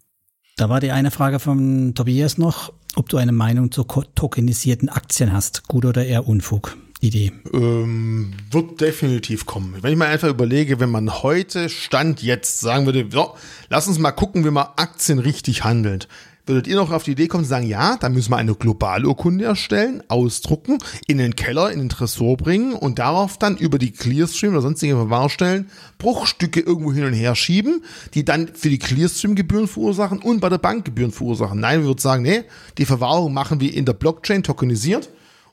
Da 0.57 0.69
war 0.69 0.81
die 0.81 0.90
eine 0.90 1.11
Frage 1.11 1.39
von 1.39 1.95
Tobias 1.95 2.36
noch, 2.36 2.73
ob 2.97 3.09
du 3.09 3.16
eine 3.16 3.32
Meinung 3.32 3.70
zu 3.70 3.85
tokenisierten 3.85 4.89
Aktien 4.89 5.32
hast. 5.32 5.69
Gut 5.69 5.85
oder 5.85 6.05
eher 6.05 6.27
Unfug? 6.27 6.77
Idee. 7.01 7.32
Ähm, 7.53 8.35
wird 8.51 8.81
definitiv 8.81 9.47
kommen. 9.47 9.77
Wenn 9.81 9.93
ich 9.93 9.99
mir 9.99 10.07
einfach 10.07 10.28
überlege, 10.28 10.81
wenn 10.81 10.90
man 10.90 11.23
heute 11.23 11.69
Stand 11.69 12.23
jetzt 12.23 12.59
sagen 12.59 12.86
würde, 12.86 13.07
so, 13.09 13.36
lass 13.69 13.86
uns 13.86 14.01
mal 14.01 14.11
gucken, 14.11 14.45
wie 14.45 14.51
man 14.51 14.66
Aktien 14.77 15.20
richtig 15.20 15.62
handelt 15.62 16.09
würdet 16.49 16.66
ihr 16.66 16.77
noch 16.77 16.91
auf 16.91 17.03
die 17.03 17.12
Idee 17.12 17.29
kommen 17.29 17.45
zu 17.45 17.51
sagen, 17.51 17.66
ja, 17.66 17.97
da 17.97 18.09
müssen 18.09 18.31
wir 18.31 18.37
eine 18.37 18.55
Globalurkunde 18.55 19.45
erstellen, 19.45 20.03
ausdrucken, 20.09 20.79
in 21.07 21.19
den 21.19 21.37
Keller, 21.37 21.70
in 21.70 21.79
den 21.79 21.89
Tresor 21.89 22.37
bringen 22.37 22.73
und 22.73 22.99
darauf 22.99 23.39
dann 23.39 23.57
über 23.57 23.79
die 23.79 23.93
Clearstream 23.93 24.53
oder 24.53 24.62
sonstige 24.62 24.97
Verwahrstellen 24.97 25.70
Bruchstücke 25.99 26.61
irgendwo 26.61 26.93
hin 26.93 27.05
und 27.05 27.12
her 27.12 27.35
schieben, 27.35 27.85
die 28.15 28.25
dann 28.25 28.49
für 28.49 28.70
die 28.70 28.79
Clearstream 28.79 29.35
Gebühren 29.35 29.69
verursachen 29.69 30.20
und 30.20 30.41
bei 30.41 30.49
der 30.49 30.59
Bank 30.59 30.85
Gebühren 30.85 31.12
verursachen. 31.12 31.61
Nein, 31.61 31.81
wir 31.81 31.89
würden 31.89 31.99
sagen, 31.99 32.23
nee, 32.23 32.45
die 32.79 32.85
Verwahrung 32.85 33.33
machen 33.35 33.61
wir 33.61 33.75
in 33.75 33.85
der 33.85 33.93
Blockchain 33.93 34.43
tokenisiert 34.43 35.11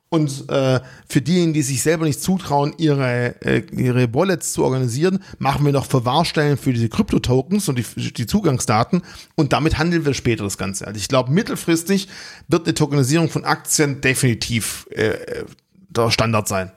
und 0.09 0.49
äh, 0.49 0.79
für 1.07 1.21
diejenigen, 1.21 1.53
die 1.53 1.61
sich 1.61 1.81
selber 1.81 2.05
nicht 2.05 2.21
zutrauen, 2.21 2.73
ihre, 2.77 3.41
äh, 3.41 3.63
ihre 3.71 4.13
Wallets 4.13 4.53
zu 4.53 4.63
organisieren, 4.63 5.19
machen 5.39 5.65
wir 5.65 5.73
noch 5.73 5.85
Verwahrstellen 5.85 6.57
für 6.57 6.73
diese 6.73 6.89
Krypto-Tokens 6.89 7.67
und 7.67 7.79
die, 7.79 8.11
die 8.13 8.27
Zugangsdaten. 8.27 9.01
Und 9.35 9.51
damit 9.51 9.77
handeln 9.77 10.05
wir 10.05 10.13
später 10.13 10.43
das 10.43 10.57
Ganze. 10.57 10.87
Also 10.87 10.99
ich 10.99 11.07
glaube, 11.07 11.31
mittelfristig 11.31 12.07
wird 12.47 12.65
eine 12.65 12.75
Tokenisierung 12.75 13.29
von 13.29 13.43
Aktien 13.45 13.99
definitiv 14.01 14.87
äh, 14.91 15.43
der 15.89 16.11
Standard 16.11 16.47
sein. 16.47 16.71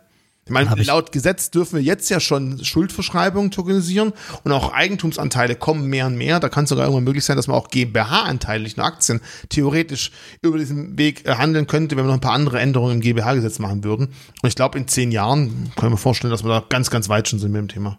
Ich 0.48 0.50
meine, 0.50 0.82
laut 0.82 1.12
Gesetz 1.12 1.50
dürfen 1.50 1.76
wir 1.76 1.82
jetzt 1.82 2.08
ja 2.08 2.20
schon 2.20 2.64
Schuldverschreibungen 2.64 3.50
tokenisieren 3.50 4.14
und 4.44 4.52
auch 4.52 4.72
Eigentumsanteile 4.72 5.56
kommen 5.56 5.88
mehr 5.88 6.06
und 6.06 6.16
mehr. 6.16 6.40
Da 6.40 6.48
kann 6.48 6.64
es 6.64 6.70
sogar 6.70 6.86
irgendwann 6.86 7.04
möglich 7.04 7.26
sein, 7.26 7.36
dass 7.36 7.48
man 7.48 7.56
auch 7.56 7.68
GmbH-Anteile, 7.68 8.62
nicht 8.62 8.78
nur 8.78 8.86
Aktien, 8.86 9.20
theoretisch 9.50 10.10
über 10.40 10.56
diesen 10.56 10.96
Weg 10.96 11.26
äh, 11.26 11.34
handeln 11.34 11.66
könnte, 11.66 11.96
wenn 11.96 12.04
wir 12.04 12.08
noch 12.08 12.14
ein 12.14 12.22
paar 12.22 12.32
andere 12.32 12.60
Änderungen 12.60 12.94
im 12.94 13.00
GmbH-Gesetz 13.02 13.58
machen 13.58 13.84
würden. 13.84 14.06
Und 14.40 14.48
ich 14.48 14.54
glaube, 14.54 14.78
in 14.78 14.88
zehn 14.88 15.12
Jahren 15.12 15.70
können 15.76 15.92
wir 15.92 15.98
vorstellen, 15.98 16.30
dass 16.30 16.44
wir 16.44 16.48
da 16.48 16.64
ganz, 16.66 16.88
ganz 16.88 17.10
weit 17.10 17.28
schon 17.28 17.38
sind 17.38 17.52
mit 17.52 17.60
dem 17.60 17.68
Thema. 17.68 17.98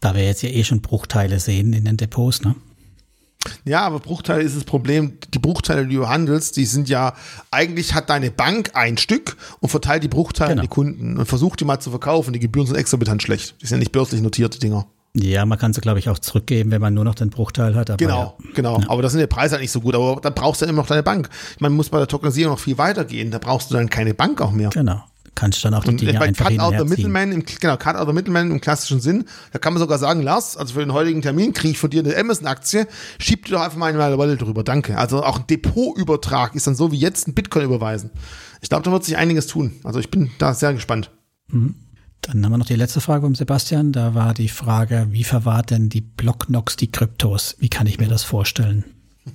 Da 0.00 0.14
wir 0.14 0.26
jetzt 0.26 0.42
ja 0.42 0.50
eh 0.50 0.62
schon 0.62 0.82
Bruchteile 0.82 1.40
sehen 1.40 1.72
in 1.72 1.86
den 1.86 1.96
Depots, 1.96 2.42
ne? 2.42 2.54
Ja, 3.64 3.82
aber 3.82 4.00
Bruchteile 4.00 4.42
ist 4.42 4.56
das 4.56 4.64
Problem. 4.64 5.18
Die 5.32 5.38
Bruchteile, 5.38 5.86
die 5.86 5.96
du 5.96 6.08
handelst, 6.08 6.56
die 6.56 6.64
sind 6.64 6.88
ja, 6.88 7.14
eigentlich 7.50 7.94
hat 7.94 8.10
deine 8.10 8.30
Bank 8.30 8.70
ein 8.74 8.98
Stück 8.98 9.36
und 9.60 9.68
verteilt 9.68 10.02
die 10.02 10.08
Bruchteile 10.08 10.50
genau. 10.50 10.60
an 10.60 10.64
die 10.64 10.68
Kunden 10.68 11.18
und 11.18 11.26
versucht 11.26 11.60
die 11.60 11.64
mal 11.64 11.80
zu 11.80 11.90
verkaufen. 11.90 12.32
Die 12.32 12.40
Gebühren 12.40 12.66
sind 12.66 12.76
exorbitant 12.76 13.22
schlecht. 13.22 13.54
Die 13.62 13.66
sind 13.66 13.76
ja 13.76 13.80
nicht 13.80 13.92
börslich 13.92 14.20
notierte 14.20 14.58
Dinger. 14.58 14.86
Ja, 15.14 15.46
man 15.46 15.58
kann 15.58 15.72
sie, 15.72 15.80
glaube 15.80 15.98
ich, 15.98 16.10
auch 16.10 16.18
zurückgeben, 16.18 16.70
wenn 16.70 16.80
man 16.82 16.92
nur 16.92 17.04
noch 17.04 17.14
den 17.14 17.30
Bruchteil 17.30 17.74
hat. 17.74 17.88
Aber 17.88 17.96
genau, 17.96 18.36
ja. 18.38 18.50
genau. 18.54 18.80
Ja. 18.80 18.90
Aber 18.90 19.00
da 19.00 19.08
sind 19.08 19.20
die 19.20 19.26
Preise 19.26 19.52
halt 19.52 19.62
nicht 19.62 19.70
so 19.70 19.80
gut. 19.80 19.94
Aber 19.94 20.20
da 20.20 20.28
brauchst 20.28 20.60
du 20.60 20.66
dann 20.66 20.74
immer 20.74 20.82
noch 20.82 20.88
deine 20.88 21.02
Bank. 21.02 21.30
Man 21.58 21.72
muss 21.72 21.88
bei 21.88 21.98
der 21.98 22.06
Tokenisierung 22.06 22.52
noch 22.52 22.60
viel 22.60 22.76
weitergehen. 22.76 23.30
Da 23.30 23.38
brauchst 23.38 23.70
du 23.70 23.74
dann 23.74 23.88
keine 23.88 24.12
Bank 24.12 24.42
auch 24.42 24.52
mehr. 24.52 24.68
Genau 24.70 25.02
kannst 25.36 25.62
du 25.62 25.68
dann 25.68 25.74
auch 25.74 25.84
die 25.84 25.94
Dinge 25.94 26.18
bei 26.18 26.26
einfach 26.26 26.48
Cut 26.48 26.58
out 26.58 26.74
the 26.76 26.84
Middleman 26.84 27.30
im, 27.30 27.44
genau, 27.44 27.76
Cut 27.76 27.94
out 27.94 28.08
the 28.08 28.12
Middleman 28.12 28.50
im 28.50 28.60
klassischen 28.60 29.00
Sinn. 29.00 29.26
Da 29.52 29.60
kann 29.60 29.72
man 29.72 29.80
sogar 29.80 29.98
sagen, 29.98 30.22
Lars, 30.22 30.56
also 30.56 30.74
für 30.74 30.80
den 30.80 30.92
heutigen 30.92 31.22
Termin 31.22 31.52
kriege 31.52 31.72
ich 31.72 31.78
von 31.78 31.90
dir 31.90 32.02
eine 32.02 32.16
Amazon-Aktie, 32.16 32.88
schieb 33.18 33.44
dir 33.44 33.52
doch 33.52 33.60
einfach 33.60 33.78
mal 33.78 33.94
eine 33.94 34.18
Wallet 34.18 34.42
drüber, 34.42 34.64
danke. 34.64 34.98
Also 34.98 35.22
auch 35.22 35.38
ein 35.38 35.46
Depotübertrag 35.46 36.56
ist 36.56 36.66
dann 36.66 36.74
so 36.74 36.90
wie 36.90 36.98
jetzt 36.98 37.28
ein 37.28 37.34
Bitcoin 37.34 37.64
überweisen. 37.64 38.10
Ich 38.60 38.68
glaube, 38.68 38.82
da 38.82 38.90
wird 38.90 39.04
sich 39.04 39.16
einiges 39.16 39.46
tun. 39.46 39.76
Also 39.84 40.00
ich 40.00 40.10
bin 40.10 40.30
da 40.38 40.54
sehr 40.54 40.74
gespannt. 40.74 41.10
Mhm. 41.48 41.76
Dann 42.22 42.44
haben 42.44 42.52
wir 42.52 42.58
noch 42.58 42.66
die 42.66 42.74
letzte 42.74 43.00
Frage 43.00 43.22
vom 43.22 43.36
Sebastian. 43.36 43.92
Da 43.92 44.14
war 44.14 44.34
die 44.34 44.48
Frage, 44.48 45.08
wie 45.10 45.22
verwahrt 45.22 45.70
denn 45.70 45.88
die 45.88 46.00
Blocknox 46.00 46.76
die 46.76 46.90
Kryptos? 46.90 47.56
Wie 47.60 47.68
kann 47.68 47.86
ich 47.86 47.98
mir 47.98 48.08
das 48.08 48.24
vorstellen? 48.24 48.84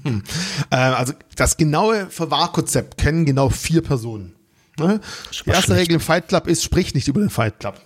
Hm. 0.04 0.24
Äh, 0.70 0.76
also 0.76 1.14
das 1.36 1.58
genaue 1.58 2.08
Verwahrkonzept 2.10 2.98
kennen 2.98 3.26
genau 3.26 3.50
vier 3.50 3.82
Personen. 3.82 4.36
Ne? 4.80 5.00
Die 5.46 5.50
erste 5.50 5.64
schlecht. 5.64 5.82
Regel 5.82 5.94
im 5.96 6.00
Fight 6.00 6.28
Club 6.28 6.48
ist, 6.48 6.64
sprich 6.64 6.94
nicht 6.94 7.08
über 7.08 7.20
den 7.20 7.30
Fight 7.30 7.60
Club. 7.60 7.80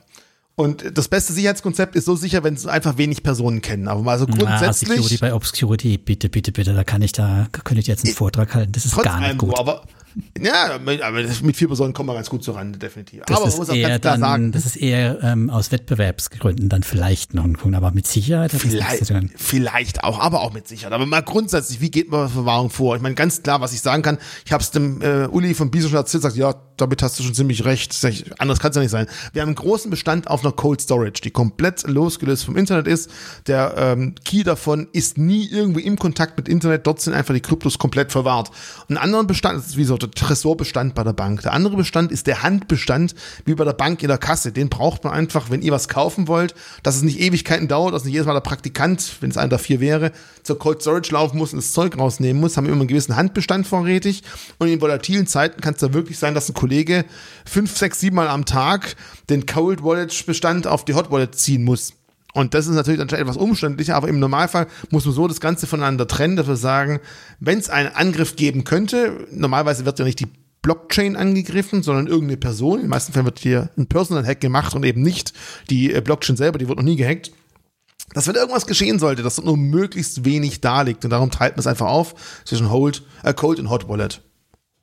Und 0.57 0.97
das 0.97 1.09
beste 1.09 1.33
Sicherheitskonzept 1.33 1.95
ist 1.97 2.05
so 2.05 2.15
sicher, 2.15 2.43
wenn 2.43 2.53
es 2.53 2.65
einfach 2.65 2.97
wenig 2.97 3.23
Personen 3.23 3.61
kennen. 3.61 3.89
Aber 3.89 4.01
mal 4.01 4.17
so 4.17 4.25
grundsätzlich. 4.25 4.89
Ah, 4.89 4.93
Security 4.93 5.17
bei 5.17 5.33
Obscurity, 5.33 5.97
bitte, 5.97 6.29
bitte, 6.29 6.53
bitte, 6.53 6.73
da 6.73 6.85
kann 6.85 7.01
ich 7.01 7.11
da, 7.11 7.47
könnte 7.51 7.81
ich 7.81 7.87
jetzt 7.87 8.05
einen 8.05 8.15
Vortrag 8.15 8.55
halten. 8.55 8.71
Das 8.71 8.85
ist 8.85 8.95
gar 8.95 9.19
nicht 9.19 9.37
gut. 9.37 9.59
Aber 9.59 9.83
ja, 10.39 10.75
aber 10.75 11.23
mit 11.41 11.57
vier 11.57 11.67
Personen 11.67 11.93
kommen 11.93 12.07
wir 12.07 12.13
ganz 12.13 12.29
gut 12.29 12.41
zur 12.41 12.55
Rande, 12.55 12.79
definitiv. 12.79 13.23
Das 13.25 13.35
aber 13.35 13.47
man 13.47 13.57
muss 13.57 13.69
auch 13.69 13.75
ganz 13.75 14.01
klar 14.01 14.17
sagen. 14.17 14.51
Das 14.53 14.65
ist 14.65 14.77
eher 14.77 15.21
ähm, 15.21 15.49
aus 15.49 15.73
Wettbewerbsgründen 15.73 16.69
dann 16.69 16.83
vielleicht 16.83 17.33
noch 17.33 17.43
ein 17.43 17.53
Punkt, 17.53 17.75
aber 17.75 17.91
mit 17.91 18.07
Sicherheit 18.07 18.53
vielleicht, 18.53 19.11
Vielleicht 19.35 20.03
auch, 20.05 20.19
aber 20.19 20.39
auch 20.41 20.53
mit 20.53 20.69
Sicherheit. 20.69 20.93
Aber 20.93 21.05
mal 21.05 21.21
grundsätzlich, 21.21 21.81
wie 21.81 21.91
geht 21.91 22.09
man 22.09 22.29
Verwahrung 22.29 22.69
vor? 22.69 22.95
Ich 22.95 23.01
meine, 23.01 23.15
ganz 23.15 23.43
klar, 23.43 23.59
was 23.59 23.73
ich 23.73 23.81
sagen 23.81 24.03
kann, 24.03 24.17
ich 24.45 24.53
habe 24.53 24.63
es 24.63 24.71
dem 24.71 25.01
äh, 25.01 25.27
Uli 25.27 25.53
von 25.53 25.69
Bison 25.69 25.89
schon 25.89 25.99
erzählt, 25.99 26.23
sagt, 26.23 26.37
ja, 26.37 26.53
damit 26.77 27.01
hast 27.01 27.19
du 27.19 27.23
schon 27.23 27.33
ziemlich 27.33 27.65
recht. 27.65 27.95
Anders 28.37 28.59
kann 28.59 28.71
es 28.71 28.75
ja 28.75 28.81
nicht 28.81 28.91
sein. 28.91 29.07
Wir 29.33 29.41
haben 29.41 29.49
einen 29.49 29.55
großen 29.55 29.89
Bestand 29.89 30.27
auf 30.27 30.43
einer 30.43 30.51
Cold 30.51 30.81
Storage, 30.81 31.21
die 31.23 31.31
komplett 31.31 31.83
losgelöst 31.87 32.45
vom 32.45 32.57
Internet 32.57 32.87
ist. 32.87 33.09
Der 33.47 33.75
ähm, 33.77 34.15
Key 34.23 34.43
davon 34.43 34.87
ist 34.91 35.17
nie 35.17 35.47
irgendwie 35.49 35.81
im 35.81 35.97
Kontakt 35.97 36.37
mit 36.37 36.49
Internet. 36.49 36.85
Dort 36.85 37.01
sind 37.01 37.13
einfach 37.13 37.33
die 37.33 37.41
Kryptos 37.41 37.77
komplett 37.77 38.11
verwahrt. 38.11 38.51
Einen 38.89 38.97
anderen 38.97 39.27
Bestand, 39.27 39.59
ist 39.59 39.77
wie 39.77 39.85
so 39.85 39.97
der 39.97 40.11
Tresorbestand 40.11 40.95
bei 40.95 41.03
der 41.03 41.13
Bank. 41.13 41.41
Der 41.41 41.53
andere 41.53 41.77
Bestand 41.77 42.11
ist 42.11 42.27
der 42.27 42.43
Handbestand, 42.43 43.15
wie 43.45 43.55
bei 43.55 43.63
der 43.63 43.73
Bank 43.73 44.01
in 44.01 44.09
der 44.09 44.17
Kasse. 44.17 44.51
Den 44.51 44.69
braucht 44.69 45.03
man 45.03 45.13
einfach, 45.13 45.49
wenn 45.49 45.61
ihr 45.61 45.71
was 45.71 45.87
kaufen 45.87 46.27
wollt, 46.27 46.55
dass 46.83 46.95
es 46.95 47.03
nicht 47.03 47.19
Ewigkeiten 47.19 47.67
dauert, 47.67 47.93
dass 47.93 48.03
nicht 48.03 48.13
jedes 48.13 48.27
Mal 48.27 48.33
der 48.33 48.41
Praktikant, 48.41 49.17
wenn 49.21 49.29
es 49.29 49.37
einer 49.37 49.49
der 49.49 49.59
vier 49.59 49.79
wäre, 49.79 50.11
zur 50.43 50.59
Cold 50.59 50.81
Storage 50.81 51.11
laufen 51.11 51.37
muss 51.37 51.53
und 51.53 51.57
das 51.57 51.71
Zeug 51.71 51.97
rausnehmen 51.97 52.41
muss, 52.41 52.57
haben 52.57 52.65
wir 52.65 52.73
immer 52.73 52.81
einen 52.81 52.87
gewissen 52.87 53.15
Handbestand 53.15 53.65
vorrätig. 53.65 54.23
Und 54.59 54.67
in 54.67 54.81
volatilen 54.81 55.27
Zeiten 55.27 55.61
kann 55.61 55.73
es 55.73 55.79
da 55.79 55.93
wirklich 55.93 56.19
sein, 56.19 56.35
dass 56.35 56.49
ein 56.49 56.53
Kollege 56.65 57.05
fünf, 57.45 57.77
sechs, 57.77 57.99
sieben 57.99 58.15
Mal 58.15 58.27
am 58.27 58.45
Tag 58.45 58.95
den 59.29 59.45
Cold 59.45 59.83
Wallet 59.83 60.25
Bestand 60.25 60.65
auf 60.65 60.83
die 60.83 60.95
Hot 60.95 61.11
Wallet 61.11 61.35
ziehen 61.35 61.63
muss. 61.63 61.93
Und 62.33 62.55
das 62.55 62.65
ist 62.65 62.73
natürlich 62.73 62.99
dann 62.99 63.07
schon 63.07 63.19
etwas 63.19 63.37
umständlicher, 63.37 63.95
aber 63.95 64.07
im 64.07 64.19
Normalfall 64.19 64.65
muss 64.89 65.05
man 65.05 65.13
so 65.13 65.27
das 65.27 65.39
Ganze 65.39 65.67
voneinander 65.67 66.07
trennen, 66.07 66.37
dass 66.37 66.47
wir 66.47 66.55
sagen, 66.55 67.01
wenn 67.39 67.59
es 67.59 67.69
einen 67.69 67.93
Angriff 67.93 68.35
geben 68.35 68.63
könnte, 68.63 69.27
normalerweise 69.29 69.85
wird 69.85 69.99
ja 69.99 70.05
nicht 70.05 70.19
die 70.19 70.27
Blockchain 70.63 71.15
angegriffen, 71.15 71.83
sondern 71.83 72.07
irgendeine 72.07 72.37
Person. 72.37 72.79
In 72.79 72.85
den 72.85 72.89
meisten 72.89 73.13
Fällen 73.13 73.25
wird 73.25 73.37
hier 73.37 73.69
ein 73.77 73.85
Personal 73.85 74.25
Hack 74.25 74.41
gemacht 74.41 74.73
und 74.73 74.83
eben 74.85 75.03
nicht 75.03 75.33
die 75.69 75.93
äh, 75.93 76.01
Blockchain 76.01 76.35
selber, 76.35 76.57
die 76.57 76.67
wird 76.67 76.79
noch 76.79 76.83
nie 76.83 76.95
gehackt. 76.95 77.31
Dass 78.13 78.25
wenn 78.25 78.33
irgendwas 78.33 78.65
geschehen 78.65 78.97
sollte, 78.97 79.21
dass 79.21 79.39
nur 79.39 79.55
möglichst 79.55 80.25
wenig 80.25 80.61
da 80.61 80.81
liegt 80.81 81.05
und 81.05 81.11
darum 81.11 81.29
teilt 81.29 81.53
man 81.53 81.59
es 81.59 81.67
einfach 81.67 81.85
auf 81.87 82.15
zwischen 82.43 82.71
Hold, 82.71 83.03
äh, 83.21 83.35
Cold 83.35 83.59
und 83.59 83.69
Hot 83.69 83.87
Wallet. 83.87 84.21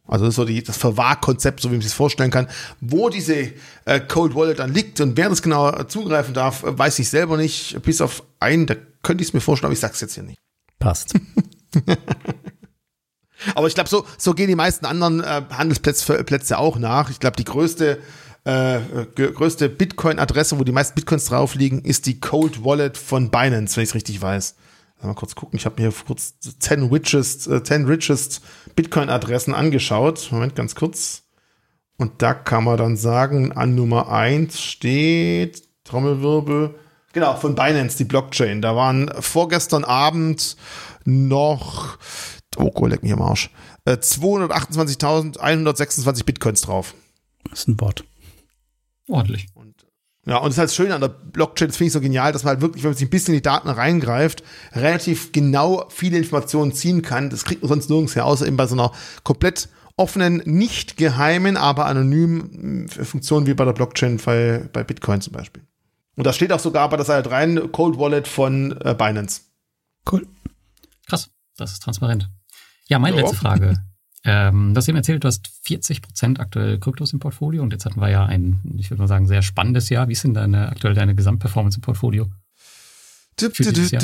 Also 0.07 0.25
das 0.25 0.33
ist 0.33 0.37
so 0.37 0.45
die, 0.45 0.63
das 0.63 0.77
Verwahrkonzept, 0.77 1.61
so 1.61 1.71
wie 1.71 1.75
man 1.75 1.81
sich 1.81 1.91
das 1.91 1.97
vorstellen 1.97 2.31
kann. 2.31 2.49
Wo 2.81 3.09
diese 3.09 3.53
äh, 3.85 4.01
Cold 4.01 4.35
Wallet 4.35 4.59
dann 4.59 4.75
liegt 4.75 5.01
und 5.01 5.17
wer 5.17 5.29
das 5.29 5.43
genau 5.43 5.85
zugreifen 5.85 6.35
darf, 6.35 6.63
weiß 6.65 6.99
ich 6.99 7.09
selber 7.09 7.37
nicht. 7.37 7.81
Bis 7.83 8.01
auf 8.01 8.23
einen, 8.41 8.67
da 8.67 8.75
könnte 9.03 9.23
ich 9.23 9.29
es 9.29 9.35
mir 9.35 9.41
vorstellen, 9.41 9.69
aber 9.69 9.75
ich 9.75 9.81
sag's 9.81 10.01
jetzt 10.01 10.15
hier 10.15 10.25
nicht. 10.25 10.41
Passt. 10.79 11.15
aber 13.55 13.69
ich 13.69 13.75
glaube, 13.75 13.89
so, 13.89 14.05
so 14.19 14.35
gehen 14.35 14.49
die 14.49 14.57
meisten 14.57 14.87
anderen 14.87 15.23
äh, 15.23 15.43
Handelsplätze 15.51 16.25
Plätze 16.25 16.59
auch 16.59 16.79
nach. 16.79 17.09
Ich 17.09 17.21
glaube, 17.21 17.37
die 17.37 17.45
größte 17.45 18.01
äh, 18.45 18.81
größte 19.15 19.69
Bitcoin-Adresse, 19.69 20.59
wo 20.59 20.65
die 20.65 20.73
meisten 20.73 20.97
Bitcoins 20.97 21.27
drauf 21.27 21.55
liegen, 21.55 21.83
ist 21.83 22.07
die 22.07 22.19
Cold 22.19 22.65
Wallet 22.65 22.99
von 22.99 23.31
Binance, 23.31 23.77
wenn 23.77 23.85
ich 23.85 23.91
es 23.91 23.95
richtig 23.95 24.21
weiß. 24.21 24.57
Mal 25.03 25.15
kurz 25.15 25.35
gucken. 25.35 25.59
Ich 25.59 25.67
habe 25.67 25.83
mir 25.83 25.93
kurz 26.07 26.39
10 26.41 26.85
richest, 26.85 27.49
äh, 27.49 27.63
10 27.63 27.87
richest 27.87 28.41
Bitcoin-Adressen 28.77 29.55
angeschaut. 29.55 30.29
Moment, 30.31 30.55
ganz 30.55 30.75
kurz. 30.75 31.25
Und 31.97 32.23
da 32.23 32.35
kann 32.35 32.65
man 32.65 32.79
dann 32.79 32.97
sagen, 32.97 33.53
an 33.53 33.75
Nummer 33.75 34.11
1 34.11 34.61
steht 34.61 35.63
Trommelwirbel. 35.85 36.75
Genau, 37.13 37.37
von 37.37 37.55
Binance, 37.55 37.99
die 37.99 38.05
Blockchain. 38.05 38.63
Da 38.63 38.75
waren 38.75 39.11
vorgestern 39.21 39.85
Abend 39.85 40.57
noch, 41.05 41.99
oh 42.57 42.71
Gott, 42.71 42.91
leck 42.91 43.03
mich 43.03 43.13
am 43.13 43.21
Arsch, 43.23 43.51
äh, 43.85 43.97
228.126 43.97 46.25
Bitcoins 46.25 46.63
drauf. 46.63 46.95
Das 47.51 47.59
ist 47.61 47.69
ein 47.69 47.77
Bot. 47.77 48.05
Ordentlich. 49.09 49.49
Und, 50.25 50.33
ja, 50.33 50.39
und 50.39 50.47
das 50.47 50.55
ist 50.55 50.59
halt 50.59 50.73
schön 50.73 50.93
an 50.93 51.01
der 51.01 51.09
Blockchain, 51.09 51.69
das 51.69 51.77
finde 51.77 51.89
ich 51.89 51.93
so 51.93 52.01
genial, 52.01 52.33
dass 52.33 52.45
man 52.45 52.53
halt 52.53 52.61
wirklich, 52.61 52.85
wenn 52.85 52.91
man 52.91 52.97
sich 52.97 53.09
ein 53.09 53.11
bisschen 53.11 53.35
in 53.35 53.39
die 53.39 53.43
Daten 53.43 53.69
reingreift, 53.69 54.45
relativ 54.73 55.33
genau 55.33 55.87
viele 55.89 56.19
Informationen 56.19 56.73
ziehen 56.73 57.03
kann. 57.03 57.29
Das 57.29 57.45
kriegt 57.45 57.63
man 57.63 57.69
sonst 57.69 57.91
nirgends 57.91 58.15
her, 58.15 58.27
außer 58.27 58.47
eben 58.47 58.57
bei 58.57 58.67
so 58.67 58.75
einer 58.75 58.93
komplett 59.25 59.69
offenen, 59.97 60.43
nicht 60.45 60.97
geheimen, 60.97 61.57
aber 61.57 61.87
anonymen 61.87 62.89
äh, 62.89 63.05
Funktion 63.05 63.47
wie 63.47 63.55
bei 63.55 63.65
der 63.65 63.73
Blockchain 63.73 64.19
bei, 64.25 64.69
bei 64.73 64.85
Bitcoin 64.85 65.21
zum 65.21 65.33
Beispiel. 65.33 65.63
Und 66.17 66.25
das 66.25 66.37
steht 66.37 66.53
auch 66.53 66.61
sogar 66.61 66.89
bei 66.89 66.97
der 66.97 67.07
Seite 67.07 67.31
rein, 67.31 67.73
Cold 67.73 67.99
Wallet 67.99 68.29
von 68.29 68.79
äh, 68.83 68.95
Binance. 68.95 69.43
Cool. 70.11 70.27
Krass, 71.09 71.31
das 71.57 71.73
ist 71.73 71.83
transparent. 71.83 72.31
Ja, 72.89 72.99
meine 72.99 73.17
ja. 73.17 73.23
letzte 73.23 73.37
Frage. 73.37 73.83
Ähm, 74.25 74.73
du 74.73 74.79
hast 74.79 74.89
eben 74.89 74.97
erzählt, 74.97 75.25
du 75.25 75.29
hast 75.29 75.49
40 75.63 76.03
Prozent 76.03 76.41
aktuell 76.41 76.79
Kryptos 76.79 77.13
im 77.13 77.19
Portfolio 77.19 77.63
und 77.63 77.73
jetzt 77.73 77.85
hatten 77.85 78.01
wir 78.01 78.09
ja 78.09 78.25
ein, 78.25 78.61
ich 78.79 78.91
würde 78.91 79.03
mal 79.03 79.09
sagen, 79.09 79.27
sehr 79.27 79.43
spannendes 79.43 79.89
Jahr. 79.89 80.09
Wie 80.09 80.13
ist 80.13 80.25
denn 80.25 80.35
deine, 80.35 80.69
aktuell 80.69 80.95
deine 80.95 81.15
Gesamtperformance 81.15 81.79
im 81.79 81.83
Portfolio? 81.83 82.29
Für 83.39 83.49
dieses 83.49 83.91
Jahr, 83.91 84.03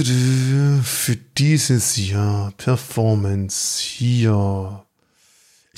für 0.83 1.17
dieses 1.17 1.97
Jahr 1.97 2.53
Performance 2.57 3.81
hier 3.81 4.85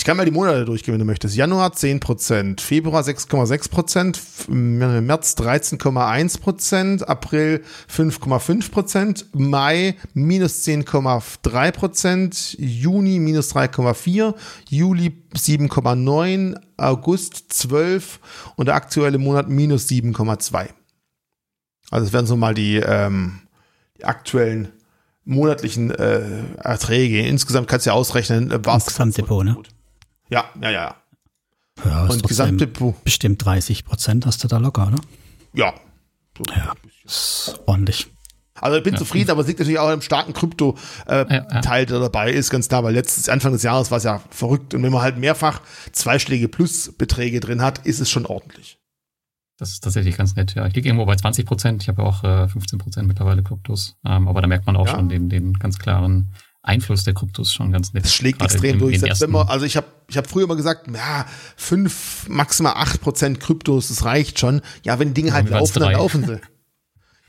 ich 0.01 0.05
kann 0.07 0.17
mal 0.17 0.25
die 0.25 0.31
Monate 0.31 0.65
durchgehen, 0.65 0.95
wenn 0.95 0.99
du 1.01 1.05
möchtest. 1.05 1.37
Januar 1.37 1.75
10%, 1.75 2.59
Februar 2.59 3.03
6,6%, 3.03 4.51
März 4.51 5.35
13,1%, 5.37 7.03
April 7.03 7.63
5,5%, 7.95 9.27
Mai 9.35 9.97
minus 10.15 10.67
10,3%, 10.67 12.59
Juni 12.59 13.19
minus 13.19 13.55
3,4%, 13.55 14.35
Juli 14.71 15.23
7,9%, 15.35 16.59
August 16.79 17.53
12% 17.53 18.21
und 18.57 18.69
der 18.69 18.77
aktuelle 18.77 19.19
Monat 19.19 19.51
minus 19.51 19.87
7,2%. 19.87 20.69
Also 21.91 22.07
das 22.07 22.15
wären 22.15 22.25
so 22.25 22.39
mal 22.39 22.55
die, 22.55 22.77
ähm, 22.77 23.41
die 23.99 24.07
aktuellen 24.07 24.69
monatlichen 25.27 25.91
äh, 25.91 26.23
Erträge. 26.57 27.21
Insgesamt 27.27 27.69
kannst 27.69 27.85
du 27.85 27.91
ja 27.91 27.95
ausrechnen, 27.95 28.51
äh, 28.51 28.65
war 28.65 28.79
es 28.79 28.87
Gesamtdepot, 28.87 29.45
ne? 29.45 29.59
Ja, 30.31 30.45
ja, 30.61 30.71
ja. 30.71 30.97
Ja, 31.85 32.07
und 32.07 32.23
Gesamtdepot. 32.23 33.05
Bestimmt 33.05 33.45
30 33.45 33.85
Prozent 33.85 34.27
hast 34.27 34.45
du 34.45 34.49
da 34.49 34.59
locker, 34.59 34.91
ne? 34.91 34.99
Ja. 35.53 35.75
So 36.37 36.45
ja, 36.55 36.73
ist 37.05 37.61
ordentlich. 37.67 38.09
Also 38.55 38.77
ich 38.77 38.83
bin 38.83 38.95
ja. 38.95 38.99
zufrieden, 38.99 39.31
aber 39.31 39.41
es 39.41 39.47
liegt 39.47 39.59
natürlich 39.59 39.79
auch 39.79 39.91
im 39.91 40.03
starken 40.03 40.33
Krypto-Teil, 40.33 41.27
äh, 41.31 41.81
ja, 41.81 41.85
der 41.85 42.01
dabei 42.01 42.31
ist, 42.31 42.51
ganz 42.51 42.69
klar, 42.69 42.85
weil 42.85 42.95
letztes 42.95 43.29
Anfang 43.29 43.53
des 43.53 43.63
Jahres 43.63 43.91
war 43.91 43.99
es 43.99 44.05
ja 44.05 44.21
verrückt. 44.31 44.75
Und 44.75 44.83
wenn 44.83 44.93
man 44.93 45.03
halt 45.03 45.17
mehrfach 45.17 45.63
zweischläge 45.93 46.49
plus 46.49 46.93
Beträge 46.97 47.41
drin 47.41 47.63
hat, 47.63 47.87
ist 47.87 48.01
es 48.01 48.11
schon 48.11 48.27
ordentlich. 48.27 48.79
Das 49.57 49.71
ist 49.71 49.81
tatsächlich 49.81 50.17
ganz 50.17 50.37
nett, 50.37 50.55
ja. 50.55 50.67
Ich 50.67 50.75
liege 50.75 50.89
irgendwo 50.89 51.07
bei 51.07 51.17
20 51.17 51.47
Prozent. 51.47 51.83
Ich 51.83 51.89
habe 51.89 52.03
ja 52.03 52.09
auch 52.09 52.25
äh, 52.25 52.49
15 52.49 52.79
Prozent 52.79 53.09
mittlerweile 53.09 53.43
Kryptos. 53.43 53.97
Ähm, 54.07 54.29
aber 54.29 54.41
da 54.41 54.47
merkt 54.47 54.67
man 54.67 54.77
auch 54.77 54.89
schon 54.89 55.09
den, 55.09 55.29
den 55.29 55.55
ganz 55.55 55.79
klaren 55.79 56.35
Einfluss 56.63 57.05
der 57.05 57.15
Kryptos 57.15 57.53
schon 57.53 57.73
ganz 57.73 57.93
nett. 57.95 58.05
Es 58.05 58.15
schlägt 58.15 58.43
extrem 58.43 58.75
im, 58.75 58.79
durch. 58.81 59.01
Selbst 59.01 59.21
wenn 59.23 59.31
man, 59.31 59.49
also 59.49 59.65
ich 59.65 59.77
habe 59.77 59.87
ich 60.09 60.17
hab 60.17 60.29
früher 60.29 60.45
immer 60.45 60.57
gesagt, 60.57 60.89
ja, 60.95 61.27
fünf, 61.57 62.29
maximal 62.29 62.75
acht 62.77 63.01
Prozent 63.01 63.41
Kryptos, 63.41 63.89
das 63.89 64.05
reicht 64.05 64.39
schon. 64.39 64.61
Ja, 64.83 64.99
wenn 64.99 65.15
Dinge 65.15 65.29
ja, 65.29 65.35
halt 65.35 65.49
laufen, 65.49 65.81
dann 65.81 65.93
laufen 65.93 66.27
sie. 66.27 66.41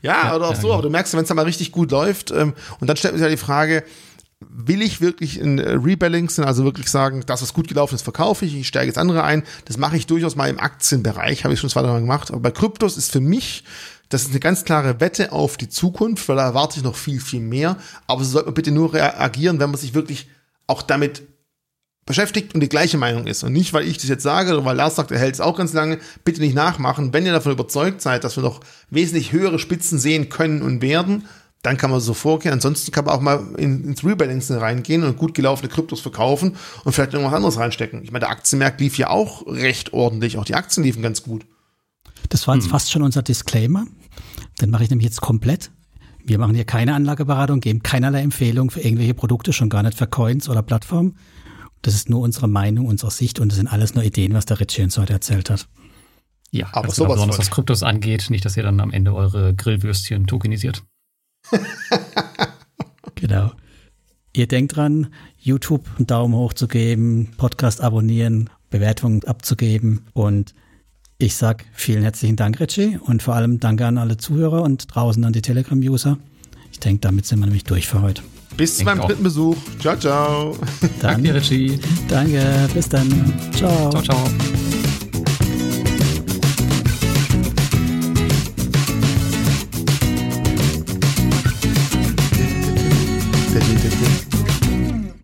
Ja, 0.04 0.24
ja 0.24 0.34
oder 0.34 0.46
auch 0.46 0.50
ja, 0.50 0.56
so, 0.56 0.62
genau. 0.62 0.74
aber 0.74 0.82
du 0.82 0.90
merkst, 0.90 1.14
wenn 1.14 1.22
es 1.22 1.28
dann 1.28 1.36
mal 1.36 1.44
richtig 1.44 1.70
gut 1.70 1.92
läuft, 1.92 2.32
ähm, 2.32 2.54
und 2.80 2.88
dann 2.88 2.96
stellt 2.96 3.14
man 3.14 3.20
sich 3.20 3.24
ja 3.24 3.30
die 3.30 3.36
Frage, 3.36 3.84
will 4.50 4.82
ich 4.82 5.00
wirklich 5.00 5.38
in 5.38 5.58
äh, 5.58 5.70
Rebalancen, 5.72 6.44
also 6.44 6.64
wirklich 6.64 6.88
sagen, 6.88 7.22
das, 7.26 7.42
was 7.42 7.54
gut 7.54 7.68
gelaufen 7.68 7.94
ist, 7.94 8.02
verkaufe 8.02 8.44
ich, 8.44 8.54
ich 8.56 8.68
steige 8.68 8.86
jetzt 8.86 8.98
andere 8.98 9.24
ein. 9.24 9.44
Das 9.64 9.78
mache 9.78 9.96
ich 9.96 10.06
durchaus 10.06 10.36
mal 10.36 10.50
im 10.50 10.58
Aktienbereich, 10.58 11.44
habe 11.44 11.54
ich 11.54 11.60
schon 11.60 11.70
zweimal 11.70 12.00
gemacht. 12.00 12.30
Aber 12.30 12.40
bei 12.40 12.50
Kryptos 12.50 12.96
ist 12.96 13.12
für 13.12 13.20
mich 13.20 13.64
das 14.12 14.22
ist 14.22 14.30
eine 14.30 14.40
ganz 14.40 14.64
klare 14.64 15.00
Wette 15.00 15.32
auf 15.32 15.56
die 15.56 15.70
Zukunft, 15.70 16.28
weil 16.28 16.36
da 16.36 16.44
erwarte 16.44 16.78
ich 16.78 16.84
noch 16.84 16.96
viel, 16.96 17.18
viel 17.18 17.40
mehr. 17.40 17.76
Aber 18.06 18.22
so 18.24 18.32
sollte 18.32 18.46
man 18.46 18.54
bitte 18.54 18.70
nur 18.70 18.92
reagieren, 18.92 19.58
wenn 19.58 19.70
man 19.70 19.80
sich 19.80 19.94
wirklich 19.94 20.28
auch 20.66 20.82
damit 20.82 21.22
beschäftigt 22.04 22.54
und 22.54 22.60
die 22.60 22.68
gleiche 22.68 22.98
Meinung 22.98 23.26
ist. 23.26 23.42
Und 23.42 23.54
nicht, 23.54 23.72
weil 23.72 23.86
ich 23.86 23.96
das 23.96 24.08
jetzt 24.08 24.22
sage 24.22 24.52
oder 24.52 24.64
weil 24.66 24.76
Lars 24.76 24.96
sagt, 24.96 25.12
er 25.12 25.18
hält 25.18 25.34
es 25.34 25.40
auch 25.40 25.56
ganz 25.56 25.72
lange, 25.72 25.98
bitte 26.24 26.42
nicht 26.42 26.54
nachmachen. 26.54 27.14
Wenn 27.14 27.24
ihr 27.24 27.32
davon 27.32 27.52
überzeugt 27.52 28.02
seid, 28.02 28.24
dass 28.24 28.36
wir 28.36 28.42
noch 28.42 28.60
wesentlich 28.90 29.32
höhere 29.32 29.58
Spitzen 29.58 29.98
sehen 29.98 30.28
können 30.28 30.60
und 30.60 30.82
werden, 30.82 31.26
dann 31.62 31.78
kann 31.78 31.90
man 31.90 32.00
so 32.00 32.12
vorgehen. 32.12 32.52
Ansonsten 32.52 32.90
kann 32.90 33.06
man 33.06 33.14
auch 33.14 33.20
mal 33.20 33.46
in, 33.56 33.84
ins 33.84 34.04
Rebalancing 34.04 34.58
reingehen 34.58 35.04
und 35.04 35.16
gut 35.16 35.32
gelaufene 35.32 35.70
Kryptos 35.70 36.00
verkaufen 36.00 36.56
und 36.84 36.92
vielleicht 36.92 37.14
irgendwas 37.14 37.34
anderes 37.34 37.56
reinstecken. 37.56 38.02
Ich 38.02 38.10
meine, 38.10 38.24
der 38.24 38.30
Aktienmarkt 38.30 38.80
lief 38.80 38.98
ja 38.98 39.08
auch 39.08 39.46
recht 39.46 39.94
ordentlich. 39.94 40.36
Auch 40.36 40.44
die 40.44 40.56
Aktien 40.56 40.84
liefen 40.84 41.02
ganz 41.02 41.22
gut. 41.22 41.46
Das 42.28 42.46
war 42.46 42.56
jetzt 42.56 42.64
hm. 42.64 42.70
fast 42.72 42.90
schon 42.90 43.02
unser 43.02 43.22
Disclaimer. 43.22 43.86
Den 44.60 44.70
mache 44.70 44.84
ich 44.84 44.90
nämlich 44.90 45.06
jetzt 45.06 45.20
komplett. 45.20 45.70
Wir 46.24 46.38
machen 46.38 46.54
hier 46.54 46.64
keine 46.64 46.94
Anlageberatung, 46.94 47.60
geben 47.60 47.82
keinerlei 47.82 48.22
Empfehlung 48.22 48.70
für 48.70 48.80
irgendwelche 48.80 49.14
Produkte, 49.14 49.52
schon 49.52 49.68
gar 49.68 49.82
nicht 49.82 49.98
für 49.98 50.06
Coins 50.06 50.48
oder 50.48 50.62
Plattformen. 50.62 51.16
Das 51.82 51.94
ist 51.94 52.08
nur 52.08 52.20
unsere 52.20 52.48
Meinung, 52.48 52.86
unsere 52.86 53.10
Sicht 53.10 53.40
und 53.40 53.48
das 53.50 53.56
sind 53.56 53.66
alles 53.66 53.94
nur 53.94 54.04
Ideen, 54.04 54.34
was 54.34 54.46
der 54.46 54.60
Richie 54.60 54.82
uns 54.82 54.96
heute 54.98 55.12
erzählt 55.12 55.50
hat. 55.50 55.68
Ja, 56.52 56.68
aber 56.72 56.90
sowas 56.90 57.14
besonders 57.14 57.38
was 57.38 57.50
Kryptos 57.50 57.82
angeht, 57.82 58.28
nicht, 58.30 58.44
dass 58.44 58.56
ihr 58.56 58.62
dann 58.62 58.78
am 58.78 58.92
Ende 58.92 59.14
eure 59.14 59.54
Grillwürstchen 59.54 60.26
tokenisiert. 60.26 60.84
genau. 63.14 63.52
Ihr 64.34 64.46
denkt 64.46 64.76
dran, 64.76 65.08
YouTube 65.38 65.86
einen 65.96 66.06
Daumen 66.06 66.34
hoch 66.34 66.52
zu 66.52 66.68
geben, 66.68 67.32
Podcast 67.36 67.80
abonnieren, 67.80 68.48
Bewertungen 68.70 69.24
abzugeben 69.24 70.06
und 70.12 70.54
ich 71.22 71.36
sag 71.36 71.64
vielen 71.72 72.02
herzlichen 72.02 72.36
Dank, 72.36 72.58
Richie, 72.60 72.98
und 72.98 73.22
vor 73.22 73.34
allem 73.34 73.60
danke 73.60 73.86
an 73.86 73.98
alle 73.98 74.16
Zuhörer 74.16 74.62
und 74.62 74.92
draußen 74.94 75.24
an 75.24 75.32
die 75.32 75.42
Telegram-User. 75.42 76.18
Ich 76.72 76.80
denke, 76.80 77.00
damit 77.00 77.26
sind 77.26 77.38
wir 77.38 77.46
nämlich 77.46 77.64
durch 77.64 77.86
für 77.86 78.02
heute. 78.02 78.22
Bis 78.56 78.78
zu 78.78 78.84
meinem 78.84 79.00
dritten 79.00 79.22
Besuch. 79.22 79.56
Ciao, 79.80 79.96
ciao. 79.96 80.56
Dann, 81.00 81.22
danke, 81.22 81.34
Richie. 81.34 81.78
Danke, 82.08 82.68
bis 82.74 82.88
dann. 82.88 83.08
Ciao. 83.54 83.90
Ciao, 83.90 84.02
ciao. 84.02 84.71